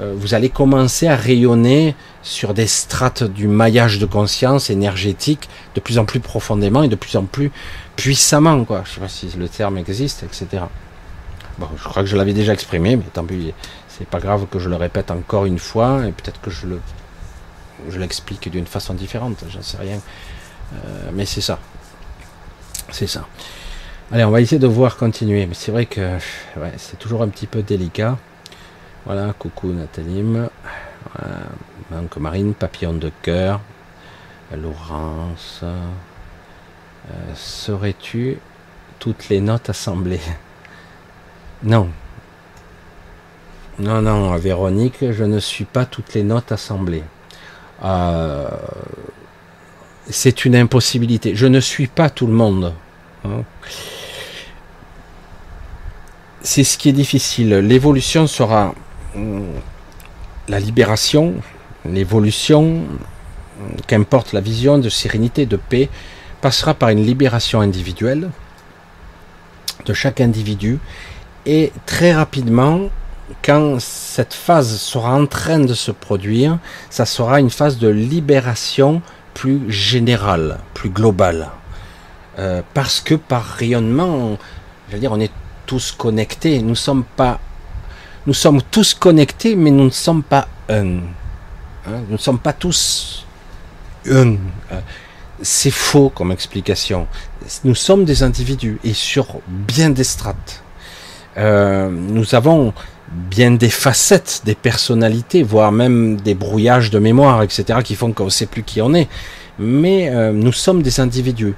Euh, 0.00 0.14
vous 0.16 0.34
allez 0.34 0.48
commencer 0.48 1.08
à 1.08 1.16
rayonner 1.16 1.96
sur 2.22 2.54
des 2.54 2.66
strates 2.66 3.24
du 3.24 3.48
maillage 3.48 3.98
de 3.98 4.06
conscience 4.06 4.70
énergétique 4.70 5.48
de 5.74 5.80
plus 5.80 5.98
en 5.98 6.04
plus 6.04 6.20
profondément 6.20 6.82
et 6.82 6.88
de 6.88 6.94
plus 6.94 7.16
en 7.16 7.24
plus 7.24 7.50
puissamment, 7.96 8.64
quoi. 8.64 8.82
Je 8.84 8.92
sais 8.94 9.00
pas 9.00 9.08
si 9.08 9.28
le 9.36 9.48
terme 9.48 9.76
existe, 9.78 10.22
etc. 10.22 10.62
Bon, 11.58 11.66
je 11.76 11.82
crois 11.82 12.02
que 12.02 12.08
je 12.08 12.16
l'avais 12.16 12.32
déjà 12.32 12.52
exprimé, 12.52 12.94
mais 12.94 13.02
tant 13.12 13.24
pis, 13.24 13.52
c'est 13.88 14.06
pas 14.06 14.20
grave 14.20 14.46
que 14.48 14.60
je 14.60 14.68
le 14.68 14.76
répète 14.76 15.10
encore 15.10 15.46
une 15.46 15.58
fois, 15.58 16.06
et 16.06 16.12
peut-être 16.12 16.40
que 16.40 16.50
je 16.50 16.66
le 16.66 16.80
je 17.88 17.98
l'explique 17.98 18.50
d'une 18.50 18.66
façon 18.66 18.94
différente, 18.94 19.44
j'en 19.48 19.62
sais 19.62 19.76
rien. 19.78 20.00
Euh, 20.74 21.10
mais 21.12 21.26
c'est 21.26 21.40
ça. 21.40 21.58
C'est 22.90 23.06
ça. 23.06 23.26
Allez, 24.10 24.24
on 24.24 24.30
va 24.30 24.40
essayer 24.40 24.58
de 24.58 24.66
voir 24.66 24.96
continuer. 24.96 25.44
Mais 25.44 25.54
c'est 25.54 25.70
vrai 25.70 25.84
que 25.84 26.18
c'est 26.78 26.98
toujours 26.98 27.22
un 27.22 27.28
petit 27.28 27.46
peu 27.46 27.62
délicat. 27.62 28.16
Voilà, 29.04 29.34
coucou 29.38 29.68
Nathalie. 29.68 30.24
Donc 31.90 32.16
Marine, 32.16 32.54
papillon 32.54 32.94
de 32.94 33.12
cœur. 33.22 33.60
Laurence. 34.56 35.60
Euh, 35.62 37.34
serais-tu 37.34 38.38
toutes 38.98 39.28
les 39.28 39.40
notes 39.40 39.68
assemblées? 39.68 40.20
Non. 41.62 41.90
Non, 43.78 44.00
non, 44.00 44.34
Véronique, 44.36 45.12
je 45.12 45.24
ne 45.24 45.38
suis 45.38 45.64
pas 45.64 45.84
toutes 45.84 46.14
les 46.14 46.22
notes 46.22 46.50
assemblées. 46.50 47.04
Euh, 47.84 48.48
c'est 50.08 50.44
une 50.44 50.56
impossibilité. 50.56 51.34
Je 51.36 51.46
ne 51.46 51.60
suis 51.60 51.86
pas 51.86 52.10
tout 52.10 52.26
le 52.26 52.32
monde. 52.32 52.74
Hein. 53.24 53.42
C'est 56.50 56.64
ce 56.64 56.78
qui 56.78 56.88
est 56.88 56.92
difficile. 56.92 57.50
L'évolution 57.56 58.26
sera 58.26 58.74
hum, 59.14 59.44
la 60.48 60.58
libération, 60.58 61.34
l'évolution, 61.84 62.84
qu'importe 63.86 64.32
la 64.32 64.40
vision 64.40 64.78
de 64.78 64.88
sérénité, 64.88 65.44
de 65.44 65.58
paix, 65.58 65.90
passera 66.40 66.72
par 66.72 66.88
une 66.88 67.04
libération 67.04 67.60
individuelle 67.60 68.30
de 69.84 69.92
chaque 69.92 70.22
individu 70.22 70.78
et 71.44 71.70
très 71.84 72.14
rapidement, 72.14 72.88
quand 73.44 73.78
cette 73.78 74.32
phase 74.32 74.78
sera 74.78 75.12
en 75.12 75.26
train 75.26 75.58
de 75.58 75.74
se 75.74 75.90
produire, 75.90 76.58
ça 76.88 77.04
sera 77.04 77.40
une 77.40 77.50
phase 77.50 77.76
de 77.76 77.88
libération 77.88 79.02
plus 79.34 79.70
générale, 79.70 80.60
plus 80.72 80.88
globale. 80.88 81.50
Euh, 82.38 82.62
parce 82.72 83.02
que 83.02 83.16
par 83.16 83.44
rayonnement, 83.44 84.38
je 84.88 84.94
veux 84.94 85.00
dire, 85.00 85.12
on 85.12 85.20
est 85.20 85.30
tous 85.68 85.92
connectés. 85.92 86.62
Nous 86.62 86.74
sommes 86.74 87.04
pas, 87.04 87.38
nous 88.26 88.34
sommes 88.34 88.62
tous 88.70 88.94
connectés, 88.94 89.54
mais 89.54 89.70
nous 89.70 89.84
ne 89.84 89.90
sommes 89.90 90.22
pas 90.22 90.48
un. 90.68 90.96
Hein, 91.86 92.00
nous 92.08 92.14
ne 92.14 92.24
sommes 92.28 92.38
pas 92.38 92.54
tous 92.54 93.26
un. 94.10 94.36
Euh, 94.72 94.80
c'est 95.42 95.70
faux 95.70 96.08
comme 96.08 96.32
explication. 96.32 97.06
Nous 97.62 97.74
sommes 97.76 98.04
des 98.04 98.22
individus 98.22 98.80
et 98.82 98.94
sur 98.94 99.26
bien 99.46 99.90
des 99.90 100.04
strates. 100.04 100.64
Euh, 101.36 101.90
nous 101.90 102.34
avons 102.34 102.72
bien 103.12 103.52
des 103.52 103.70
facettes, 103.70 104.42
des 104.44 104.56
personnalités, 104.56 105.42
voire 105.42 105.70
même 105.70 106.20
des 106.20 106.34
brouillages 106.34 106.90
de 106.90 106.98
mémoire, 106.98 107.42
etc., 107.42 107.80
qui 107.84 107.94
font 107.94 108.12
qu'on 108.12 108.24
ne 108.24 108.30
sait 108.30 108.46
plus 108.46 108.64
qui 108.64 108.80
on 108.80 108.94
est. 108.94 109.08
Mais 109.58 110.08
euh, 110.08 110.32
nous 110.32 110.52
sommes 110.52 110.82
des 110.82 110.98
individus 110.98 111.54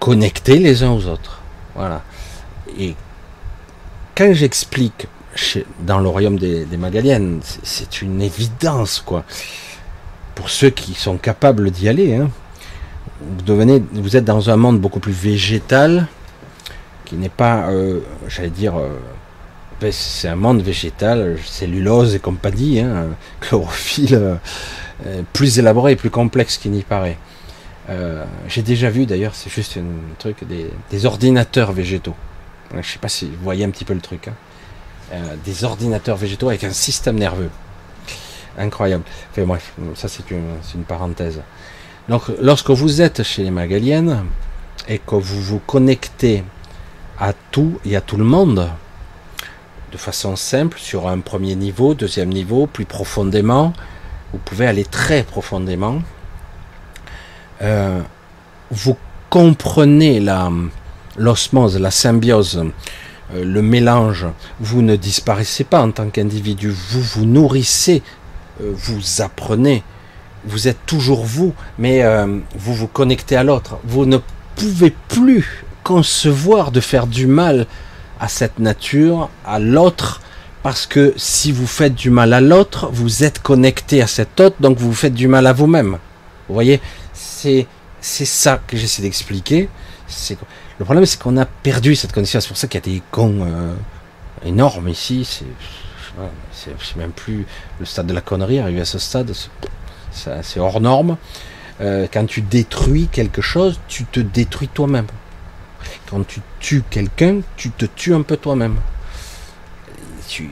connectés 0.00 0.58
les 0.58 0.82
uns 0.82 0.90
aux 0.90 1.06
autres. 1.06 1.40
Voilà. 1.74 2.02
Et 2.78 2.94
quand 4.18 4.34
j'explique 4.34 5.06
dans 5.86 6.00
royaume 6.10 6.38
des, 6.38 6.64
des 6.64 6.76
Magaliennes, 6.76 7.40
c'est 7.62 8.02
une 8.02 8.20
évidence, 8.20 9.00
quoi. 9.00 9.24
Pour 10.34 10.50
ceux 10.50 10.70
qui 10.70 10.94
sont 10.94 11.16
capables 11.16 11.70
d'y 11.70 11.88
aller, 11.88 12.16
hein 12.16 12.28
vous 13.20 13.42
devenez, 13.42 13.82
vous 13.92 14.16
êtes 14.16 14.24
dans 14.24 14.50
un 14.50 14.56
monde 14.56 14.80
beaucoup 14.80 15.00
plus 15.00 15.12
végétal, 15.12 16.06
qui 17.04 17.16
n'est 17.16 17.28
pas, 17.28 17.68
euh, 17.70 18.00
j'allais 18.28 18.50
dire, 18.50 18.76
euh, 18.76 18.90
ben, 19.80 19.90
c'est 19.92 20.28
un 20.28 20.36
monde 20.36 20.62
végétal, 20.62 21.38
cellulose 21.44 22.14
et 22.14 22.18
compagnie, 22.18 22.80
hein, 22.80 23.08
chlorophylle, 23.40 24.38
euh, 25.06 25.22
plus 25.32 25.58
élaboré 25.58 25.92
et 25.92 25.96
plus 25.96 26.10
complexe 26.10 26.58
qu'il 26.58 26.72
n'y 26.72 26.82
paraît. 26.82 27.18
J'ai 28.48 28.60
déjà 28.60 28.90
vu 28.90 29.06
d'ailleurs, 29.06 29.34
c'est 29.34 29.48
juste 29.50 29.78
un 29.78 30.14
truc, 30.18 30.44
des, 30.46 31.06
ordinateurs 31.06 31.72
végétaux. 31.72 32.14
Je 32.72 32.76
ne 32.76 32.82
sais 32.82 32.98
pas 32.98 33.08
si 33.08 33.26
vous 33.26 33.42
voyez 33.42 33.64
un 33.64 33.70
petit 33.70 33.84
peu 33.84 33.94
le 33.94 34.00
truc. 34.00 34.28
Hein. 34.28 35.16
des 35.44 35.64
ordinateurs 35.64 36.16
végétaux 36.16 36.48
avec 36.48 36.64
un 36.64 36.72
système 36.72 37.18
nerveux. 37.18 37.50
Incroyable. 38.58 39.04
Enfin 39.30 39.44
bref, 39.44 39.72
ça 39.94 40.08
c'est 40.08 40.30
une, 40.30 40.56
une 40.74 40.84
parenthèse. 40.84 41.40
Donc, 42.08 42.22
lorsque 42.40 42.70
vous 42.70 43.02
êtes 43.02 43.22
chez 43.22 43.42
les 43.42 43.50
Magaliennes 43.50 44.24
et 44.88 44.98
que 44.98 45.14
vous 45.14 45.42
vous 45.42 45.58
connectez 45.58 46.42
à 47.18 47.32
tout 47.50 47.78
et 47.84 47.96
à 47.96 48.00
tout 48.00 48.16
le 48.16 48.24
monde, 48.24 48.68
de 49.92 49.96
façon 49.98 50.36
simple, 50.36 50.78
sur 50.78 51.08
un 51.08 51.20
premier 51.20 51.54
niveau, 51.54 51.94
deuxième 51.94 52.30
niveau, 52.30 52.66
plus 52.66 52.84
profondément, 52.84 53.72
vous 54.32 54.38
pouvez 54.38 54.66
aller 54.66 54.84
très 54.84 55.22
profondément, 55.22 56.02
euh, 57.62 58.00
vous 58.70 58.96
comprenez 59.30 60.20
la, 60.20 60.50
l'osmose, 61.18 61.78
la 61.78 61.90
symbiose, 61.90 62.64
euh, 63.34 63.44
le 63.44 63.62
mélange, 63.62 64.26
vous 64.60 64.82
ne 64.82 64.96
disparaissez 64.96 65.64
pas 65.64 65.82
en 65.82 65.90
tant 65.90 66.08
qu'individu, 66.08 66.70
vous 66.70 67.02
vous 67.02 67.26
nourrissez, 67.26 68.02
euh, 68.62 68.72
vous 68.74 69.22
apprenez, 69.22 69.82
vous 70.44 70.68
êtes 70.68 70.86
toujours 70.86 71.24
vous, 71.24 71.52
mais 71.78 72.02
euh, 72.02 72.38
vous 72.54 72.74
vous 72.74 72.86
connectez 72.86 73.36
à 73.36 73.44
l'autre. 73.44 73.78
Vous 73.84 74.06
ne 74.06 74.18
pouvez 74.56 74.94
plus 75.08 75.64
concevoir 75.84 76.72
de 76.72 76.80
faire 76.80 77.06
du 77.06 77.26
mal 77.26 77.66
à 78.20 78.28
cette 78.28 78.58
nature, 78.58 79.28
à 79.44 79.58
l'autre, 79.58 80.20
parce 80.62 80.86
que 80.86 81.14
si 81.16 81.52
vous 81.52 81.66
faites 81.66 81.94
du 81.94 82.10
mal 82.10 82.32
à 82.32 82.40
l'autre, 82.40 82.88
vous 82.92 83.24
êtes 83.24 83.40
connecté 83.40 84.02
à 84.02 84.06
cet 84.06 84.40
autre, 84.40 84.56
donc 84.60 84.78
vous 84.78 84.92
faites 84.92 85.14
du 85.14 85.28
mal 85.28 85.46
à 85.46 85.52
vous-même. 85.52 85.98
Vous 86.48 86.54
voyez, 86.54 86.80
c'est 87.12 87.66
ça 88.00 88.60
que 88.66 88.76
j'essaie 88.76 89.02
d'expliquer. 89.02 89.68
C'est 90.06 90.38
le 90.78 90.84
problème, 90.84 91.06
c'est 91.06 91.20
qu'on 91.20 91.36
a 91.36 91.44
perdu 91.44 91.96
cette 91.96 92.12
connaissance. 92.12 92.44
C'est 92.44 92.48
pour 92.48 92.56
ça 92.56 92.68
qu'il 92.68 92.80
y 92.80 92.90
a 92.90 92.94
des 92.96 93.02
cons 93.10 93.44
euh, 93.46 93.74
énormes 94.44 94.88
ici. 94.88 95.26
C'est 96.52 96.96
même 96.96 97.12
plus 97.12 97.46
le 97.80 97.86
stade 97.86 98.06
de 98.06 98.14
la 98.14 98.20
connerie. 98.20 98.60
Arrivé 98.60 98.80
à 98.80 98.84
ce 98.84 98.98
stade, 98.98 99.32
c'est 100.12 100.60
hors 100.60 100.80
norme. 100.80 101.16
Euh, 101.80 102.06
quand 102.12 102.26
tu 102.26 102.42
détruis 102.42 103.08
quelque 103.10 103.42
chose, 103.42 103.80
tu 103.88 104.04
te 104.04 104.20
détruis 104.20 104.68
toi-même. 104.68 105.06
Quand 106.10 106.26
tu 106.26 106.40
tues 106.60 106.82
quelqu'un, 106.88 107.40
tu 107.56 107.70
te 107.70 107.84
tues 107.84 108.14
un 108.14 108.22
peu 108.22 108.36
toi-même. 108.36 108.76
Tu, 110.28 110.50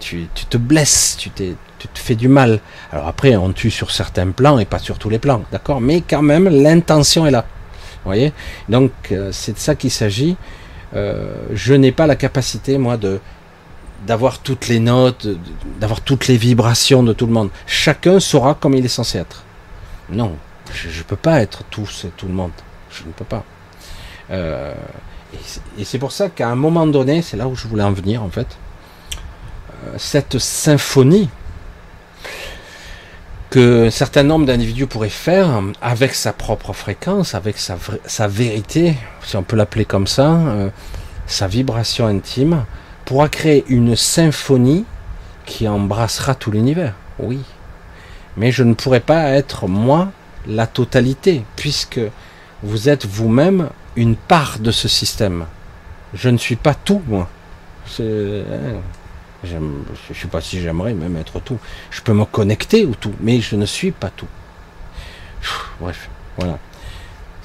tu, 0.00 0.26
te 0.48 0.56
blesses, 0.56 1.16
tu, 1.18 1.30
tu, 1.30 1.56
te 1.78 1.98
fais 1.98 2.14
du 2.14 2.28
mal. 2.28 2.60
Alors 2.92 3.08
après, 3.08 3.36
on 3.36 3.52
tue 3.52 3.70
sur 3.70 3.90
certains 3.90 4.30
plans 4.30 4.58
et 4.58 4.64
pas 4.64 4.78
sur 4.78 4.98
tous 4.98 5.08
les 5.10 5.18
plans, 5.18 5.42
d'accord? 5.50 5.80
Mais 5.80 6.02
quand 6.02 6.22
même, 6.22 6.48
l'intention 6.48 7.26
est 7.26 7.30
là. 7.30 7.46
Voyez 8.04 8.32
Donc, 8.68 8.92
euh, 9.12 9.30
c'est 9.32 9.52
de 9.52 9.58
ça 9.58 9.74
qu'il 9.74 9.90
s'agit. 9.90 10.36
Euh, 10.94 11.34
je 11.52 11.74
n'ai 11.74 11.92
pas 11.92 12.06
la 12.06 12.16
capacité, 12.16 12.78
moi, 12.78 12.96
de, 12.96 13.20
d'avoir 14.06 14.38
toutes 14.38 14.68
les 14.68 14.80
notes, 14.80 15.26
d'avoir 15.80 16.00
toutes 16.00 16.26
les 16.26 16.36
vibrations 16.36 17.02
de 17.02 17.12
tout 17.12 17.26
le 17.26 17.32
monde. 17.32 17.50
Chacun 17.66 18.20
saura 18.20 18.54
comme 18.54 18.74
il 18.74 18.84
est 18.84 18.88
censé 18.88 19.18
être. 19.18 19.44
Non, 20.10 20.36
je 20.72 20.88
ne 20.88 21.04
peux 21.04 21.16
pas 21.16 21.40
être 21.40 21.64
tous 21.70 22.04
et 22.04 22.10
tout 22.16 22.26
le 22.26 22.34
monde. 22.34 22.52
Je 22.90 23.04
ne 23.04 23.12
peux 23.12 23.24
pas. 23.24 23.44
Euh, 24.30 24.74
et 25.78 25.84
c'est 25.84 25.98
pour 25.98 26.12
ça 26.12 26.28
qu'à 26.28 26.48
un 26.48 26.54
moment 26.54 26.86
donné, 26.86 27.22
c'est 27.22 27.36
là 27.36 27.48
où 27.48 27.56
je 27.56 27.66
voulais 27.66 27.82
en 27.82 27.92
venir 27.92 28.22
en 28.22 28.28
fait, 28.28 28.46
cette 29.96 30.38
symphonie 30.38 31.28
que 33.54 33.86
un 33.86 33.90
certain 33.90 34.24
nombre 34.24 34.46
d'individus 34.46 34.88
pourraient 34.88 35.08
faire 35.08 35.62
avec 35.80 36.16
sa 36.16 36.32
propre 36.32 36.72
fréquence, 36.72 37.36
avec 37.36 37.56
sa, 37.56 37.76
sa 38.04 38.26
vérité, 38.26 38.96
si 39.24 39.36
on 39.36 39.44
peut 39.44 39.54
l'appeler 39.54 39.84
comme 39.84 40.08
ça, 40.08 40.32
euh, 40.32 40.70
sa 41.28 41.46
vibration 41.46 42.08
intime, 42.08 42.64
pourra 43.04 43.28
créer 43.28 43.64
une 43.68 43.94
symphonie 43.94 44.84
qui 45.46 45.68
embrassera 45.68 46.34
tout 46.34 46.50
l'univers. 46.50 46.94
Oui. 47.20 47.38
Mais 48.36 48.50
je 48.50 48.64
ne 48.64 48.74
pourrai 48.74 48.98
pas 48.98 49.28
être 49.28 49.68
moi 49.68 50.10
la 50.48 50.66
totalité, 50.66 51.44
puisque 51.54 52.00
vous 52.64 52.88
êtes 52.88 53.06
vous-même 53.06 53.68
une 53.94 54.16
part 54.16 54.58
de 54.58 54.72
ce 54.72 54.88
système. 54.88 55.44
Je 56.12 56.28
ne 56.28 56.38
suis 56.38 56.56
pas 56.56 56.74
tout, 56.74 57.02
moi. 57.06 57.28
Hein, 58.00 58.42
je 59.44 59.56
ne 59.56 60.14
sais 60.14 60.28
pas 60.28 60.40
si 60.40 60.60
j'aimerais 60.60 60.94
même 60.94 61.16
être 61.16 61.40
tout. 61.40 61.58
Je 61.90 62.02
peux 62.02 62.12
me 62.12 62.24
connecter 62.24 62.84
au 62.86 62.94
tout, 62.94 63.14
mais 63.20 63.40
je 63.40 63.56
ne 63.56 63.66
suis 63.66 63.92
pas 63.92 64.10
tout. 64.10 64.28
Bref, 65.80 66.08
voilà. 66.38 66.58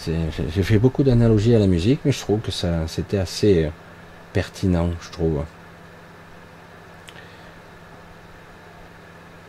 J'ai 0.05 0.63
fait 0.63 0.79
beaucoup 0.79 1.03
d'analogies 1.03 1.55
à 1.55 1.59
la 1.59 1.67
musique, 1.67 1.99
mais 2.05 2.11
je 2.11 2.19
trouve 2.19 2.39
que 2.39 2.51
c'était 2.87 3.17
assez 3.17 3.69
pertinent, 4.33 4.89
je 5.01 5.09
trouve. 5.11 5.43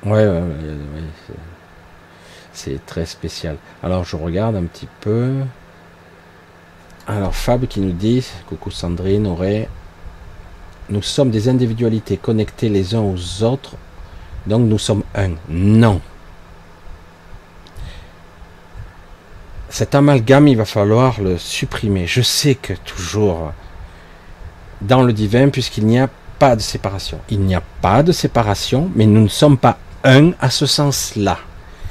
Ouais, 0.04 0.26
ouais, 0.26 0.40
ouais, 0.40 1.02
c'est 2.52 2.84
très 2.86 3.06
spécial. 3.06 3.56
Alors 3.82 4.04
je 4.04 4.16
regarde 4.16 4.56
un 4.56 4.64
petit 4.64 4.88
peu. 5.00 5.34
Alors 7.06 7.34
Fab 7.34 7.66
qui 7.66 7.80
nous 7.80 7.92
dit, 7.92 8.26
coucou 8.46 8.70
Sandrine, 8.70 9.26
aurait, 9.26 9.68
nous 10.90 11.02
sommes 11.02 11.30
des 11.30 11.48
individualités 11.48 12.16
connectées 12.16 12.68
les 12.68 12.94
uns 12.94 13.00
aux 13.00 13.42
autres, 13.42 13.76
donc 14.46 14.62
nous 14.62 14.78
sommes 14.78 15.04
un. 15.14 15.30
Non. 15.48 16.00
Cet 19.68 19.94
amalgame, 19.94 20.48
il 20.48 20.56
va 20.56 20.64
falloir 20.64 21.20
le 21.20 21.38
supprimer. 21.38 22.06
Je 22.06 22.22
sais 22.22 22.56
que 22.56 22.72
toujours 22.84 23.52
dans 24.80 25.02
le 25.02 25.12
divin, 25.12 25.48
puisqu'il 25.48 25.86
n'y 25.86 25.98
a 25.98 26.08
pas 26.38 26.56
de 26.56 26.60
séparation. 26.60 27.20
Il 27.28 27.40
n'y 27.40 27.54
a 27.54 27.62
pas 27.80 28.02
de 28.02 28.12
séparation, 28.12 28.90
mais 28.96 29.06
nous 29.06 29.22
ne 29.22 29.28
sommes 29.28 29.58
pas 29.58 29.78
un 30.02 30.32
à 30.40 30.50
ce 30.50 30.66
sens-là. 30.66 31.38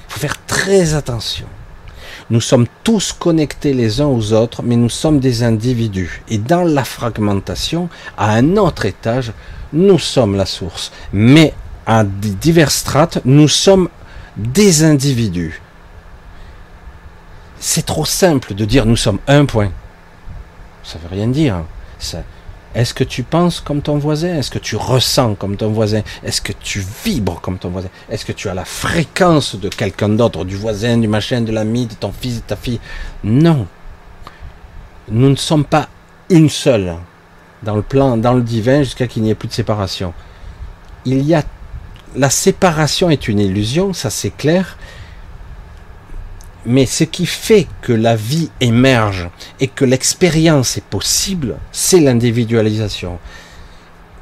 Il 0.08 0.14
faut 0.14 0.20
faire 0.20 0.46
très 0.46 0.94
attention. 0.96 1.46
Nous 2.30 2.42
sommes 2.42 2.68
tous 2.84 3.12
connectés 3.12 3.74
les 3.74 4.02
uns 4.02 4.08
aux 4.08 4.34
autres, 4.34 4.62
mais 4.62 4.76
nous 4.76 4.90
sommes 4.90 5.20
des 5.20 5.44
individus. 5.44 6.22
Et 6.30 6.38
dans 6.38 6.64
la 6.64 6.84
fragmentation, 6.84 7.90
à 8.18 8.34
un 8.34 8.56
autre 8.58 8.86
étage, 8.86 9.34
nous 9.74 9.98
sommes 9.98 10.36
la 10.36 10.46
source. 10.46 10.92
Mais 11.12 11.54
à 11.86 12.04
divers 12.04 12.72
strates, 12.72 13.20
nous 13.26 13.48
sommes 13.48 13.90
des 14.38 14.84
individus. 14.84 15.60
C'est 17.60 17.86
trop 17.86 18.06
simple 18.06 18.54
de 18.54 18.64
dire 18.64 18.86
nous 18.86 18.96
sommes 18.96 19.20
un 19.28 19.46
point. 19.46 19.72
Ça 20.84 20.98
veut 21.00 21.10
rien 21.10 21.28
dire. 21.28 21.64
Ça, 21.98 22.20
est-ce 22.76 22.94
que 22.94 23.04
tu 23.04 23.24
penses 23.24 23.60
comme 23.60 23.82
ton 23.82 23.98
voisin? 23.98 24.36
Est-ce 24.36 24.52
que 24.52 24.60
tu 24.60 24.76
ressens 24.76 25.36
comme 25.36 25.58
ton 25.58 25.72
voisin? 25.72 26.02
Est-ce 26.24 26.42
que 26.42 26.54
tu 26.54 26.86
vibres 27.04 27.42
comme 27.42 27.58
ton 27.58 27.70
voisin? 27.70 27.90
Est-ce 28.10 28.26
que 28.26 28.32
tu 28.32 28.48
as 28.48 28.54
la 28.54 28.66
fréquence 28.66 29.56
de 29.56 29.70
quelqu'un 29.70 30.10
d'autre, 30.10 30.46
du 30.46 30.56
voisin, 30.56 30.98
du 30.98 31.08
machin, 31.08 31.42
de 31.42 31.52
l'ami, 31.52 31.88
de 31.88 31.96
ton 31.96 32.12
fils, 32.12 32.38
de 32.38 32.42
ta 32.42 32.56
fille? 32.56 32.80
Non. 33.24 33.68
Nous 35.10 35.30
ne 35.30 35.36
sommes 35.36 35.66
pas 35.66 35.90
une 36.30 36.50
seule 36.50 36.96
dans 37.64 37.76
le 37.76 37.82
plan, 37.82 38.18
dans 38.18 38.34
le 38.34 38.44
divin, 38.44 38.84
jusqu'à 38.84 39.08
qu'il 39.08 39.24
n'y 39.24 39.32
ait 39.32 39.36
plus 39.36 39.48
de 39.48 39.54
séparation. 39.54 40.14
Il 41.06 41.22
y 41.24 41.34
a 41.34 41.44
la 42.16 42.30
séparation 42.30 43.10
est 43.10 43.28
une 43.28 43.40
illusion, 43.40 43.94
ça 43.94 44.10
c'est 44.10 44.32
clair, 44.32 44.78
mais 46.66 46.86
ce 46.86 47.04
qui 47.04 47.26
fait 47.26 47.68
que 47.82 47.94
la 47.94 48.16
vie 48.16 48.50
émerge 48.60 49.30
et 49.60 49.68
que 49.68 49.86
l'expérience 49.86 50.78
est 50.78 50.84
possible, 50.84 51.56
c'est 51.72 52.00
l'individualisation, 52.00 53.18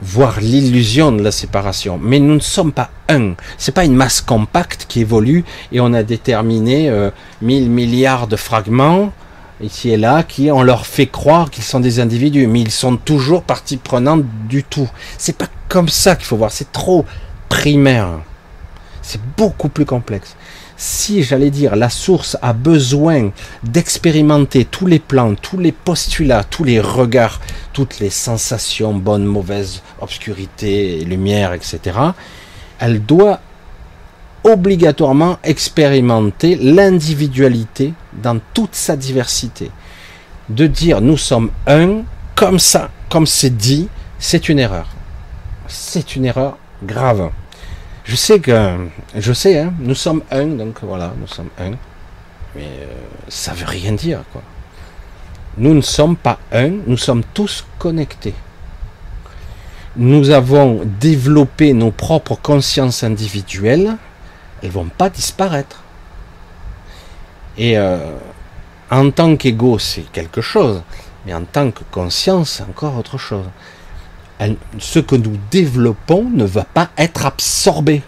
voire 0.02 0.40
l'illusion 0.40 1.12
de 1.12 1.24
la 1.24 1.32
séparation. 1.32 2.00
Mais 2.02 2.20
nous 2.20 2.36
ne 2.36 2.40
sommes 2.40 2.72
pas 2.72 2.92
un. 3.10 3.34
C'est 3.58 3.74
pas 3.74 3.86
une 3.86 3.96
masse 3.96 4.22
compacte 4.22 4.86
qui 4.88 5.02
évolue 5.02 5.46
et 5.72 5.80
on 5.80 5.94
a 5.94 6.04
déterminé 6.04 6.90
euh, 6.90 7.10
mille 7.42 7.70
milliards 7.70 8.28
de 8.28 8.36
fragments 8.36 9.12
ici 9.60 9.90
et 9.90 9.98
là 9.98 10.22
qui 10.22 10.52
on 10.52 10.62
leur 10.62 10.86
fait 10.86 11.08
croire 11.08 11.50
qu'ils 11.50 11.64
sont 11.64 11.80
des 11.80 12.00
individus, 12.00 12.46
mais 12.46 12.62
ils 12.62 12.72
sont 12.72 12.98
toujours 12.98 13.42
partie 13.42 13.78
prenante 13.78 14.24
du 14.48 14.64
tout. 14.64 14.90
C'est 15.18 15.38
pas 15.38 15.48
comme 15.68 15.90
ça 15.90 16.16
qu'il 16.16 16.26
faut 16.26 16.38
voir. 16.38 16.52
C'est 16.52 16.72
trop 16.72 17.06
primaire. 17.50 18.20
C'est 19.02 19.22
beaucoup 19.38 19.70
plus 19.70 19.86
complexe 19.86 20.36
si 20.78 21.24
j'allais 21.24 21.50
dire 21.50 21.76
la 21.76 21.90
source 21.90 22.38
a 22.42 22.54
besoin 22.54 23.32
d'expérimenter 23.64 24.64
tous 24.64 24.86
les 24.86 25.00
plans, 25.00 25.34
tous 25.34 25.58
les 25.58 25.72
postulats, 25.72 26.44
tous 26.44 26.64
les 26.64 26.80
regards, 26.80 27.42
toutes 27.74 28.00
les 28.00 28.12
sensations, 28.12 28.94
bonnes, 28.94 29.26
mauvaises, 29.26 29.82
obscurité, 30.00 31.04
lumière, 31.04 31.54
etc., 31.54 31.98
elle 32.80 33.04
doit 33.04 33.40
obligatoirement 34.44 35.40
expérimenter 35.44 36.56
l'individualité 36.56 37.94
dans 38.22 38.40
toute 38.54 38.76
sa 38.76 38.96
diversité. 38.96 39.72
De 40.50 40.68
dire 40.68 41.02
nous 41.02 41.18
sommes 41.18 41.52
un, 41.66 42.04
comme 42.36 42.60
ça, 42.60 42.92
comme 43.10 43.26
c'est 43.26 43.58
dit, 43.58 43.90
c'est 44.20 44.48
une 44.48 44.60
erreur. 44.60 44.88
C'est 45.68 46.16
une 46.16 46.26
erreur 46.26 46.58
grave. 46.84 47.32
Je 48.08 48.16
sais 48.16 48.40
que, 48.40 48.88
je 49.16 49.34
sais, 49.34 49.60
hein, 49.60 49.74
nous 49.80 49.94
sommes 49.94 50.24
un, 50.32 50.46
donc 50.46 50.78
voilà, 50.82 51.14
nous 51.20 51.28
sommes 51.28 51.50
un. 51.60 51.72
Mais 52.56 52.64
euh, 52.64 52.86
ça 53.28 53.52
veut 53.54 53.66
rien 53.66 53.92
dire, 53.92 54.22
quoi. 54.32 54.42
Nous 55.58 55.74
ne 55.74 55.82
sommes 55.82 56.16
pas 56.16 56.40
un, 56.54 56.70
nous 56.88 56.96
sommes 56.96 57.24
tous 57.34 57.66
connectés. 57.78 58.34
Nous 59.98 60.30
avons 60.30 60.84
développé 60.86 61.74
nos 61.74 61.92
propres 61.92 62.36
consciences 62.36 63.04
individuelles, 63.04 63.98
elles 64.64 64.72
vont 64.72 64.88
pas 64.88 65.10
disparaître. 65.10 65.84
Et 67.58 67.78
euh, 67.78 67.98
en 68.90 69.12
tant 69.12 69.36
qu'ego, 69.36 69.80
c'est 69.80 70.10
quelque 70.14 70.40
chose, 70.40 70.82
mais 71.26 71.34
en 71.34 71.44
tant 71.44 71.72
que 71.72 71.84
conscience, 71.92 72.52
c'est 72.52 72.64
encore 72.64 72.98
autre 72.98 73.18
chose 73.18 73.48
ce 74.80 75.00
que 75.00 75.16
nous 75.16 75.38
développons 75.52 76.30
ne 76.30 76.46
va 76.46 76.64
pas 76.64 76.90
être 76.98 77.26
absorbé 77.26 78.04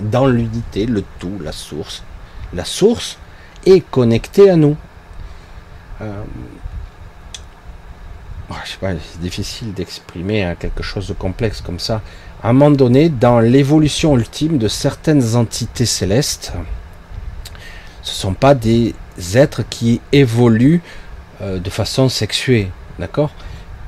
dans 0.00 0.26
l'unité, 0.26 0.86
le 0.86 1.04
tout, 1.18 1.38
la 1.42 1.52
source. 1.52 2.02
La 2.52 2.64
source 2.64 3.18
est 3.64 3.80
connectée 3.80 4.50
à 4.50 4.56
nous. 4.56 4.76
Euh, 6.00 6.22
sais 8.72 8.78
pas, 8.78 8.92
c'est 9.12 9.20
difficile 9.20 9.72
d'exprimer 9.72 10.42
hein, 10.42 10.56
quelque 10.58 10.82
chose 10.82 11.08
de 11.08 11.12
complexe 11.12 11.60
comme 11.60 11.78
ça. 11.78 12.00
À 12.42 12.50
un 12.50 12.52
moment 12.52 12.70
donné, 12.70 13.08
dans 13.08 13.40
l'évolution 13.40 14.16
ultime 14.16 14.58
de 14.58 14.68
certaines 14.68 15.36
entités 15.36 15.86
célestes, 15.86 16.52
ce 18.02 18.10
ne 18.10 18.16
sont 18.16 18.34
pas 18.34 18.54
des 18.54 18.94
êtres 19.34 19.62
qui 19.68 20.00
évoluent 20.10 20.82
euh, 21.40 21.58
de 21.58 21.70
façon 21.70 22.08
sexuée, 22.08 22.70
d'accord? 22.98 23.30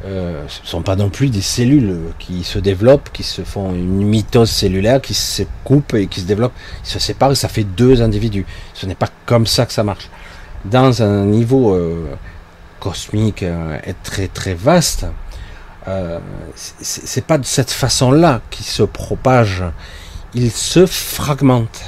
Euh, 0.06 0.44
ce 0.48 0.60
ne 0.62 0.66
sont 0.66 0.82
pas 0.82 0.96
non 0.96 1.08
plus 1.08 1.30
des 1.30 1.40
cellules 1.40 1.98
qui 2.18 2.44
se 2.44 2.58
développent, 2.58 3.10
qui 3.12 3.22
se 3.22 3.42
font 3.42 3.72
une 3.72 4.04
mitose 4.04 4.50
cellulaire, 4.50 5.00
qui 5.00 5.14
se 5.14 5.44
coupent 5.64 5.94
et 5.94 6.08
qui 6.08 6.20
se 6.20 6.26
développent, 6.26 6.52
ils 6.84 6.88
se 6.88 6.98
séparent 6.98 7.32
et 7.32 7.36
ça 7.36 7.48
fait 7.48 7.64
deux 7.64 8.02
individus. 8.02 8.44
Ce 8.74 8.84
n'est 8.84 8.94
pas 8.94 9.08
comme 9.24 9.46
ça 9.46 9.64
que 9.64 9.72
ça 9.72 9.82
marche. 9.82 10.10
Dans 10.66 11.02
un 11.02 11.24
niveau 11.24 11.74
euh, 11.74 12.06
cosmique 12.80 13.42
euh, 13.42 13.78
très 14.02 14.28
très 14.28 14.52
vaste, 14.52 15.06
euh, 15.88 16.18
c'est 16.54 17.24
pas 17.26 17.38
de 17.38 17.46
cette 17.46 17.70
façon-là 17.70 18.42
qu'il 18.50 18.66
se 18.66 18.82
propage. 18.82 19.64
Il 20.34 20.50
se 20.50 20.84
fragmente. 20.84 21.80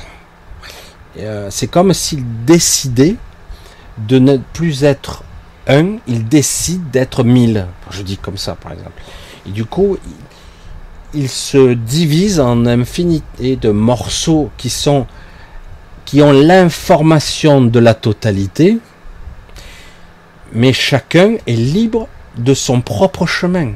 c'est 1.50 1.66
comme 1.66 1.92
s'il 1.92 2.22
décidait 2.44 3.16
de 3.98 4.18
ne 4.18 4.36
plus 4.36 4.84
être 4.84 5.24
un, 5.66 5.96
il 6.06 6.26
décide 6.28 6.90
d'être 6.90 7.24
mille. 7.24 7.66
Je 7.90 8.02
dis 8.02 8.16
comme 8.16 8.36
ça, 8.36 8.54
par 8.54 8.72
exemple. 8.72 9.02
Et 9.46 9.50
du 9.50 9.64
coup, 9.64 9.96
il, 11.14 11.28
se 11.28 11.74
divise 11.74 12.40
en 12.40 12.66
infinité 12.66 13.56
de 13.56 13.70
morceaux 13.70 14.50
qui 14.56 14.72
qui 16.04 16.22
ont 16.22 16.32
l'information 16.32 17.62
de 17.62 17.78
la 17.78 17.94
totalité, 17.94 18.78
mais 20.52 20.72
chacun 20.72 21.36
est 21.46 21.56
libre 21.56 22.08
de 22.36 22.54
son 22.54 22.80
propre 22.80 23.26
chemin. 23.26 23.72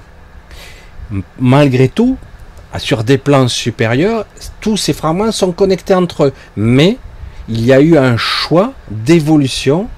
Malgré 1.38 1.88
tout, 1.88 2.16
sur 2.78 3.02
des 3.02 3.18
plans 3.18 3.48
supérieurs, 3.48 4.26
tous 4.60 4.76
ces 4.76 4.92
fragments 4.92 5.32
sont 5.32 5.52
connectés 5.52 5.94
entre 5.94 6.26
eux, 6.26 6.32
mais 6.56 6.98
il 7.48 7.64
y 7.64 7.72
a 7.72 7.80
eu 7.80 7.96
un 7.96 8.16
choix 8.16 8.72
d'évolution 8.90 9.88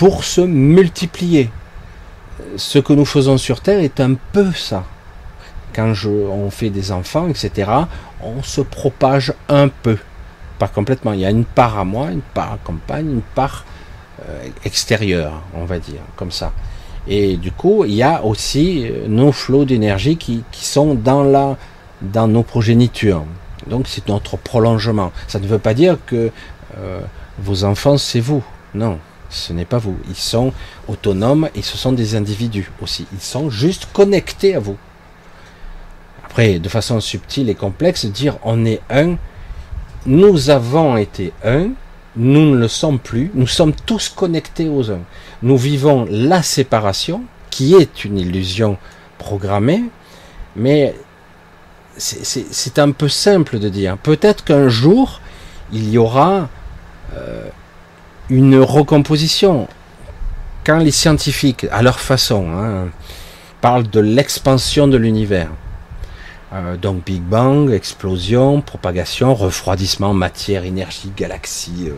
pour 0.00 0.24
se 0.24 0.40
multiplier. 0.40 1.50
Ce 2.56 2.78
que 2.78 2.94
nous 2.94 3.04
faisons 3.04 3.36
sur 3.36 3.60
Terre 3.60 3.80
est 3.80 4.00
un 4.00 4.14
peu 4.32 4.50
ça. 4.54 4.84
Quand 5.74 5.92
je, 5.92 6.08
on 6.08 6.48
fait 6.48 6.70
des 6.70 6.90
enfants, 6.90 7.28
etc., 7.28 7.70
on 8.22 8.42
se 8.42 8.62
propage 8.62 9.34
un 9.50 9.68
peu. 9.68 9.98
Pas 10.58 10.68
complètement. 10.68 11.12
Il 11.12 11.20
y 11.20 11.26
a 11.26 11.30
une 11.30 11.44
part 11.44 11.78
à 11.78 11.84
moi, 11.84 12.10
une 12.12 12.22
part 12.22 12.54
à 12.54 12.56
campagne, 12.64 13.10
une 13.10 13.20
part 13.20 13.66
euh, 14.26 14.48
extérieure, 14.64 15.42
on 15.52 15.66
va 15.66 15.78
dire, 15.78 16.00
comme 16.16 16.30
ça. 16.30 16.50
Et 17.06 17.36
du 17.36 17.52
coup, 17.52 17.84
il 17.84 17.92
y 17.92 18.02
a 18.02 18.24
aussi 18.24 18.86
euh, 18.86 19.06
nos 19.06 19.32
flots 19.32 19.66
d'énergie 19.66 20.16
qui, 20.16 20.42
sont 20.52 20.94
dans, 20.94 21.24
la, 21.24 21.58
dans 22.00 22.26
nos 22.26 22.42
progénitures. 22.42 23.26
Donc 23.66 23.86
c'est 23.86 24.08
notre 24.08 24.38
prolongement. 24.38 25.12
Ça 25.28 25.38
ne 25.40 25.46
veut 25.46 25.58
pas 25.58 25.74
dire 25.74 25.98
que 26.06 26.30
euh, 26.78 27.00
vos 27.38 27.64
enfants, 27.64 27.98
c'est 27.98 28.20
vous. 28.20 28.42
Non, 28.72 28.98
ce 29.30 29.52
n'est 29.52 29.64
pas 29.64 29.78
vous. 29.78 29.96
Ils 30.08 30.16
sont 30.16 30.52
autonomes 30.88 31.48
et 31.54 31.62
ce 31.62 31.78
sont 31.78 31.92
des 31.92 32.16
individus 32.16 32.70
aussi. 32.82 33.06
Ils 33.12 33.20
sont 33.20 33.48
juste 33.48 33.88
connectés 33.92 34.54
à 34.54 34.60
vous. 34.60 34.76
Après, 36.24 36.58
de 36.58 36.68
façon 36.68 37.00
subtile 37.00 37.48
et 37.48 37.54
complexe, 37.54 38.06
dire 38.06 38.38
on 38.44 38.64
est 38.64 38.80
un, 38.90 39.16
nous 40.06 40.50
avons 40.50 40.96
été 40.96 41.32
un, 41.44 41.70
nous 42.16 42.50
ne 42.50 42.56
le 42.56 42.68
sommes 42.68 42.98
plus, 42.98 43.30
nous 43.34 43.46
sommes 43.46 43.72
tous 43.86 44.08
connectés 44.08 44.68
aux 44.68 44.90
uns. 44.90 45.00
Nous 45.42 45.56
vivons 45.56 46.06
la 46.10 46.42
séparation, 46.42 47.22
qui 47.50 47.74
est 47.74 48.04
une 48.04 48.18
illusion 48.18 48.78
programmée, 49.18 49.84
mais 50.56 50.94
c'est 51.96 52.78
un 52.78 52.92
peu 52.92 53.08
simple 53.08 53.58
de 53.58 53.68
dire. 53.68 53.98
Peut-être 53.98 54.44
qu'un 54.44 54.68
jour, 54.68 55.20
il 55.72 55.90
y 55.90 55.98
aura 55.98 56.48
euh, 57.16 57.48
une 58.30 58.56
recomposition. 58.56 59.68
Quand 60.64 60.78
les 60.78 60.90
scientifiques, 60.92 61.66
à 61.70 61.82
leur 61.82 62.00
façon, 62.00 62.46
hein, 62.50 62.88
parlent 63.60 63.88
de 63.88 64.00
l'expansion 64.00 64.88
de 64.88 64.96
l'univers, 64.96 65.50
euh, 66.52 66.76
donc 66.76 67.04
Big 67.04 67.22
Bang, 67.22 67.70
explosion, 67.70 68.60
propagation, 68.60 69.34
refroidissement, 69.34 70.14
matière, 70.14 70.64
énergie, 70.64 71.12
galaxie, 71.16 71.88
euh, 71.88 71.94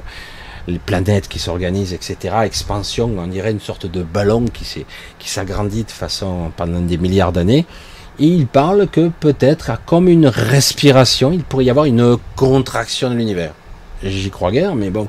les 0.69 0.79
planètes 0.79 1.29
qui 1.29 1.39
s'organisent, 1.39 1.93
etc. 1.93 2.37
Expansion, 2.45 3.11
on 3.19 3.27
dirait 3.27 3.51
une 3.51 3.61
sorte 3.61 3.87
de 3.87 4.03
ballon 4.03 4.45
qui 4.53 4.87
s'agrandit 5.29 5.85
de 5.85 5.91
façon 5.91 6.53
pendant 6.57 6.81
des 6.81 6.99
milliards 6.99 7.33
d'années. 7.33 7.67
Et 8.21 8.27
il 8.27 8.47
parle 8.47 8.87
que 8.87 9.09
peut-être, 9.09 9.73
comme 9.87 10.07
une 10.07 10.27
respiration, 10.27 11.33
il 11.33 11.43
pourrait 11.43 11.65
y 11.65 11.71
avoir 11.71 11.87
une 11.87 12.17
contraction 12.37 13.11
de 13.11 13.17
l'univers. 13.17 13.55
J'y 14.05 14.31
crois 14.31 14.53
guère, 14.53 14.75
mais 14.77 14.91
bon, 14.91 15.09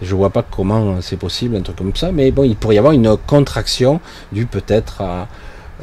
je 0.00 0.14
vois 0.14 0.30
pas 0.30 0.42
comment 0.42 1.00
c'est 1.00 1.16
possible, 1.16 1.56
un 1.56 1.62
truc 1.62 1.76
comme 1.76 1.96
ça. 1.96 2.12
Mais 2.12 2.30
bon, 2.30 2.44
il 2.44 2.56
pourrait 2.56 2.76
y 2.76 2.78
avoir 2.78 2.92
une 2.92 3.16
contraction 3.26 4.00
due 4.32 4.46
peut-être 4.46 5.00
à 5.00 5.28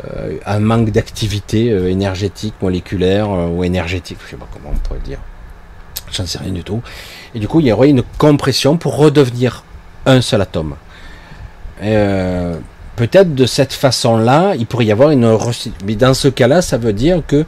euh, 0.04 0.38
un 0.46 0.60
manque 0.60 0.90
d'activité 0.90 1.72
euh, 1.72 1.90
énergétique, 1.90 2.56
moléculaire 2.62 3.30
euh, 3.30 3.48
ou 3.48 3.64
énergétique, 3.64 4.18
je 4.26 4.32
sais 4.32 4.36
pas 4.36 4.48
comment 4.52 4.74
on 4.76 4.78
pourrait 4.80 5.00
dire. 5.00 5.20
J'en 6.12 6.26
sais 6.26 6.38
rien 6.38 6.52
du 6.52 6.64
tout. 6.64 6.82
Et 7.34 7.40
du 7.40 7.48
coup, 7.48 7.62
il 7.62 7.68
y 7.68 7.72
aurait 7.72 7.90
une 7.90 8.04
compression 8.18 8.76
pour 8.76 8.98
redevenir 8.98 9.64
un 10.06 10.20
seul 10.22 10.42
atome. 10.42 10.76
Peut-être 11.80 13.36
de 13.36 13.46
cette 13.46 13.74
façon-là, 13.74 14.56
il 14.56 14.66
pourrait 14.66 14.86
y 14.86 14.92
avoir 14.92 15.12
une 15.12 15.38
mais 15.86 15.96
dans 15.96 16.14
ce 16.14 16.28
cas-là, 16.28 16.62
ça 16.62 16.78
veut 16.78 16.94
dire 16.94 17.22
que 17.28 17.44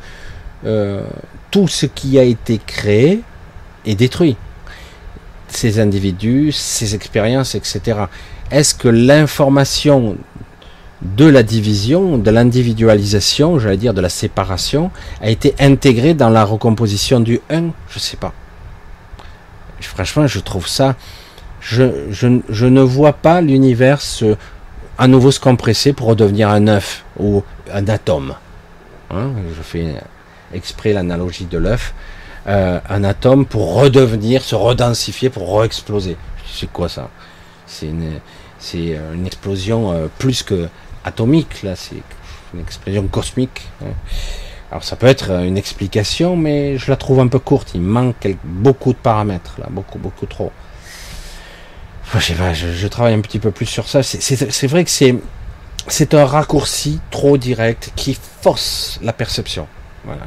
tout 1.52 1.68
ce 1.68 1.86
qui 1.86 2.18
a 2.20 2.24
été 2.24 2.60
créé 2.66 3.22
est 3.86 3.96
détruit. 3.96 4.36
Ces 5.48 5.80
individus, 5.80 6.52
ces 6.52 6.96
expériences, 6.96 7.56
etc. 7.56 8.00
Est-ce 8.52 8.76
que 8.76 8.88
l'information 8.88 10.18
de 11.02 11.26
la 11.26 11.44
division, 11.44 12.18
de 12.18 12.32
l'individualisation, 12.32 13.60
j'allais 13.60 13.78
dire 13.78 13.94
de 13.94 14.02
la 14.02 14.10
séparation, 14.10 14.92
a 15.22 15.30
été 15.30 15.54
intégrée 15.60 16.14
dans 16.14 16.30
la 16.30 16.44
recomposition 16.44 17.20
du 17.20 17.40
1 17.50 17.70
Je 17.90 18.00
sais 18.00 18.18
pas. 18.18 18.34
Franchement, 19.80 20.28
je 20.28 20.40
trouve 20.40 20.68
ça. 20.68 20.96
Je, 21.60 22.12
je, 22.12 22.66
ne 22.66 22.82
vois 22.82 23.14
pas 23.14 23.42
l'univers 23.42 24.02
à 24.98 25.08
nouveau 25.08 25.32
se 25.32 25.40
compresser 25.40 25.94
pour 25.94 26.08
redevenir 26.08 26.50
un 26.50 26.68
œuf 26.68 27.04
ou 27.20 27.44
un 27.72 27.88
atome. 27.88 28.36
Hein, 29.12 29.32
je 29.56 29.62
fais 29.62 29.96
exprès 30.54 30.94
l'analogie 30.94 31.46
de 31.46 31.58
l'œuf. 31.58 31.94
Euh, 32.48 32.80
un 32.90 33.04
atome 33.04 33.46
pour 33.46 33.74
redevenir, 33.74 34.42
se 34.42 34.56
redensifier, 34.56 35.30
pour 35.30 35.50
re-exploser. 35.52 36.16
C'est 36.50 36.72
quoi 36.72 36.88
ça? 36.88 37.10
C'est 37.66 37.88
une, 37.88 38.22
une, 38.74 39.26
explosion 39.26 39.92
euh, 39.92 40.08
plus 40.18 40.44
que 40.44 40.70
atomique, 41.04 41.62
là, 41.64 41.76
c'est 41.76 42.02
une 42.54 42.62
explosion 42.62 43.06
cosmique. 43.08 43.68
Hein. 43.84 43.92
Alors 44.72 44.84
ça 44.86 44.96
peut 44.96 45.08
être 45.08 45.32
une 45.44 45.58
explication, 45.58 46.38
mais 46.38 46.78
je 46.78 46.90
la 46.90 46.96
trouve 46.96 47.20
un 47.20 47.28
peu 47.28 47.40
courte. 47.40 47.72
Il 47.76 47.82
manque 47.82 48.28
beaucoup 48.46 48.94
de 48.94 48.98
paramètres, 48.98 49.56
là, 49.60 49.68
beaucoup, 49.70 50.00
beaucoup 50.00 50.26
trop. 50.26 50.54
je, 52.18 52.34
je, 52.54 52.88
travaille 52.88 53.14
un 53.14 53.22
petit 53.22 53.40
peu 53.40 53.52
plus 53.52 53.66
sur 53.66 53.90
ça. 53.90 54.04
C'est 54.04 54.68
vrai 54.68 54.86
que 54.86 54.90
c'est 54.90 56.14
un 56.14 56.26
raccourci 56.26 57.02
trop 57.12 57.38
direct 57.38 57.92
qui 57.98 58.18
force 58.42 59.00
la 59.02 59.12
perception. 59.12 59.68
Voilà. 60.06 60.22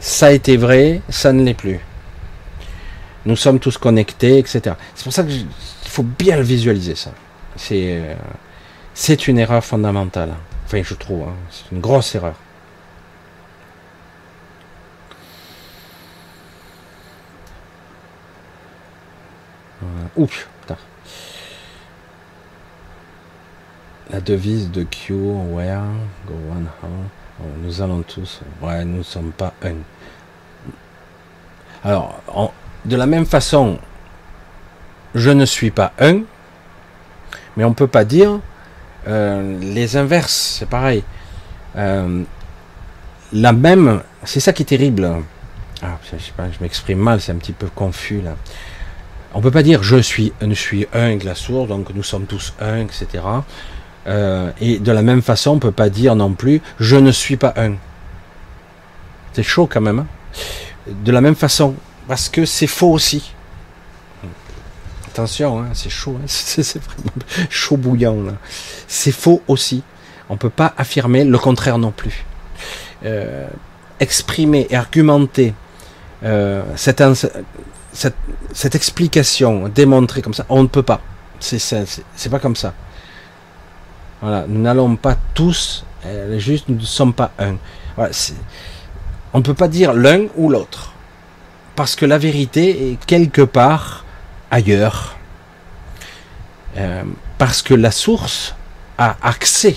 Ça 0.00 0.28
a 0.28 0.30
été 0.30 0.56
vrai, 0.56 1.02
ça 1.10 1.32
ne 1.32 1.44
l'est 1.44 1.54
plus. 1.54 1.78
Nous 3.26 3.36
sommes 3.36 3.60
tous 3.60 3.76
connectés, 3.76 4.38
etc. 4.38 4.74
C'est 4.94 5.04
pour 5.04 5.12
ça 5.12 5.24
qu'il 5.24 5.46
faut 5.84 6.02
bien 6.02 6.36
le 6.36 6.42
visualiser, 6.42 6.94
ça. 6.94 7.12
C'est 7.56 7.98
euh, 8.00 8.14
c'est 8.94 9.28
une 9.28 9.38
erreur 9.38 9.62
fondamentale. 9.62 10.34
Enfin, 10.64 10.82
je 10.82 10.94
trouve, 10.94 11.28
hein. 11.28 11.34
c'est 11.50 11.70
une 11.74 11.80
grosse 11.80 12.14
erreur. 12.14 12.34
Oups, 20.16 20.46
putain. 20.60 20.76
La 24.10 24.20
devise 24.20 24.70
de 24.70 24.82
Q, 24.82 25.14
where, 25.14 25.82
go 26.26 26.34
one, 26.50 26.68
how. 26.82 26.88
Oh, 27.40 27.46
nous 27.62 27.80
allons 27.82 28.02
tous. 28.02 28.40
Ouais, 28.60 28.84
nous 28.84 28.98
ne 28.98 29.02
sommes 29.02 29.32
pas 29.32 29.54
un. 29.62 29.76
Alors, 31.82 32.20
de 32.84 32.96
la 32.96 33.06
même 33.06 33.26
façon, 33.26 33.78
je 35.14 35.30
ne 35.30 35.44
suis 35.44 35.70
pas 35.70 35.92
un, 35.98 36.20
mais 37.56 37.64
on 37.64 37.70
ne 37.70 37.74
peut 37.74 37.86
pas 37.86 38.04
dire 38.04 38.40
euh, 39.08 39.58
les 39.60 39.96
inverses, 39.96 40.56
c'est 40.58 40.68
pareil. 40.68 41.02
Euh, 41.76 42.22
la 43.32 43.52
même, 43.52 44.02
c'est 44.24 44.40
ça 44.40 44.52
qui 44.52 44.62
est 44.62 44.66
terrible. 44.66 45.08
Ah, 45.82 45.98
je 46.04 46.18
sais 46.22 46.32
pas, 46.36 46.50
je 46.50 46.58
m'exprime 46.60 46.98
mal, 46.98 47.20
c'est 47.20 47.32
un 47.32 47.36
petit 47.36 47.52
peu 47.52 47.68
confus 47.74 48.20
là. 48.20 48.36
On 49.32 49.40
peut 49.40 49.52
pas 49.52 49.62
dire 49.62 49.82
je 49.82 49.96
suis, 49.96 50.32
je 50.42 50.52
suis 50.52 50.86
un 50.92 51.04
avec 51.04 51.24
la 51.24 51.34
source, 51.34 51.68
donc 51.68 51.94
nous 51.94 52.02
sommes 52.02 52.26
tous 52.26 52.52
un, 52.60 52.80
etc. 52.80 53.06
Euh, 54.06 54.50
et 54.60 54.78
de 54.78 54.92
la 54.92 55.02
même 55.02 55.22
façon, 55.22 55.52
on 55.52 55.58
peut 55.58 55.72
pas 55.72 55.90
dire 55.90 56.16
non 56.16 56.32
plus 56.32 56.62
je 56.78 56.96
ne 56.96 57.12
suis 57.12 57.36
pas 57.36 57.52
un. 57.56 57.74
C'est 59.32 59.42
chaud 59.42 59.68
quand 59.70 59.80
même. 59.80 60.00
Hein. 60.00 60.06
de 60.86 61.12
la 61.12 61.20
même 61.20 61.34
façon, 61.34 61.74
parce 62.08 62.28
que 62.28 62.44
c'est 62.44 62.66
faux 62.66 62.92
aussi. 62.92 63.34
Attention, 65.08 65.60
hein, 65.60 65.68
c'est 65.74 65.90
chaud, 65.90 66.16
hein, 66.18 66.24
c'est 66.26 66.82
vraiment 66.82 67.12
chaud 67.50 67.76
bouillant. 67.76 68.16
C'est 68.86 69.12
faux 69.12 69.42
aussi. 69.48 69.82
On 70.28 70.34
ne 70.34 70.38
peut 70.38 70.50
pas 70.50 70.72
affirmer 70.78 71.24
le 71.24 71.38
contraire 71.38 71.78
non 71.78 71.90
plus. 71.90 72.24
Euh, 73.04 73.48
exprimer 73.98 74.66
et 74.70 74.76
argumenter 74.76 75.54
euh, 76.22 76.62
cette, 76.76 77.02
cette, 77.92 78.74
explication, 78.74 79.68
démontrer 79.68 80.22
comme 80.22 80.34
ça, 80.34 80.46
on 80.48 80.62
ne 80.62 80.68
peut 80.68 80.82
pas. 80.82 81.00
C'est 81.40 82.30
pas 82.30 82.38
comme 82.38 82.56
ça. 82.56 82.74
Voilà, 84.20 84.44
nous 84.46 84.60
n'allons 84.60 84.96
pas 84.96 85.16
tous, 85.34 85.84
euh, 86.04 86.38
juste 86.38 86.68
nous 86.68 86.76
ne 86.76 86.84
sommes 86.84 87.14
pas 87.14 87.32
un. 87.38 87.56
on 89.32 89.38
ne 89.38 89.42
peut 89.42 89.54
pas 89.54 89.68
dire 89.68 89.92
l'un 89.94 90.26
ou 90.36 90.50
l'autre. 90.50 90.92
Parce 91.76 91.96
que 91.96 92.04
la 92.04 92.18
vérité 92.18 92.92
est 92.92 93.04
quelque 93.06 93.42
part 93.42 94.04
ailleurs. 94.50 95.16
Euh, 96.76 97.02
parce 97.38 97.62
que 97.62 97.74
la 97.74 97.90
source 97.90 98.54
a 98.98 99.16
accès 99.22 99.76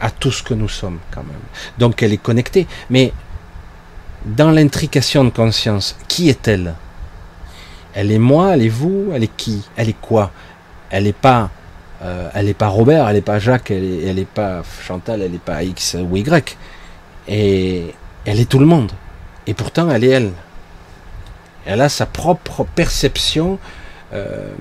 à 0.00 0.10
tout 0.10 0.30
ce 0.30 0.42
que 0.42 0.54
nous 0.54 0.68
sommes 0.68 0.98
quand 1.10 1.24
même. 1.24 1.42
Donc 1.78 2.02
elle 2.02 2.12
est 2.12 2.22
connectée. 2.22 2.66
Mais 2.90 3.12
dans 4.24 4.50
l'intrication 4.50 5.24
de 5.24 5.30
conscience, 5.30 5.96
qui 6.06 6.28
est-elle? 6.28 6.74
Elle 7.94 8.12
est 8.12 8.18
moi, 8.18 8.54
elle 8.54 8.62
est 8.62 8.68
vous, 8.68 9.10
elle 9.12 9.24
est 9.24 9.36
qui? 9.36 9.64
Elle 9.76 9.88
est 9.88 10.00
quoi? 10.00 10.30
Elle 10.90 11.04
n'est 11.04 11.12
pas, 11.12 11.50
euh, 12.02 12.30
elle 12.34 12.48
est 12.48 12.54
pas 12.54 12.68
Robert, 12.68 13.08
elle 13.08 13.16
n'est 13.16 13.22
pas 13.22 13.38
Jacques, 13.38 13.70
elle 13.70 14.14
n'est 14.14 14.24
pas 14.24 14.62
Chantal, 14.82 15.22
elle 15.22 15.32
n'est 15.32 15.38
pas 15.38 15.62
X 15.62 15.96
ou 15.98 16.16
Y. 16.16 16.56
Et 17.26 17.94
elle 18.24 18.40
est 18.40 18.48
tout 18.48 18.58
le 18.58 18.66
monde. 18.66 18.92
Et 19.46 19.54
pourtant, 19.54 19.90
elle 19.90 20.04
est 20.04 20.08
elle. 20.08 20.32
Elle 21.66 21.80
a 21.80 21.88
sa 21.88 22.06
propre 22.06 22.64
perception 22.64 23.58
euh, 24.12 24.52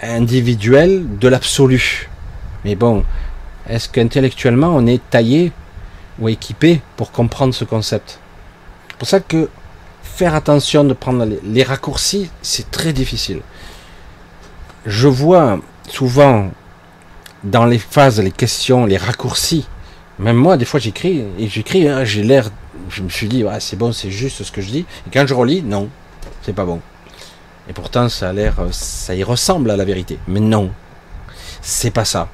individuelle 0.00 1.18
de 1.18 1.28
l'absolu. 1.28 2.08
Mais 2.64 2.74
bon, 2.74 3.04
est-ce 3.68 3.88
qu'intellectuellement 3.88 4.68
on 4.68 4.86
est 4.86 5.02
taillé 5.10 5.52
ou 6.18 6.28
équipé 6.28 6.80
pour 6.96 7.12
comprendre 7.12 7.54
ce 7.54 7.64
concept? 7.64 8.20
C'est 8.88 8.96
pour 8.96 9.08
ça 9.08 9.20
que 9.20 9.48
faire 10.02 10.34
attention 10.34 10.84
de 10.84 10.94
prendre 10.94 11.26
les, 11.44 11.62
raccourcis, 11.62 12.30
c'est 12.40 12.70
très 12.70 12.94
difficile. 12.94 13.42
Je 14.86 15.08
vois 15.08 15.60
souvent 15.88 16.50
dans 17.44 17.66
les 17.66 17.78
phases, 17.78 18.20
les 18.20 18.30
questions, 18.30 18.86
les 18.86 18.96
raccourcis. 18.96 19.66
Même 20.18 20.36
moi, 20.36 20.56
des 20.56 20.64
fois, 20.64 20.80
j'écris 20.80 21.24
et 21.38 21.48
j'écris, 21.48 21.88
hein, 21.88 22.04
j'ai 22.04 22.22
l'air, 22.22 22.50
je 22.88 23.02
me 23.02 23.08
suis 23.08 23.28
dit, 23.28 23.44
c'est 23.60 23.76
bon, 23.76 23.92
c'est 23.92 24.10
juste 24.10 24.42
ce 24.42 24.50
que 24.50 24.62
je 24.62 24.70
dis. 24.70 24.86
Et 25.06 25.10
quand 25.12 25.26
je 25.26 25.34
relis, 25.34 25.62
non, 25.62 25.88
c'est 26.42 26.54
pas 26.54 26.64
bon. 26.64 26.80
Et 27.68 27.72
pourtant, 27.72 28.08
ça 28.08 28.30
a 28.30 28.32
l'air, 28.32 28.54
ça 28.70 29.14
y 29.14 29.22
ressemble 29.22 29.70
à 29.70 29.76
la 29.76 29.84
vérité. 29.84 30.18
Mais 30.28 30.40
non, 30.40 30.70
c'est 31.60 31.90
pas 31.90 32.04
ça. 32.04 32.28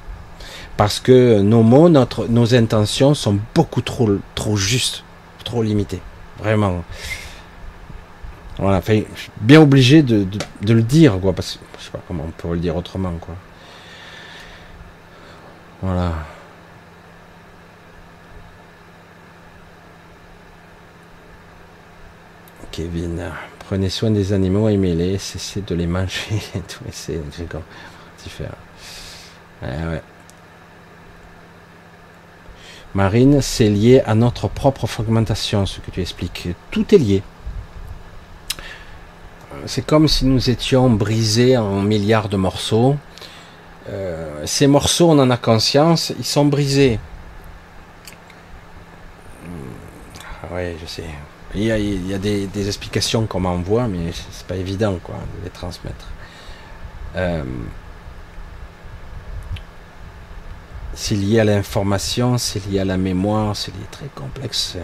Parce 0.77 0.99
que 0.99 1.41
nos 1.41 1.61
mots, 1.61 1.89
notre, 1.89 2.27
nos 2.27 2.55
intentions 2.55 3.13
sont 3.13 3.37
beaucoup 3.53 3.81
trop, 3.81 4.09
trop 4.35 4.55
justes, 4.55 5.03
trop 5.43 5.61
limitées. 5.61 6.01
Vraiment. 6.39 6.83
Voilà, 8.59 8.81
fait, 8.81 9.05
bien 9.41 9.61
obligé 9.61 10.03
de, 10.03 10.25
de, 10.61 10.73
le 10.73 10.83
dire, 10.83 11.19
quoi, 11.19 11.33
parce 11.33 11.53
que 11.53 11.59
je 11.79 11.85
sais 11.85 11.91
pas 11.91 12.01
comment 12.07 12.25
on 12.27 12.31
peut 12.31 12.53
le 12.53 12.59
dire 12.59 12.75
autrement, 12.75 13.13
quoi. 13.19 13.35
Voilà. 15.83 16.13
Kevin. 22.71 23.31
Prenez 23.59 23.89
soin 23.89 24.09
des 24.09 24.31
animaux, 24.31 24.69
aimez-les, 24.69 25.17
cessez 25.17 25.59
de 25.59 25.75
les 25.75 25.85
manger 25.85 26.35
et 26.55 26.61
tout. 26.61 26.85
C'est 26.89 27.19
différent. 28.23 28.55
Ouais, 29.61 30.01
Marine, 32.93 33.41
c'est 33.41 33.69
lié 33.69 34.01
à 34.05 34.15
notre 34.15 34.47
propre 34.47 34.87
fragmentation, 34.87 35.65
ce 35.65 35.81
que 35.81 35.91
tu 35.91 35.99
expliques. 35.99 36.47
Tout 36.71 36.95
est 36.95 36.97
lié. 36.97 37.23
C'est 39.65 39.85
comme 39.85 40.07
si 40.07 40.25
nous 40.25 40.49
étions 40.49 40.89
brisés 40.89 41.57
en 41.57 41.81
milliards 41.81 42.29
de 42.29 42.37
morceaux. 42.37 42.95
Euh, 43.89 44.45
ces 44.45 44.67
morceaux, 44.67 45.09
on 45.09 45.19
en 45.19 45.29
a 45.29 45.37
conscience, 45.37 46.13
ils 46.17 46.25
sont 46.25 46.45
brisés. 46.45 46.99
Ah 50.43 50.47
oui, 50.53 50.75
je 50.81 50.85
sais. 50.85 51.05
Il 51.55 51.63
y 51.63 51.71
a, 51.71 51.77
il 51.77 52.19
des, 52.19 52.47
des, 52.47 52.67
explications 52.67 53.25
qu'on 53.27 53.41
m'envoie, 53.41 53.87
mais 53.87 54.11
c'est 54.31 54.47
pas 54.47 54.55
évident 54.55 54.97
quoi, 55.03 55.15
de 55.15 55.43
les 55.43 55.51
transmettre. 55.51 56.07
C'est 60.95 61.15
lié 61.15 61.39
à 61.39 61.43
l'information, 61.43 62.37
c'est 62.37 62.65
lié 62.67 62.79
à 62.79 62.85
la 62.85 62.97
mémoire, 62.97 63.55
c'est 63.55 63.71
lié 63.71 63.85
très 63.91 64.07
complexe. 64.15 64.77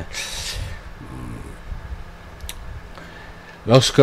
Lorsque 3.67 4.01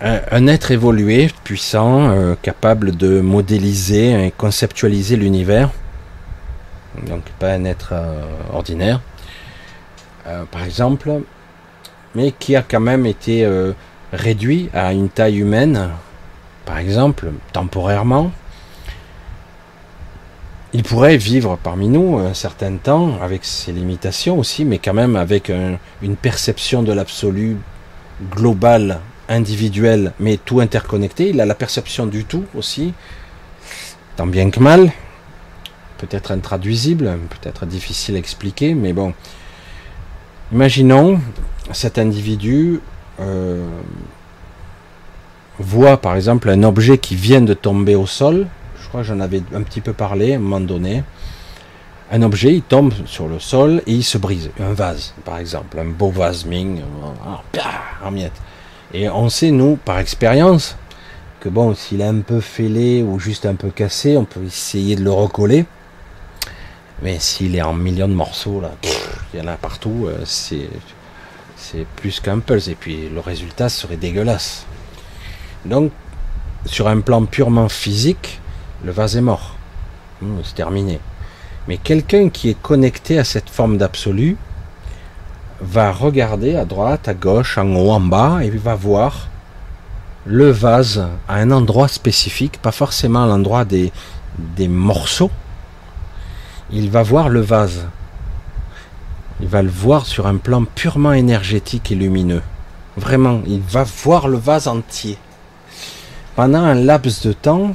un 0.00 0.46
être 0.46 0.70
évolué, 0.70 1.30
puissant, 1.44 2.10
euh, 2.10 2.34
capable 2.40 2.96
de 2.96 3.20
modéliser 3.20 4.26
et 4.26 4.30
conceptualiser 4.30 5.16
l'univers, 5.16 5.70
donc 7.06 7.22
pas 7.38 7.52
un 7.52 7.64
être 7.64 7.90
euh, 7.92 8.22
ordinaire, 8.52 9.00
euh, 10.26 10.44
par 10.50 10.62
exemple, 10.64 11.10
mais 12.14 12.32
qui 12.32 12.54
a 12.54 12.62
quand 12.62 12.80
même 12.80 13.06
été 13.06 13.46
réduit 14.12 14.70
à 14.72 14.92
une 14.92 15.08
taille 15.08 15.38
humaine, 15.38 15.90
par 16.64 16.78
exemple, 16.78 17.30
temporairement, 17.52 18.30
il 20.72 20.82
pourrait 20.82 21.16
vivre 21.16 21.58
parmi 21.62 21.88
nous 21.88 22.18
un 22.18 22.34
certain 22.34 22.76
temps 22.76 23.18
avec 23.22 23.44
ses 23.44 23.72
limitations 23.72 24.38
aussi, 24.38 24.64
mais 24.64 24.78
quand 24.78 24.94
même 24.94 25.16
avec 25.16 25.50
une 26.02 26.16
perception 26.16 26.82
de 26.82 26.92
l'absolu 26.92 27.56
global, 28.34 29.00
individuel, 29.28 30.12
mais 30.18 30.36
tout 30.36 30.60
interconnecté. 30.60 31.30
Il 31.30 31.40
a 31.40 31.46
la 31.46 31.54
perception 31.54 32.06
du 32.06 32.24
tout 32.24 32.44
aussi, 32.54 32.92
tant 34.16 34.26
bien 34.26 34.50
que 34.50 34.60
mal. 34.60 34.92
Peut-être 35.98 36.30
intraduisible, 36.30 37.18
peut-être 37.28 37.66
difficile 37.66 38.16
à 38.16 38.18
expliquer, 38.18 38.74
mais 38.74 38.92
bon. 38.92 39.14
Imaginons 40.52 41.20
cet 41.72 41.98
individu 41.98 42.80
euh, 43.20 43.66
voit 45.58 46.00
par 46.00 46.16
exemple 46.16 46.48
un 46.48 46.62
objet 46.62 46.98
qui 46.98 47.16
vient 47.16 47.42
de 47.42 47.52
tomber 47.52 47.94
au 47.94 48.06
sol, 48.06 48.46
je 48.80 48.88
crois 48.88 49.02
que 49.02 49.08
j'en 49.08 49.20
avais 49.20 49.42
un 49.54 49.62
petit 49.62 49.82
peu 49.82 49.92
parlé 49.92 50.32
à 50.32 50.36
un 50.36 50.38
moment 50.38 50.60
donné. 50.60 51.02
Un 52.10 52.22
objet, 52.22 52.54
il 52.54 52.62
tombe 52.62 52.94
sur 53.04 53.28
le 53.28 53.38
sol 53.38 53.82
et 53.86 53.92
il 53.92 54.02
se 54.02 54.16
brise. 54.16 54.50
Un 54.58 54.72
vase, 54.72 55.12
par 55.26 55.36
exemple, 55.36 55.78
un 55.78 55.84
beau 55.84 56.10
vase 56.10 56.46
Ming, 56.46 56.80
en 58.02 58.10
miettes. 58.10 58.40
Et 58.94 59.08
on 59.08 59.28
sait, 59.28 59.50
nous, 59.50 59.76
par 59.76 59.98
expérience, 59.98 60.76
que 61.40 61.48
bon, 61.48 61.74
s'il 61.74 62.00
est 62.00 62.06
un 62.06 62.20
peu 62.20 62.40
fêlé 62.40 63.02
ou 63.02 63.18
juste 63.18 63.46
un 63.46 63.54
peu 63.54 63.70
cassé, 63.70 64.16
on 64.16 64.24
peut 64.24 64.44
essayer 64.44 64.96
de 64.96 65.04
le 65.04 65.12
recoller. 65.12 65.66
Mais 67.02 67.18
s'il 67.18 67.54
est 67.54 67.62
en 67.62 67.74
millions 67.74 68.08
de 68.08 68.14
morceaux, 68.14 68.60
là, 68.60 68.72
il 69.32 69.40
y 69.40 69.42
en 69.42 69.46
a 69.46 69.56
partout, 69.56 70.06
euh, 70.06 70.18
c'est, 70.24 70.68
c'est 71.56 71.86
plus 71.96 72.18
qu'un 72.20 72.40
puzzle. 72.40 72.72
Et 72.72 72.74
puis 72.74 73.08
le 73.08 73.20
résultat 73.20 73.68
serait 73.68 73.96
dégueulasse. 73.96 74.66
Donc, 75.64 75.92
sur 76.66 76.88
un 76.88 77.00
plan 77.00 77.24
purement 77.24 77.68
physique, 77.68 78.40
le 78.84 78.90
vase 78.90 79.16
est 79.16 79.20
mort. 79.20 79.56
Hmm, 80.20 80.38
c'est 80.42 80.54
terminé. 80.54 80.98
Mais 81.68 81.76
quelqu'un 81.76 82.30
qui 82.30 82.48
est 82.50 82.60
connecté 82.60 83.18
à 83.18 83.24
cette 83.24 83.50
forme 83.50 83.76
d'absolu 83.76 84.36
va 85.60 85.92
regarder 85.92 86.56
à 86.56 86.64
droite, 86.64 87.08
à 87.08 87.14
gauche, 87.14 87.58
en 87.58 87.74
haut, 87.74 87.90
en 87.90 88.00
bas, 88.00 88.40
et 88.42 88.50
va 88.50 88.74
voir 88.74 89.28
le 90.24 90.50
vase 90.50 91.06
à 91.26 91.36
un 91.36 91.50
endroit 91.50 91.88
spécifique, 91.88 92.60
pas 92.60 92.72
forcément 92.72 93.24
à 93.24 93.26
l'endroit 93.26 93.64
des, 93.64 93.92
des 94.38 94.68
morceaux. 94.68 95.30
Il 96.70 96.90
va 96.90 97.02
voir 97.02 97.28
le 97.28 97.40
vase. 97.40 97.86
Il 99.40 99.48
va 99.48 99.62
le 99.62 99.70
voir 99.70 100.04
sur 100.04 100.26
un 100.26 100.36
plan 100.36 100.64
purement 100.64 101.12
énergétique 101.12 101.92
et 101.92 101.94
lumineux. 101.94 102.42
Vraiment, 102.96 103.40
il 103.46 103.60
va 103.60 103.84
voir 103.84 104.28
le 104.28 104.36
vase 104.36 104.68
entier. 104.68 105.16
Pendant 106.36 106.62
un 106.62 106.74
laps 106.74 107.26
de 107.26 107.32
temps, 107.32 107.74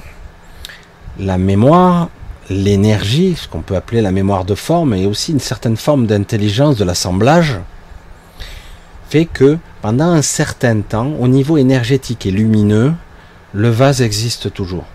la 1.18 1.38
mémoire, 1.38 2.10
l'énergie, 2.54 3.36
ce 3.36 3.48
qu'on 3.48 3.62
peut 3.62 3.76
appeler 3.76 4.02
la 4.02 4.12
mémoire 4.12 4.46
de 4.46 4.56
forme, 4.56 4.94
et 4.94 5.06
aussi 5.06 5.32
une 5.32 5.40
certaine 5.40 5.78
forme 5.78 6.08
d'intelligence 6.08 6.78
de 6.78 6.84
l'assemblage, 6.84 7.60
fait 9.10 9.26
que 9.26 9.58
pendant 9.82 10.12
un 10.12 10.22
certain 10.22 10.82
temps, 10.82 11.14
au 11.20 11.28
niveau 11.28 11.58
énergétique 11.58 12.26
et 12.26 12.32
lumineux, 12.32 12.94
le 13.54 13.70
vase 13.70 14.02
existe 14.02 14.54
toujours. 14.54 14.86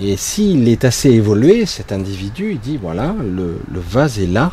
Et 0.00 0.16
s'il 0.16 0.68
est 0.68 0.84
assez 0.84 1.10
évolué, 1.10 1.66
cet 1.66 1.92
individu, 1.92 2.54
dit 2.54 2.78
voilà, 2.78 3.14
le, 3.20 3.60
le, 3.70 3.80
vase 3.80 4.18
est 4.18 4.26
là, 4.26 4.52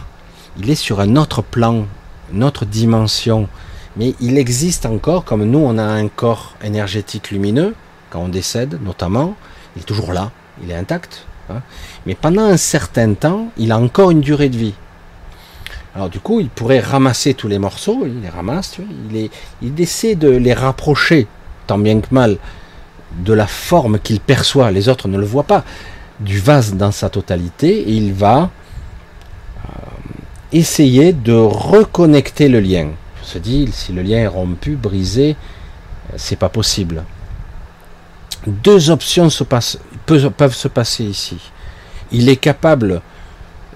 il 0.60 0.70
est 0.70 0.76
sur 0.76 1.00
un 1.00 1.16
autre 1.16 1.42
plan, 1.42 1.86
une 2.34 2.44
autre 2.44 2.66
dimension, 2.66 3.48
mais 3.96 4.16
il 4.20 4.38
existe 4.38 4.86
encore, 4.86 5.24
comme 5.24 5.46
nous 5.46 5.60
on 5.60 5.78
a 5.78 5.84
un 5.84 6.10
corps 6.10 6.56
énergétique 6.62 7.32
lumineux, 7.32 7.74
quand 8.10 8.20
on 8.20 8.28
décède 8.28 8.80
notamment, 8.84 9.36
il 9.76 9.84
est 9.84 9.86
toujours 9.86 10.12
là, 10.12 10.32
il 10.64 10.72
est 10.72 10.76
intact. 10.76 11.26
Hein. 11.50 11.62
Mais 12.06 12.16
pendant 12.16 12.44
un 12.44 12.58
certain 12.58 13.14
temps, 13.14 13.50
il 13.58 13.72
a 13.72 13.80
encore 13.80 14.12
une 14.12 14.22
durée 14.22 14.50
de 14.50 14.58
vie. 14.58 14.74
Alors 15.96 16.10
du 16.10 16.20
coup, 16.20 16.40
il 16.40 16.50
pourrait 16.50 16.80
ramasser 16.80 17.34
tous 17.34 17.48
les 17.48 17.60
morceaux, 17.60 18.06
il 18.06 18.22
les 18.22 18.30
ramasse, 18.30 18.78
il, 19.12 19.82
essaie 19.82 20.16
de 20.16 20.30
les 20.30 20.54
rapprocher, 20.54 21.28
tant 21.68 21.80
bien 21.80 22.00
que 22.00 22.14
mal, 22.14 22.38
de 23.18 23.34
la 23.34 23.48
forme 23.48 24.00
qu'il 24.00 24.20
perçoit, 24.20 24.72
les 24.72 24.88
autres 24.88 25.08
ne 25.08 25.18
le 25.18 25.26
voient 25.26 25.44
pas, 25.44 25.64
du 26.20 26.40
vase 26.40 26.76
dans 26.76 26.92
sa 26.92 27.10
totalité, 27.10 27.90
et 27.90 27.92
il 27.92 28.14
va 28.14 28.52
euh, 29.66 29.72
essayer 30.52 31.12
de 31.12 31.34
reconnecter 31.34 32.50
le 32.50 32.60
lien. 32.60 32.90
On 33.22 33.26
se 33.26 33.40
dit, 33.40 33.70
si 33.74 33.92
le 33.92 34.04
lien 34.04 34.20
est 34.20 34.28
rompu, 34.28 34.76
brisé, 34.76 35.36
euh, 36.12 36.14
c'est 36.18 36.36
pas 36.36 36.50
possible 36.50 37.04
deux 38.48 38.90
options 38.90 39.28
peuvent, 40.06 40.56
se 40.56 40.68
passer 40.68 41.04
ici. 41.04 41.38
Il 42.12 42.30
est 42.30 42.38
capable 42.38 43.02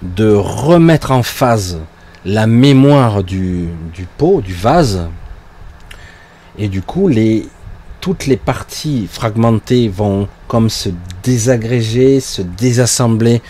de 0.02 0.32
remettre 0.32 1.10
en 1.10 1.22
phase 1.22 1.78
la 2.24 2.46
mémoire 2.46 3.22
du, 3.22 3.68
pot, 4.16 4.40
du 4.40 4.54
vase, 4.54 5.08
et 6.58 6.68
du 6.68 6.82
coup, 6.82 7.10
toutes 8.00 8.26
les 8.26 8.36
parties 8.36 9.08
fragmentées 9.10 9.88
vont 9.88 10.28
comme 10.48 10.70
se 10.70 10.88
désagréger, 11.22 12.20
se 12.20 12.42
désassembler, 12.42 13.42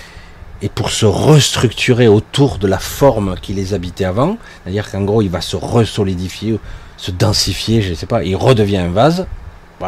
et 0.62 0.68
pour 0.68 0.90
se 0.90 1.06
restructurer 1.06 2.08
autour 2.08 2.58
de 2.58 2.66
la 2.66 2.78
forme 2.78 3.36
qui 3.40 3.52
les 3.52 3.74
habitait 3.74 4.04
avant, 4.04 4.38
c'est-à-dire 4.62 4.90
qu'en 4.90 5.02
gros, 5.02 5.22
il 5.22 5.28
va 5.28 5.40
se 5.40 5.56
resolidifier, 5.56 6.58
se 6.96 7.10
densifier, 7.10 7.82
je 7.82 7.90
ne 7.90 7.94
sais 7.94 8.06
pas, 8.06 8.24
il 8.24 8.36
redevient 8.36 8.78
un 8.78 8.90
vase, 8.90 9.26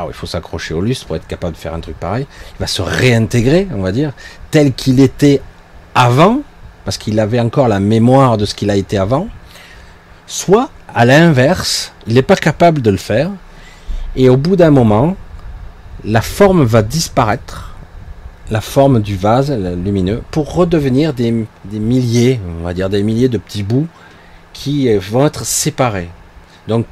il 0.09 0.15
faut 0.15 0.27
s'accrocher 0.27 0.75
au 0.75 0.81
lustre 0.81 1.07
pour 1.07 1.17
être 1.17 1.27
capable 1.27 1.55
de 1.55 1.59
faire 1.59 1.75
un 1.75 1.81
truc 1.81 1.99
pareil. 1.99 2.27
Il 2.55 2.61
va 2.61 2.67
se 2.67 2.83
réintégrer, 2.83 3.69
on 3.75 3.83
va 3.83 3.93
dire, 3.93 4.13
tel 4.51 4.73
qu'il 4.73 5.01
était 5.01 5.41
avant, 5.95 6.41
parce 6.85 6.99
qu'il 6.99 7.19
avait 7.21 7.41
encore 7.41 7.69
la 7.69 7.81
mémoire 7.81 8.37
de 8.37 8.45
ce 8.45 8.55
qu'il 8.55 8.71
a 8.71 8.77
été 8.77 8.99
avant. 8.99 9.29
Soit, 10.27 10.71
à 10.95 11.05
l'inverse, 11.05 11.93
il 12.07 12.15
n'est 12.15 12.23
pas 12.23 12.37
capable 12.37 12.83
de 12.83 12.91
le 12.91 12.97
faire, 12.97 13.31
et 14.15 14.29
au 14.29 14.37
bout 14.37 14.57
d'un 14.57 14.71
moment, 14.71 15.17
la 16.05 16.21
forme 16.21 16.65
va 16.65 16.83
disparaître, 16.83 17.75
la 18.51 18.61
forme 18.61 19.01
du 19.01 19.17
vase 19.17 19.51
lumineux, 19.51 20.23
pour 20.31 20.55
redevenir 20.55 21.13
des, 21.13 21.47
des 21.65 21.79
milliers, 21.79 22.41
on 22.61 22.65
va 22.65 22.75
dire 22.75 22.89
des 22.89 23.03
milliers 23.03 23.29
de 23.29 23.39
petits 23.39 23.63
bouts 23.63 23.89
qui 24.53 24.95
vont 24.97 25.27
être 25.27 25.45
séparés. 25.45 26.09
Donc, 26.69 26.87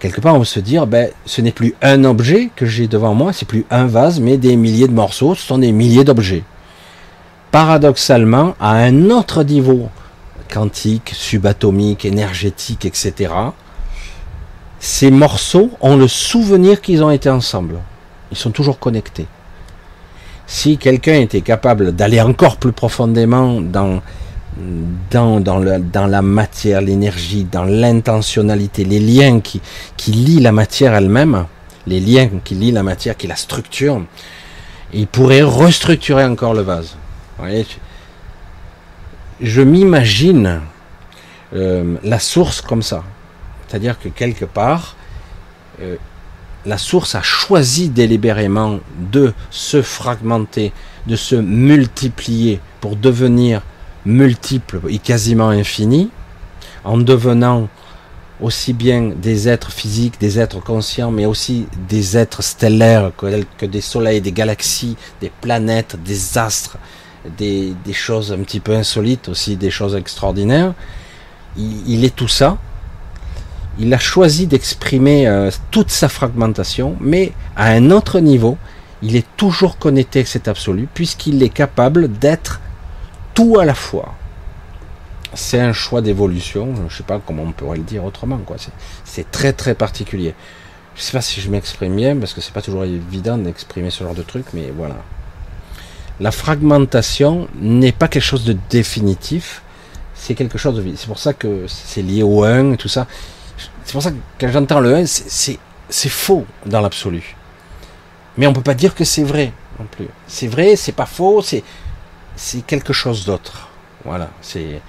quelque 0.00 0.20
part 0.20 0.34
on 0.34 0.40
va 0.40 0.44
se 0.44 0.58
dire, 0.58 0.86
ben, 0.86 1.10
ce 1.26 1.40
n'est 1.40 1.52
plus 1.52 1.74
un 1.82 2.04
objet 2.04 2.50
que 2.56 2.66
j'ai 2.66 2.88
devant 2.88 3.14
moi, 3.14 3.32
c'est 3.32 3.46
plus 3.46 3.64
un 3.70 3.86
vase, 3.86 4.18
mais 4.18 4.38
des 4.38 4.56
milliers 4.56 4.88
de 4.88 4.92
morceaux, 4.92 5.34
ce 5.34 5.46
sont 5.46 5.58
des 5.58 5.70
milliers 5.70 6.04
d'objets. 6.04 6.42
Paradoxalement, 7.52 8.54
à 8.58 8.72
un 8.72 9.10
autre 9.10 9.44
niveau, 9.44 9.88
quantique, 10.52 11.12
subatomique, 11.14 12.04
énergétique, 12.04 12.84
etc., 12.86 13.32
ces 14.80 15.10
morceaux 15.10 15.70
ont 15.82 15.96
le 15.96 16.08
souvenir 16.08 16.80
qu'ils 16.80 17.04
ont 17.04 17.10
été 17.10 17.28
ensemble. 17.28 17.76
Ils 18.30 18.36
sont 18.36 18.50
toujours 18.50 18.78
connectés. 18.78 19.26
Si 20.46 20.78
quelqu'un 20.78 21.20
était 21.20 21.42
capable 21.42 21.94
d'aller 21.94 22.20
encore 22.20 22.56
plus 22.56 22.72
profondément 22.72 23.60
dans 23.60 24.00
dans, 25.10 25.40
dans, 25.40 25.58
le, 25.58 25.78
dans 25.78 26.06
la 26.06 26.22
matière, 26.22 26.80
l'énergie, 26.80 27.44
dans 27.44 27.64
l'intentionnalité, 27.64 28.84
les 28.84 29.00
liens 29.00 29.40
qui, 29.40 29.60
qui 29.96 30.12
lient 30.12 30.40
la 30.40 30.52
matière 30.52 30.94
elle-même, 30.94 31.46
les 31.86 32.00
liens 32.00 32.28
qui 32.44 32.54
lient 32.54 32.72
la 32.72 32.82
matière, 32.82 33.16
qui 33.16 33.26
la 33.26 33.36
structure, 33.36 34.02
il 34.92 35.06
pourrait 35.06 35.42
restructurer 35.42 36.24
encore 36.24 36.54
le 36.54 36.62
vase. 36.62 36.96
Voyez 37.38 37.66
je 39.40 39.62
m'imagine 39.62 40.60
euh, 41.54 41.96
la 42.04 42.18
source 42.18 42.60
comme 42.60 42.82
ça. 42.82 43.02
C'est-à-dire 43.66 43.98
que 43.98 44.08
quelque 44.08 44.44
part, 44.44 44.96
euh, 45.80 45.96
la 46.66 46.76
source 46.76 47.14
a 47.14 47.22
choisi 47.22 47.88
délibérément 47.88 48.80
de 49.10 49.32
se 49.50 49.80
fragmenter, 49.80 50.72
de 51.06 51.16
se 51.16 51.36
multiplier 51.36 52.60
pour 52.80 52.96
devenir 52.96 53.62
multiple 54.10 54.80
et 54.88 54.98
quasiment 54.98 55.48
infini, 55.48 56.10
en 56.84 56.98
devenant 56.98 57.68
aussi 58.40 58.72
bien 58.72 59.12
des 59.14 59.48
êtres 59.48 59.70
physiques, 59.70 60.20
des 60.20 60.38
êtres 60.38 60.60
conscients, 60.60 61.10
mais 61.10 61.26
aussi 61.26 61.66
des 61.88 62.16
êtres 62.16 62.42
stellaires, 62.42 63.12
que, 63.16 63.66
des 63.66 63.80
soleils, 63.80 64.20
des 64.20 64.32
galaxies, 64.32 64.96
des 65.20 65.30
planètes, 65.40 65.96
des 66.02 66.38
astres, 66.38 66.78
des, 67.36 67.74
choses 67.92 68.32
un 68.32 68.38
petit 68.38 68.60
peu 68.60 68.74
insolites 68.74 69.28
aussi, 69.28 69.56
des 69.56 69.70
choses 69.70 69.94
extraordinaires. 69.94 70.74
Il, 71.56 72.04
est 72.04 72.14
tout 72.14 72.28
ça. 72.28 72.56
Il 73.78 73.92
a 73.92 73.98
choisi 73.98 74.46
d'exprimer 74.46 75.26
euh, 75.26 75.50
toute 75.70 75.90
sa 75.90 76.08
fragmentation, 76.08 76.96
mais 77.00 77.32
à 77.56 77.66
un 77.66 77.90
autre 77.90 78.20
niveau, 78.20 78.56
il 79.02 79.16
est 79.16 79.26
toujours 79.36 79.78
connecté 79.78 80.20
avec 80.20 80.28
cet 80.28 80.48
absolu, 80.48 80.88
puisqu'il 80.92 81.42
est 81.42 81.50
capable 81.50 82.10
d'être 82.10 82.60
tout 83.40 83.58
à 83.58 83.64
la 83.64 83.74
fois 83.74 84.14
c'est 85.34 85.60
un 85.60 85.72
choix 85.72 86.00
d'évolution. 86.00 86.74
Je 86.76 86.82
ne 86.82 86.88
sais 86.88 87.02
pas 87.02 87.20
comment 87.24 87.44
on 87.44 87.52
pourrait 87.52 87.76
le 87.76 87.84
dire 87.84 88.04
autrement. 88.04 88.38
Quoi. 88.38 88.56
C'est, 89.04 89.30
très 89.30 89.52
très 89.52 89.74
particulier. 89.74 90.34
Je 90.94 91.00
ne 91.00 91.04
sais 91.04 91.12
pas 91.12 91.20
si 91.20 91.40
je 91.40 91.48
m'exprime 91.48 91.94
bien 91.94 92.16
parce 92.16 92.34
que 92.34 92.40
c'est 92.40 92.52
pas 92.52 92.62
toujours 92.62 92.84
évident 92.84 93.38
d'exprimer 93.38 93.90
ce 93.90 94.04
genre 94.04 94.14
de 94.14 94.22
truc, 94.22 94.46
mais 94.52 94.72
voilà. 94.76 94.96
La 96.18 96.32
fragmentation 96.32 97.48
n'est 97.54 97.92
pas 97.92 98.08
quelque 98.08 98.24
chose 98.24 98.44
de 98.44 98.56
définitif. 98.68 99.62
C'est 100.14 100.34
quelque 100.34 100.58
chose 100.58 100.74
de 100.74 100.96
C'est 100.96 101.06
pour 101.06 101.18
ça 101.18 101.32
que 101.32 101.64
c'est 101.68 102.02
lié 102.02 102.22
au 102.22 102.44
1 102.44 102.72
et 102.72 102.76
tout 102.76 102.88
ça. 102.88 103.06
C'est 103.84 103.92
pour 103.92 104.02
ça 104.02 104.10
que 104.10 104.16
quand 104.38 104.48
j'entends 104.48 104.80
le 104.80 104.94
1, 104.96 105.06
c'est, 105.06 105.58
faux 106.08 106.44
dans 106.66 106.80
l'absolu. 106.80 107.36
Mais 108.36 108.46
on 108.46 108.52
peut 108.52 108.62
pas 108.62 108.74
dire 108.74 108.94
que 108.94 109.04
c'est 109.04 109.24
vrai 109.24 109.52
non 109.78 109.86
plus. 109.90 110.08
C'est 110.26 110.48
vrai, 110.48 110.76
c'est 110.76 110.92
pas 110.92 111.06
faux, 111.06 111.40
c'est, 111.40 111.62
c'est 112.40 112.62
quelque 112.62 112.94
chose 112.94 113.26
d'autre. 113.26 113.68
Voilà, 114.04 114.30
c'est 114.40 114.80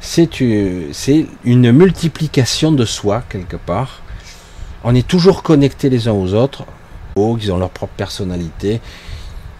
c'est 0.00 1.26
une 1.44 1.70
multiplication 1.72 2.72
de 2.72 2.84
soi 2.86 3.22
quelque 3.28 3.56
part. 3.56 4.00
On 4.82 4.94
est 4.94 5.06
toujours 5.06 5.42
connectés 5.42 5.90
les 5.90 6.08
uns 6.08 6.12
aux 6.12 6.32
autres. 6.32 6.64
Ils 7.16 7.52
ont 7.52 7.58
leur 7.58 7.70
propre 7.70 7.92
personnalité. 7.96 8.80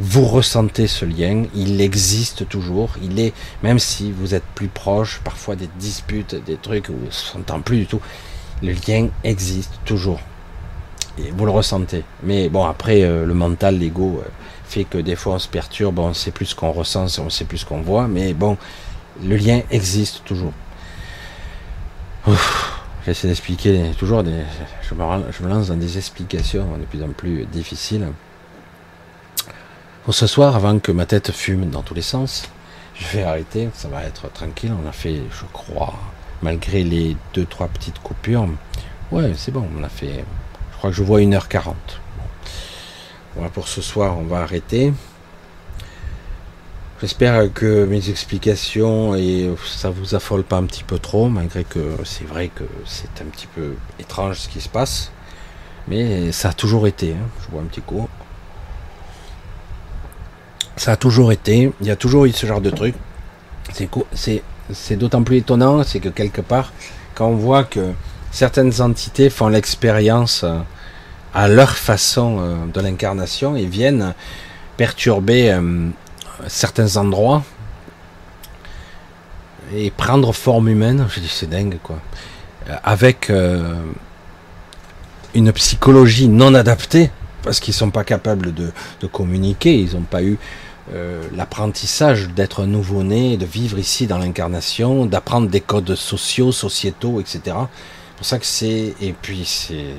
Vous 0.01 0.25
ressentez 0.25 0.87
ce 0.87 1.05
lien, 1.05 1.45
il 1.55 1.81
existe 1.81 2.49
toujours. 2.49 2.91
Il 3.03 3.19
est, 3.19 3.33
même 3.63 3.79
si 3.79 4.13
vous 4.13 4.35
êtes 4.35 4.45
plus 4.55 4.69
proche, 4.69 5.21
parfois 5.25 5.57
des 5.57 5.69
disputes, 5.79 6.35
des 6.35 6.57
trucs 6.57 6.89
où 6.89 6.95
on 7.03 7.07
ne 7.07 7.11
s'entend 7.11 7.61
plus 7.61 7.79
du 7.79 7.87
tout, 7.87 8.01
le 8.63 8.73
lien 8.73 9.09
existe 9.25 9.75
toujours. 9.85 10.21
Et 11.19 11.31
vous 11.31 11.45
le 11.45 11.51
ressentez. 11.51 12.05
Mais 12.23 12.49
bon, 12.49 12.65
après, 12.65 13.03
euh, 13.03 13.25
le 13.25 13.35
mental, 13.35 13.79
l'ego, 13.79 14.23
euh, 14.23 14.29
fait 14.69 14.85
que 14.85 14.99
des 14.99 15.17
fois 15.17 15.35
on 15.35 15.39
se 15.39 15.49
perturbe, 15.49 15.99
on 15.99 16.15
sait 16.15 16.31
plus 16.31 16.47
ce 16.47 16.55
qu'on 16.55 16.73
ressent, 16.73 17.07
on 17.19 17.31
sait 17.31 17.45
plus 17.45 17.59
ce 17.59 17.67
qu'on 17.67 17.83
voit. 17.83 18.09
Mais 18.09 18.35
bon, 18.35 18.57
le 19.23 19.37
lien 19.37 19.63
existe 19.71 20.25
toujours. 20.25 20.53
J'essaie 23.07 23.29
d'expliquer 23.29 23.93
toujours 23.97 24.25
des. 24.25 24.43
Je 24.83 24.95
me, 24.95 25.49
lance 25.49 25.69
dans 25.69 25.77
des 25.77 25.97
explications 25.97 26.67
de 26.77 26.85
plus 26.85 27.03
en 27.03 27.11
plus 27.11 27.47
difficiles. 27.47 28.09
Pour 30.05 30.15
ce 30.15 30.27
soir, 30.27 30.57
avant 30.57 30.79
que 30.79 30.93
ma 30.93 31.07
tête 31.07 31.31
fume 31.31 31.71
dans 31.71 31.83
tous 31.83 31.95
les 31.95 32.03
sens, 32.03 32.49
je 32.95 33.07
vais 33.09 33.23
arrêter, 33.23 33.69
ça 33.75 33.89
va 33.89 34.03
être 34.05 34.33
tranquille. 34.33 34.73
On 34.85 34.89
a 34.89 34.93
fait, 34.93 35.21
je 35.31 35.45
crois, 35.53 35.95
malgré 36.43 36.83
les 36.83 37.17
deux, 37.33 37.45
trois 37.45 37.69
petites 37.69 38.01
coupures. 38.01 38.49
Ouais, 39.13 39.33
c'est 39.37 39.53
bon, 39.53 39.69
on 39.79 39.85
a 39.85 39.89
fait. 39.89 40.25
Je 40.73 40.77
crois 40.77 40.91
que 40.91 40.97
je 40.97 41.03
vois 41.03 41.21
1h40. 41.21 41.75
Voilà, 43.37 43.51
pour 43.51 43.69
ce 43.69 43.83
soir, 43.83 44.19
on 44.19 44.25
va 44.25 44.39
arrêter. 44.39 44.93
J'espère 47.03 47.53
que 47.53 47.85
mes 47.85 48.09
explications 48.09 49.15
et 49.15 49.51
ça 49.67 49.91
vous 49.91 50.15
affole 50.15 50.43
pas 50.43 50.57
un 50.57 50.65
petit 50.65 50.83
peu 50.83 50.99
trop, 50.99 51.29
malgré 51.29 51.63
que 51.63 51.99
c'est 52.05 52.25
vrai 52.25 52.49
que 52.49 52.65
c'est 52.87 53.21
un 53.21 53.27
petit 53.27 53.47
peu 53.47 53.75
étrange 54.01 54.39
ce 54.41 54.49
qui 54.49 54.63
se 54.63 54.71
passe. 54.71 55.13
Mais 55.87 56.33
ça 56.33 56.49
a 56.49 56.53
toujours 56.55 56.87
été, 56.87 57.13
hein. 57.13 57.29
je 57.45 57.51
vois 57.51 57.61
un 57.61 57.67
petit 57.67 57.83
coup. 57.83 58.09
Ça 60.77 60.93
a 60.93 60.97
toujours 60.97 61.31
été, 61.33 61.71
il 61.83 61.87
y 61.87 61.91
a 61.91 61.97
toujours 61.97 62.25
eu 62.25 62.33
ce 62.33 62.47
genre 62.47 62.63
de 62.63 62.71
truc. 62.71 62.95
C'est, 64.15 64.43
c'est 64.73 64.97
d'autant 64.97 65.23
plus 65.23 65.37
étonnant, 65.37 65.83
c'est 65.85 66.01
que 66.01 66.09
quelque 66.09 66.41
part, 66.41 66.73
quand 67.15 67.29
on 67.29 67.37
voit 67.37 67.65
que 67.65 67.93
certaines 68.31 68.81
entités 68.81 69.29
font 69.29 69.49
l'expérience 69.49 70.45
euh, 70.45 70.59
à 71.37 71.49
leur 71.49 71.77
façon 71.77 72.39
euh, 72.41 72.67
de 72.73 72.81
l'incarnation 72.81 73.57
et 73.57 73.67
viennent 73.67 74.15
perturber 74.79 75.53
euh, 75.53 75.91
certains 76.47 76.97
endroits 76.97 77.45
et 79.75 79.91
prendre 79.91 80.33
forme 80.33 80.69
humaine, 80.69 81.07
je 81.11 81.21
dis 81.21 81.29
c'est 81.29 81.51
dingue 81.51 81.77
quoi, 81.83 81.99
euh, 82.71 82.77
avec 82.83 83.31
une 85.35 85.53
psychologie 85.53 86.29
non 86.29 86.55
adaptée, 86.55 87.11
parce 87.43 87.61
qu'ils 87.61 87.75
sont 87.75 87.91
pas 87.91 88.05
capables 88.05 88.55
de, 88.55 88.73
communiquer, 89.07 89.79
ils 89.79 89.95
n'ont 89.95 90.03
pas 90.03 90.23
eu 90.23 90.39
l'apprentissage 91.35 92.29
d'être 92.29 92.65
nouveau-né, 92.65 93.37
de 93.37 93.45
vivre 93.45 93.79
ici 93.79 94.07
dans 94.07 94.19
l'incarnation, 94.19 95.05
d'apprendre 95.05 95.49
des 95.49 95.61
codes 95.61 95.97
sociaux, 95.97 96.53
sociétaux, 96.53 97.21
etc. 97.21 97.41
C'est 97.45 98.17
pour 98.17 98.27
ça 98.27 98.39
que 98.39 98.47
c'est 98.47 98.95
et 99.01 99.15
puis 99.21 99.45
c'est 99.45 99.95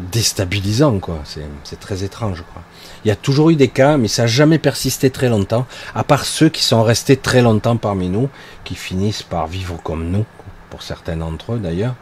déstabilisant 0.00 0.98
quoi, 0.98 1.20
c'est 1.24 1.80
très 1.80 2.02
étrange 2.02 2.44
quoi. 2.52 2.62
Il 3.04 3.08
y 3.08 3.10
a 3.10 3.16
toujours 3.16 3.50
eu 3.50 3.56
des 3.56 3.68
cas, 3.68 3.96
mais 3.96 4.08
ça 4.08 4.22
n'a 4.22 4.28
jamais 4.28 4.58
persisté 4.58 5.10
très 5.10 5.28
longtemps, 5.28 5.66
à 5.94 6.04
part 6.04 6.24
ceux 6.24 6.48
qui 6.48 6.62
sont 6.62 6.82
restés 6.82 7.16
très 7.16 7.42
longtemps 7.42 7.76
parmi 7.76 8.08
nous, 8.08 8.28
qui 8.64 8.74
finissent 8.74 9.22
par 9.22 9.46
vivre 9.46 9.78
comme 9.82 10.10
nous, 10.10 10.24
pour 10.70 10.82
certains 10.82 11.16
d'entre 11.16 11.52
eux 11.52 11.58
d'ailleurs, 11.58 11.94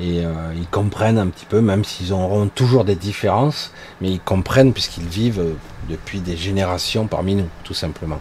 et 0.00 0.24
euh, 0.24 0.32
ils 0.56 0.66
comprennent 0.66 1.18
un 1.18 1.28
petit 1.28 1.46
peu, 1.46 1.60
même 1.60 1.84
s'ils 1.84 2.12
auront 2.12 2.48
toujours 2.48 2.84
des 2.84 2.96
différences, 2.96 3.72
mais 4.00 4.10
ils 4.10 4.20
comprennent 4.20 4.72
puisqu'ils 4.72 5.06
vivent 5.08 5.54
depuis 5.88 6.20
des 6.20 6.36
générations 6.36 7.06
parmi 7.06 7.34
nous, 7.34 7.48
tout 7.64 7.74
simplement. 7.74 8.20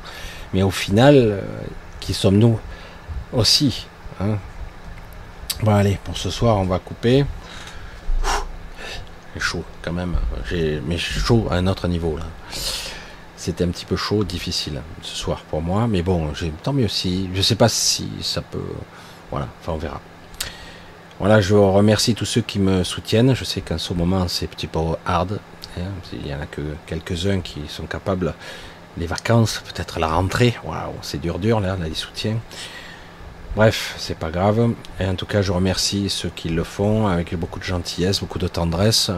Mais 0.53 0.61
au 0.61 0.71
final, 0.71 1.15
euh, 1.15 1.41
qui 1.99 2.13
sommes-nous 2.13 2.59
aussi 3.33 3.87
hein? 4.19 4.37
Bon 5.61 5.75
allez, 5.75 5.99
pour 6.03 6.17
ce 6.17 6.29
soir, 6.29 6.57
on 6.57 6.65
va 6.65 6.79
couper 6.79 7.25
chaud 9.37 9.63
quand 9.81 9.93
même. 9.93 10.15
Mais 10.87 10.97
chaud 10.97 11.47
à 11.51 11.55
un 11.55 11.67
autre 11.67 11.87
niveau 11.87 12.17
là. 12.17 12.25
C'était 13.37 13.63
un 13.63 13.69
petit 13.69 13.85
peu 13.85 13.95
chaud, 13.95 14.23
difficile 14.23 14.81
ce 15.01 15.15
soir 15.15 15.43
pour 15.49 15.61
moi, 15.61 15.87
mais 15.87 16.01
bon, 16.01 16.33
tant 16.61 16.73
mieux 16.73 16.89
si. 16.89 17.29
Je 17.33 17.41
sais 17.41 17.55
pas 17.55 17.69
si 17.69 18.09
ça 18.21 18.41
peut. 18.41 18.59
Voilà, 19.31 19.47
enfin 19.61 19.73
on 19.73 19.77
verra. 19.77 20.01
Voilà, 21.19 21.39
je 21.39 21.53
remercie 21.53 22.15
tous 22.15 22.25
ceux 22.25 22.41
qui 22.41 22.59
me 22.59 22.83
soutiennent. 22.83 23.33
Je 23.35 23.43
sais 23.43 23.61
qu'en 23.61 23.77
ce 23.77 23.93
moment 23.93 24.27
c'est 24.27 24.45
un 24.45 24.49
petit 24.49 24.67
peu 24.67 24.79
hard. 25.05 25.39
Hein. 25.77 25.83
Il 26.11 26.27
y 26.27 26.33
en 26.33 26.41
a 26.41 26.45
que 26.45 26.61
quelques-uns 26.85 27.41
qui 27.41 27.61
sont 27.67 27.85
capables. 27.85 28.33
Les 28.97 29.05
vacances, 29.05 29.61
peut-être 29.65 29.99
la 29.99 30.07
rentrée. 30.07 30.57
Waouh, 30.65 30.95
c'est 31.01 31.21
dur, 31.21 31.39
dur 31.39 31.59
là, 31.59 31.77
les 31.81 31.93
soutiens. 31.93 32.37
Bref, 33.55 33.95
c'est 33.97 34.17
pas 34.17 34.29
grave. 34.29 34.73
Et 34.99 35.05
en 35.05 35.15
tout 35.15 35.25
cas, 35.25 35.41
je 35.41 35.51
remercie 35.51 36.09
ceux 36.09 36.29
qui 36.29 36.49
le 36.49 36.63
font 36.63 37.07
avec 37.07 37.35
beaucoup 37.35 37.59
de 37.59 37.65
gentillesse, 37.65 38.19
beaucoup 38.19 38.39
de 38.39 38.47
tendresse. 38.47 39.11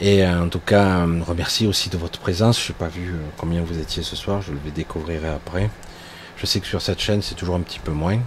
Et 0.00 0.26
en 0.26 0.48
tout 0.48 0.60
cas, 0.60 1.04
remercie 1.26 1.66
aussi 1.66 1.90
de 1.90 1.98
votre 1.98 2.18
présence. 2.18 2.62
Je 2.62 2.72
n'ai 2.72 2.78
pas 2.78 2.88
vu 2.88 3.10
euh, 3.10 3.18
combien 3.36 3.62
vous 3.62 3.78
étiez 3.78 4.02
ce 4.02 4.16
soir, 4.16 4.40
je 4.40 4.52
le 4.52 4.58
vais 4.58 4.70
découvrir 4.70 5.20
après. 5.34 5.70
Je 6.36 6.46
sais 6.46 6.60
que 6.60 6.66
sur 6.66 6.80
cette 6.80 7.00
chaîne, 7.00 7.20
c'est 7.20 7.34
toujours 7.34 7.56
un 7.56 7.60
petit 7.60 7.80
peu 7.80 7.92
moins. 7.92 8.18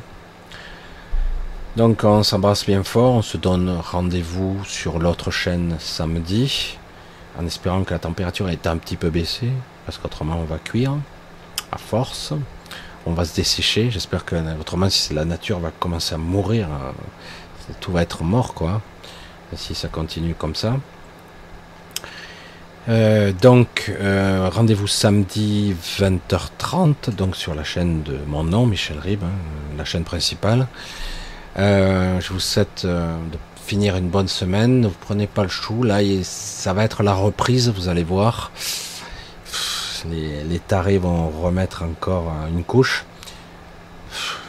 Donc 1.76 2.04
on 2.04 2.22
s'embrasse 2.22 2.68
bien 2.68 2.84
fort, 2.84 3.14
on 3.14 3.22
se 3.24 3.38
donne 3.38 3.76
rendez-vous 3.76 4.64
sur 4.64 5.00
l'autre 5.00 5.32
chaîne 5.32 5.76
samedi, 5.80 6.78
en 7.40 7.48
espérant 7.48 7.84
que 7.84 7.94
la 7.94 8.00
température 8.00 8.48
ait 8.50 8.68
un 8.68 8.78
petit 8.78 8.96
peu 8.96 9.10
baissé, 9.10 9.50
parce 9.88 9.98
qu'autrement 9.98 10.38
on 10.38 10.44
va 10.44 10.60
cuire 10.60 10.94
à 11.72 11.80
force 11.80 12.34
on 13.06 13.14
va 13.14 13.26
se 13.26 13.36
dessécher. 13.36 13.90
J'espère 13.92 14.26
que 14.26 14.36
autrement, 14.60 14.90
si 14.90 15.14
la 15.14 15.26
nature 15.26 15.60
va 15.60 15.72
commencer 15.72 16.16
à 16.16 16.18
mourir, 16.18 16.68
euh, 16.72 17.74
tout 17.80 17.92
va 17.92 18.02
être 18.02 18.24
mort, 18.24 18.54
quoi. 18.54 18.82
Si 19.56 19.76
ça 19.76 19.88
continue 19.88 20.34
comme 20.34 20.56
ça. 20.56 20.78
Euh, 22.90 23.32
donc, 23.32 23.94
euh, 24.02 24.50
rendez-vous 24.52 24.88
samedi 24.88 25.76
20h30, 26.00 27.16
donc 27.16 27.36
sur 27.36 27.54
la 27.54 27.64
chaîne 27.64 28.02
de 28.04 28.18
mon 28.28 28.44
nom, 28.44 28.66
Michel 28.66 29.00
Rib, 29.00 29.24
hein, 29.24 29.30
la 29.78 29.86
chaîne 29.86 30.04
principale. 30.04 30.68
je 31.56 32.34
vous 32.34 32.40
souhaite 32.40 32.86
de 32.86 33.38
finir 33.66 33.96
une 33.96 34.10
bonne 34.10 34.28
semaine. 34.28 34.82
Ne 34.82 34.88
vous 34.88 34.98
prenez 35.00 35.28
pas 35.28 35.44
le 35.44 35.50
chou, 35.50 35.84
là, 35.84 36.00
ça 36.24 36.74
va 36.74 36.84
être 36.84 37.04
la 37.04 37.14
reprise, 37.14 37.70
vous 37.70 37.90
allez 37.90 38.04
voir 38.04 38.52
les, 40.10 40.60
tarés 40.60 40.98
vont 40.98 41.30
remettre 41.30 41.84
encore 41.84 42.32
une 42.50 42.64
couche. 42.64 43.06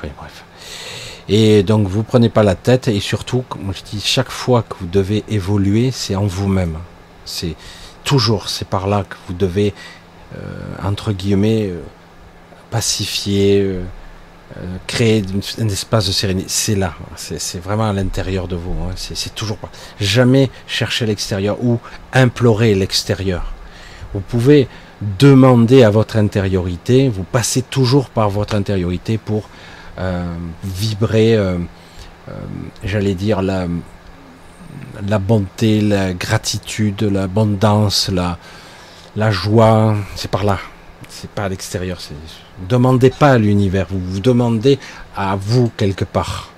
bref. 0.03 0.45
Et 1.29 1.63
donc 1.63 1.89
vous 1.89 2.03
prenez 2.03 2.29
pas 2.29 2.43
la 2.43 2.55
tête 2.55 2.89
et 2.89 3.01
surtout, 3.01 3.45
je 3.73 3.83
dis, 3.83 4.01
chaque 4.01 4.31
fois 4.31 4.63
que 4.63 4.75
vous 4.81 4.87
devez 4.87 5.25
évoluer, 5.29 5.91
c'est 5.91 6.17
en 6.17 6.27
vous-même. 6.27 6.79
C'est 7.25 7.55
toujours, 8.05 8.49
c'est 8.49 8.69
par 8.69 8.87
là 8.87 9.05
que 9.09 9.17
vous 9.27 9.35
devez, 9.35 9.73
euh, 10.37 10.39
entre 10.83 11.13
guillemets, 11.13 11.69
euh, 11.71 11.81
pacifier, 12.71 13.61
euh, 13.63 13.83
créer 14.87 15.25
un 15.59 15.69
espace 15.69 16.07
de 16.07 16.13
sérénité. 16.13 16.49
C'est 16.49 16.77
là, 16.77 16.95
c'est 17.17 17.59
vraiment 17.59 17.89
à 17.89 17.93
l'intérieur 17.95 18.47
de 18.47 18.57
vous. 18.57 18.77
Hein. 18.85 18.93
C'est 18.97 19.35
toujours 19.35 19.57
pas. 19.57 19.71
Jamais 19.99 20.51
chercher 20.67 21.07
l'extérieur 21.07 21.57
ou 21.65 21.81
implorer 22.13 22.75
l'extérieur. 22.75 23.55
Vous 24.13 24.21
pouvez 24.21 24.69
demander 25.19 25.83
à 25.83 25.91
votre 25.91 26.17
intériorité, 26.17 27.09
vous 27.09 27.25
passez 27.25 27.63
toujours 27.63 28.11
par 28.11 28.31
votre 28.31 28.55
intériorité 28.55 29.19
pour 29.19 29.49
euh, 29.99 30.25
vibrer, 30.63 31.35
euh, 31.35 31.59
euh, 32.29 32.33
j'allais 32.83 33.15
dire, 33.15 33.43
la, 33.43 33.67
la 35.07 35.19
bonté, 35.19 35.81
la 35.81 36.13
gratitude, 36.15 37.03
l'abondance, 37.03 38.09
la, 38.13 38.39
la 39.17 39.31
joie, 39.31 39.97
c'est 40.17 40.31
par 40.31 40.45
là. 40.45 40.59
C'est 41.09 41.31
pas 41.31 41.45
à 41.45 41.49
l'extérieur. 41.49 41.99
Demandez 42.69 43.11
pas 43.11 43.33
à 43.33 43.39
l'univers, 43.39 43.87
vous 43.89 44.01
vous 44.01 44.21
demandez 44.21 44.79
à 45.17 45.37
vous 45.37 45.71
quelque 45.77 46.05
part. 46.05 46.51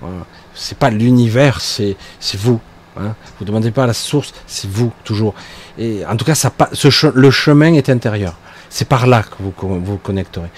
Voilà. 0.00 0.24
C'est 0.54 0.78
pas 0.78 0.90
l'univers, 0.90 1.60
c'est 1.60 1.96
vous. 2.34 2.60
Hein. 2.96 3.14
Vous 3.38 3.44
demandez 3.44 3.70
pas 3.70 3.84
à 3.84 3.86
la 3.86 3.92
source, 3.92 4.32
c'est 4.46 4.70
vous 4.70 4.92
toujours. 5.04 5.34
Et 5.78 6.04
en 6.06 6.16
tout 6.16 6.24
cas, 6.24 6.34
ça, 6.34 6.52
ce, 6.72 7.06
le 7.08 7.30
chemin 7.30 7.74
est 7.74 7.88
intérieur. 7.90 8.34
C'est 8.70 8.88
par 8.88 9.06
là 9.06 9.22
que 9.22 9.36
vous 9.40 9.52
vous 9.58 9.98
connecterez. 9.98 10.50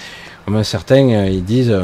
Comme 0.45 0.63
certains, 0.65 1.27
ils 1.27 1.45
disent, 1.45 1.77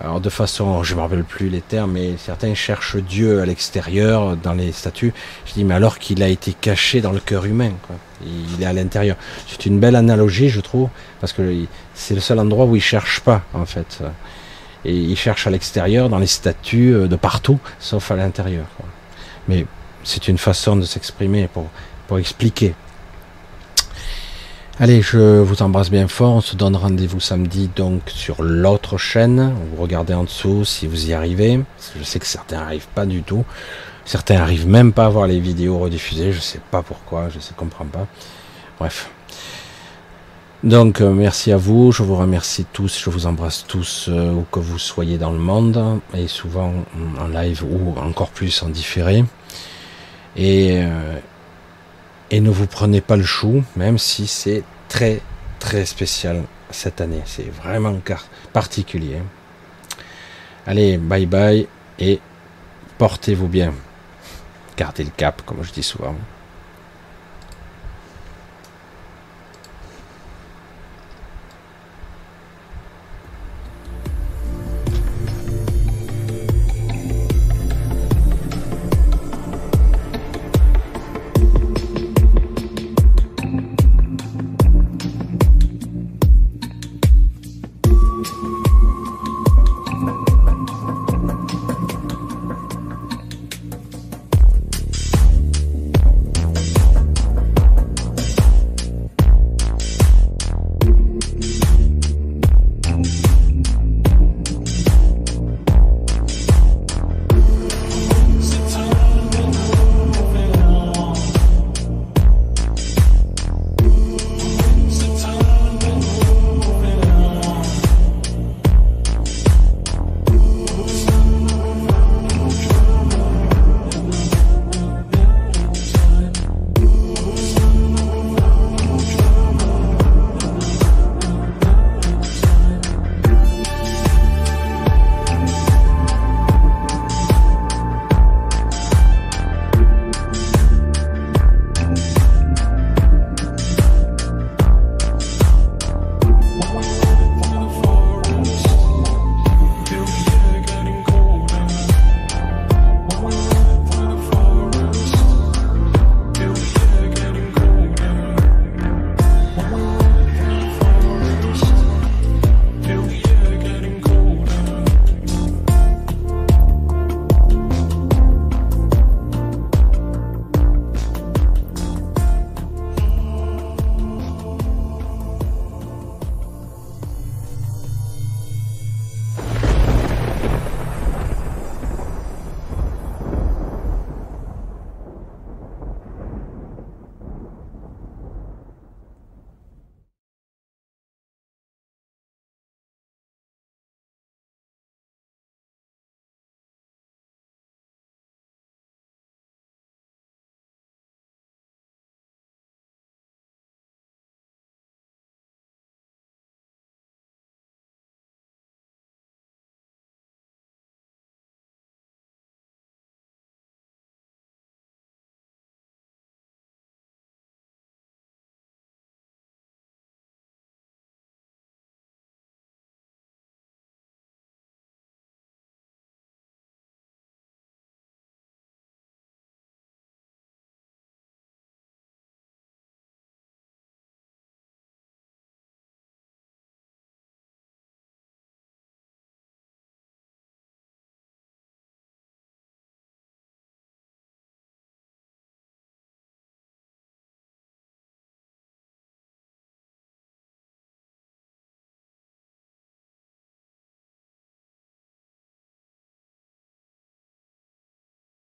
alors 0.00 0.20
de 0.20 0.28
façon, 0.28 0.82
je 0.82 0.92
ne 0.92 0.98
me 0.98 1.02
rappelle 1.02 1.24
plus 1.24 1.48
les 1.48 1.60
termes, 1.60 1.92
mais 1.92 2.16
certains 2.18 2.54
cherchent 2.54 2.96
Dieu 2.96 3.40
à 3.40 3.46
l'extérieur, 3.46 4.36
dans 4.36 4.52
les 4.52 4.72
statues. 4.72 5.14
Je 5.46 5.54
dis, 5.54 5.64
mais 5.64 5.74
alors 5.74 5.98
qu'il 5.98 6.22
a 6.22 6.28
été 6.28 6.52
caché 6.52 7.00
dans 7.00 7.12
le 7.12 7.20
cœur 7.20 7.46
humain, 7.46 7.70
quoi. 7.86 7.96
il 8.26 8.62
est 8.62 8.66
à 8.66 8.72
l'intérieur. 8.72 9.16
C'est 9.46 9.66
une 9.66 9.78
belle 9.78 9.96
analogie, 9.96 10.48
je 10.48 10.60
trouve, 10.60 10.88
parce 11.20 11.32
que 11.32 11.64
c'est 11.94 12.14
le 12.14 12.20
seul 12.20 12.38
endroit 12.38 12.66
où 12.66 12.76
il 12.76 12.82
cherche 12.82 13.20
pas, 13.20 13.42
en 13.54 13.64
fait. 13.66 14.02
Et 14.84 14.94
il 14.94 15.16
cherche 15.16 15.46
à 15.46 15.50
l'extérieur, 15.50 16.08
dans 16.08 16.18
les 16.18 16.26
statues, 16.26 16.94
euh, 16.94 17.06
de 17.06 17.16
partout, 17.16 17.58
sauf 17.78 18.10
à 18.10 18.16
l'intérieur. 18.16 18.66
Mais 19.48 19.64
c'est 20.04 20.28
une 20.28 20.38
façon 20.38 20.76
de 20.76 20.84
s'exprimer 20.84 21.48
pour, 21.48 21.68
expliquer. 22.18 22.76
Allez, 24.78 25.02
je 25.02 25.40
vous 25.40 25.62
embrasse 25.62 25.90
bien 25.90 26.06
fort. 26.06 26.34
On 26.34 26.40
se 26.40 26.54
donne 26.54 26.76
rendez-vous 26.76 27.18
samedi 27.18 27.68
donc 27.74 28.02
sur 28.06 28.40
l'autre 28.40 28.98
chaîne. 28.98 29.52
Vous 29.72 29.82
regardez 29.82 30.14
en 30.14 30.22
dessous 30.22 30.64
si 30.64 30.86
vous 30.86 31.08
y 31.08 31.12
arrivez. 31.12 31.60
je 31.98 32.04
sais 32.04 32.20
que 32.20 32.26
certains 32.26 32.58
n'arrivent 32.58 32.86
pas 32.94 33.04
du 33.04 33.22
tout. 33.22 33.44
Certains 34.04 34.36
n'arrivent 34.36 34.68
même 34.68 34.92
pas 34.92 35.06
à 35.06 35.08
voir 35.08 35.26
les 35.26 35.40
vidéos 35.40 35.78
rediffusées. 35.78 36.32
Je 36.32 36.38
sais 36.38 36.60
pas 36.70 36.82
pourquoi, 36.82 37.30
je 37.30 37.38
ne 37.38 37.56
comprends 37.56 37.86
pas. 37.86 38.06
Bref. 38.78 39.10
Donc 40.62 41.00
euh, 41.02 41.12
merci 41.12 41.52
à 41.52 41.58
vous, 41.58 41.92
je 41.92 42.02
vous 42.02 42.16
remercie 42.16 42.64
tous, 42.72 42.98
je 42.98 43.10
vous 43.10 43.26
embrasse 43.26 43.66
tous 43.68 44.06
euh, 44.08 44.32
où 44.32 44.46
que 44.50 44.60
vous 44.60 44.78
soyez 44.78 45.18
dans 45.18 45.30
le 45.30 45.38
monde 45.38 46.00
et 46.14 46.26
souvent 46.26 46.72
en 47.20 47.28
live 47.28 47.62
ou 47.64 47.98
encore 47.98 48.30
plus 48.30 48.62
en 48.62 48.70
différé. 48.70 49.24
Et 50.36 50.82
euh, 50.82 51.18
et 52.30 52.40
ne 52.40 52.50
vous 52.50 52.66
prenez 52.66 53.00
pas 53.00 53.16
le 53.16 53.22
chou, 53.24 53.62
même 53.76 53.98
si 53.98 54.26
c'est 54.26 54.64
très 54.88 55.20
très 55.60 55.84
spécial 55.84 56.42
cette 56.70 57.00
année. 57.00 57.22
C'est 57.26 57.50
vraiment 57.50 57.96
particulier. 58.52 59.18
Allez, 60.66 60.98
bye 60.98 61.26
bye 61.26 61.68
et 61.98 62.20
portez-vous 62.98 63.48
bien. 63.48 63.72
Gardez 64.76 65.04
le 65.04 65.10
cap, 65.10 65.42
comme 65.42 65.62
je 65.62 65.72
dis 65.72 65.82
souvent. 65.82 66.16